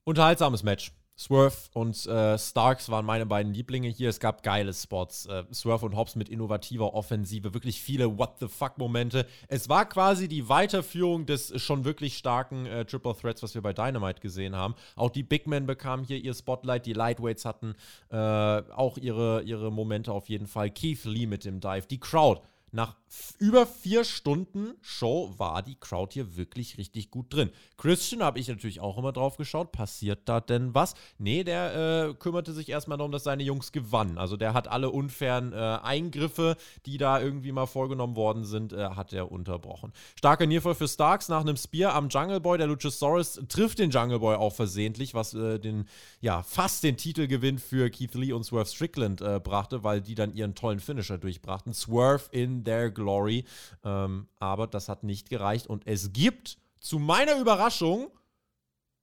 Unterhaltsames 0.04 0.62
Match. 0.62 0.92
Swerve 1.18 1.56
und 1.74 2.06
äh, 2.06 2.38
Starks 2.38 2.88
waren 2.90 3.04
meine 3.04 3.26
beiden 3.26 3.52
Lieblinge 3.52 3.88
hier. 3.88 4.08
Es 4.08 4.20
gab 4.20 4.44
geile 4.44 4.72
Spots. 4.72 5.26
Äh, 5.26 5.42
Swerve 5.52 5.84
und 5.84 5.96
Hobbs 5.96 6.14
mit 6.14 6.28
innovativer 6.28 6.94
Offensive, 6.94 7.54
wirklich 7.54 7.82
viele 7.82 8.18
What 8.18 8.38
the 8.38 8.46
fuck-Momente. 8.46 9.26
Es 9.48 9.68
war 9.68 9.88
quasi 9.88 10.28
die 10.28 10.48
Weiterführung 10.48 11.26
des 11.26 11.60
schon 11.60 11.84
wirklich 11.84 12.16
starken 12.16 12.66
äh, 12.66 12.84
Triple 12.84 13.16
Threats, 13.16 13.42
was 13.42 13.54
wir 13.54 13.62
bei 13.62 13.72
Dynamite 13.72 14.20
gesehen 14.20 14.54
haben. 14.54 14.76
Auch 14.94 15.10
die 15.10 15.24
Big 15.24 15.48
Men 15.48 15.66
bekamen 15.66 16.04
hier 16.04 16.18
ihr 16.18 16.34
Spotlight, 16.34 16.86
die 16.86 16.92
Lightweights 16.92 17.44
hatten 17.44 17.74
äh, 18.10 18.16
auch 18.16 18.96
ihre, 18.96 19.42
ihre 19.42 19.72
Momente 19.72 20.12
auf 20.12 20.28
jeden 20.28 20.46
Fall. 20.46 20.70
Keith 20.70 21.04
Lee 21.04 21.26
mit 21.26 21.44
dem 21.44 21.58
Dive. 21.58 21.88
Die 21.88 21.98
Crowd 21.98 22.42
nach 22.72 22.96
über 23.38 23.66
vier 23.66 24.04
Stunden 24.04 24.74
Show 24.82 25.32
war 25.38 25.62
die 25.62 25.76
Crowd 25.76 26.12
hier 26.12 26.36
wirklich 26.36 26.76
richtig 26.76 27.10
gut 27.10 27.32
drin. 27.32 27.50
Christian 27.78 28.22
habe 28.22 28.38
ich 28.38 28.48
natürlich 28.48 28.80
auch 28.80 28.98
immer 28.98 29.12
drauf 29.12 29.36
geschaut. 29.36 29.72
Passiert 29.72 30.28
da 30.28 30.40
denn 30.40 30.74
was? 30.74 30.94
Nee, 31.18 31.44
der 31.44 32.10
äh, 32.10 32.14
kümmerte 32.14 32.52
sich 32.52 32.68
erstmal 32.68 32.98
darum, 32.98 33.12
dass 33.12 33.24
seine 33.24 33.42
Jungs 33.42 33.72
gewannen. 33.72 34.18
Also 34.18 34.36
der 34.36 34.52
hat 34.52 34.68
alle 34.68 34.90
unfairen 34.90 35.52
äh, 35.52 35.56
Eingriffe, 35.56 36.56
die 36.84 36.98
da 36.98 37.20
irgendwie 37.20 37.52
mal 37.52 37.66
vorgenommen 37.66 38.16
worden 38.16 38.44
sind, 38.44 38.72
äh, 38.72 38.90
hat 38.90 39.12
er 39.12 39.32
unterbrochen. 39.32 39.92
Starker 40.16 40.46
Nierfall 40.46 40.74
für 40.74 40.88
Starks 40.88 41.28
nach 41.28 41.40
einem 41.40 41.56
Spear 41.56 41.94
am 41.94 42.08
Jungle 42.08 42.40
Boy. 42.40 42.58
Der 42.58 42.66
Luchasaurus 42.66 43.40
trifft 43.48 43.78
den 43.78 43.90
Jungle 43.90 44.18
Boy 44.18 44.36
auch 44.36 44.52
versehentlich, 44.52 45.14
was 45.14 45.34
äh, 45.34 45.58
den, 45.58 45.86
ja, 46.20 46.42
fast 46.42 46.82
den 46.84 46.96
Titelgewinn 46.96 47.58
für 47.58 47.88
Keith 47.90 48.14
Lee 48.14 48.32
und 48.32 48.44
Swerve 48.44 48.68
Strickland 48.68 49.20
äh, 49.20 49.40
brachte, 49.42 49.82
weil 49.82 50.00
die 50.00 50.14
dann 50.14 50.34
ihren 50.34 50.54
tollen 50.54 50.80
Finisher 50.80 51.18
durchbrachten. 51.18 51.72
Swerve 51.72 52.24
in 52.32 52.57
their 52.64 52.90
glory. 52.90 53.44
Ähm, 53.84 54.28
aber 54.38 54.66
das 54.66 54.88
hat 54.88 55.04
nicht 55.04 55.30
gereicht 55.30 55.66
und 55.66 55.86
es 55.86 56.12
gibt 56.12 56.58
zu 56.80 56.98
meiner 56.98 57.38
Überraschung 57.38 58.10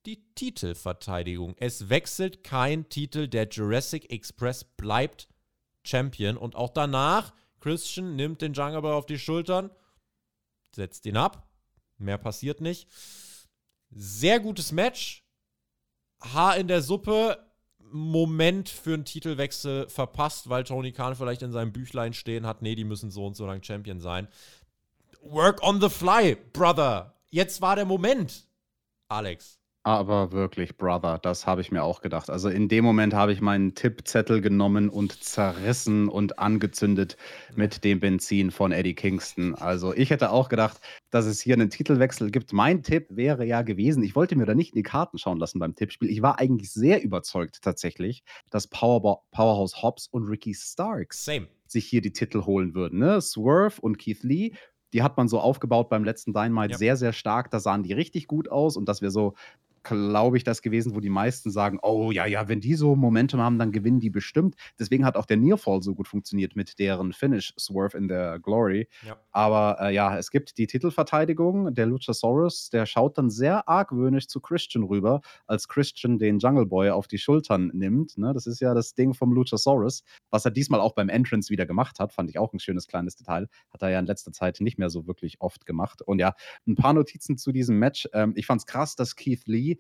die 0.05 0.23
Titelverteidigung. 0.35 1.55
Es 1.57 1.89
wechselt 1.89 2.43
kein 2.43 2.89
Titel. 2.89 3.27
Der 3.27 3.47
Jurassic 3.49 4.11
Express 4.11 4.63
bleibt 4.63 5.27
Champion 5.83 6.37
und 6.37 6.55
auch 6.55 6.69
danach 6.69 7.33
Christian 7.59 8.15
nimmt 8.15 8.41
den 8.41 8.53
Jungle 8.53 8.81
Boy 8.81 8.93
auf 8.93 9.07
die 9.07 9.17
Schultern, 9.17 9.71
setzt 10.71 11.05
ihn 11.07 11.17
ab. 11.17 11.49
Mehr 11.97 12.17
passiert 12.17 12.61
nicht. 12.61 12.87
Sehr 13.89 14.39
gutes 14.39 14.71
Match. 14.71 15.23
Haar 16.21 16.57
in 16.57 16.67
der 16.67 16.81
Suppe. 16.81 17.43
Moment 17.91 18.69
für 18.69 18.93
einen 18.93 19.05
Titelwechsel 19.05 19.87
verpasst, 19.89 20.49
weil 20.49 20.63
Tony 20.63 20.91
Khan 20.91 21.15
vielleicht 21.15 21.41
in 21.41 21.51
seinem 21.51 21.71
Büchlein 21.71 22.13
stehen 22.13 22.45
hat, 22.45 22.61
nee, 22.61 22.75
die 22.75 22.83
müssen 22.83 23.11
so 23.11 23.25
und 23.25 23.35
so 23.35 23.45
lang 23.45 23.63
Champion 23.63 23.99
sein. 23.99 24.27
Work 25.21 25.63
on 25.63 25.81
the 25.81 25.89
fly, 25.89 26.35
Brother. 26.53 27.15
Jetzt 27.29 27.61
war 27.61 27.75
der 27.75 27.85
Moment, 27.85 28.47
Alex. 29.07 29.59
Aber 29.85 30.31
wirklich, 30.31 30.77
Brother, 30.77 31.19
das 31.19 31.45
habe 31.45 31.61
ich 31.61 31.71
mir 31.71 31.83
auch 31.83 32.01
gedacht. 32.01 32.31
Also 32.31 32.49
in 32.49 32.67
dem 32.67 32.83
Moment 32.83 33.13
habe 33.13 33.31
ich 33.31 33.39
meinen 33.39 33.75
Tippzettel 33.75 34.41
genommen 34.41 34.89
und 34.89 35.23
zerrissen 35.23 36.09
und 36.09 36.39
angezündet 36.39 37.17
mit 37.55 37.83
dem 37.83 37.99
Benzin 37.99 38.49
von 38.49 38.71
Eddie 38.71 38.95
Kingston. 38.95 39.53
Also 39.53 39.93
ich 39.93 40.09
hätte 40.09 40.31
auch 40.31 40.49
gedacht, 40.49 40.81
dass 41.11 41.27
es 41.27 41.39
hier 41.39 41.53
einen 41.53 41.69
Titelwechsel 41.69 42.31
gibt. 42.31 42.51
Mein 42.51 42.81
Tipp 42.81 43.05
wäre 43.11 43.45
ja 43.45 43.61
gewesen, 43.61 44.01
ich 44.01 44.15
wollte 44.15 44.35
mir 44.35 44.47
da 44.47 44.55
nicht 44.55 44.73
in 44.73 44.77
die 44.77 44.83
Karten 44.83 45.19
schauen 45.19 45.37
lassen 45.37 45.59
beim 45.59 45.75
Tippspiel. 45.75 46.09
Ich 46.09 46.23
war 46.23 46.39
eigentlich 46.39 46.71
sehr 46.71 47.03
überzeugt 47.03 47.59
tatsächlich, 47.61 48.23
dass 48.49 48.67
Power 48.67 49.21
Powerhouse 49.29 49.83
Hobbs 49.83 50.07
und 50.07 50.23
Ricky 50.23 50.55
Starks 50.55 51.25
Same. 51.25 51.47
sich 51.67 51.85
hier 51.85 52.01
die 52.01 52.11
Titel 52.11 52.41
holen 52.41 52.73
würden. 52.73 52.97
Ne? 52.97 53.21
Swerve 53.21 53.79
und 53.81 53.99
Keith 53.99 54.23
Lee 54.23 54.53
die 54.93 55.03
hat 55.03 55.17
man 55.17 55.27
so 55.27 55.41
aufgebaut 55.41 55.89
beim 55.89 56.05
letzten 56.05 56.31
Dynamite 56.31 56.71
ja. 56.71 56.77
sehr, 56.77 56.95
sehr 56.95 57.11
stark. 57.11 57.51
Da 57.51 57.59
sahen 57.59 57.83
die 57.83 57.91
richtig 57.91 58.27
gut 58.27 58.49
aus 58.49 58.77
und 58.77 58.87
dass 58.87 59.01
wir 59.01 59.11
so 59.11 59.33
glaube 59.85 60.37
ich, 60.37 60.43
das 60.43 60.61
gewesen, 60.61 60.95
wo 60.95 60.99
die 60.99 61.09
meisten 61.09 61.51
sagen, 61.51 61.79
oh 61.81 62.11
ja, 62.11 62.25
ja, 62.25 62.47
wenn 62.47 62.59
die 62.59 62.73
so 62.73 62.95
Momentum 62.95 63.39
haben, 63.39 63.59
dann 63.59 63.71
gewinnen 63.71 63.99
die 63.99 64.09
bestimmt. 64.09 64.55
Deswegen 64.79 65.05
hat 65.05 65.15
auch 65.15 65.25
der 65.25 65.37
Nearfall 65.37 65.81
so 65.81 65.95
gut 65.95 66.07
funktioniert 66.07 66.55
mit 66.55 66.79
deren 66.79 67.13
Finish 67.13 67.53
Swerve 67.57 67.97
in 67.97 68.07
der 68.07 68.39
Glory. 68.39 68.87
Ja. 69.05 69.17
Aber 69.31 69.77
äh, 69.79 69.93
ja, 69.93 70.17
es 70.17 70.31
gibt 70.31 70.57
die 70.57 70.67
Titelverteidigung. 70.67 71.73
Der 71.73 71.85
Luchasaurus, 71.85 72.69
der 72.69 72.85
schaut 72.85 73.17
dann 73.17 73.29
sehr 73.29 73.69
argwöhnisch 73.69 74.27
zu 74.27 74.41
Christian 74.41 74.83
rüber, 74.83 75.21
als 75.47 75.67
Christian 75.67 76.17
den 76.17 76.39
Jungle 76.39 76.65
Boy 76.65 76.89
auf 76.89 77.07
die 77.07 77.19
Schultern 77.19 77.71
nimmt. 77.73 78.17
Ne? 78.17 78.33
Das 78.33 78.47
ist 78.47 78.59
ja 78.59 78.73
das 78.73 78.95
Ding 78.95 79.13
vom 79.13 79.31
Luchasaurus, 79.31 80.03
was 80.31 80.45
er 80.45 80.51
diesmal 80.51 80.79
auch 80.79 80.93
beim 80.93 81.09
Entrance 81.09 81.49
wieder 81.49 81.65
gemacht 81.65 81.99
hat. 81.99 82.11
Fand 82.11 82.29
ich 82.29 82.39
auch 82.39 82.51
ein 82.53 82.59
schönes 82.59 82.87
kleines 82.87 83.15
Detail. 83.15 83.47
Hat 83.71 83.81
er 83.83 83.89
ja 83.89 83.99
in 83.99 84.05
letzter 84.05 84.31
Zeit 84.31 84.59
nicht 84.61 84.79
mehr 84.79 84.89
so 84.89 85.05
wirklich 85.05 85.41
oft 85.41 85.65
gemacht. 85.65 86.01
Und 86.01 86.19
ja, 86.19 86.33
ein 86.67 86.75
paar 86.75 86.93
Notizen 86.93 87.37
zu 87.37 87.51
diesem 87.51 87.77
Match. 87.77 88.09
Ähm, 88.13 88.33
ich 88.35 88.47
fand 88.47 88.61
es 88.61 88.65
krass, 88.65 88.95
dass 88.95 89.15
Keith 89.15 89.45
Lee 89.45 89.74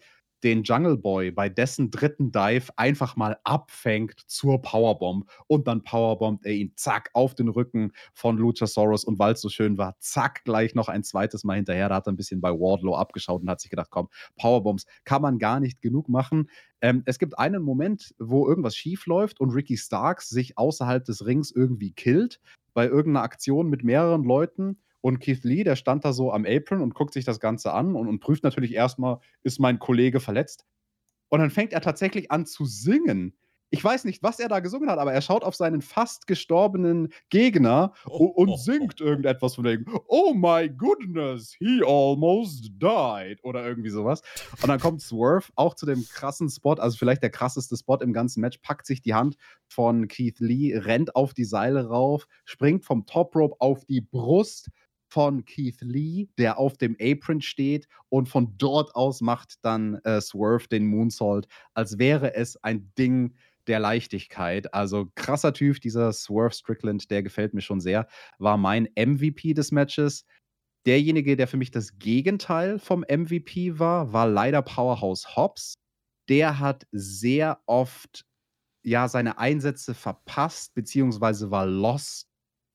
den 0.45 0.61
Jungle 0.61 0.97
Boy 0.97 1.31
bei 1.31 1.49
dessen 1.49 1.89
dritten 1.89 2.31
Dive 2.31 2.69
einfach 2.75 3.15
mal 3.15 3.37
abfängt 3.43 4.19
zur 4.27 4.61
Powerbomb 4.61 5.27
und 5.47 5.67
dann 5.67 5.81
powerbombt 5.81 6.45
er 6.45 6.53
ihn 6.53 6.71
zack 6.75 7.09
auf 7.13 7.33
den 7.33 7.47
Rücken 7.47 7.91
von 8.13 8.37
Luchasaurus 8.37 9.05
und 9.05 9.17
weil 9.17 9.33
es 9.33 9.41
so 9.41 9.49
schön 9.49 9.79
war, 9.79 9.95
zack 9.99 10.43
gleich 10.43 10.75
noch 10.75 10.87
ein 10.87 11.03
zweites 11.03 11.43
Mal 11.43 11.55
hinterher. 11.55 11.89
Da 11.89 11.95
hat 11.95 12.07
er 12.07 12.13
ein 12.13 12.15
bisschen 12.15 12.41
bei 12.41 12.51
Wardlow 12.51 12.95
abgeschaut 12.95 13.41
und 13.41 13.49
hat 13.49 13.59
sich 13.59 13.71
gedacht, 13.71 13.89
komm, 13.89 14.07
Powerbombs 14.37 14.85
kann 15.03 15.23
man 15.23 15.39
gar 15.39 15.59
nicht 15.59 15.81
genug 15.81 16.09
machen. 16.09 16.51
Ähm, 16.79 17.01
es 17.07 17.17
gibt 17.17 17.39
einen 17.39 17.63
Moment, 17.63 18.13
wo 18.19 18.47
irgendwas 18.47 18.75
schief 18.75 19.07
läuft 19.07 19.39
und 19.39 19.49
Ricky 19.49 19.77
Starks 19.77 20.29
sich 20.29 20.59
außerhalb 20.59 21.03
des 21.03 21.25
Rings 21.25 21.49
irgendwie 21.49 21.93
killt 21.93 22.39
bei 22.75 22.85
irgendeiner 22.85 23.23
Aktion 23.23 23.67
mit 23.67 23.83
mehreren 23.83 24.23
Leuten 24.23 24.77
und 25.05 25.19
Keith 25.19 25.43
Lee, 25.43 25.63
der 25.63 25.75
stand 25.75 26.03
da 26.03 26.13
so 26.13 26.33
am 26.33 26.47
Apron 26.47 26.81
und 26.81 26.95
guckt 26.95 27.13
sich 27.13 27.25
das 27.25 27.39
Ganze 27.39 27.71
an 27.71 27.93
und, 27.95 28.07
und 28.07 28.21
prüft 28.21 28.43
natürlich 28.43 28.73
erstmal, 28.73 29.19
ist 29.43 29.59
mein 29.59 29.77
Kollege 29.77 30.19
verletzt? 30.19 30.65
Und 31.29 31.41
dann 31.41 31.51
fängt 31.51 31.73
er 31.73 31.81
tatsächlich 31.81 32.31
an 32.31 32.47
zu 32.47 32.65
singen. 32.65 33.37
Ich 33.69 33.83
weiß 33.83 34.05
nicht, 34.05 34.23
was 34.23 34.39
er 34.39 34.49
da 34.49 34.61
gesungen 34.61 34.89
hat, 34.89 34.97
aber 34.97 35.13
er 35.13 35.21
schaut 35.21 35.43
auf 35.43 35.53
seinen 35.55 35.83
fast 35.83 36.25
gestorbenen 36.25 37.09
Gegner 37.29 37.93
oh, 38.07 38.25
und 38.25 38.49
oh, 38.49 38.57
singt 38.57 38.99
oh, 38.99 39.05
irgendetwas 39.05 39.53
von 39.53 39.65
wegen, 39.65 39.85
oh 40.07 40.33
my 40.33 40.69
goodness, 40.69 41.53
he 41.59 41.83
almost 41.85 42.71
died 42.81 43.43
oder 43.43 43.63
irgendwie 43.63 43.91
sowas. 43.91 44.23
Und 44.59 44.69
dann 44.69 44.79
kommt 44.79 45.01
Swerve 45.01 45.51
auch 45.55 45.75
zu 45.75 45.85
dem 45.85 46.03
krassen 46.07 46.49
Spot, 46.49 46.73
also 46.73 46.97
vielleicht 46.97 47.21
der 47.21 47.29
krasseste 47.29 47.77
Spot 47.77 47.97
im 47.97 48.11
ganzen 48.11 48.41
Match, 48.41 48.57
packt 48.57 48.87
sich 48.87 49.03
die 49.03 49.13
Hand 49.13 49.37
von 49.67 50.07
Keith 50.07 50.39
Lee, 50.39 50.75
rennt 50.75 51.15
auf 51.15 51.35
die 51.35 51.45
Seile 51.45 51.89
rauf, 51.89 52.27
springt 52.43 52.85
vom 52.85 53.05
Top 53.05 53.35
Rope 53.35 53.57
auf 53.59 53.85
die 53.85 54.01
Brust 54.01 54.71
von 55.15 55.45
Keith 55.45 55.79
Lee, 55.79 56.27
der 56.37 56.59
auf 56.59 56.75
dem 56.75 56.97
Apron 56.99 57.39
steht 57.39 57.87
und 58.09 58.27
von 58.27 58.57
dort 58.57 58.93
aus 58.95 59.21
macht 59.21 59.63
dann 59.63 59.95
äh, 60.03 60.19
Swerve 60.19 60.67
den 60.67 60.85
Moonsault, 60.87 61.47
als 61.73 61.97
wäre 61.97 62.35
es 62.35 62.61
ein 62.65 62.91
Ding 62.97 63.33
der 63.65 63.79
Leichtigkeit. 63.79 64.73
Also 64.73 65.09
krasser 65.15 65.53
Typ, 65.53 65.79
dieser 65.79 66.11
Swerve 66.11 66.53
Strickland, 66.53 67.09
der 67.11 67.23
gefällt 67.23 67.53
mir 67.53 67.61
schon 67.61 67.79
sehr, 67.79 68.09
war 68.39 68.57
mein 68.57 68.89
MVP 68.93 69.53
des 69.53 69.71
Matches. 69.71 70.25
Derjenige, 70.85 71.37
der 71.37 71.47
für 71.47 71.55
mich 71.55 71.71
das 71.71 71.97
Gegenteil 71.97 72.77
vom 72.77 73.05
MVP 73.09 73.79
war, 73.79 74.11
war 74.11 74.27
leider 74.27 74.61
Powerhouse 74.63 75.37
Hobbs. 75.37 75.75
Der 76.27 76.59
hat 76.59 76.85
sehr 76.91 77.61
oft 77.67 78.25
ja 78.83 79.07
seine 79.07 79.37
Einsätze 79.37 79.93
verpasst, 79.93 80.73
beziehungsweise 80.73 81.51
war 81.51 81.65
lost 81.65 82.24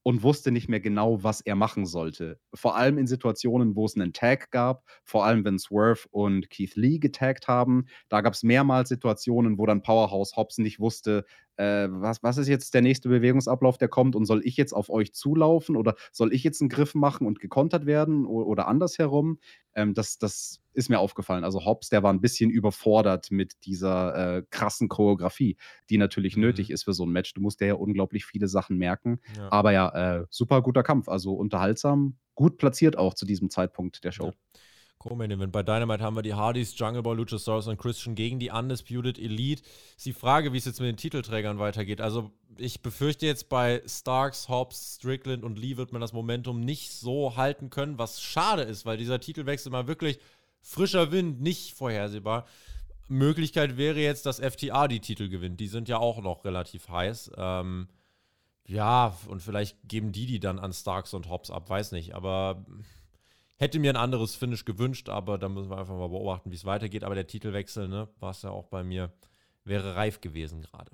und 0.03 0.23
wusste 0.23 0.53
nicht 0.53 0.69
mehr 0.69 0.81
genau, 0.81 1.23
was 1.23 1.41
er 1.41 1.57
machen 1.57 1.87
sollte. 1.87 2.41
Vor 2.55 2.77
allem 2.77 2.99
in 2.99 3.07
Situationen, 3.07 3.77
wo 3.77 3.87
es 3.87 3.97
einen 3.97 4.13
Tag 4.13 4.51
gab, 4.51 4.85
vor 5.05 5.25
allem 5.25 5.45
wenn 5.45 5.59
Swerve 5.59 6.07
und 6.11 6.51
Keith 6.51 6.75
Lee 6.77 6.99
getaggt 6.99 7.49
haben. 7.49 7.87
Da 8.09 8.21
gab 8.21 8.35
es 8.35 8.43
mehrmals 8.43 8.89
Situationen, 8.89 9.59
wo 9.59 9.67
dann 9.67 9.83
Powerhouse 9.83 10.37
Hobbs 10.37 10.59
nicht 10.59 10.81
wusste, 10.81 11.25
äh, 11.61 11.89
was, 11.91 12.23
was 12.23 12.39
ist 12.39 12.49
jetzt 12.49 12.73
der 12.73 12.81
nächste 12.81 13.11
Bewegungsablauf, 13.11 13.77
der 13.77 13.89
kommt 13.89 14.17
und 14.17 14.25
soll 14.25 14.41
ich 14.47 14.57
jetzt 14.57 14.73
auf 14.73 14.89
euch 14.89 15.13
zulaufen 15.13 15.77
oder 15.77 15.95
soll 16.11 16.33
ich 16.33 16.43
jetzt 16.43 16.63
einen 16.63 16.71
Griff 16.71 16.95
machen 16.95 17.27
und 17.27 17.39
gekontert 17.39 17.85
werden 17.85 18.25
oder, 18.25 18.47
oder 18.47 18.67
andersherum? 18.67 19.39
Ähm, 19.75 19.93
das, 19.93 20.17
das 20.17 20.63
ist 20.73 20.89
mir 20.89 20.99
aufgefallen. 20.99 21.45
Also 21.45 21.67
Hobbs, 21.67 21.91
der 21.91 22.03
war 22.03 22.15
ein 22.15 22.23
bisschen 22.23 22.49
überfordert 22.49 23.31
mit 23.31 23.67
dieser 23.67 24.39
äh, 24.39 24.43
krassen 24.49 24.89
Choreografie, 24.89 25.59
die 25.91 25.99
natürlich 25.99 26.35
mhm. 26.35 26.43
nötig 26.45 26.71
ist 26.71 26.85
für 26.85 26.95
so 26.95 27.05
ein 27.05 27.13
Match. 27.13 27.35
Du 27.35 27.43
musst 27.43 27.61
ja 27.61 27.75
unglaublich 27.75 28.25
viele 28.25 28.49
Sachen 28.49 28.79
merken. 28.79 29.21
Ja. 29.37 29.53
Aber 29.53 29.73
ja, 29.73 30.21
äh, 30.21 30.25
super 30.31 30.63
guter 30.63 30.83
Kampf. 30.83 31.11
Also 31.11 31.35
unterhaltsam, 31.35 32.17
gut 32.41 32.57
platziert 32.57 32.97
auch 32.97 33.13
zu 33.13 33.27
diesem 33.27 33.51
Zeitpunkt 33.51 34.03
der 34.03 34.13
Show. 34.13 34.29
Ja. 34.29 34.61
Co-Main. 34.97 35.51
Bei 35.51 35.63
Dynamite 35.63 36.03
haben 36.03 36.17
wir 36.17 36.23
die 36.23 36.35
Hardys, 36.35 36.79
Jungle 36.79 37.03
Boy, 37.03 37.17
Luchasaurus 37.17 37.69
und 37.69 37.79
Christian 37.79 38.15
gegen 38.15 38.39
die 38.39 38.51
Undisputed 38.51 39.19
Elite. 39.19 39.63
Ist 39.97 40.07
die 40.07 40.15
Frage, 40.15 40.53
wie 40.53 40.59
es 40.59 40.65
jetzt 40.65 40.81
mit 40.81 40.89
den 40.89 40.97
Titelträgern 40.97 41.59
weitergeht. 41.59 42.01
Also, 42.01 42.31
ich 42.57 42.81
befürchte 42.83 43.27
jetzt 43.27 43.51
bei 43.51 43.83
Starks, 43.87 44.49
Hobbs, 44.49 44.97
Strickland 44.97 45.45
und 45.45 45.59
Lee 45.59 45.77
wird 45.77 45.93
man 45.93 46.01
das 46.01 46.15
Momentum 46.15 46.61
nicht 46.61 46.93
so 46.93 47.37
halten 47.37 47.69
können, 47.69 47.99
was 47.99 48.23
schade 48.23 48.63
ist, 48.63 48.85
weil 48.87 48.97
dieser 48.97 49.21
Titelwechsel 49.21 49.71
mal 49.71 49.87
wirklich 49.87 50.19
frischer 50.63 51.13
Wind, 51.13 51.41
nicht 51.43 51.75
vorhersehbar. 51.75 52.47
Möglichkeit 53.09 53.77
wäre 53.77 54.01
jetzt, 54.01 54.25
dass 54.25 54.39
FTA 54.39 54.89
die 54.89 55.01
Titel 55.01 55.29
gewinnt. 55.29 55.61
Die 55.61 55.69
sind 55.69 55.89
ja 55.89 55.99
auch 55.99 56.23
noch 56.23 56.45
relativ 56.45 56.89
heiß. 56.89 57.33
Ähm, 57.37 57.89
ja, 58.71 59.17
und 59.29 59.43
vielleicht 59.43 59.77
geben 59.89 60.13
die 60.13 60.27
die 60.27 60.41
dann 60.41 60.59
an 60.59 60.73
Starks 60.73 61.15
und 61.15 61.29
Hobbs 61.29 61.51
ab, 61.51 61.69
weiß 61.69 61.93
nicht. 61.93 62.15
Aber 62.15 62.65
Hätte 63.61 63.79
mir 63.79 63.93
ein 63.93 63.97
anderes 63.97 64.35
Finish 64.37 64.65
gewünscht, 64.65 65.11
aber 65.11 65.37
da 65.37 65.51
müssen 65.51 65.69
wir 65.69 65.77
einfach 65.77 65.95
mal 65.95 66.09
beobachten, 66.09 66.51
wie 66.51 66.55
es 66.55 66.65
weitergeht. 66.65 67.05
Aber 67.05 67.15
der 67.15 67.27
Titelwechsel, 67.27 67.89
ne, 67.89 68.09
war 68.19 68.31
es 68.31 68.41
ja 68.41 68.49
auch 68.49 68.69
bei 68.69 68.83
mir, 68.83 69.13
wäre 69.65 69.97
reif 69.97 70.23
gewesen 70.23 70.63
gerade. 70.63 70.91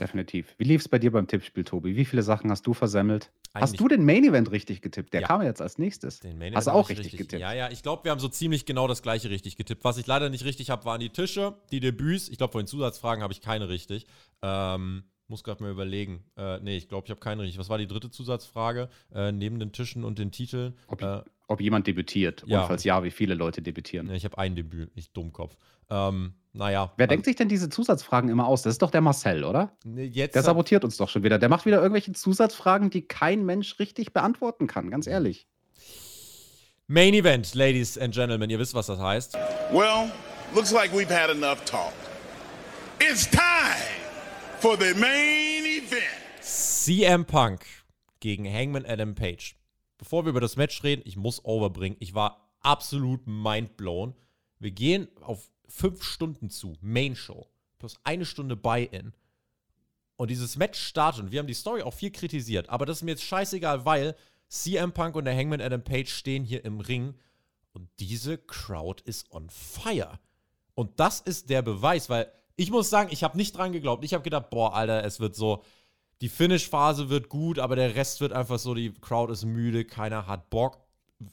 Definitiv. 0.00 0.54
Wie 0.56 0.64
lief 0.64 0.80
es 0.80 0.88
bei 0.88 0.98
dir 0.98 1.12
beim 1.12 1.26
Tippspiel, 1.26 1.64
Tobi? 1.64 1.94
Wie 1.94 2.06
viele 2.06 2.22
Sachen 2.22 2.50
hast 2.50 2.66
du 2.66 2.72
versemmelt? 2.72 3.30
Eigentlich 3.52 3.62
hast 3.62 3.80
du 3.80 3.88
den 3.88 4.06
Main 4.06 4.24
Event 4.24 4.50
richtig 4.52 4.80
getippt? 4.80 5.12
Der 5.12 5.20
ja. 5.20 5.26
kam 5.26 5.42
jetzt 5.42 5.60
als 5.60 5.76
nächstes. 5.76 6.20
Den 6.20 6.38
Main 6.38 6.54
hast 6.54 6.66
du 6.66 6.70
auch 6.70 6.88
richtig, 6.88 7.08
richtig, 7.08 7.20
getippt? 7.20 7.42
Ja, 7.42 7.52
ja. 7.52 7.70
Ich 7.70 7.82
glaube, 7.82 8.04
wir 8.04 8.10
haben 8.10 8.20
so 8.20 8.28
ziemlich 8.28 8.64
genau 8.64 8.88
das 8.88 9.02
gleiche 9.02 9.28
richtig 9.28 9.58
getippt. 9.58 9.84
Was 9.84 9.98
ich 9.98 10.06
leider 10.06 10.30
nicht 10.30 10.46
richtig 10.46 10.70
habe, 10.70 10.86
waren 10.86 11.00
die 11.00 11.10
Tische, 11.10 11.58
die 11.72 11.80
Debüts. 11.80 12.30
Ich 12.30 12.38
glaube, 12.38 12.52
von 12.52 12.62
den 12.62 12.68
Zusatzfragen 12.68 13.22
habe 13.22 13.34
ich 13.34 13.42
keine 13.42 13.68
richtig. 13.68 14.06
Ähm, 14.40 15.04
muss 15.28 15.44
gerade 15.44 15.62
mal 15.62 15.70
überlegen. 15.70 16.24
Äh, 16.36 16.60
nee, 16.60 16.76
ich 16.76 16.88
glaube, 16.88 17.06
ich 17.06 17.10
habe 17.10 17.20
keine 17.20 17.42
richtig. 17.42 17.58
Was 17.58 17.68
war 17.68 17.78
die 17.78 17.86
dritte 17.86 18.10
Zusatzfrage? 18.10 18.88
Äh, 19.14 19.32
neben 19.32 19.58
den 19.58 19.72
Tischen 19.72 20.04
und 20.04 20.18
den 20.18 20.30
Titeln. 20.30 20.74
Ob, 20.86 21.02
äh, 21.02 21.22
ob 21.48 21.60
jemand 21.60 21.86
debütiert. 21.86 22.44
Ja. 22.46 22.62
Und 22.62 22.68
falls 22.68 22.84
ja, 22.84 23.02
wie 23.04 23.10
viele 23.10 23.34
Leute 23.34 23.62
debütieren. 23.62 24.10
Ich 24.10 24.24
habe 24.24 24.38
ein 24.38 24.56
Debüt, 24.56 24.90
ich 24.94 25.12
Dummkopf. 25.12 25.56
Ähm, 25.90 26.34
naja. 26.52 26.92
Wer 26.96 27.04
also, 27.04 27.10
denkt 27.10 27.26
sich 27.26 27.36
denn 27.36 27.48
diese 27.48 27.68
Zusatzfragen 27.68 28.30
immer 28.30 28.46
aus? 28.46 28.62
Das 28.62 28.74
ist 28.74 28.82
doch 28.82 28.90
der 28.90 29.00
Marcel, 29.00 29.44
oder? 29.44 29.72
Jetzt 29.84 30.34
der 30.34 30.42
sabotiert 30.42 30.84
uns 30.84 30.96
doch 30.96 31.08
schon 31.08 31.22
wieder. 31.22 31.38
Der 31.38 31.48
macht 31.48 31.66
wieder 31.66 31.78
irgendwelche 31.78 32.12
Zusatzfragen, 32.12 32.90
die 32.90 33.02
kein 33.02 33.44
Mensch 33.44 33.78
richtig 33.78 34.12
beantworten 34.12 34.66
kann, 34.66 34.90
ganz 34.90 35.06
ehrlich. 35.06 35.46
Main 36.88 37.14
Event, 37.14 37.54
Ladies 37.54 37.98
and 37.98 38.14
Gentlemen. 38.14 38.48
Ihr 38.48 38.58
wisst, 38.58 38.74
was 38.74 38.86
das 38.86 39.00
heißt. 39.00 39.34
Well, 39.72 40.10
looks 40.54 40.72
like 40.72 40.92
we've 40.92 41.10
had 41.10 41.30
enough 41.30 41.64
talk. 41.64 41.92
It's 43.00 43.28
time 43.28 43.55
for 44.60 44.76
the 44.76 44.94
main 44.94 45.64
event. 45.64 46.02
CM 46.40 47.24
Punk 47.24 47.66
gegen 48.20 48.46
Hangman 48.46 48.86
Adam 48.86 49.14
Page. 49.14 49.56
Bevor 49.98 50.24
wir 50.24 50.30
über 50.30 50.40
das 50.40 50.56
Match 50.56 50.82
reden, 50.82 51.02
ich 51.04 51.16
muss 51.16 51.44
overbringen. 51.44 51.96
Ich 52.00 52.14
war 52.14 52.50
absolut 52.60 53.26
mindblown. 53.26 54.14
Wir 54.58 54.70
gehen 54.70 55.08
auf 55.20 55.50
fünf 55.68 56.02
Stunden 56.02 56.50
zu, 56.50 56.76
Main 56.80 57.16
Show, 57.16 57.48
plus 57.78 57.98
eine 58.04 58.24
Stunde 58.24 58.56
Buy-In. 58.56 59.12
Und 60.16 60.30
dieses 60.30 60.56
Match 60.56 60.80
startet, 60.80 61.24
und 61.24 61.32
wir 61.32 61.40
haben 61.40 61.46
die 61.46 61.54
Story 61.54 61.82
auch 61.82 61.94
viel 61.94 62.10
kritisiert, 62.10 62.70
aber 62.70 62.86
das 62.86 62.98
ist 62.98 63.02
mir 63.02 63.10
jetzt 63.12 63.24
scheißegal, 63.24 63.84
weil 63.84 64.16
CM 64.48 64.92
Punk 64.92 65.16
und 65.16 65.26
der 65.26 65.36
Hangman 65.36 65.60
Adam 65.60 65.82
Page 65.82 66.08
stehen 66.08 66.44
hier 66.44 66.64
im 66.64 66.80
Ring 66.80 67.14
und 67.72 67.88
diese 67.98 68.38
Crowd 68.38 69.02
ist 69.04 69.30
on 69.32 69.50
fire. 69.50 70.18
Und 70.74 70.98
das 70.98 71.20
ist 71.20 71.50
der 71.50 71.62
Beweis, 71.62 72.08
weil 72.08 72.32
ich 72.56 72.70
muss 72.70 72.90
sagen, 72.90 73.10
ich 73.12 73.22
habe 73.22 73.36
nicht 73.36 73.56
dran 73.56 73.72
geglaubt. 73.72 74.04
Ich 74.04 74.14
habe 74.14 74.24
gedacht, 74.24 74.50
boah, 74.50 74.74
Alter, 74.74 75.04
es 75.04 75.20
wird 75.20 75.36
so, 75.36 75.62
die 76.22 76.28
Finish-Phase 76.28 77.10
wird 77.10 77.28
gut, 77.28 77.58
aber 77.58 77.76
der 77.76 77.94
Rest 77.94 78.20
wird 78.20 78.32
einfach 78.32 78.58
so, 78.58 78.74
die 78.74 78.92
Crowd 78.92 79.30
ist 79.30 79.44
müde, 79.44 79.84
keiner 79.84 80.26
hat 80.26 80.48
Bock. 80.48 80.78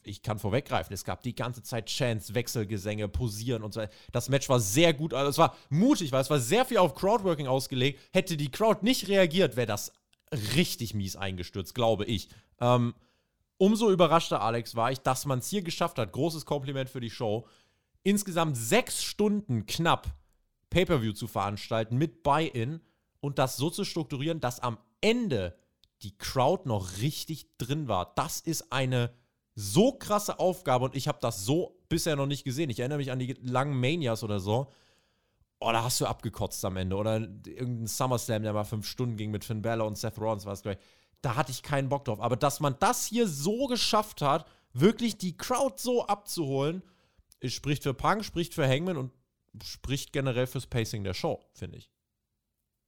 Ich 0.04 0.22
kann 0.22 0.40
vorweggreifen, 0.40 0.94
es 0.94 1.04
gab 1.04 1.24
die 1.24 1.36
ganze 1.36 1.62
Zeit 1.62 1.88
Chants, 1.88 2.34
Wechselgesänge, 2.34 3.10
Posieren 3.10 3.64
und 3.64 3.74
so. 3.74 3.82
Das 4.12 4.30
Match 4.30 4.48
war 4.48 4.60
sehr 4.60 4.94
gut, 4.94 5.14
also 5.14 5.30
es 5.30 5.38
war 5.38 5.58
mutig, 5.70 6.12
weil 6.12 6.22
es 6.22 6.30
war 6.30 6.40
sehr 6.40 6.66
viel 6.66 6.78
auf 6.78 6.96
Crowdworking 6.96 7.48
ausgelegt. 7.48 8.00
Hätte 8.12 8.38
die 8.38 8.52
Crowd 8.52 8.80
nicht 8.82 9.08
reagiert, 9.08 9.56
wäre 9.56 9.68
das 9.68 9.92
richtig 10.56 10.94
mies 10.94 11.16
eingestürzt, 11.16 11.76
glaube 11.76 12.06
ich. 12.06 12.30
Ähm, 12.62 12.94
umso 13.58 13.92
überraschter, 13.92 14.42
Alex, 14.42 14.76
war 14.76 14.92
ich, 14.92 15.00
dass 15.00 15.26
man 15.26 15.40
es 15.40 15.50
hier 15.50 15.62
geschafft 15.62 15.98
hat. 15.98 16.12
Großes 16.12 16.46
Kompliment 16.46 16.90
für 16.90 17.02
die 17.02 17.10
Show. 17.10 17.48
Insgesamt 18.04 18.58
sechs 18.58 19.04
Stunden 19.04 19.66
knapp 19.66 20.08
Pay-Per-View 20.74 21.14
zu 21.14 21.28
veranstalten 21.28 21.98
mit 21.98 22.24
Buy-In 22.24 22.82
und 23.20 23.38
das 23.40 23.58
so 23.58 23.70
zu 23.70 23.86
strukturieren, 23.86 24.42
dass 24.42 24.60
am 24.60 24.78
Ende 25.02 25.56
die 26.02 26.18
Crowd 26.18 26.68
noch 26.68 26.98
richtig 26.98 27.58
drin 27.58 27.88
war. 27.88 28.14
Das 28.16 28.42
ist 28.42 28.74
eine 28.74 29.14
so 29.56 29.94
krasse 29.94 30.40
Aufgabe 30.40 30.86
und 30.86 30.96
ich 30.96 31.08
habe 31.08 31.20
das 31.22 31.46
so 31.46 31.80
bisher 31.90 32.16
noch 32.16 32.26
nicht 32.26 32.44
gesehen. 32.44 32.72
Ich 32.72 32.80
erinnere 32.80 32.98
mich 32.98 33.12
an 33.12 33.20
die 33.20 33.34
langen 33.44 33.80
Manias 33.80 34.24
oder 34.24 34.40
so. 34.40 34.72
Oh, 35.60 35.72
da 35.72 35.84
hast 35.84 36.02
du 36.02 36.08
abgekotzt 36.08 36.66
am 36.66 36.76
Ende. 36.76 36.96
Oder 36.96 37.18
irgendein 37.20 37.88
SummerSlam, 37.88 38.42
der 38.42 38.54
mal 38.54 38.64
fünf 38.64 38.88
Stunden 38.88 39.16
ging 39.16 39.30
mit 39.30 39.46
Finn 39.46 39.62
Balor 39.62 39.88
und 39.88 39.98
Seth 39.98 40.18
Rollins, 40.18 40.46
war 40.46 40.54
es 40.54 40.64
gleich. 40.64 40.78
Da 41.22 41.36
hatte 41.36 41.52
ich 41.52 41.62
keinen 41.62 41.88
Bock 41.88 42.04
drauf. 42.06 42.20
Aber 42.20 42.36
dass 42.36 42.60
man 42.60 42.76
das 42.80 43.06
hier 43.06 43.28
so 43.28 43.68
geschafft 43.68 44.22
hat, 44.22 44.46
wirklich 44.74 45.18
die 45.18 45.38
Crowd 45.38 45.76
so 45.78 46.08
abzuholen, 46.08 46.82
spricht 47.46 47.84
für 47.84 47.94
Punk, 47.94 48.26
spricht 48.26 48.54
für 48.56 48.68
Hangman 48.68 48.98
und 48.98 49.12
spricht 49.62 50.14
generell 50.14 50.48
fürs 50.48 50.68
Pacing 50.68 51.04
der 51.04 51.14
Show, 51.14 51.44
finde 51.54 51.78
ich. 51.78 51.92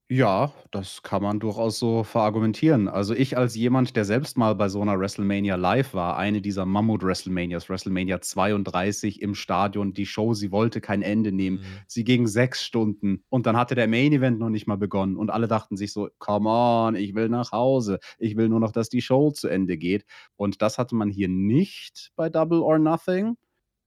Ja, 0.07 0.53
das 0.69 1.01
kann 1.01 1.23
man 1.23 1.39
durchaus 1.39 1.79
so 1.79 2.03
verargumentieren. 2.03 2.87
Also 2.87 3.15
ich 3.15 3.37
als 3.39 3.55
jemand, 3.55 3.95
der 3.95 4.05
selbst 4.05 4.37
mal 4.37 4.53
bei 4.53 4.69
so 4.69 4.79
einer 4.79 4.99
WrestleMania 4.99 5.55
live 5.55 5.95
war, 5.95 6.15
eine 6.15 6.41
dieser 6.41 6.67
Mammut-WrestleManias, 6.67 7.69
WrestleMania 7.69 8.21
32 8.21 9.19
im 9.23 9.33
Stadion, 9.33 9.95
die 9.95 10.05
Show, 10.05 10.35
sie 10.35 10.51
wollte 10.51 10.79
kein 10.79 11.01
Ende 11.01 11.31
nehmen. 11.31 11.57
Mhm. 11.57 11.63
Sie 11.87 12.03
ging 12.03 12.27
sechs 12.27 12.63
Stunden 12.63 13.23
und 13.29 13.47
dann 13.47 13.57
hatte 13.57 13.73
der 13.73 13.87
Main-Event 13.87 14.37
noch 14.37 14.49
nicht 14.49 14.67
mal 14.67 14.77
begonnen 14.77 15.17
und 15.17 15.31
alle 15.31 15.47
dachten 15.47 15.75
sich 15.75 15.91
so, 15.91 16.09
come 16.19 16.49
on, 16.49 16.95
ich 16.95 17.15
will 17.15 17.27
nach 17.27 17.51
Hause. 17.51 17.97
Ich 18.19 18.37
will 18.37 18.47
nur 18.47 18.59
noch, 18.59 18.71
dass 18.71 18.89
die 18.89 19.01
Show 19.01 19.31
zu 19.31 19.47
Ende 19.47 19.75
geht. 19.75 20.05
Und 20.35 20.61
das 20.61 20.77
hatte 20.77 20.93
man 20.93 21.09
hier 21.09 21.29
nicht 21.29 22.11
bei 22.15 22.29
Double 22.29 22.59
or 22.59 22.77
Nothing, 22.77 23.37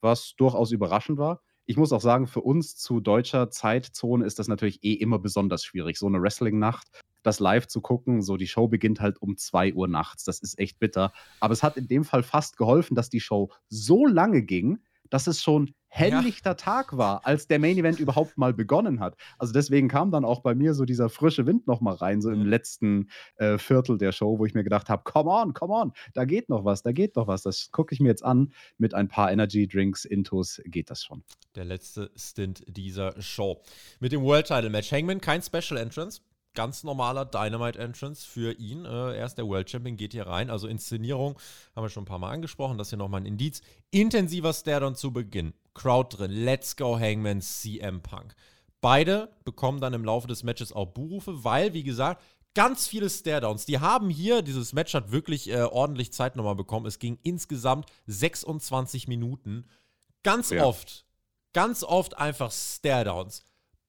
was 0.01 0.35
durchaus 0.37 0.73
überraschend 0.73 1.17
war 1.17 1.43
ich 1.69 1.77
muss 1.77 1.93
auch 1.93 2.01
sagen, 2.01 2.27
für 2.27 2.41
uns 2.41 2.77
zu 2.77 2.99
deutscher 2.99 3.51
Zeitzone 3.51 4.25
ist 4.25 4.39
das 4.39 4.49
natürlich 4.49 4.83
eh 4.83 4.95
immer 4.95 5.19
besonders 5.19 5.63
schwierig. 5.63 5.99
So 5.99 6.07
eine 6.07 6.21
Wrestling-Nacht, 6.23 6.89
das 7.23 7.41
live 7.41 7.67
zu 7.67 7.83
gucken, 7.83 8.23
so 8.23 8.39
die 8.39 8.47
Show 8.47 8.69
beginnt 8.69 9.01
halt 9.03 9.21
um 9.21 9.37
2 9.37 9.75
Uhr 9.75 9.87
nachts. 9.87 10.25
Das 10.25 10.41
ist 10.41 10.59
echt 10.59 10.79
bitter. 10.79 11.13
Aber 11.41 11.53
es 11.53 11.63
hat 11.63 11.77
in 11.77 11.87
dem 11.87 12.05
Fall 12.05 12.23
fast 12.23 12.57
geholfen, 12.57 12.95
dass 12.95 13.11
die 13.11 13.21
Show 13.21 13.51
so 13.69 14.07
lange 14.07 14.43
ging, 14.43 14.79
dass 15.11 15.27
es 15.27 15.43
schon 15.43 15.75
helllichter 15.89 16.51
ja. 16.51 16.55
Tag 16.55 16.97
war, 16.97 17.27
als 17.27 17.47
der 17.47 17.59
Main 17.59 17.79
Event 17.79 17.99
überhaupt 17.99 18.37
mal 18.37 18.53
begonnen 18.53 19.01
hat. 19.01 19.17
Also 19.39 19.53
deswegen 19.53 19.89
kam 19.89 20.11
dann 20.11 20.25
auch 20.25 20.43
bei 20.43 20.55
mir 20.55 20.75
so 20.75 20.85
dieser 20.85 21.09
frische 21.09 21.47
Wind 21.47 21.67
noch 21.67 21.81
mal 21.81 21.95
rein, 21.95 22.21
so 22.21 22.31
im 22.31 22.47
letzten 22.47 23.09
äh, 23.37 23.59
Viertel 23.59 23.99
der 23.99 24.13
Show, 24.13 24.39
wo 24.39 24.45
ich 24.45 24.55
mir 24.55 24.65
gedacht 24.65 24.89
habe, 24.89 25.03
come 25.05 25.31
on, 25.31 25.55
come 25.55 25.73
on, 25.73 25.93
da 26.15 26.25
geht 26.25 26.49
noch 26.49 26.65
was, 26.65 26.83
da 26.83 26.93
geht 26.93 27.17
noch 27.17 27.27
was. 27.27 27.43
Das 27.43 27.71
gucke 27.73 27.95
ich 27.95 28.01
mir 28.01 28.09
jetzt 28.09 28.25
an. 28.25 28.53
Mit 28.77 28.95
ein 28.95 29.09
paar 29.09 29.33
Energy 29.33 29.67
Drinks, 29.67 30.05
Intos 30.05 30.61
geht 30.67 30.91
das 30.91 31.03
schon. 31.03 31.25
Der 31.55 31.65
letzte 31.65 32.11
Stint 32.15 32.65
dieser 32.69 33.21
Show. 33.21 33.63
Mit 34.01 34.13
dem 34.13 34.23
World 34.23 34.47
Title 34.47 34.71
Match 34.71 34.93
Hangman, 34.93 35.21
kein 35.21 35.43
Special 35.43 35.79
Entrance 35.79 36.21
ganz 36.59 36.83
normaler 36.83 37.25
Dynamite-Entrance 37.25 38.27
für 38.27 38.51
ihn. 38.59 38.85
Äh, 38.85 39.15
er 39.15 39.27
ist 39.27 39.37
der 39.37 39.47
World 39.47 39.71
Champion, 39.71 39.97
geht 39.97 40.13
hier 40.13 40.27
rein. 40.27 40.51
Also 40.51 40.67
Inszenierung 40.67 41.39
haben 41.77 41.85
wir 41.85 41.89
schon 41.89 42.03
ein 42.03 42.07
paar 42.07 42.19
Mal 42.19 42.33
angesprochen. 42.33 42.79
Das 42.79 42.89
hier 42.89 42.99
nochmal 42.99 43.21
ein 43.21 43.27
Indiz. 43.27 43.61
Intensiver 43.93 44.53
Stairdown 44.53 44.97
zu 44.97 45.13
Beginn. 45.13 45.55
Crowd 45.75 46.17
drin. 46.17 46.33
Let's 46.33 46.75
go 46.75 46.99
Hangman 46.99 47.41
CM 47.43 48.03
Punk. 48.03 48.35
Beide 48.81 49.31
bekommen 49.45 49.81
dann 49.81 49.95
im 49.95 50.05
Laufe 50.05 50.27
des 50.27 50.43
Matches 50.43 50.73
auch 50.73 50.87
Buhrufe, 50.87 51.45
weil, 51.45 51.75
wie 51.75 51.85
gesagt, 51.85 52.25
ganz 52.55 52.89
viele 52.89 53.09
Staredowns. 53.09 53.65
Die 53.65 53.79
haben 53.79 54.11
hier, 54.11 54.43
dieses 54.43 54.73
Match 54.73 54.95
hat 54.95 55.13
wirklich 55.13 55.49
äh, 55.51 55.63
ordentlich 55.63 56.13
Zeit 56.13 56.35
nochmal 56.35 56.57
bekommen. 56.57 56.87
Es 56.87 56.99
ging 56.99 57.21
insgesamt 57.23 57.87
26 58.09 59.07
Minuten. 59.07 59.65
Ganz 60.25 60.51
ja. 60.51 60.65
oft, 60.65 61.07
ganz 61.53 61.85
oft 61.85 62.19
einfach 62.19 62.51
Staredowns. 62.51 63.45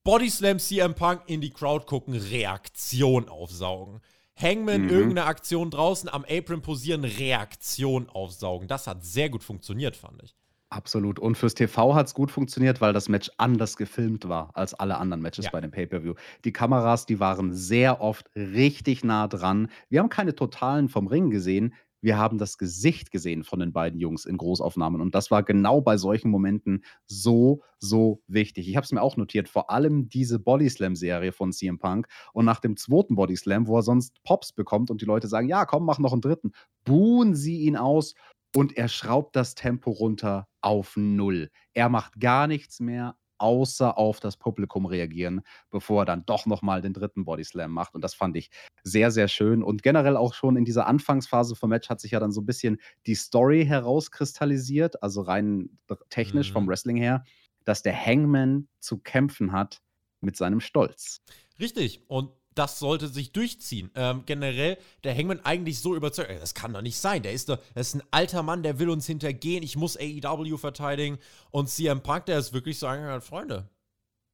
Bodyslam 0.10 0.58
CM 0.58 0.96
Punk 0.96 1.22
in 1.28 1.40
die 1.40 1.52
Crowd 1.52 1.86
gucken, 1.86 2.16
Reaktion 2.16 3.30
aufsaugen. 3.30 4.02
Hangman 4.36 4.86
mhm. 4.86 4.90
irgendeine 4.90 5.26
Aktion 5.26 5.70
draußen 5.70 6.10
am 6.10 6.26
Apron 6.28 6.64
posieren, 6.64 7.04
Reaktion 7.04 8.10
aufsaugen. 8.10 8.68
Das 8.68 8.88
hat 8.88 9.06
sehr 9.06 9.30
gut 9.30 9.44
funktioniert, 9.44 9.96
fand 9.96 10.24
ich. 10.24 10.36
Absolut. 10.70 11.20
Und 11.20 11.38
fürs 11.38 11.54
TV 11.54 11.94
hat 11.94 12.08
es 12.08 12.16
gut 12.16 12.32
funktioniert, 12.32 12.82
weil 12.82 12.92
das 12.92 13.08
Match 13.08 13.30
anders 13.38 13.78
gefilmt 13.78 14.28
war 14.28 14.50
als 14.56 14.74
alle 14.74 14.98
anderen 14.98 15.22
Matches 15.22 15.46
ja. 15.46 15.52
bei 15.52 15.62
dem 15.62 15.70
Pay-Per-View. 15.70 16.16
Die 16.44 16.54
Kameras, 16.54 17.06
die 17.06 17.20
waren 17.20 17.54
sehr 17.54 18.02
oft 18.02 18.32
richtig 18.36 19.04
nah 19.04 19.28
dran. 19.28 19.70
Wir 19.90 20.00
haben 20.00 20.10
keine 20.10 20.34
Totalen 20.34 20.90
vom 20.90 21.06
Ring 21.06 21.30
gesehen 21.30 21.76
wir 22.02 22.18
haben 22.18 22.38
das 22.38 22.58
Gesicht 22.58 23.12
gesehen 23.12 23.44
von 23.44 23.60
den 23.60 23.74
beiden 23.74 24.00
Jungs 24.00 24.26
in 24.26 24.38
Großaufnahmen. 24.38 25.02
Und 25.02 25.16
das 25.16 25.32
war 25.32 25.44
genau 25.44 25.82
bei 25.82 25.98
solchen 25.98 26.32
Momenten 26.32 26.84
so, 27.06 27.62
so 27.80 28.22
wichtig. 28.28 28.70
Ich 28.70 28.76
habe 28.76 28.86
es 28.86 28.92
mir 28.92 29.02
auch 29.02 29.18
notiert, 29.18 29.50
vor 29.50 29.70
allem 29.70 30.10
diese 30.10 30.40
Bodyslam-Serie 30.40 31.32
von 31.32 31.52
CM 31.52 31.80
Punk. 31.80 32.08
Und 32.34 32.46
nach 32.46 32.60
dem 32.60 32.78
zweiten 32.78 33.16
Bodyslam, 33.16 33.68
wo 33.68 33.78
er 33.78 33.84
sonst 33.84 34.24
Pops 34.24 34.54
bekommt 34.54 34.92
und 34.92 35.02
die 35.02 35.06
Leute 35.06 35.28
sagen, 35.28 35.50
ja, 35.50 35.66
komm, 35.66 35.86
mach 35.86 36.00
noch 36.00 36.14
einen 36.14 36.22
dritten, 36.22 36.52
buhen 36.86 37.36
sie 37.36 37.62
ihn 37.62 37.76
aus 37.76 38.16
und 38.56 38.78
er 38.78 38.88
schraubt 38.88 39.36
das 39.36 39.56
Tempo 39.56 39.92
runter 39.92 40.48
auf 40.62 40.96
Null. 40.96 41.50
Er 41.74 41.90
macht 41.90 42.20
gar 42.20 42.48
nichts 42.48 42.80
mehr, 42.80 43.16
außer 43.40 43.98
auf 43.98 44.20
das 44.20 44.38
Publikum 44.38 44.86
reagieren, 44.86 45.42
bevor 45.70 46.04
er 46.04 46.06
dann 46.06 46.26
doch 46.26 46.46
nochmal 46.46 46.82
den 46.82 46.94
dritten 46.94 47.26
Bodyslam 47.26 47.72
macht. 47.72 47.96
Und 47.96 48.04
das 48.04 48.14
fand 48.14 48.36
ich 48.38 48.50
sehr, 48.84 49.12
sehr 49.12 49.28
schön. 49.28 49.64
Und 49.64 49.84
generell 49.84 50.18
auch 50.18 50.34
schon 50.34 50.58
in 50.58 50.66
dieser 50.66 50.88
Anfangsphase 50.88 51.56
vom 51.56 51.70
Match 51.70 51.90
hat 51.90 52.00
sich 52.00 52.12
ja 52.12 52.20
dann 52.20 52.32
so 52.32 52.42
ein 52.42 52.46
bisschen 52.46 52.80
die 53.06 53.16
Story 53.16 53.66
herauskristallisiert, 53.66 55.02
also 55.04 55.22
rein 55.22 55.70
technisch 56.10 56.50
mhm. 56.50 56.54
vom 56.54 56.68
Wrestling 56.68 56.98
her, 56.98 57.24
dass 57.64 57.82
der 57.82 57.96
Hangman 57.96 58.68
zu 58.80 58.98
kämpfen 58.98 59.52
hat 59.52 59.82
mit 60.22 60.36
seinem 60.36 60.60
Stolz. 60.60 61.22
Richtig. 61.60 62.04
Und 62.08 62.32
das 62.60 62.78
sollte 62.78 63.08
sich 63.08 63.32
durchziehen. 63.32 63.90
Ähm, 63.96 64.24
generell, 64.26 64.78
der 65.06 65.16
Hangman 65.16 65.40
eigentlich 65.46 65.80
so 65.80 65.96
überzeugt, 65.96 66.30
das 66.42 66.54
kann 66.54 66.74
doch 66.74 66.82
nicht 66.82 66.98
sein. 66.98 67.24
Der 67.24 67.32
ist, 67.32 67.48
doch, 67.48 67.58
das 67.74 67.88
ist 67.88 67.96
ein 67.96 68.04
alter 68.12 68.44
Mann, 68.44 68.64
der 68.64 68.80
will 68.80 68.90
uns 68.90 69.06
hintergehen. 69.06 69.64
Ich 69.64 69.78
muss 69.78 69.98
AEW 69.98 70.58
verteidigen. 70.58 71.20
Und 71.52 71.70
CM 71.70 72.02
Punk, 72.02 72.26
der 72.26 72.38
ist 72.38 72.52
wirklich 72.52 72.78
so 72.78 72.88
angegangen, 72.88 73.22
Freunde, 73.22 73.70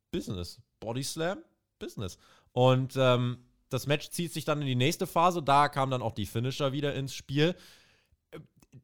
Business. 0.09 0.59
Body 0.79 1.03
Slam, 1.03 1.37
Business. 1.77 2.17
Und 2.51 2.95
ähm, 2.97 3.37
das 3.69 3.85
Match 3.85 4.09
zieht 4.09 4.33
sich 4.33 4.43
dann 4.43 4.59
in 4.59 4.67
die 4.67 4.75
nächste 4.75 5.05
Phase. 5.05 5.43
Da 5.43 5.69
kam 5.69 5.91
dann 5.91 6.01
auch 6.01 6.13
die 6.13 6.25
Finisher 6.25 6.71
wieder 6.71 6.95
ins 6.95 7.13
Spiel. 7.13 7.55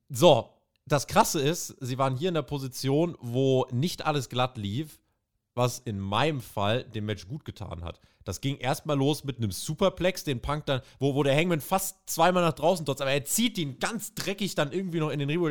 So, 0.08 0.54
das 0.86 1.08
Krasse 1.08 1.42
ist, 1.42 1.76
sie 1.80 1.98
waren 1.98 2.16
hier 2.16 2.28
in 2.28 2.36
der 2.36 2.44
Position, 2.44 3.18
wo 3.20 3.66
nicht 3.72 4.06
alles 4.06 4.30
glatt 4.30 4.58
lief 4.58 5.02
was 5.56 5.80
in 5.80 6.00
meinem 6.00 6.42
Fall 6.42 6.84
dem 6.84 7.06
Match 7.06 7.28
gut 7.28 7.46
getan 7.46 7.84
hat. 7.84 8.00
Das 8.24 8.42
ging 8.42 8.58
erstmal 8.58 8.98
los 8.98 9.24
mit 9.24 9.38
einem 9.38 9.52
Superplex, 9.52 10.24
den 10.24 10.42
Punk 10.42 10.66
dann, 10.66 10.82
wo, 11.00 11.16
wo 11.16 11.24
der 11.24 11.36
Hangman 11.36 11.62
fast 11.62 11.98
zweimal 12.10 12.44
nach 12.44 12.54
draußen 12.54 12.86
trotz, 12.86 13.02
aber 13.02 13.12
er 13.12 13.26
zieht 13.26 13.58
ihn 13.58 13.80
ganz 13.80 14.14
dreckig 14.14 14.56
dann 14.56 14.72
irgendwie 14.72 15.00
noch 15.00 15.10
in 15.10 15.20
den 15.20 15.30
Ribo. 15.30 15.50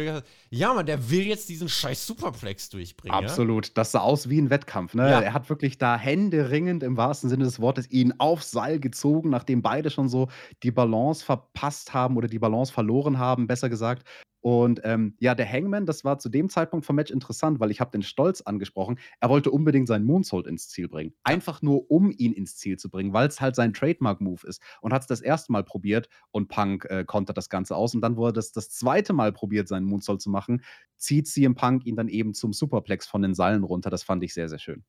Ja, 0.51 0.75
man, 0.75 0.87
der 0.87 1.11
will 1.11 1.27
jetzt 1.27 1.49
diesen 1.49 1.69
scheiß 1.69 2.07
Superplex 2.07 2.71
durchbringen. 2.71 3.17
Absolut. 3.17 3.69
Ja? 3.69 3.73
Das 3.75 3.93
sah 3.93 4.01
aus 4.01 4.29
wie 4.29 4.41
ein 4.41 4.51
Wettkampf. 4.51 4.95
Ne? 4.95 5.11
Ja. 5.11 5.21
Er 5.21 5.33
hat 5.33 5.49
wirklich 5.49 5.79
da 5.79 5.97
händeringend 5.97 6.83
im 6.83 6.97
wahrsten 6.97 7.29
Sinne 7.29 7.45
des 7.45 7.61
Wortes 7.61 7.91
ihn 7.91 8.15
aufs 8.19 8.51
Seil 8.51 8.81
gezogen, 8.81 9.31
nachdem 9.31 9.63
beide 9.63 9.91
schon 9.91 10.09
so 10.09 10.29
die 10.63 10.71
Balance 10.71 11.25
verpasst 11.25 11.95
haben 11.95 12.17
oder 12.17 12.29
die 12.29 12.39
Balance 12.39 12.73
verloren 12.73 13.19
haben, 13.19 13.47
besser 13.47 13.69
gesagt. 13.69 14.05
Und 14.43 14.81
ähm, 14.85 15.15
ja, 15.21 15.35
der 15.35 15.51
Hangman, 15.51 15.87
das 15.87 16.05
war 16.05 16.19
zu 16.19 16.29
dem 16.29 16.49
Zeitpunkt 16.49 16.87
vom 16.87 16.97
Match 16.97 17.11
interessant, 17.11 17.61
weil 17.61 17.71
ich 17.71 17.81
habe 17.81 17.91
den 17.91 18.03
Stolz 18.03 18.41
angesprochen. 18.41 18.99
Er 19.21 19.29
wollte 19.29 19.51
unbedingt 19.51 19.87
seinen 19.87 20.07
Moonsault 20.07 20.47
ins 20.47 20.69
Ziel 20.69 20.89
bringen. 20.89 21.13
Einfach 21.25 21.61
nur, 21.63 21.91
um 21.91 22.11
ihn 22.11 22.33
ins 22.33 22.57
Ziel 22.61 22.79
zu 22.79 22.89
bringen, 22.89 23.13
weil 23.13 23.29
es 23.29 23.41
halt 23.41 23.57
sein 23.57 23.73
Trademark-Move 23.73 24.47
ist. 24.47 24.63
Und 24.81 24.93
hat 24.93 25.03
es 25.03 25.09
das 25.09 25.21
erste 25.21 25.53
Mal 25.53 25.65
probiert 25.65 26.09
und 26.31 26.49
Punk 26.49 26.85
äh, 26.85 27.05
kontert 27.05 27.37
das 27.37 27.49
Ganze 27.49 27.75
aus. 27.75 27.95
Und 27.95 28.03
dann, 28.03 28.17
wo 28.17 28.27
er 28.27 28.33
das 28.33 28.53
das 28.53 28.71
zweite 28.71 29.13
Mal 29.13 29.33
probiert, 29.33 29.69
seinen 29.69 29.87
Moonsault 29.87 30.21
zu 30.21 30.31
machen, 30.31 30.63
zieht 30.97 31.27
CM 31.27 31.55
Punk 31.55 31.87
ihn 31.87 31.97
dann 31.97 32.09
eben 32.09 32.35
zum 32.35 32.53
Superplex 32.53 33.07
von 33.07 33.23
den 33.23 33.35
Seilen 33.35 33.65
runter. 33.65 33.91
Das 33.91 34.03
fand 34.03 34.23
ich 34.23 34.35
sehr, 34.35 34.49
sehr 34.49 34.59
schön. 34.59 34.85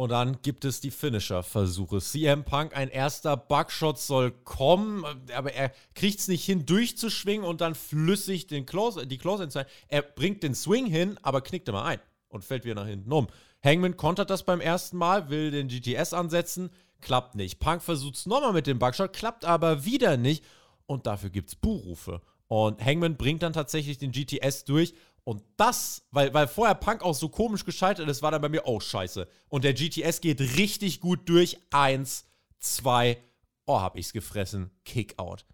Und 0.00 0.12
dann 0.12 0.40
gibt 0.40 0.64
es 0.64 0.80
die 0.80 0.90
Finisher-Versuche. 0.90 2.00
CM 2.00 2.42
Punk, 2.42 2.74
ein 2.74 2.88
erster 2.88 3.36
Bugshot 3.36 3.98
soll 3.98 4.30
kommen, 4.30 5.04
aber 5.34 5.52
er 5.52 5.74
kriegt 5.94 6.20
es 6.20 6.28
nicht 6.28 6.42
hin, 6.42 6.64
durchzuschwingen 6.64 7.44
und 7.44 7.60
dann 7.60 7.74
flüssig 7.74 8.46
den 8.46 8.64
Close, 8.64 9.06
die 9.06 9.18
Close 9.18 9.44
Inside. 9.44 9.66
Er 9.88 10.00
bringt 10.00 10.42
den 10.42 10.54
Swing 10.54 10.86
hin, 10.86 11.18
aber 11.20 11.42
knickt 11.42 11.68
immer 11.68 11.84
ein 11.84 12.00
und 12.28 12.44
fällt 12.44 12.64
wieder 12.64 12.76
nach 12.76 12.86
hinten 12.86 13.12
um. 13.12 13.26
Hangman 13.64 13.96
kontert 13.96 14.30
das 14.30 14.44
beim 14.44 14.60
ersten 14.60 14.96
Mal, 14.96 15.30
will 15.30 15.50
den 15.50 15.68
GTS 15.68 16.12
ansetzen, 16.12 16.70
klappt 17.00 17.34
nicht. 17.34 17.60
Punk 17.60 17.82
versucht 17.82 18.16
es 18.16 18.26
nochmal 18.26 18.52
mit 18.52 18.66
dem 18.66 18.78
Bugshot, 18.78 19.12
klappt 19.12 19.44
aber 19.44 19.84
wieder 19.84 20.16
nicht 20.16 20.44
und 20.86 21.06
dafür 21.06 21.30
gibt 21.30 21.50
es 21.50 21.56
Buhrufe. 21.56 22.22
Und 22.48 22.84
Hangman 22.84 23.16
bringt 23.16 23.42
dann 23.42 23.52
tatsächlich 23.52 23.98
den 23.98 24.12
GTS 24.12 24.64
durch 24.64 24.94
und 25.24 25.42
das, 25.56 26.02
weil, 26.10 26.32
weil 26.34 26.48
vorher 26.48 26.74
Punk 26.74 27.02
auch 27.02 27.14
so 27.14 27.28
komisch 27.28 27.64
gescheitert 27.64 28.08
ist, 28.08 28.22
war 28.22 28.30
dann 28.30 28.42
bei 28.42 28.48
mir, 28.48 28.66
oh 28.66 28.80
scheiße. 28.80 29.28
Und 29.48 29.64
der 29.64 29.74
GTS 29.74 30.20
geht 30.20 30.40
richtig 30.40 31.00
gut 31.00 31.28
durch. 31.28 31.58
Eins, 31.70 32.26
zwei, 32.58 33.22
oh, 33.66 33.80
hab 33.80 33.96
ich's 33.96 34.12
gefressen. 34.12 34.70
Kickout. 34.84 35.44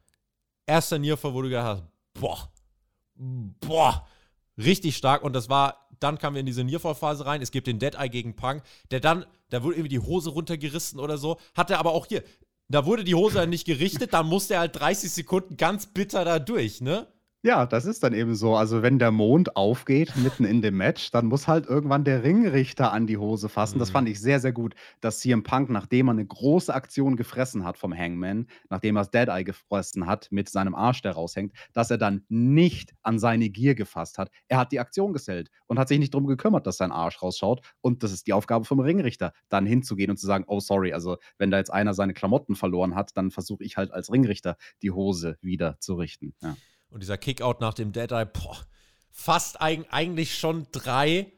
Erster 0.66 0.98
Nearfall, 0.98 1.34
wo 1.34 1.42
du 1.42 1.48
gedacht 1.48 1.66
hast, 1.66 1.82
boah, 2.14 2.52
boah, 3.16 4.06
richtig 4.56 4.96
stark. 4.96 5.22
Und 5.22 5.32
das 5.32 5.48
war, 5.48 5.85
dann 6.00 6.18
kamen 6.18 6.34
wir 6.34 6.40
in 6.40 6.46
diese 6.46 6.64
Nearfall-Phase 6.64 7.26
rein. 7.26 7.42
Es 7.42 7.50
gibt 7.50 7.66
den 7.66 7.78
Dead 7.78 7.94
Eye 7.94 8.08
gegen 8.08 8.36
Punk, 8.36 8.62
der 8.90 9.00
dann, 9.00 9.24
da 9.50 9.62
wurde 9.62 9.76
irgendwie 9.76 9.96
die 9.96 10.00
Hose 10.00 10.30
runtergerissen 10.30 11.00
oder 11.00 11.18
so. 11.18 11.38
Hat 11.54 11.70
er 11.70 11.78
aber 11.78 11.92
auch 11.92 12.06
hier, 12.06 12.22
da 12.68 12.84
wurde 12.84 13.04
die 13.04 13.14
Hose 13.14 13.46
nicht 13.46 13.66
gerichtet, 13.66 14.12
dann 14.12 14.26
musste 14.26 14.54
er 14.54 14.60
halt 14.60 14.78
30 14.78 15.10
Sekunden 15.10 15.56
ganz 15.56 15.86
bitter 15.86 16.24
da 16.24 16.38
durch, 16.38 16.80
ne? 16.80 17.06
Ja, 17.44 17.64
das 17.64 17.84
ist 17.84 18.02
dann 18.02 18.12
eben 18.12 18.34
so. 18.34 18.56
Also, 18.56 18.82
wenn 18.82 18.98
der 18.98 19.12
Mond 19.12 19.54
aufgeht 19.56 20.16
mitten 20.16 20.44
in 20.44 20.62
dem 20.62 20.76
Match, 20.76 21.12
dann 21.12 21.26
muss 21.26 21.46
halt 21.46 21.66
irgendwann 21.66 22.02
der 22.02 22.24
Ringrichter 22.24 22.92
an 22.92 23.06
die 23.06 23.18
Hose 23.18 23.48
fassen. 23.48 23.78
Das 23.78 23.90
mhm. 23.90 23.92
fand 23.92 24.08
ich 24.08 24.20
sehr, 24.20 24.40
sehr 24.40 24.52
gut, 24.52 24.74
dass 25.00 25.20
CM 25.20 25.44
Punk, 25.44 25.70
nachdem 25.70 26.08
er 26.08 26.12
eine 26.12 26.26
große 26.26 26.74
Aktion 26.74 27.14
gefressen 27.14 27.64
hat 27.64 27.78
vom 27.78 27.94
Hangman, 27.96 28.48
nachdem 28.68 28.96
er 28.96 29.02
das 29.02 29.10
Dead 29.12 29.28
Eye 29.28 29.44
gefressen 29.44 30.06
hat 30.06 30.26
mit 30.32 30.48
seinem 30.48 30.74
Arsch, 30.74 31.02
der 31.02 31.12
raushängt, 31.12 31.52
dass 31.72 31.90
er 31.90 31.98
dann 31.98 32.24
nicht 32.28 32.94
an 33.02 33.20
seine 33.20 33.48
Gier 33.48 33.76
gefasst 33.76 34.18
hat. 34.18 34.30
Er 34.48 34.58
hat 34.58 34.72
die 34.72 34.80
Aktion 34.80 35.12
gesellt 35.12 35.50
und 35.66 35.78
hat 35.78 35.86
sich 35.86 36.00
nicht 36.00 36.14
darum 36.14 36.26
gekümmert, 36.26 36.66
dass 36.66 36.78
sein 36.78 36.90
Arsch 36.90 37.22
rausschaut. 37.22 37.60
Und 37.80 38.02
das 38.02 38.10
ist 38.12 38.26
die 38.26 38.32
Aufgabe 38.32 38.64
vom 38.64 38.80
Ringrichter, 38.80 39.32
dann 39.48 39.66
hinzugehen 39.66 40.10
und 40.10 40.16
zu 40.16 40.26
sagen: 40.26 40.44
„Oh, 40.48 40.58
sorry, 40.58 40.92
also, 40.92 41.16
wenn 41.38 41.52
da 41.52 41.58
jetzt 41.58 41.72
einer 41.72 41.94
seine 41.94 42.14
Klamotten 42.14 42.56
verloren 42.56 42.96
hat, 42.96 43.16
dann 43.16 43.30
versuche 43.30 43.62
ich 43.62 43.76
halt 43.76 43.92
als 43.92 44.10
Ringrichter, 44.10 44.56
die 44.82 44.90
Hose 44.90 45.38
wieder 45.42 45.76
zu 45.78 45.94
richten“, 45.94 46.34
ja. 46.42 46.56
Und 46.96 47.02
dieser 47.02 47.18
Kickout 47.18 47.60
nach 47.60 47.74
dem 47.74 47.92
Dead 47.92 48.10
Eye, 48.10 48.24
boah, 48.24 48.56
fast 49.10 49.60
eigentlich 49.60 50.38
schon 50.38 50.66
drei. 50.72 51.30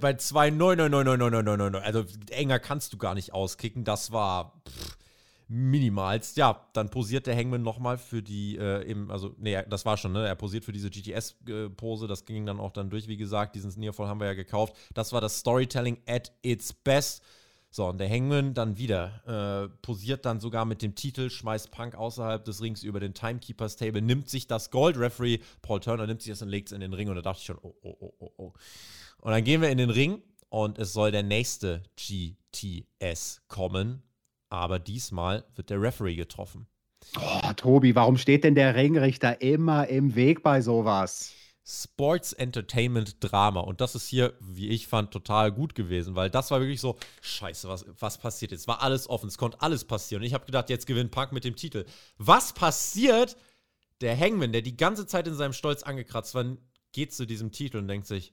Bei 0.00 0.12
zwei 0.18 0.50
9, 0.50 0.76
9, 0.76 0.90
9, 0.90 1.06
9, 1.06 1.18
9, 1.18 1.32
9, 1.32 1.44
9, 1.58 1.72
9. 1.72 1.82
Also 1.82 2.04
enger 2.28 2.58
kannst 2.58 2.92
du 2.92 2.98
gar 2.98 3.14
nicht 3.14 3.32
auskicken. 3.32 3.84
Das 3.84 4.12
war 4.12 4.60
minimalst. 5.48 6.36
Ja, 6.36 6.68
dann 6.74 6.90
posiert 6.90 7.26
der 7.26 7.34
Hangman 7.34 7.62
nochmal 7.62 7.96
für 7.96 8.22
die, 8.22 8.58
äh, 8.58 8.86
eben, 8.86 9.10
also, 9.10 9.34
nee, 9.38 9.58
das 9.66 9.86
war 9.86 9.96
schon, 9.96 10.12
ne? 10.12 10.28
Er 10.28 10.34
posiert 10.34 10.66
für 10.66 10.72
diese 10.72 10.90
GTS-Pose. 10.90 12.06
Das 12.06 12.26
ging 12.26 12.44
dann 12.44 12.60
auch 12.60 12.72
dann 12.72 12.90
durch, 12.90 13.08
wie 13.08 13.16
gesagt. 13.16 13.54
Diesen 13.54 13.72
Nearfall 13.80 14.08
haben 14.08 14.20
wir 14.20 14.26
ja 14.26 14.34
gekauft. 14.34 14.76
Das 14.92 15.10
war 15.10 15.22
das 15.22 15.38
Storytelling 15.38 16.02
at 16.06 16.32
its 16.42 16.74
best. 16.74 17.22
So, 17.76 17.84
und 17.88 17.98
der 17.98 18.08
Hangman 18.08 18.54
dann 18.54 18.78
wieder, 18.78 19.68
äh, 19.68 19.68
posiert 19.82 20.24
dann 20.24 20.40
sogar 20.40 20.64
mit 20.64 20.80
dem 20.80 20.94
Titel, 20.94 21.28
schmeißt 21.28 21.70
Punk 21.72 21.94
außerhalb 21.94 22.42
des 22.42 22.62
Rings 22.62 22.82
über 22.82 23.00
den 23.00 23.12
Timekeepers 23.12 23.76
Table, 23.76 24.00
nimmt 24.00 24.30
sich 24.30 24.46
das 24.46 24.70
Gold 24.70 24.96
Referee, 24.96 25.40
Paul 25.60 25.80
Turner 25.80 26.06
nimmt 26.06 26.22
sich 26.22 26.32
das 26.32 26.40
und 26.40 26.48
legt 26.48 26.68
es 26.68 26.72
in 26.72 26.80
den 26.80 26.94
Ring 26.94 27.10
und 27.10 27.16
da 27.16 27.20
dachte 27.20 27.40
ich 27.40 27.44
schon, 27.44 27.58
oh, 27.60 27.74
oh, 27.82 27.94
oh, 28.00 28.14
oh, 28.18 28.32
oh. 28.38 28.52
Und 29.18 29.30
dann 29.30 29.44
gehen 29.44 29.60
wir 29.60 29.68
in 29.68 29.76
den 29.76 29.90
Ring 29.90 30.22
und 30.48 30.78
es 30.78 30.94
soll 30.94 31.10
der 31.10 31.22
nächste 31.22 31.82
GTS 31.96 33.42
kommen, 33.46 34.02
aber 34.48 34.78
diesmal 34.78 35.44
wird 35.54 35.68
der 35.68 35.82
Referee 35.82 36.16
getroffen. 36.16 36.66
Oh, 37.20 37.52
Tobi, 37.56 37.94
warum 37.94 38.16
steht 38.16 38.44
denn 38.44 38.54
der 38.54 38.74
Ringrichter 38.74 39.42
immer 39.42 39.86
im 39.88 40.14
Weg 40.14 40.42
bei 40.42 40.62
sowas? 40.62 41.34
Sports 41.68 42.32
Entertainment 42.32 43.16
Drama. 43.20 43.60
Und 43.60 43.80
das 43.80 43.96
ist 43.96 44.06
hier, 44.06 44.34
wie 44.40 44.68
ich 44.68 44.86
fand, 44.86 45.10
total 45.10 45.50
gut 45.50 45.74
gewesen, 45.74 46.14
weil 46.14 46.30
das 46.30 46.52
war 46.52 46.60
wirklich 46.60 46.80
so, 46.80 46.96
scheiße, 47.22 47.68
was, 47.68 47.84
was 47.98 48.18
passiert 48.18 48.52
jetzt? 48.52 48.68
War 48.68 48.82
alles 48.82 49.08
offen, 49.08 49.26
es 49.26 49.36
konnte 49.36 49.60
alles 49.60 49.84
passieren. 49.84 50.22
Und 50.22 50.28
ich 50.28 50.34
habe 50.34 50.46
gedacht, 50.46 50.70
jetzt 50.70 50.86
gewinnt 50.86 51.10
Punk 51.10 51.32
mit 51.32 51.42
dem 51.42 51.56
Titel. 51.56 51.84
Was 52.18 52.52
passiert? 52.52 53.36
Der 54.00 54.16
Hangman, 54.16 54.52
der 54.52 54.62
die 54.62 54.76
ganze 54.76 55.06
Zeit 55.06 55.26
in 55.26 55.34
seinem 55.34 55.54
Stolz 55.54 55.82
angekratzt 55.82 56.34
war, 56.34 56.44
geht 56.92 57.12
zu 57.12 57.26
diesem 57.26 57.50
Titel 57.50 57.78
und 57.78 57.88
denkt 57.88 58.06
sich, 58.06 58.32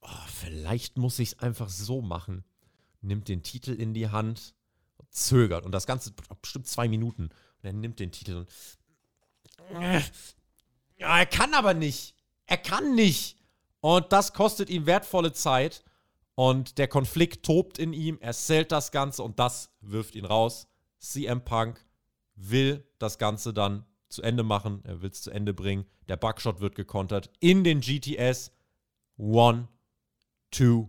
oh, 0.00 0.26
vielleicht 0.32 0.96
muss 0.96 1.18
ich 1.18 1.32
es 1.32 1.38
einfach 1.40 1.68
so 1.68 2.00
machen. 2.00 2.44
Nimmt 3.02 3.28
den 3.28 3.42
Titel 3.42 3.72
in 3.72 3.92
die 3.92 4.08
Hand, 4.08 4.54
zögert 5.10 5.66
und 5.66 5.72
das 5.72 5.86
Ganze 5.86 6.12
bestimmt 6.40 6.66
zwei 6.66 6.88
Minuten. 6.88 7.24
Und 7.24 7.64
er 7.64 7.72
nimmt 7.74 8.00
den 8.00 8.10
Titel 8.10 8.36
und 8.36 8.48
ja, 10.98 11.18
er 11.18 11.26
kann 11.26 11.54
aber 11.54 11.74
nicht. 11.74 12.14
Er 12.46 12.58
kann 12.58 12.94
nicht. 12.94 13.36
Und 13.80 14.12
das 14.12 14.32
kostet 14.32 14.70
ihm 14.70 14.86
wertvolle 14.86 15.32
Zeit. 15.32 15.84
Und 16.34 16.78
der 16.78 16.88
Konflikt 16.88 17.44
tobt 17.44 17.78
in 17.78 17.92
ihm. 17.92 18.18
Er 18.20 18.32
zählt 18.32 18.70
das 18.72 18.92
Ganze 18.92 19.22
und 19.22 19.38
das 19.38 19.70
wirft 19.80 20.14
ihn 20.14 20.24
raus. 20.24 20.68
CM 20.98 21.44
Punk 21.44 21.84
will 22.34 22.86
das 22.98 23.18
Ganze 23.18 23.52
dann 23.52 23.84
zu 24.08 24.22
Ende 24.22 24.42
machen. 24.42 24.82
Er 24.84 25.02
will 25.02 25.10
es 25.10 25.22
zu 25.22 25.30
Ende 25.30 25.54
bringen. 25.54 25.86
Der 26.08 26.16
Buckshot 26.16 26.60
wird 26.60 26.74
gekontert 26.74 27.30
in 27.40 27.64
den 27.64 27.80
GTS. 27.80 28.52
One, 29.16 29.68
two, 30.50 30.88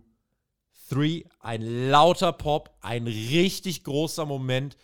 three. 0.88 1.24
Ein 1.40 1.62
lauter 1.90 2.32
Pop. 2.32 2.76
Ein 2.80 3.06
richtig 3.06 3.84
großer 3.84 4.26
Moment. 4.26 4.76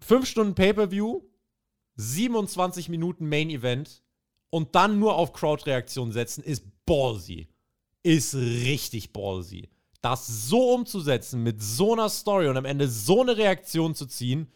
Fünf 0.00 0.26
Stunden 0.26 0.54
Pay-Per-View 0.54 1.29
27 2.00 2.88
Minuten 2.88 3.28
Main 3.28 3.50
Event 3.50 4.02
und 4.50 4.74
dann 4.74 4.98
nur 4.98 5.16
auf 5.16 5.32
Crowd-Reaktion 5.32 6.12
setzen, 6.12 6.42
ist 6.42 6.64
ballsy. 6.86 7.48
Ist 8.02 8.34
richtig 8.34 9.12
ballsy. 9.12 9.68
Das 10.00 10.26
so 10.26 10.72
umzusetzen 10.72 11.42
mit 11.42 11.62
so 11.62 11.92
einer 11.92 12.08
Story 12.08 12.48
und 12.48 12.56
am 12.56 12.64
Ende 12.64 12.88
so 12.88 13.20
eine 13.20 13.36
Reaktion 13.36 13.94
zu 13.94 14.06
ziehen, 14.06 14.50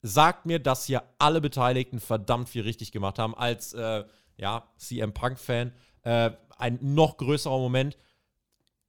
sagt 0.00 0.46
mir, 0.46 0.58
dass 0.58 0.86
hier 0.86 1.02
alle 1.18 1.40
Beteiligten 1.40 2.00
verdammt 2.00 2.48
viel 2.48 2.62
richtig 2.62 2.90
gemacht 2.90 3.18
haben. 3.18 3.34
Als 3.34 3.74
äh, 3.74 4.04
ja, 4.38 4.68
CM 4.78 5.12
Punk-Fan 5.12 5.72
äh, 6.02 6.30
ein 6.56 6.78
noch 6.80 7.18
größerer 7.18 7.58
Moment. 7.58 7.98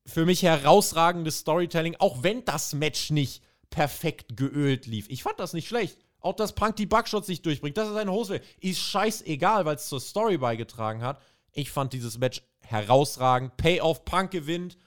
Für 0.05 0.25
mich 0.25 0.43
herausragendes 0.43 1.39
Storytelling, 1.39 1.97
auch 1.99 2.23
wenn 2.23 2.45
das 2.45 2.73
Match 2.73 3.11
nicht 3.11 3.43
perfekt 3.69 4.37
geölt 4.37 4.85
lief. 4.85 5.07
Ich 5.09 5.23
fand 5.23 5.39
das 5.39 5.53
nicht 5.53 5.67
schlecht. 5.67 5.97
Auch 6.21 6.35
dass 6.35 6.53
Punk 6.53 6.75
die 6.75 6.85
Bugshots 6.85 7.27
nicht 7.27 7.45
durchbringt, 7.45 7.77
dass 7.77 7.87
er 7.87 7.93
seine 7.93 8.11
Hose 8.11 8.41
ist 8.59 8.79
scheißegal, 8.79 9.65
weil 9.65 9.75
es 9.75 9.87
zur 9.87 9.99
Story 10.01 10.37
beigetragen 10.37 11.01
hat. 11.01 11.21
Ich 11.53 11.71
fand 11.71 11.93
dieses 11.93 12.17
Match 12.17 12.43
herausragend. 12.61 13.57
Payoff, 13.57 14.05
Punk 14.05 14.31
gewinnt. 14.31 14.77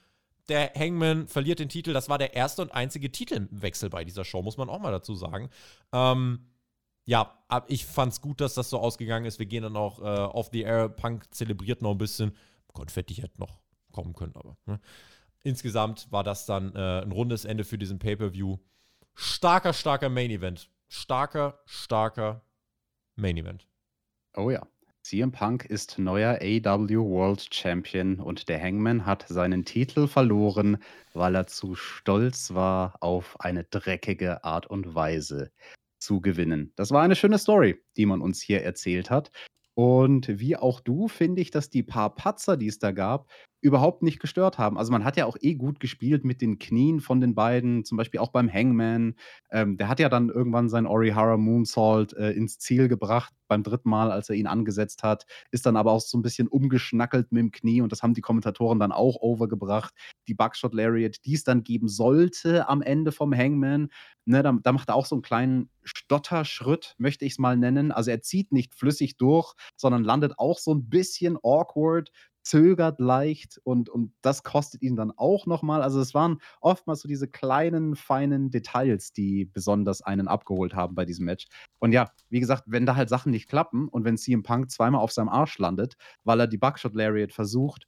Der 0.49 0.73
Hangman 0.75 1.27
verliert 1.27 1.59
den 1.59 1.69
Titel. 1.69 1.93
Das 1.93 2.09
war 2.09 2.17
der 2.17 2.33
erste 2.33 2.61
und 2.61 2.71
einzige 2.71 3.11
Titelwechsel 3.11 3.89
bei 3.89 4.03
dieser 4.03 4.25
Show, 4.25 4.41
muss 4.41 4.57
man 4.57 4.69
auch 4.69 4.79
mal 4.79 4.91
dazu 4.91 5.15
sagen. 5.15 5.49
Ähm, 5.91 6.47
ja, 7.05 7.43
ich 7.67 7.85
fand's 7.85 8.21
gut, 8.21 8.39
dass 8.39 8.53
das 8.53 8.69
so 8.69 8.79
ausgegangen 8.79 9.25
ist. 9.25 9.39
Wir 9.39 9.45
gehen 9.45 9.63
dann 9.63 9.75
auch 9.75 9.99
äh, 9.99 10.03
off 10.03 10.49
the 10.51 10.61
air. 10.61 10.89
Punk 10.89 11.33
zelebriert 11.33 11.81
noch 11.81 11.91
ein 11.91 11.97
bisschen. 11.97 12.35
Konfetti 12.73 13.15
hätte 13.15 13.39
noch 13.39 13.59
kommen 13.91 14.13
können, 14.13 14.35
aber. 14.35 14.57
Ne? 14.65 14.79
Insgesamt 15.43 16.11
war 16.11 16.23
das 16.23 16.45
dann 16.45 16.73
äh, 16.75 17.01
ein 17.01 17.11
rundes 17.11 17.45
Ende 17.45 17.63
für 17.63 17.77
diesen 17.77 17.99
Pay-Per-View. 17.99 18.57
Starker, 19.13 19.73
starker 19.73 20.09
Main 20.09 20.31
Event 20.31 20.69
starker, 20.93 21.59
starker 21.65 22.45
Main 23.15 23.37
Event. 23.37 23.67
Oh 24.37 24.49
ja. 24.49 24.65
CM 25.01 25.31
Punk 25.31 25.65
ist 25.65 25.99
neuer 25.99 26.39
AW 26.41 26.95
World 26.95 27.53
Champion 27.53 28.19
und 28.19 28.47
der 28.47 28.61
Hangman 28.61 29.05
hat 29.05 29.25
seinen 29.27 29.65
Titel 29.65 30.07
verloren, 30.07 30.77
weil 31.13 31.35
er 31.35 31.47
zu 31.47 31.75
stolz 31.75 32.53
war, 32.53 32.95
auf 33.01 33.39
eine 33.41 33.65
dreckige 33.65 34.45
Art 34.45 34.67
und 34.67 34.95
Weise 34.95 35.51
zu 35.99 36.21
gewinnen. 36.21 36.71
Das 36.75 36.91
war 36.91 37.01
eine 37.01 37.15
schöne 37.15 37.37
Story, 37.37 37.81
die 37.97 38.05
man 38.05 38.21
uns 38.21 38.41
hier 38.41 38.63
erzählt 38.63 39.09
hat. 39.09 39.31
Und 39.73 40.39
wie 40.39 40.55
auch 40.55 40.79
du 40.79 41.07
finde 41.09 41.41
ich, 41.41 41.51
dass 41.51 41.69
die 41.69 41.83
paar 41.83 42.15
Patzer, 42.15 42.55
die 42.55 42.67
es 42.67 42.79
da 42.79 42.91
gab, 42.91 43.29
überhaupt 43.63 44.03
nicht 44.03 44.19
gestört 44.19 44.57
haben. 44.57 44.77
Also 44.77 44.91
man 44.91 45.05
hat 45.05 45.15
ja 45.15 45.25
auch 45.25 45.37
eh 45.39 45.55
gut 45.55 45.79
gespielt 45.79 46.25
mit 46.25 46.41
den 46.41 46.59
Knien 46.59 46.99
von 46.99 47.21
den 47.21 47.33
beiden, 47.33 47.85
zum 47.85 47.97
Beispiel 47.97 48.19
auch 48.19 48.31
beim 48.31 48.51
Hangman. 48.51 49.15
Ähm, 49.51 49.77
der 49.77 49.87
hat 49.87 49.99
ja 49.99 50.09
dann 50.09 50.29
irgendwann 50.29 50.67
sein 50.69 50.85
Orihara 50.85 51.37
Moonsault 51.37 52.13
äh, 52.13 52.31
ins 52.31 52.59
Ziel 52.59 52.89
gebracht 52.89 53.33
beim 53.53 53.61
dritten 53.63 53.89
Mal, 53.89 54.11
als 54.11 54.29
er 54.29 54.35
ihn 54.35 54.47
angesetzt 54.47 55.03
hat, 55.03 55.27
ist 55.51 55.67
dann 55.67 55.75
aber 55.77 55.91
auch 55.91 56.01
so 56.01 56.17
ein 56.17 56.23
bisschen 56.23 56.47
umgeschnackelt 56.47 57.31
mit 57.31 57.39
dem 57.39 57.51
Knie 57.51 57.81
und 57.81 57.91
das 57.91 58.01
haben 58.01 58.15
die 58.15 58.21
Kommentatoren 58.21 58.79
dann 58.79 58.91
auch 58.91 59.17
overgebracht. 59.17 59.93
Die 60.27 60.33
Buckshot 60.33 60.73
Lariat, 60.73 61.17
die 61.25 61.35
es 61.35 61.43
dann 61.43 61.63
geben 61.63 61.87
sollte 61.87 62.67
am 62.67 62.81
Ende 62.81 63.11
vom 63.11 63.31
Hangman, 63.31 63.89
ne, 64.25 64.41
da, 64.41 64.57
da 64.61 64.71
macht 64.71 64.89
er 64.89 64.95
auch 64.95 65.05
so 65.05 65.15
einen 65.15 65.21
kleinen 65.21 65.69
Stotterschritt, 65.83 66.95
möchte 66.97 67.25
ich 67.25 67.33
es 67.33 67.39
mal 67.39 67.55
nennen. 67.55 67.91
Also 67.91 68.09
er 68.09 68.21
zieht 68.23 68.51
nicht 68.51 68.73
flüssig 68.73 69.17
durch, 69.17 69.53
sondern 69.75 70.03
landet 70.03 70.39
auch 70.39 70.57
so 70.57 70.73
ein 70.73 70.89
bisschen 70.89 71.37
awkward 71.43 72.09
zögert 72.43 72.99
leicht 72.99 73.59
und, 73.63 73.89
und 73.89 74.13
das 74.21 74.43
kostet 74.43 74.81
ihn 74.81 74.95
dann 74.95 75.11
auch 75.15 75.47
nochmal. 75.47 75.81
Also 75.81 75.99
es 75.99 76.13
waren 76.13 76.39
oftmals 76.61 77.01
so 77.01 77.07
diese 77.07 77.27
kleinen, 77.27 77.95
feinen 77.95 78.51
Details, 78.51 79.13
die 79.13 79.45
besonders 79.45 80.01
einen 80.01 80.27
abgeholt 80.27 80.75
haben 80.75 80.93
bei 80.93 81.05
diesem 81.05 81.25
Match. 81.25 81.47
Und 81.79 81.93
ja, 81.93 82.11
wie 82.29 82.41
gesagt, 82.41 82.63
wenn 82.67 82.85
da 82.85 82.95
halt 82.95 83.09
Sachen 83.09 83.31
nicht 83.31 83.49
klappen 83.49 83.87
und 83.87 84.03
wenn 84.03 84.17
CM 84.17 84.43
Punk 84.43 84.69
zweimal 84.69 85.01
auf 85.01 85.11
seinem 85.11 85.29
Arsch 85.29 85.57
landet, 85.57 85.95
weil 86.23 86.39
er 86.39 86.47
die 86.47 86.57
Buckshot 86.57 86.93
Lariat 86.93 87.31
versucht, 87.31 87.87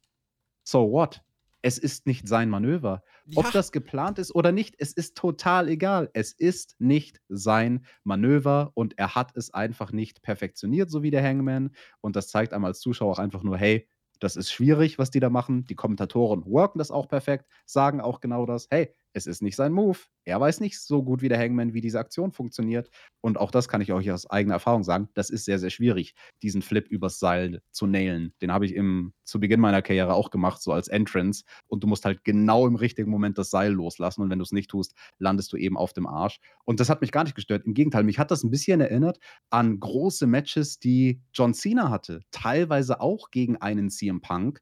so 0.64 0.90
what? 0.90 1.22
Es 1.62 1.78
ist 1.78 2.06
nicht 2.06 2.28
sein 2.28 2.48
Manöver. 2.48 3.02
Ja. 3.26 3.40
Ob 3.40 3.50
das 3.50 3.72
geplant 3.72 4.20
ist 4.20 4.32
oder 4.32 4.52
nicht, 4.52 4.76
es 4.78 4.92
ist 4.92 5.16
total 5.16 5.68
egal. 5.68 6.10
Es 6.12 6.32
ist 6.32 6.76
nicht 6.78 7.20
sein 7.28 7.84
Manöver 8.04 8.70
und 8.74 8.96
er 8.98 9.16
hat 9.16 9.36
es 9.36 9.52
einfach 9.52 9.90
nicht 9.90 10.22
perfektioniert, 10.22 10.90
so 10.90 11.02
wie 11.02 11.10
der 11.10 11.24
Hangman. 11.24 11.74
Und 12.00 12.14
das 12.14 12.28
zeigt 12.28 12.52
einem 12.52 12.66
als 12.66 12.78
Zuschauer 12.78 13.12
auch 13.12 13.18
einfach 13.18 13.42
nur, 13.42 13.58
hey, 13.58 13.88
das 14.20 14.36
ist 14.36 14.50
schwierig, 14.50 14.98
was 14.98 15.10
die 15.10 15.20
da 15.20 15.30
machen. 15.30 15.64
Die 15.64 15.74
Kommentatoren 15.74 16.44
worken 16.46 16.78
das 16.78 16.90
auch 16.90 17.08
perfekt, 17.08 17.46
sagen 17.66 18.00
auch 18.00 18.20
genau 18.20 18.46
das. 18.46 18.66
Hey, 18.70 18.92
es 19.16 19.26
ist 19.26 19.40
nicht 19.40 19.56
sein 19.56 19.72
Move. 19.72 19.98
Er 20.26 20.38
weiß 20.42 20.60
nicht 20.60 20.78
so 20.78 21.02
gut 21.02 21.22
wie 21.22 21.30
der 21.30 21.38
Hangman, 21.38 21.72
wie 21.72 21.80
diese 21.80 21.98
Aktion 21.98 22.32
funktioniert. 22.32 22.90
Und 23.22 23.38
auch 23.38 23.50
das 23.50 23.66
kann 23.66 23.80
ich 23.80 23.90
euch 23.90 24.10
aus 24.12 24.28
eigener 24.28 24.56
Erfahrung 24.56 24.84
sagen. 24.84 25.08
Das 25.14 25.30
ist 25.30 25.46
sehr, 25.46 25.58
sehr 25.58 25.70
schwierig, 25.70 26.14
diesen 26.42 26.60
Flip 26.60 26.86
übers 26.86 27.18
Seil 27.18 27.62
zu 27.70 27.86
nailen. 27.86 28.34
Den 28.42 28.52
habe 28.52 28.66
ich 28.66 28.74
im, 28.74 29.14
zu 29.24 29.40
Beginn 29.40 29.60
meiner 29.60 29.80
Karriere 29.80 30.12
auch 30.12 30.28
gemacht, 30.28 30.60
so 30.60 30.70
als 30.70 30.88
Entrance. 30.88 31.44
Und 31.66 31.82
du 31.82 31.86
musst 31.86 32.04
halt 32.04 32.24
genau 32.24 32.66
im 32.66 32.76
richtigen 32.76 33.10
Moment 33.10 33.38
das 33.38 33.48
Seil 33.48 33.72
loslassen. 33.72 34.20
Und 34.20 34.28
wenn 34.28 34.38
du 34.38 34.42
es 34.42 34.52
nicht 34.52 34.68
tust, 34.68 34.94
landest 35.18 35.50
du 35.54 35.56
eben 35.56 35.78
auf 35.78 35.94
dem 35.94 36.06
Arsch. 36.06 36.38
Und 36.66 36.78
das 36.78 36.90
hat 36.90 37.00
mich 37.00 37.10
gar 37.10 37.24
nicht 37.24 37.36
gestört. 37.36 37.64
Im 37.64 37.72
Gegenteil, 37.72 38.04
mich 38.04 38.18
hat 38.18 38.30
das 38.30 38.44
ein 38.44 38.50
bisschen 38.50 38.82
erinnert 38.82 39.18
an 39.48 39.80
große 39.80 40.26
Matches, 40.26 40.78
die 40.78 41.22
John 41.32 41.54
Cena 41.54 41.88
hatte. 41.88 42.20
Teilweise 42.32 43.00
auch 43.00 43.30
gegen 43.30 43.56
einen 43.56 43.88
CM 43.88 44.20
Punk, 44.20 44.60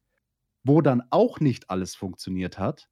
wo 0.62 0.80
dann 0.80 1.02
auch 1.10 1.40
nicht 1.40 1.70
alles 1.70 1.96
funktioniert 1.96 2.56
hat 2.56 2.88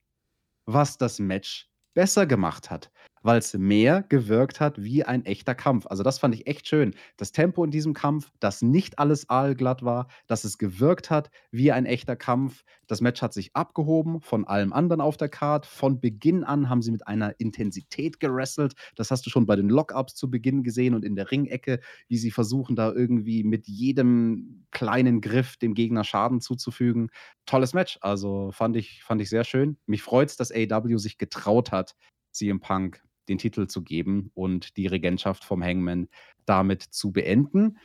was 0.66 0.96
das 0.98 1.18
Match 1.18 1.68
besser 1.94 2.26
gemacht 2.26 2.70
hat 2.70 2.90
weil 3.22 3.38
es 3.38 3.54
mehr 3.54 4.04
gewirkt 4.08 4.60
hat 4.60 4.82
wie 4.82 5.04
ein 5.04 5.24
echter 5.24 5.54
Kampf. 5.54 5.86
Also 5.86 6.02
das 6.02 6.18
fand 6.18 6.34
ich 6.34 6.46
echt 6.46 6.68
schön. 6.68 6.94
Das 7.16 7.32
Tempo 7.32 7.64
in 7.64 7.70
diesem 7.70 7.94
Kampf, 7.94 8.30
dass 8.40 8.62
nicht 8.62 8.98
alles 8.98 9.28
aalglatt 9.28 9.82
war, 9.82 10.08
dass 10.26 10.44
es 10.44 10.58
gewirkt 10.58 11.10
hat 11.10 11.30
wie 11.50 11.72
ein 11.72 11.86
echter 11.86 12.16
Kampf. 12.16 12.64
Das 12.86 13.00
Match 13.00 13.22
hat 13.22 13.32
sich 13.32 13.54
abgehoben 13.54 14.20
von 14.20 14.46
allem 14.46 14.72
anderen 14.72 15.00
auf 15.00 15.16
der 15.16 15.28
Card. 15.28 15.66
Von 15.66 16.00
Beginn 16.00 16.44
an 16.44 16.68
haben 16.68 16.82
sie 16.82 16.90
mit 16.90 17.06
einer 17.06 17.38
Intensität 17.40 18.20
gerasselt. 18.20 18.74
Das 18.96 19.10
hast 19.10 19.24
du 19.24 19.30
schon 19.30 19.46
bei 19.46 19.56
den 19.56 19.68
Lockups 19.68 20.14
zu 20.14 20.30
Beginn 20.30 20.62
gesehen 20.62 20.94
und 20.94 21.04
in 21.04 21.16
der 21.16 21.30
Ringecke, 21.30 21.80
wie 22.08 22.18
sie 22.18 22.30
versuchen, 22.30 22.76
da 22.76 22.92
irgendwie 22.92 23.44
mit 23.44 23.68
jedem 23.68 24.66
kleinen 24.70 25.20
Griff 25.20 25.56
dem 25.56 25.74
Gegner 25.74 26.04
Schaden 26.04 26.40
zuzufügen. 26.40 27.10
Tolles 27.46 27.72
Match. 27.72 27.98
Also 28.00 28.50
fand 28.52 28.76
ich, 28.76 29.02
fand 29.02 29.22
ich 29.22 29.28
sehr 29.28 29.44
schön. 29.44 29.78
Mich 29.86 30.02
freut 30.02 30.30
es, 30.30 30.36
dass 30.36 30.52
AW 30.52 30.98
sich 30.98 31.18
getraut 31.18 31.72
hat, 31.72 31.94
CM 32.32 32.60
Punk 32.60 33.02
den 33.28 33.38
Titel 33.38 33.66
zu 33.66 33.82
geben 33.82 34.30
und 34.34 34.76
die 34.76 34.86
Regentschaft 34.86 35.44
vom 35.44 35.62
Hangman 35.62 36.08
damit 36.44 36.82
zu 36.82 37.12
beenden. 37.12 37.78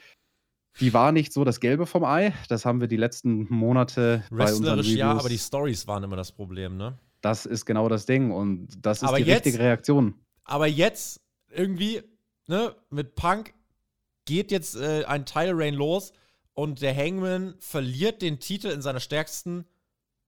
Die 0.80 0.94
war 0.94 1.12
nicht 1.12 1.34
so 1.34 1.44
das 1.44 1.60
Gelbe 1.60 1.86
vom 1.86 2.04
Ei. 2.04 2.34
Das 2.50 2.66
haben 2.66 2.82
wir 2.82 2.88
die 2.88 2.98
letzten 2.98 3.52
Monate 3.52 4.24
bei 4.30 4.54
unseren 4.54 4.80
Reviews. 4.80 4.96
ja, 4.96 5.12
aber 5.12 5.30
die 5.30 5.38
Stories 5.38 5.88
waren 5.88 6.04
immer 6.04 6.16
das 6.16 6.32
Problem, 6.32 6.78
ne? 6.78 7.00
Das 7.22 7.46
ist 7.46 7.66
genau 7.66 7.90
das 7.90 8.06
Ding 8.06 8.32
und 8.32 8.68
das 8.86 9.02
ist 9.02 9.08
aber 9.08 9.18
die 9.18 9.24
jetzt, 9.24 9.46
richtige 9.46 9.64
Reaktion. 9.64 10.14
Aber 10.44 10.68
jetzt 10.68 11.20
irgendwie, 11.50 12.04
ne, 12.48 12.76
mit 12.92 13.16
Punk 13.16 13.54
geht 14.26 14.52
jetzt 14.52 14.76
äh, 14.76 15.04
ein 15.06 15.26
Title 15.26 15.58
Reign 15.58 15.74
los 15.74 16.14
und 16.54 16.82
der 16.82 16.96
Hangman 16.96 17.56
verliert 17.60 18.22
den 18.22 18.40
Titel 18.40 18.68
in 18.68 18.82
seiner 18.82 19.00
stärksten 19.00 19.66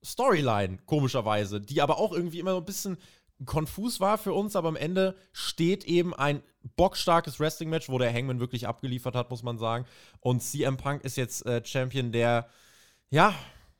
Storyline, 0.03 0.77
komischerweise, 0.85 1.61
die 1.61 1.81
aber 1.81 1.99
auch 1.99 2.13
irgendwie 2.13 2.39
immer 2.39 2.51
so 2.51 2.57
ein 2.57 2.65
bisschen 2.65 2.97
konfus 3.45 3.99
war 3.99 4.17
für 4.17 4.33
uns, 4.33 4.55
aber 4.55 4.69
am 4.69 4.75
Ende 4.75 5.15
steht 5.31 5.85
eben 5.85 6.13
ein 6.13 6.43
bockstarkes 6.75 7.39
Wrestling-Match, 7.39 7.89
wo 7.89 7.97
der 7.97 8.13
Hangman 8.13 8.39
wirklich 8.39 8.67
abgeliefert 8.67 9.15
hat, 9.15 9.29
muss 9.29 9.43
man 9.43 9.57
sagen. 9.57 9.85
Und 10.19 10.41
CM 10.41 10.77
Punk 10.77 11.03
ist 11.03 11.17
jetzt 11.17 11.45
äh, 11.45 11.63
Champion, 11.63 12.11
der, 12.11 12.49
ja, 13.09 13.33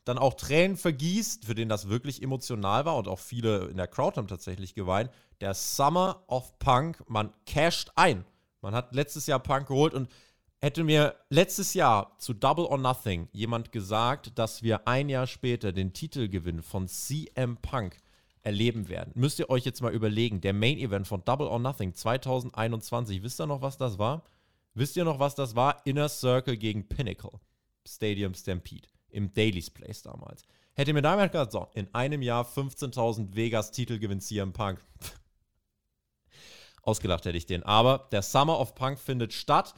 dann 0.06 0.18
auch 0.18 0.34
Tränen 0.34 0.77
vergießt, 0.77 1.45
für 1.45 1.56
den 1.56 1.69
das 1.69 1.90
wirklich 1.90 2.23
emotional 2.23 2.86
war 2.86 2.95
und 2.95 3.07
auch 3.07 3.19
viele 3.19 3.65
in 3.65 3.77
der 3.77 3.88
Crowd 3.88 4.18
haben 4.18 4.27
tatsächlich 4.27 4.73
geweint. 4.73 5.11
Der 5.41 5.53
Summer 5.53 6.23
of 6.27 6.57
Punk, 6.60 7.03
man 7.07 7.31
casht 7.45 7.91
ein. 7.95 8.26
Man 8.61 8.73
hat 8.73 8.95
letztes 8.95 9.27
Jahr 9.27 9.40
Punk 9.40 9.68
geholt 9.68 9.94
und 9.94 10.10
hätte 10.61 10.84
mir 10.84 11.15
letztes 11.30 11.73
Jahr 11.73 12.15
zu 12.18 12.34
Double 12.34 12.65
or 12.65 12.77
Nothing 12.77 13.30
jemand 13.31 13.72
gesagt, 13.72 14.38
dass 14.38 14.64
wir 14.64 14.88
ein 14.88 15.10
Jahr 15.10 15.27
später 15.27 15.72
den 15.72 15.94
Titelgewinn 15.94 16.64
von 16.64 16.88
CM 16.88 17.57
Punk 17.57 17.98
erleben 18.41 18.90
werden. 18.90 19.11
Müsst 19.16 19.40
ihr 19.40 19.49
euch 19.49 19.66
jetzt 19.66 19.82
mal 19.82 19.94
überlegen, 19.94 20.41
der 20.41 20.53
Main 20.53 20.78
Event 20.78 21.07
von 21.07 21.24
Double 21.26 21.48
or 21.48 21.60
Nothing 21.60 21.94
2021, 21.94 23.22
wisst 23.24 23.40
ihr 23.40 23.48
noch, 23.48 23.61
was 23.61 23.78
das 23.78 23.98
war? 23.98 24.24
Wisst 24.74 24.95
ihr 24.95 25.03
noch, 25.03 25.20
was 25.20 25.36
das 25.36 25.56
war? 25.56 25.82
Inner 25.86 26.10
Circle 26.10 26.57
gegen 26.57 26.88
Pinnacle. 26.88 27.40
Stadium 27.88 28.34
Stampede. 28.34 28.88
Im 29.10 29.34
Daily's 29.34 29.70
Place 29.70 30.03
damals. 30.03 30.44
Hätte 30.74 30.94
mir 30.94 31.02
damals 31.02 31.32
gesagt, 31.32 31.52
so, 31.52 31.68
in 31.74 31.94
einem 31.94 32.22
Jahr 32.22 32.45
15.000 32.45 33.36
Vegas 33.36 33.72
Titel 33.72 33.99
gewinnt 33.99 34.24
CM 34.24 34.53
Punk. 34.53 34.80
Ausgelacht 36.84 37.26
hätte 37.26 37.38
ich 37.38 37.45
den. 37.45 37.64
Aber 37.64 38.07
der 38.11 38.22
Summer 38.22 38.60
of 38.60 38.76
Punk 38.76 38.99
findet 38.99 39.34
statt. 39.34 39.74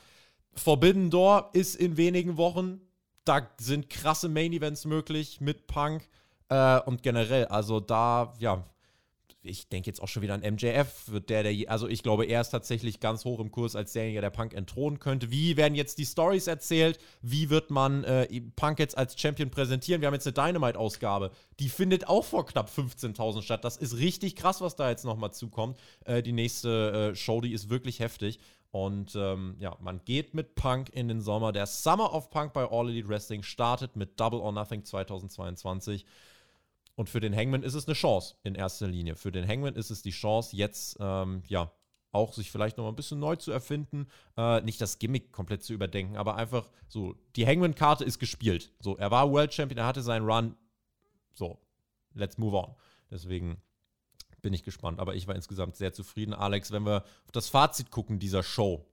Forbidden 0.54 1.10
Door 1.10 1.50
ist 1.54 1.76
in 1.76 1.98
wenigen 1.98 2.38
Wochen. 2.38 2.82
Da 3.24 3.50
sind 3.60 3.90
krasse 3.90 4.30
Main 4.30 4.54
Events 4.54 4.86
möglich 4.86 5.42
mit 5.42 5.68
Punk. 5.68 6.08
Äh, 6.52 6.82
und 6.82 7.02
generell, 7.02 7.46
also 7.46 7.80
da, 7.80 8.34
ja, 8.40 8.66
ich 9.42 9.70
denke 9.70 9.90
jetzt 9.90 10.02
auch 10.02 10.10
schon 10.10 10.22
wieder 10.22 10.34
an 10.34 10.42
MJF, 10.42 11.08
wird 11.08 11.30
der, 11.30 11.44
der, 11.44 11.72
also 11.72 11.88
ich 11.88 12.04
glaube, 12.04 12.26
er 12.26 12.42
ist 12.42 12.50
tatsächlich 12.50 13.00
ganz 13.00 13.24
hoch 13.24 13.40
im 13.40 13.52
Kurs 13.52 13.76
als 13.76 13.94
derjenige, 13.94 14.20
der 14.20 14.32
Punk 14.32 14.54
entthronen 14.54 15.00
könnte. 15.00 15.32
Wie 15.32 15.56
werden 15.56 15.76
jetzt 15.76 15.98
die 15.98 16.06
Stories 16.06 16.48
erzählt? 16.48 17.00
Wie 17.22 17.50
wird 17.50 17.72
man 17.72 18.04
äh, 18.04 18.28
Punk 18.58 18.80
jetzt 18.80 18.98
als 18.98 19.20
Champion 19.20 19.50
präsentieren? 19.50 20.02
Wir 20.02 20.08
haben 20.08 20.14
jetzt 20.14 20.28
eine 20.28 20.34
Dynamite-Ausgabe. 20.34 21.32
Die 21.60 21.70
findet 21.70 22.10
auch 22.10 22.26
vor 22.26 22.46
knapp 22.46 22.70
15.000 22.70 23.42
statt. 23.44 23.64
Das 23.64 23.78
ist 23.78 23.98
richtig 23.98 24.36
krass, 24.36 24.60
was 24.60 24.76
da 24.76 24.90
jetzt 24.90 25.06
nochmal 25.06 25.32
zukommt. 25.32 25.80
Äh, 26.04 26.22
die 26.22 26.34
nächste 26.34 27.12
äh, 27.12 27.16
Show, 27.16 27.40
die 27.40 27.54
ist 27.54 27.70
wirklich 27.70 28.02
heftig. 28.02 28.40
Und 28.72 29.16
ähm, 29.16 29.56
ja, 29.60 29.76
man 29.80 30.04
geht 30.04 30.34
mit 30.34 30.56
Punk 30.56 30.90
in 30.94 31.08
den 31.08 31.22
Sommer. 31.22 31.54
Der 31.54 31.66
Summer 31.66 32.14
of 32.14 32.30
Punk 32.30 32.52
bei 32.52 32.70
All 32.70 32.90
Elite 32.90 33.08
Wrestling 33.08 33.42
startet 33.42 33.96
mit 33.96 34.20
Double 34.20 34.40
or 34.40 34.52
Nothing 34.52 34.84
2022. 34.84 36.06
Und 37.02 37.10
für 37.10 37.20
den 37.20 37.36
Hangman 37.36 37.64
ist 37.64 37.74
es 37.74 37.88
eine 37.88 37.96
Chance 37.96 38.36
in 38.44 38.54
erster 38.54 38.88
Linie. 38.88 39.16
Für 39.16 39.32
den 39.32 39.48
Hangman 39.48 39.74
ist 39.74 39.90
es 39.90 40.04
die 40.04 40.12
Chance, 40.12 40.56
jetzt 40.56 40.98
ähm, 41.00 41.42
ja 41.48 41.72
auch 42.12 42.32
sich 42.32 42.52
vielleicht 42.52 42.78
noch 42.78 42.84
mal 42.84 42.92
ein 42.92 42.96
bisschen 42.96 43.18
neu 43.18 43.38
zu 43.38 43.52
erfinden, 43.52 44.06
äh, 44.38 44.62
nicht 44.62 44.80
das 44.80 45.00
Gimmick 45.00 45.32
komplett 45.32 45.64
zu 45.64 45.74
überdenken, 45.74 46.16
aber 46.16 46.36
einfach 46.36 46.70
so, 46.88 47.16
die 47.36 47.48
Hangman-Karte 47.48 48.04
ist 48.04 48.20
gespielt. 48.20 48.72
So, 48.80 48.98
er 48.98 49.10
war 49.10 49.32
World 49.32 49.52
Champion, 49.52 49.80
er 49.80 49.88
hatte 49.88 50.04
seinen 50.04 50.30
Run. 50.30 50.56
So, 51.34 51.58
let's 52.14 52.38
move 52.38 52.56
on. 52.56 52.76
Deswegen 53.10 53.60
bin 54.44 54.54
ich 54.54 54.64
gespannt, 54.64 55.00
aber 55.00 55.16
ich 55.16 55.26
war 55.28 55.34
insgesamt 55.34 55.78
sehr 55.78 55.94
zufrieden. 55.94 56.36
Alex, 56.36 56.70
wenn 56.70 56.86
wir 56.86 57.04
auf 57.26 57.32
das 57.32 57.50
Fazit 57.50 57.90
gucken 57.90 58.20
dieser 58.20 58.44
Show, 58.44 58.86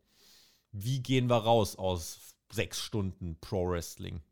wie 0.73 1.03
gehen 1.03 1.29
wir 1.29 1.37
raus 1.37 1.77
aus 1.77 2.35
sechs 2.51 2.81
Stunden 2.81 3.37
Pro 3.43 3.69
Wrestling? 3.69 4.23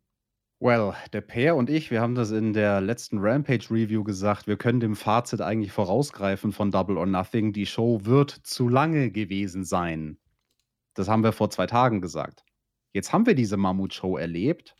Well, 0.58 0.94
der 1.12 1.20
Peer 1.20 1.54
und 1.54 1.68
ich, 1.68 1.90
wir 1.90 2.00
haben 2.00 2.14
das 2.14 2.30
in 2.30 2.54
der 2.54 2.80
letzten 2.80 3.18
Rampage-Review 3.18 4.02
gesagt, 4.04 4.46
wir 4.46 4.56
können 4.56 4.80
dem 4.80 4.96
Fazit 4.96 5.42
eigentlich 5.42 5.70
vorausgreifen 5.70 6.50
von 6.50 6.70
Double 6.70 6.96
or 6.96 7.04
Nothing. 7.04 7.52
Die 7.52 7.66
Show 7.66 8.00
wird 8.04 8.30
zu 8.30 8.70
lange 8.70 9.10
gewesen 9.10 9.64
sein. 9.64 10.18
Das 10.94 11.08
haben 11.08 11.22
wir 11.22 11.32
vor 11.32 11.50
zwei 11.50 11.66
Tagen 11.66 12.00
gesagt. 12.00 12.42
Jetzt 12.94 13.12
haben 13.12 13.26
wir 13.26 13.34
diese 13.34 13.58
Mammut-Show 13.58 14.16
erlebt. 14.16 14.74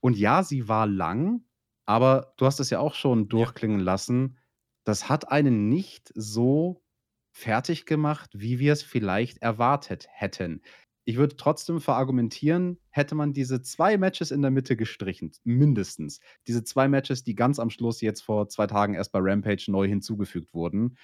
Und 0.00 0.18
ja, 0.18 0.42
sie 0.42 0.66
war 0.66 0.88
lang, 0.88 1.44
aber 1.86 2.34
du 2.36 2.46
hast 2.46 2.58
es 2.58 2.70
ja 2.70 2.80
auch 2.80 2.94
schon 2.94 3.28
durchklingen 3.28 3.78
lassen. 3.78 4.36
Das 4.82 5.08
hat 5.08 5.30
einen 5.30 5.68
nicht 5.68 6.10
so 6.16 6.82
fertig 7.30 7.86
gemacht, 7.86 8.30
wie 8.34 8.58
wir 8.58 8.72
es 8.72 8.82
vielleicht 8.82 9.38
erwartet 9.38 10.08
hätten 10.10 10.60
ich 11.04 11.16
würde 11.16 11.36
trotzdem 11.36 11.80
verargumentieren, 11.80 12.78
hätte 12.90 13.14
man 13.14 13.32
diese 13.32 13.60
zwei 13.60 13.98
Matches 13.98 14.30
in 14.30 14.42
der 14.42 14.50
Mitte 14.50 14.76
gestrichen, 14.76 15.32
mindestens. 15.44 16.20
Diese 16.46 16.64
zwei 16.64 16.88
Matches, 16.88 17.24
die 17.24 17.34
ganz 17.34 17.58
am 17.58 17.70
Schluss 17.70 18.00
jetzt 18.00 18.22
vor 18.22 18.48
zwei 18.48 18.66
Tagen 18.66 18.94
erst 18.94 19.12
bei 19.12 19.18
Rampage 19.22 19.66
neu 19.68 19.86
hinzugefügt 19.86 20.54
wurden, 20.54 20.96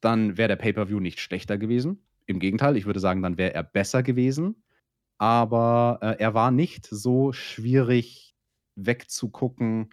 dann 0.00 0.36
wäre 0.36 0.48
der 0.48 0.56
Pay-Per-View 0.56 1.00
nicht 1.00 1.20
schlechter 1.20 1.56
gewesen. 1.56 2.04
Im 2.26 2.40
Gegenteil, 2.40 2.76
ich 2.76 2.86
würde 2.86 3.00
sagen, 3.00 3.22
dann 3.22 3.38
wäre 3.38 3.54
er 3.54 3.62
besser 3.62 4.02
gewesen. 4.02 4.62
Aber 5.18 5.98
äh, 6.02 6.16
er 6.18 6.34
war 6.34 6.50
nicht 6.50 6.86
so 6.86 7.32
schwierig 7.32 8.34
wegzugucken, 8.74 9.90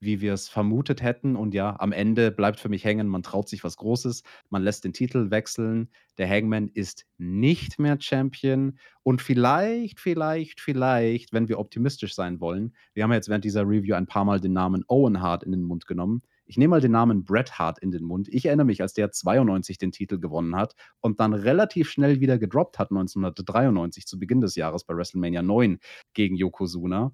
wie 0.00 0.20
wir 0.20 0.32
es 0.32 0.48
vermutet 0.48 1.02
hätten. 1.02 1.36
Und 1.36 1.54
ja, 1.54 1.76
am 1.78 1.92
Ende 1.92 2.30
bleibt 2.30 2.60
für 2.60 2.68
mich 2.68 2.84
hängen, 2.84 3.08
man 3.08 3.22
traut 3.22 3.48
sich 3.48 3.64
was 3.64 3.76
Großes, 3.76 4.22
man 4.50 4.62
lässt 4.62 4.84
den 4.84 4.92
Titel 4.92 5.30
wechseln. 5.30 5.88
Der 6.18 6.28
Hangman 6.28 6.68
ist 6.68 7.06
nicht 7.18 7.78
mehr 7.78 7.96
Champion. 8.00 8.78
Und 9.02 9.22
vielleicht, 9.22 10.00
vielleicht, 10.00 10.60
vielleicht, 10.60 11.32
wenn 11.32 11.48
wir 11.48 11.58
optimistisch 11.58 12.14
sein 12.14 12.40
wollen, 12.40 12.74
wir 12.92 13.02
haben 13.02 13.12
jetzt 13.12 13.28
während 13.28 13.44
dieser 13.44 13.62
Review 13.62 13.94
ein 13.94 14.06
paar 14.06 14.24
Mal 14.24 14.40
den 14.40 14.52
Namen 14.52 14.84
Owen 14.88 15.20
Hart 15.20 15.42
in 15.42 15.52
den 15.52 15.62
Mund 15.62 15.86
genommen. 15.86 16.22
Ich 16.46 16.58
nehme 16.58 16.72
mal 16.72 16.80
den 16.80 16.92
Namen 16.92 17.24
Bret 17.24 17.58
Hart 17.58 17.78
in 17.78 17.90
den 17.90 18.04
Mund. 18.04 18.28
Ich 18.28 18.44
erinnere 18.44 18.66
mich, 18.66 18.82
als 18.82 18.92
der 18.92 19.10
92 19.10 19.78
den 19.78 19.92
Titel 19.92 20.18
gewonnen 20.18 20.56
hat 20.56 20.74
und 21.00 21.18
dann 21.18 21.32
relativ 21.32 21.90
schnell 21.90 22.20
wieder 22.20 22.38
gedroppt 22.38 22.78
hat, 22.78 22.90
1993 22.90 24.06
zu 24.06 24.18
Beginn 24.18 24.42
des 24.42 24.54
Jahres 24.54 24.84
bei 24.84 24.94
WrestleMania 24.94 25.42
9 25.42 25.78
gegen 26.12 26.36
Yokozuna 26.36 27.12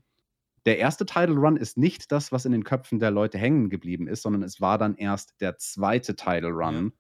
der 0.67 0.79
erste 0.79 1.07
Title 1.07 1.37
Run 1.37 1.57
ist 1.57 1.79
nicht 1.79 2.13
das, 2.13 2.33
was 2.33 2.45
in 2.45 2.53
den 2.53 2.65
Köpfen 2.65 2.99
der 2.99 3.11
Leute 3.11 3.39
hängen 3.39 3.71
geblieben 3.71 4.07
ist, 4.07 4.23
sondern 4.23 4.43
es 4.43 4.61
war 4.61 4.79
dann 4.79 4.95
erst 4.95 5.41
der 5.41 5.57
zweite 5.59 6.17
Title 6.17 6.51
Run. 6.51 6.85
Ja. 6.85 6.91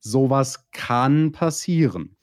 Sowas 0.00 0.70
kann 0.72 1.32
passieren. 1.32 2.16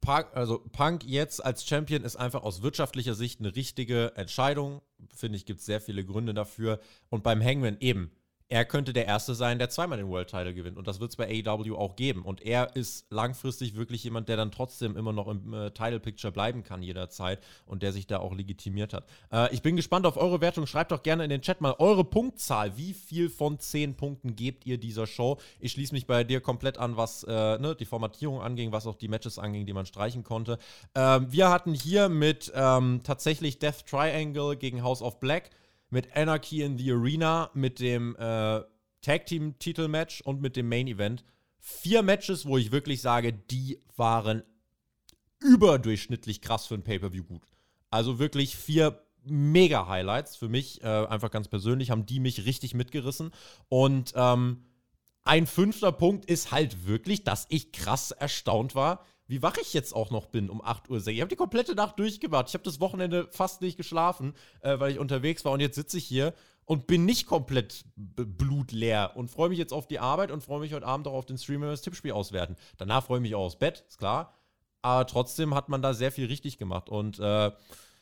Punk, 0.00 0.28
also 0.34 0.58
Punk 0.72 1.04
jetzt 1.04 1.44
als 1.44 1.66
Champion 1.66 2.04
ist 2.04 2.16
einfach 2.16 2.42
aus 2.42 2.62
wirtschaftlicher 2.62 3.14
Sicht 3.14 3.40
eine 3.40 3.56
richtige 3.56 4.12
Entscheidung. 4.16 4.82
Finde 5.14 5.36
ich, 5.36 5.46
gibt 5.46 5.60
es 5.60 5.66
sehr 5.66 5.80
viele 5.80 6.04
Gründe 6.04 6.34
dafür. 6.34 6.80
Und 7.08 7.22
beim 7.22 7.42
Hangman 7.42 7.76
eben 7.80 8.12
er 8.48 8.64
könnte 8.64 8.92
der 8.92 9.06
Erste 9.06 9.34
sein, 9.34 9.58
der 9.58 9.70
zweimal 9.70 9.98
den 9.98 10.08
World 10.08 10.28
Title 10.28 10.54
gewinnt. 10.54 10.76
Und 10.76 10.86
das 10.86 11.00
wird 11.00 11.10
es 11.10 11.16
bei 11.16 11.26
AEW 11.26 11.76
auch 11.76 11.96
geben. 11.96 12.22
Und 12.22 12.42
er 12.42 12.76
ist 12.76 13.10
langfristig 13.10 13.76
wirklich 13.76 14.04
jemand, 14.04 14.28
der 14.28 14.36
dann 14.36 14.50
trotzdem 14.50 14.96
immer 14.96 15.12
noch 15.12 15.28
im 15.28 15.52
äh, 15.52 15.70
Title 15.70 16.00
Picture 16.00 16.32
bleiben 16.32 16.62
kann 16.62 16.82
jederzeit 16.82 17.40
und 17.66 17.82
der 17.82 17.92
sich 17.92 18.06
da 18.06 18.18
auch 18.18 18.34
legitimiert 18.34 18.92
hat. 18.92 19.06
Äh, 19.32 19.54
ich 19.54 19.62
bin 19.62 19.76
gespannt 19.76 20.06
auf 20.06 20.16
eure 20.16 20.40
Wertung. 20.40 20.66
Schreibt 20.66 20.92
doch 20.92 21.02
gerne 21.02 21.24
in 21.24 21.30
den 21.30 21.42
Chat 21.42 21.60
mal 21.60 21.74
eure 21.78 22.04
Punktzahl. 22.04 22.76
Wie 22.76 22.94
viel 22.94 23.30
von 23.30 23.58
10 23.58 23.96
Punkten 23.96 24.36
gebt 24.36 24.66
ihr 24.66 24.78
dieser 24.78 25.06
Show? 25.06 25.38
Ich 25.60 25.72
schließe 25.72 25.94
mich 25.94 26.06
bei 26.06 26.24
dir 26.24 26.40
komplett 26.40 26.78
an, 26.78 26.96
was 26.96 27.24
äh, 27.24 27.58
ne, 27.58 27.74
die 27.74 27.86
Formatierung 27.86 28.40
anging, 28.40 28.72
was 28.72 28.86
auch 28.86 28.96
die 28.96 29.08
Matches 29.08 29.38
anging, 29.38 29.66
die 29.66 29.72
man 29.72 29.86
streichen 29.86 30.24
konnte. 30.24 30.58
Ähm, 30.94 31.26
wir 31.30 31.48
hatten 31.50 31.74
hier 31.74 32.08
mit 32.08 32.52
ähm, 32.54 33.00
tatsächlich 33.02 33.58
Death 33.58 33.86
Triangle 33.86 34.56
gegen 34.56 34.82
House 34.82 35.02
of 35.02 35.20
Black 35.20 35.50
mit 35.92 36.16
Anarchy 36.16 36.62
in 36.62 36.78
the 36.78 36.90
Arena, 36.92 37.50
mit 37.54 37.78
dem 37.78 38.16
äh, 38.16 38.62
Tag 39.02 39.26
Team 39.26 39.58
Titelmatch 39.58 40.22
und 40.22 40.40
mit 40.40 40.56
dem 40.56 40.68
Main 40.68 40.88
Event. 40.88 41.24
Vier 41.58 42.02
Matches, 42.02 42.46
wo 42.46 42.56
ich 42.58 42.72
wirklich 42.72 43.02
sage, 43.02 43.32
die 43.32 43.78
waren 43.96 44.42
überdurchschnittlich 45.40 46.40
krass 46.40 46.66
für 46.66 46.74
ein 46.74 46.82
Pay-Per-View 46.82 47.24
gut. 47.24 47.42
Also 47.90 48.18
wirklich 48.18 48.56
vier 48.56 49.04
mega 49.24 49.86
Highlights 49.86 50.36
für 50.36 50.48
mich, 50.48 50.82
äh, 50.82 50.86
einfach 50.86 51.30
ganz 51.30 51.48
persönlich, 51.48 51.90
haben 51.90 52.06
die 52.06 52.20
mich 52.20 52.46
richtig 52.46 52.74
mitgerissen. 52.74 53.30
Und 53.68 54.12
ähm, 54.16 54.64
ein 55.24 55.46
fünfter 55.46 55.92
Punkt 55.92 56.24
ist 56.24 56.50
halt 56.50 56.86
wirklich, 56.86 57.22
dass 57.22 57.46
ich 57.48 57.70
krass 57.72 58.10
erstaunt 58.10 58.74
war, 58.74 59.04
wie 59.32 59.42
wach 59.42 59.56
ich 59.56 59.72
jetzt 59.72 59.96
auch 59.96 60.10
noch 60.10 60.26
bin 60.26 60.50
um 60.50 60.62
8 60.62 60.90
Uhr. 60.90 61.06
Ich 61.06 61.20
habe 61.22 61.30
die 61.30 61.36
komplette 61.36 61.74
Nacht 61.74 61.98
durchgewartet. 61.98 62.50
Ich 62.50 62.54
habe 62.54 62.64
das 62.64 62.80
Wochenende 62.80 63.28
fast 63.30 63.62
nicht 63.62 63.78
geschlafen, 63.78 64.34
äh, 64.60 64.78
weil 64.78 64.92
ich 64.92 64.98
unterwegs 64.98 65.42
war. 65.46 65.52
Und 65.52 65.60
jetzt 65.60 65.74
sitze 65.74 65.96
ich 65.96 66.04
hier 66.04 66.34
und 66.66 66.86
bin 66.86 67.06
nicht 67.06 67.26
komplett 67.26 67.86
blutleer 67.96 69.12
und 69.16 69.30
freue 69.30 69.48
mich 69.48 69.58
jetzt 69.58 69.72
auf 69.72 69.86
die 69.86 69.98
Arbeit 69.98 70.30
und 70.30 70.42
freue 70.42 70.60
mich 70.60 70.74
heute 70.74 70.86
Abend 70.86 71.08
auch 71.08 71.14
auf 71.14 71.24
den 71.24 71.38
Stream, 71.38 71.62
wenn 71.62 71.68
wir 71.68 71.72
das 71.72 71.80
Tippspiel 71.80 72.12
auswerten. 72.12 72.56
Danach 72.76 73.04
freue 73.06 73.18
ich 73.18 73.22
mich 73.22 73.34
auch 73.34 73.46
aufs 73.46 73.56
Bett, 73.56 73.86
ist 73.88 73.96
klar. 73.96 74.34
Aber 74.82 75.06
trotzdem 75.06 75.54
hat 75.54 75.70
man 75.70 75.80
da 75.80 75.94
sehr 75.94 76.12
viel 76.12 76.26
richtig 76.26 76.58
gemacht. 76.58 76.90
Und 76.90 77.18
äh, 77.18 77.52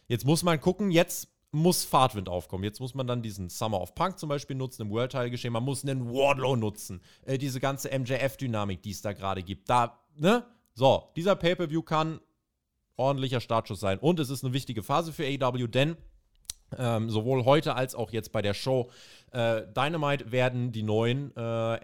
jetzt 0.08 0.26
muss 0.26 0.42
man 0.42 0.60
gucken, 0.60 0.90
jetzt 0.90 1.28
muss 1.52 1.84
Fahrtwind 1.84 2.28
aufkommen. 2.28 2.64
Jetzt 2.64 2.80
muss 2.80 2.94
man 2.94 3.06
dann 3.06 3.22
diesen 3.22 3.50
Summer 3.50 3.80
of 3.80 3.94
Punk 3.94 4.18
zum 4.18 4.28
Beispiel 4.28 4.56
nutzen, 4.56 4.82
im 4.82 4.90
World 4.90 5.12
Title 5.12 5.30
geschehen. 5.30 5.52
Man 5.52 5.62
muss 5.62 5.84
einen 5.84 6.12
Wardlow 6.12 6.56
nutzen. 6.56 7.00
Äh, 7.24 7.38
diese 7.38 7.60
ganze 7.60 7.96
MJF-Dynamik, 7.96 8.82
die 8.82 8.90
es 8.90 9.00
da 9.00 9.12
gerade 9.12 9.44
gibt. 9.44 9.70
Da, 9.70 10.00
ne? 10.16 10.44
So, 10.74 11.10
dieser 11.16 11.36
Pay-Per-View 11.36 11.82
kann 11.82 12.20
ordentlicher 12.96 13.40
Startschuss 13.40 13.80
sein. 13.80 13.98
Und 13.98 14.20
es 14.20 14.30
ist 14.30 14.44
eine 14.44 14.52
wichtige 14.52 14.82
Phase 14.82 15.12
für 15.12 15.24
AEW, 15.24 15.66
denn 15.66 15.96
ähm, 16.78 17.10
sowohl 17.10 17.44
heute 17.44 17.74
als 17.74 17.94
auch 17.94 18.10
jetzt 18.12 18.30
bei 18.30 18.42
der 18.42 18.54
Show 18.54 18.90
äh, 19.32 19.62
Dynamite 19.74 20.30
werden 20.30 20.70
die 20.70 20.82
neuen 20.82 21.34
äh, 21.36 21.80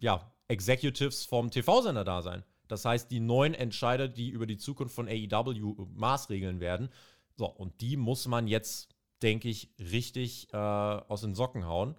ja, 0.00 0.32
Executives 0.48 1.24
vom 1.24 1.50
TV-Sender 1.50 2.04
da 2.04 2.20
sein. 2.22 2.44
Das 2.68 2.84
heißt, 2.84 3.10
die 3.10 3.20
neuen 3.20 3.54
Entscheider, 3.54 4.08
die 4.08 4.28
über 4.28 4.46
die 4.46 4.58
Zukunft 4.58 4.94
von 4.94 5.08
AEW 5.08 5.86
maßregeln 5.94 6.60
werden. 6.60 6.90
So, 7.36 7.46
und 7.46 7.80
die 7.80 7.96
muss 7.96 8.26
man 8.26 8.48
jetzt, 8.48 8.88
denke 9.22 9.48
ich, 9.48 9.70
richtig 9.78 10.52
äh, 10.52 10.56
aus 10.56 11.20
den 11.20 11.34
Socken 11.34 11.66
hauen 11.66 11.96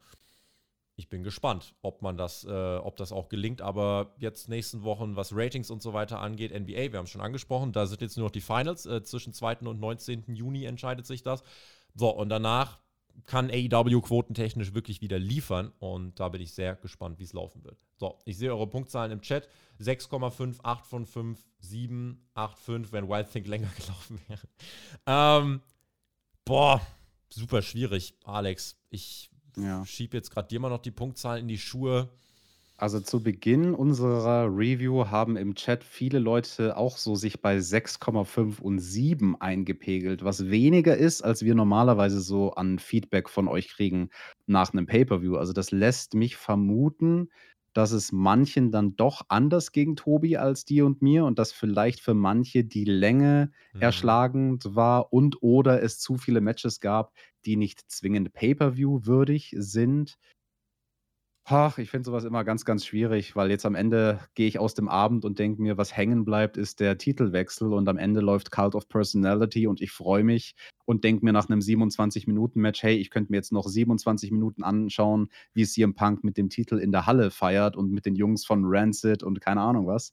ich 0.98 1.10
bin 1.10 1.24
gespannt, 1.24 1.76
ob 1.84 2.02
man 2.02 2.18
das, 2.18 2.44
äh, 2.44 2.78
ob 2.78 2.98
das 2.98 3.11
auch 3.11 3.30
gelingt. 3.30 3.61
Aber 3.61 4.15
jetzt 4.18 4.49
nächsten 4.49 4.82
Wochen, 4.84 5.15
was 5.15 5.34
Ratings 5.34 5.69
und 5.69 5.82
so 5.84 5.94
weiter 5.94 6.19
angeht, 6.19 6.52
NBA, 6.52 6.91
wir 6.91 6.98
haben 6.98 7.06
es 7.06 7.11
schon 7.11 7.22
angesprochen, 7.22 7.72
da 7.72 7.86
sind 7.86 8.02
jetzt 8.02 8.18
nur 8.18 8.26
noch 8.26 8.32
die 8.32 8.41
Finals. 8.41 8.88
Äh, 8.88 9.03
zwischen 9.03 9.32
2. 9.32 9.60
und 9.68 9.80
19. 9.80 10.24
Juni 10.34 10.65
entscheidet 10.65 11.06
sich 11.06 11.22
das. 11.22 11.44
So, 11.94 12.10
und 12.10 12.30
danach 12.30 12.80
kann 13.26 13.52
AEW 13.52 14.02
quotentechnisch 14.02 14.74
wirklich 14.74 14.99
wieder 15.02 15.19
liefern. 15.19 15.72
Und 15.78 16.19
da 16.19 16.30
bin 16.30 16.41
ich 16.41 16.53
sehr 16.53 16.76
gespannt, 16.76 17.19
wie 17.19 17.24
es 17.26 17.34
laufen 17.34 17.64
wird. 17.64 17.78
So, 17.98 18.18
ich 18.26 18.38
sehe 18.38 18.52
eure 18.52 18.68
Punktzahlen 18.68 19.11
im 19.11 19.22
Chat. 19.22 19.48
6,5, 19.80 20.57
8 20.64 20.86
von 20.88 21.06
5, 21.06 21.40
7, 21.60 22.28
8, 22.34 22.57
5, 22.57 22.91
wenn 22.91 23.07
Wild 23.07 23.32
Think 23.32 23.45
länger 23.45 23.69
gelaufen 23.78 24.19
wäre. 24.28 24.48
Ähm, 25.06 25.61
boah, 26.44 26.82
super 27.30 27.61
schwierig, 27.61 28.15
Alex. 28.24 28.80
Ich 28.90 29.30
ja. 29.58 29.86
schieb 29.86 30.14
jetzt 30.14 30.32
gerade 30.32 30.48
dir 30.48 30.60
mal 30.60 30.70
noch 30.70 30.82
die 30.82 30.92
Punktzahlen 30.92 31.42
in 31.42 31.48
die 31.48 31.58
Schuhe. 31.58 32.10
Also 32.80 33.00
zu 33.00 33.24
Beginn 33.24 33.74
unserer 33.74 34.46
Review 34.46 35.08
haben 35.08 35.36
im 35.36 35.56
Chat 35.56 35.84
viele 35.84 36.20
Leute 36.20 36.78
auch 36.78 36.98
so 36.98 37.16
sich 37.16 37.42
bei 37.42 37.58
6,5 37.58 38.62
und 38.62 38.78
7 38.78 39.42
eingepegelt, 39.42 40.24
was 40.24 40.52
weniger 40.52 40.96
ist, 40.96 41.24
als 41.24 41.44
wir 41.44 41.56
normalerweise 41.56 42.22
so 42.22 42.52
an 42.52 42.78
Feedback 42.78 43.30
von 43.30 43.48
euch 43.48 43.70
kriegen 43.70 44.12
nach 44.46 44.74
einem 44.74 44.86
Pay-per-View. 44.86 45.38
Also 45.38 45.54
das 45.54 45.72
lässt 45.72 46.14
mich 46.14 46.36
vermuten, 46.36 47.30
dass 47.74 47.92
es 47.92 48.12
manchen 48.12 48.72
dann 48.72 48.96
doch 48.96 49.22
anders 49.28 49.72
gegen 49.72 49.96
Tobi 49.96 50.38
als 50.38 50.64
dir 50.64 50.86
und 50.86 51.02
mir 51.02 51.26
und 51.26 51.38
dass 51.40 51.52
vielleicht 51.52 52.00
für 52.00 52.14
manche 52.14 52.64
die 52.64 52.86
Länge 52.86 53.52
mhm. 53.74 53.82
erschlagend 53.82 54.76
war 54.76 55.14
und 55.14 55.42
oder 55.42 55.82
es 55.82 56.00
zu 56.00 56.18
viele 56.18 56.42
Matches 56.42 56.80
gab, 56.80 57.14
die 57.48 57.56
nicht 57.56 57.90
zwingend 57.90 58.34
Pay-per-view 58.34 59.06
würdig 59.06 59.56
sind. 59.57 60.18
Ach, 61.49 61.78
ich 61.78 61.90
finde 61.90 62.06
sowas 62.06 62.26
immer 62.26 62.44
ganz, 62.44 62.65
ganz 62.65 62.86
schwierig, 62.86 63.38
weil 63.38 63.49
jetzt 63.49 63.65
am 63.65 63.74
Ende 63.74 64.19
gehe 64.36 64.49
ich 64.49 64.60
aus 64.60 64.74
dem 64.74 64.90
Abend 64.90 65.24
und 65.24 65.40
denke 65.40 65.61
mir, 65.61 65.78
was 65.78 65.95
hängen 65.95 66.26
bleibt, 66.26 66.57
ist 66.57 66.82
der 66.82 66.98
Titelwechsel 66.98 67.72
und 67.72 67.88
am 67.88 67.98
Ende 67.98 68.19
läuft 68.19 68.52
Cult 68.52 68.76
of 68.76 68.90
Personality 68.90 69.65
und 69.65 69.80
ich 69.80 69.94
freue 69.94 70.26
mich 70.26 70.56
und 70.84 71.06
denke 71.06 71.24
mir 71.24 71.32
nach 71.32 71.48
einem 71.48 71.61
27-Minuten-Match, 71.61 72.84
hey, 72.84 72.98
ich 72.98 73.10
könnte 73.10 73.32
mir 73.32 73.38
jetzt 73.38 73.53
noch 73.53 73.65
27 73.65 74.32
Minuten 74.32 74.61
anschauen, 74.61 75.30
wie 75.53 75.65
CM 75.65 75.95
Punk 75.95 76.26
mit 76.26 76.36
dem 76.36 76.49
Titel 76.49 76.80
in 76.80 76.91
der 76.91 77.06
Halle 77.06 77.32
feiert 77.32 77.78
und 77.78 77.91
mit 77.91 78.06
den 78.06 78.15
Jungs 78.15 78.45
von 78.45 78.64
Rancid 78.65 79.24
und 79.24 79.40
keine 79.40 79.61
Ahnung 79.61 79.88
was. 79.88 80.11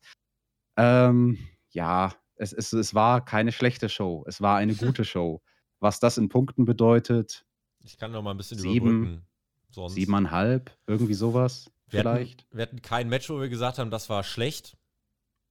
Ähm, 0.76 1.38
ja, 1.70 2.12
es, 2.36 2.52
es, 2.52 2.72
es 2.72 2.94
war 2.94 3.24
keine 3.24 3.50
schlechte 3.50 3.88
Show. 3.88 4.24
Es 4.28 4.40
war 4.40 4.56
eine 4.56 4.74
gute 4.76 5.04
Show. 5.04 5.42
Was 5.84 6.00
das 6.00 6.16
in 6.16 6.30
Punkten 6.30 6.64
bedeutet. 6.64 7.44
Ich 7.84 7.98
kann 7.98 8.10
noch 8.10 8.22
mal 8.22 8.30
ein 8.30 8.38
bisschen 8.38 8.58
sieben, 8.58 8.88
überbrücken. 8.88 9.26
Sonst. 9.68 9.94
Siebeneinhalb, 9.96 10.70
irgendwie 10.86 11.12
sowas 11.12 11.70
wir 11.88 12.00
vielleicht. 12.00 12.40
Hatten, 12.40 12.56
wir 12.56 12.62
hatten 12.62 12.80
kein 12.80 13.10
Match, 13.10 13.28
wo 13.28 13.38
wir 13.38 13.50
gesagt 13.50 13.78
haben, 13.78 13.90
das 13.90 14.08
war 14.08 14.24
schlecht. 14.24 14.78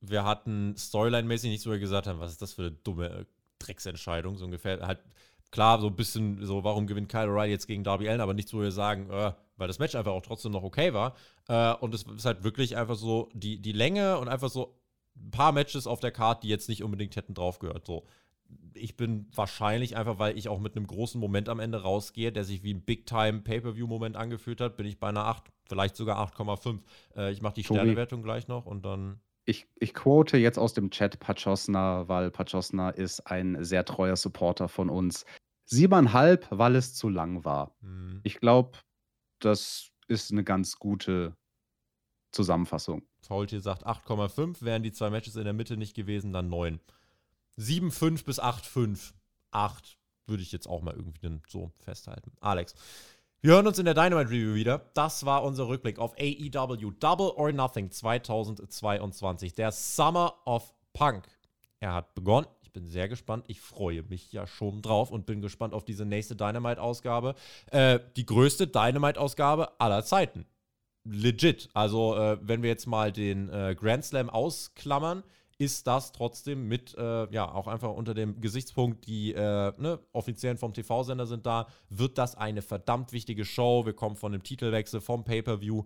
Wir 0.01 0.25
hatten 0.25 0.73
Storyline-mäßig 0.75 1.51
nichts, 1.51 1.67
wo 1.67 1.69
wir 1.69 1.77
gesagt 1.77 2.07
haben, 2.07 2.19
was 2.19 2.31
ist 2.31 2.41
das 2.41 2.53
für 2.53 2.63
eine 2.63 2.71
dumme 2.71 3.09
äh, 3.09 3.25
Drecksentscheidung, 3.59 4.39
so 4.39 4.45
ungefähr. 4.45 4.81
Halt, 4.81 5.03
klar, 5.51 5.79
so 5.79 5.85
ein 5.85 5.95
bisschen 5.95 6.43
so, 6.43 6.63
warum 6.63 6.87
gewinnt 6.87 7.09
Kyle 7.09 7.29
O'Reilly 7.29 7.51
jetzt 7.51 7.67
gegen 7.67 7.83
Darby 7.83 8.09
Allen, 8.09 8.19
aber 8.19 8.33
nichts, 8.33 8.55
wo 8.55 8.61
wir 8.61 8.71
sagen, 8.71 9.11
äh, 9.11 9.33
weil 9.57 9.67
das 9.67 9.77
Match 9.77 9.93
einfach 9.93 10.13
auch 10.13 10.23
trotzdem 10.23 10.51
noch 10.51 10.63
okay 10.63 10.95
war. 10.95 11.15
Äh, 11.47 11.75
und 11.75 11.93
es 11.93 12.03
ist 12.03 12.25
halt 12.25 12.43
wirklich 12.43 12.75
einfach 12.75 12.95
so 12.95 13.29
die, 13.33 13.61
die 13.61 13.71
Länge 13.71 14.17
und 14.17 14.29
einfach 14.29 14.49
so 14.49 14.79
ein 15.15 15.29
paar 15.29 15.51
Matches 15.51 15.85
auf 15.85 15.99
der 15.99 16.11
Karte, 16.11 16.41
die 16.41 16.49
jetzt 16.49 16.69
nicht 16.69 16.81
unbedingt 16.81 17.15
hätten 17.15 17.35
draufgehört. 17.35 17.85
So 17.85 18.07
ich 18.73 18.97
bin 18.97 19.27
wahrscheinlich 19.35 19.95
einfach, 19.95 20.19
weil 20.19 20.37
ich 20.37 20.49
auch 20.49 20.59
mit 20.59 20.75
einem 20.75 20.87
großen 20.87 21.19
Moment 21.19 21.49
am 21.49 21.59
Ende 21.59 21.81
rausgehe, 21.81 22.31
der 22.31 22.43
sich 22.43 22.63
wie 22.63 22.73
ein 22.73 22.81
Big-Time-Pay-Per-View-Moment 22.81 24.15
angefühlt 24.15 24.61
hat, 24.61 24.77
bin 24.77 24.85
ich 24.85 24.99
bei 24.99 25.09
einer 25.09 25.25
8, 25.25 25.51
vielleicht 25.67 25.95
sogar 25.95 26.17
8,5. 26.19 26.79
Äh, 27.15 27.31
ich 27.31 27.41
mache 27.41 27.55
die 27.55 27.63
Sternewertung 27.63 28.23
gleich 28.23 28.47
noch 28.47 28.65
und 28.65 28.85
dann. 28.85 29.19
Ich, 29.45 29.67
ich 29.75 29.93
quote 29.93 30.37
jetzt 30.37 30.57
aus 30.57 30.73
dem 30.73 30.89
Chat 30.89 31.19
Pachosna, 31.19 32.07
weil 32.07 32.31
Pachosna 32.31 32.89
ist 32.89 33.27
ein 33.27 33.63
sehr 33.63 33.83
treuer 33.83 34.15
Supporter 34.15 34.69
von 34.69 34.89
uns. 34.89 35.25
Siebeneinhalb, 35.65 36.47
weil 36.49 36.75
es 36.75 36.93
zu 36.93 37.09
lang 37.09 37.43
war. 37.43 37.75
Hm. 37.81 38.21
Ich 38.23 38.39
glaube, 38.39 38.79
das 39.39 39.91
ist 40.07 40.31
eine 40.31 40.43
ganz 40.43 40.77
gute 40.77 41.35
Zusammenfassung. 42.31 43.03
Faultier 43.21 43.61
sagt 43.61 43.85
8,5, 43.85 44.63
wären 44.63 44.83
die 44.83 44.91
zwei 44.91 45.09
Matches 45.09 45.35
in 45.35 45.45
der 45.45 45.53
Mitte 45.53 45.77
nicht 45.77 45.95
gewesen, 45.95 46.33
dann 46.33 46.49
9. 46.49 46.79
7,5 47.57 48.25
bis 48.25 48.39
8,5. 48.41 49.13
8 49.51 49.97
würde 50.25 50.43
ich 50.43 50.51
jetzt 50.51 50.67
auch 50.67 50.81
mal 50.81 50.93
irgendwie 50.93 51.39
so 51.47 51.71
festhalten. 51.79 52.31
Alex, 52.39 52.75
Wir 53.41 53.51
hören 53.51 53.67
uns 53.67 53.77
in 53.77 53.83
der 53.83 53.93
Dynamite 53.93 54.29
Review 54.29 54.55
wieder. 54.55 54.89
Das 54.93 55.25
war 55.25 55.43
unser 55.43 55.67
Rückblick 55.67 55.99
auf 55.99 56.13
AEW 56.17 56.91
Double 56.91 57.27
or 57.35 57.51
Nothing 57.51 57.91
2022. 57.91 59.53
Der 59.53 59.71
Summer 59.73 60.33
of 60.45 60.73
Punk. 60.93 61.27
Er 61.81 61.93
hat 61.93 62.15
begonnen. 62.15 62.47
Ich 62.61 62.71
bin 62.71 62.87
sehr 62.87 63.09
gespannt. 63.09 63.43
Ich 63.49 63.59
freue 63.59 64.03
mich 64.03 64.31
ja 64.31 64.47
schon 64.47 64.81
drauf 64.81 65.11
und 65.11 65.25
bin 65.25 65.41
gespannt 65.41 65.73
auf 65.73 65.83
diese 65.83 66.05
nächste 66.05 66.37
Dynamite-Ausgabe. 66.37 67.35
Äh, 67.69 67.99
die 68.15 68.25
größte 68.25 68.67
Dynamite-Ausgabe 68.67 69.77
aller 69.77 70.05
Zeiten. 70.05 70.45
Legit. 71.03 71.69
Also, 71.73 72.15
äh, 72.15 72.37
wenn 72.41 72.63
wir 72.63 72.69
jetzt 72.69 72.87
mal 72.87 73.11
den 73.11 73.49
äh, 73.49 73.75
Grand 73.77 74.05
Slam 74.05 74.29
ausklammern, 74.29 75.23
ist 75.63 75.87
das 75.87 76.11
trotzdem 76.11 76.67
mit, 76.67 76.95
äh, 76.97 77.31
ja, 77.31 77.51
auch 77.51 77.67
einfach 77.67 77.91
unter 77.91 78.13
dem 78.13 78.41
Gesichtspunkt, 78.41 79.07
die 79.07 79.33
äh, 79.33 79.71
ne, 79.77 79.99
Offiziellen 80.11 80.57
vom 80.57 80.73
TV-Sender 80.73 81.25
sind 81.25 81.45
da, 81.45 81.67
wird 81.89 82.17
das 82.17 82.35
eine 82.35 82.61
verdammt 82.61 83.13
wichtige 83.13 83.45
Show. 83.45 83.85
Wir 83.85 83.93
kommen 83.93 84.15
von 84.15 84.31
dem 84.31 84.43
Titelwechsel, 84.43 85.01
vom 85.01 85.23
Pay-Per-View. 85.23 85.83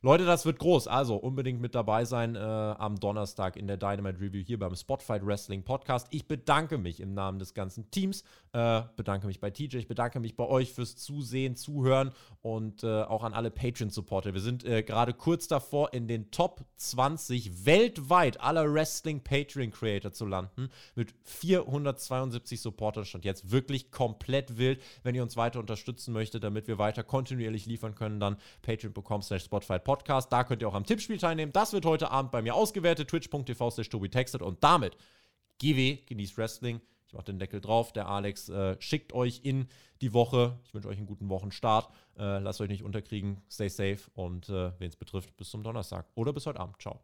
Leute, 0.00 0.24
das 0.24 0.46
wird 0.46 0.60
groß. 0.60 0.86
Also 0.86 1.16
unbedingt 1.16 1.60
mit 1.60 1.74
dabei 1.74 2.04
sein 2.04 2.36
äh, 2.36 2.38
am 2.38 3.00
Donnerstag 3.00 3.56
in 3.56 3.66
der 3.66 3.76
Dynamite 3.76 4.20
Review 4.20 4.44
hier 4.44 4.58
beim 4.58 4.76
Spotfight 4.76 5.26
Wrestling 5.26 5.64
Podcast. 5.64 6.06
Ich 6.10 6.28
bedanke 6.28 6.78
mich 6.78 7.00
im 7.00 7.14
Namen 7.14 7.40
des 7.40 7.52
ganzen 7.52 7.90
Teams, 7.90 8.22
äh, 8.52 8.82
bedanke 8.94 9.26
mich 9.26 9.40
bei 9.40 9.50
TJ, 9.50 9.78
ich 9.78 9.88
bedanke 9.88 10.20
mich 10.20 10.36
bei 10.36 10.46
euch 10.46 10.72
fürs 10.72 10.96
Zusehen, 10.96 11.56
Zuhören 11.56 12.12
und 12.42 12.84
äh, 12.84 13.02
auch 13.02 13.24
an 13.24 13.34
alle 13.34 13.50
Patreon-Supporter. 13.50 14.34
Wir 14.34 14.40
sind 14.40 14.64
äh, 14.64 14.84
gerade 14.84 15.14
kurz 15.14 15.48
davor, 15.48 15.92
in 15.92 16.06
den 16.06 16.30
Top 16.30 16.64
20 16.76 17.66
weltweit 17.66 18.40
aller 18.40 18.72
Wrestling-Patreon-Creator 18.72 20.12
zu 20.12 20.26
landen 20.26 20.68
mit 20.94 21.12
472 21.24 22.60
Supportern. 22.60 23.04
Stand 23.04 23.24
jetzt 23.24 23.50
wirklich 23.50 23.90
komplett 23.90 24.58
wild. 24.58 24.80
Wenn 25.02 25.16
ihr 25.16 25.24
uns 25.24 25.36
weiter 25.36 25.58
unterstützen 25.58 26.12
möchtet, 26.12 26.44
damit 26.44 26.68
wir 26.68 26.78
weiter 26.78 27.02
kontinuierlich 27.02 27.66
liefern 27.66 27.96
können, 27.96 28.20
dann 28.20 28.36
patreon.com 28.62 29.22
slash 29.22 29.42
spotfight 29.42 29.87
Podcast. 29.88 30.30
Da 30.30 30.44
könnt 30.44 30.60
ihr 30.60 30.68
auch 30.68 30.74
am 30.74 30.84
Tippspiel 30.84 31.16
teilnehmen. 31.16 31.50
Das 31.50 31.72
wird 31.72 31.86
heute 31.86 32.10
Abend 32.10 32.30
bei 32.30 32.42
mir 32.42 32.54
ausgewertet. 32.54 33.08
Twitch.tv 33.08 33.70
slash 33.70 33.88
Textet. 33.88 34.42
Und 34.42 34.62
damit, 34.62 34.98
GW, 35.60 36.00
genießt 36.04 36.36
Wrestling. 36.36 36.82
Ich 37.06 37.14
mache 37.14 37.24
den 37.24 37.38
Deckel 37.38 37.62
drauf. 37.62 37.94
Der 37.94 38.06
Alex 38.06 38.50
äh, 38.50 38.76
schickt 38.80 39.14
euch 39.14 39.40
in 39.44 39.66
die 40.02 40.12
Woche. 40.12 40.58
Ich 40.64 40.74
wünsche 40.74 40.88
euch 40.88 40.98
einen 40.98 41.06
guten 41.06 41.30
Wochenstart. 41.30 41.88
Äh, 42.18 42.38
lasst 42.38 42.60
euch 42.60 42.68
nicht 42.68 42.82
unterkriegen. 42.82 43.40
Stay 43.50 43.68
safe. 43.68 44.00
Und 44.12 44.50
äh, 44.50 44.72
wen 44.78 44.88
es 44.88 44.96
betrifft, 44.96 45.34
bis 45.38 45.48
zum 45.48 45.62
Donnerstag. 45.62 46.04
Oder 46.16 46.34
bis 46.34 46.44
heute 46.44 46.60
Abend. 46.60 46.76
Ciao. 46.82 47.00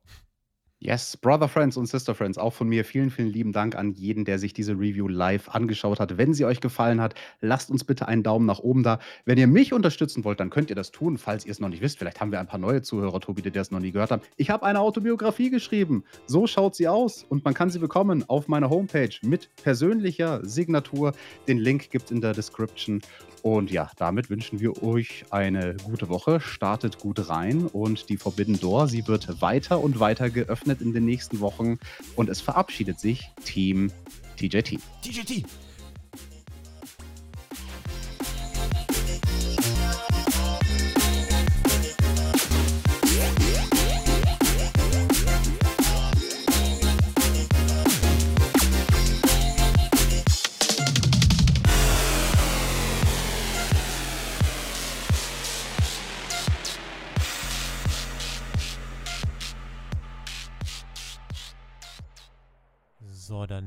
Yes, 0.81 1.17
Brother 1.17 1.49
Friends 1.49 1.77
und 1.77 1.87
Sister 1.87 2.15
Friends, 2.15 2.37
auch 2.37 2.53
von 2.53 2.69
mir 2.69 2.85
vielen, 2.85 3.11
vielen 3.11 3.29
lieben 3.29 3.53
Dank 3.53 3.75
an 3.75 3.93
jeden, 3.93 4.25
der 4.25 4.39
sich 4.39 4.53
diese 4.53 4.73
Review 4.73 5.09
live 5.09 5.49
angeschaut 5.49 6.01
hat. 6.01 6.19
Wenn 6.19 6.35
sie 6.35 6.45
euch 6.45 6.61
gefallen 6.61 7.01
hat, 7.01 7.15
lasst 7.41 7.71
uns 7.71 7.85
bitte 7.85 8.07
einen 8.09 8.23
Daumen 8.23 8.45
nach 8.45 8.59
oben 8.59 8.83
da. 8.83 8.99
Wenn 9.25 9.39
ihr 9.39 9.47
mich 9.47 9.73
unterstützen 9.73 10.25
wollt, 10.25 10.41
dann 10.41 10.51
könnt 10.51 10.71
ihr 10.71 10.77
das 10.77 10.91
tun, 10.91 11.17
falls 11.17 11.47
ihr 11.47 11.53
es 11.53 11.61
noch 11.61 11.69
nicht 11.69 11.81
wisst. 11.81 11.99
Vielleicht 11.99 12.21
haben 12.21 12.33
wir 12.33 12.41
ein 12.41 12.49
paar 12.49 12.59
neue 12.59 12.83
Zuhörer, 12.83 13.21
Tobi, 13.21 13.41
die 13.41 13.51
das 13.51 13.71
noch 13.71 13.81
nie 13.81 13.93
gehört 13.93 14.11
haben. 14.11 14.23
Ich 14.37 14.51
habe 14.51 14.67
eine 14.67 14.81
Autobiografie 14.81 15.49
geschrieben. 15.49 16.05
So 16.27 16.47
schaut 16.47 16.75
sie 16.75 16.89
aus 16.89 17.25
und 17.25 17.45
man 17.45 17.55
kann 17.55 17.71
sie 17.71 17.79
bekommen 17.79 18.29
auf 18.29 18.49
meiner 18.49 18.69
Homepage 18.69 19.15
mit 19.23 19.49
persönlicher 19.63 20.45
Signatur. 20.45 21.13
Den 21.49 21.59
Link 21.59 21.89
gibt 21.91 22.07
es 22.07 22.11
in 22.11 22.21
der 22.21 22.35
Description. 22.35 23.01
Und 23.43 23.71
ja, 23.71 23.91
damit 23.97 24.31
wünschen 24.31 24.59
wir 24.59 24.83
euch 24.83 25.27
eine 25.31 25.77
gute 25.85 26.09
Woche. 26.09 26.41
Startet 26.41 26.99
gut 26.99 27.29
rein 27.29 27.67
und 27.67 28.09
die 28.09 28.17
Forbidden 28.17 28.59
Door, 28.59 28.89
sie 28.89 29.07
wird 29.07 29.43
weiter 29.43 29.81
und 29.81 30.01
weiter 30.01 30.31
geöffnet 30.31 30.64
in 30.81 30.93
den 30.93 31.05
nächsten 31.05 31.41
Wochen 31.41 31.79
und 32.17 32.29
es 32.29 32.41
verabschiedet 32.41 32.99
sich 32.99 33.31
Team 33.45 33.91
TJT. 34.37 34.79
TJT! 35.03 35.45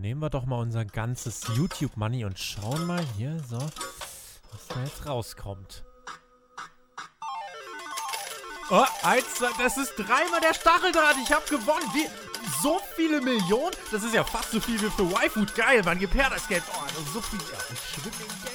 Nehmen 0.07 0.21
wir 0.21 0.29
doch 0.29 0.45
mal 0.45 0.59
unser 0.59 0.85
ganzes 0.85 1.41
YouTube-Money 1.53 2.23
und 2.23 2.39
schauen 2.39 2.87
mal 2.87 3.03
hier 3.17 3.37
so, 3.49 3.57
was 3.57 4.67
da 4.69 4.81
jetzt 4.81 5.05
rauskommt. 5.05 5.83
Oh, 8.69 8.85
eins, 9.03 9.35
zwei, 9.35 9.49
das 9.61 9.75
ist 9.75 9.95
dreimal 9.97 10.39
der 10.39 10.53
Stacheldraht. 10.53 11.15
Ich 11.21 11.33
habe 11.33 11.43
gewonnen. 11.49 11.85
Wie, 11.93 12.07
so 12.63 12.79
viele 12.95 13.19
Millionen? 13.19 13.75
Das 13.91 14.03
ist 14.03 14.13
ja 14.13 14.23
fast 14.23 14.51
so 14.51 14.61
viel 14.61 14.81
wie 14.81 14.89
für 14.89 15.03
Y-Food. 15.03 15.53
Geil, 15.55 15.83
man. 15.83 15.99
Gib 15.99 16.13
her 16.13 16.29
das 16.29 16.47
Geld. 16.47 16.63
Oh, 16.71 16.83
das 16.85 17.13
so 17.13 17.19
viel. 17.19 17.39
Ja, 17.39 17.57
ich 17.73 18.01
schwimme. 18.01 18.46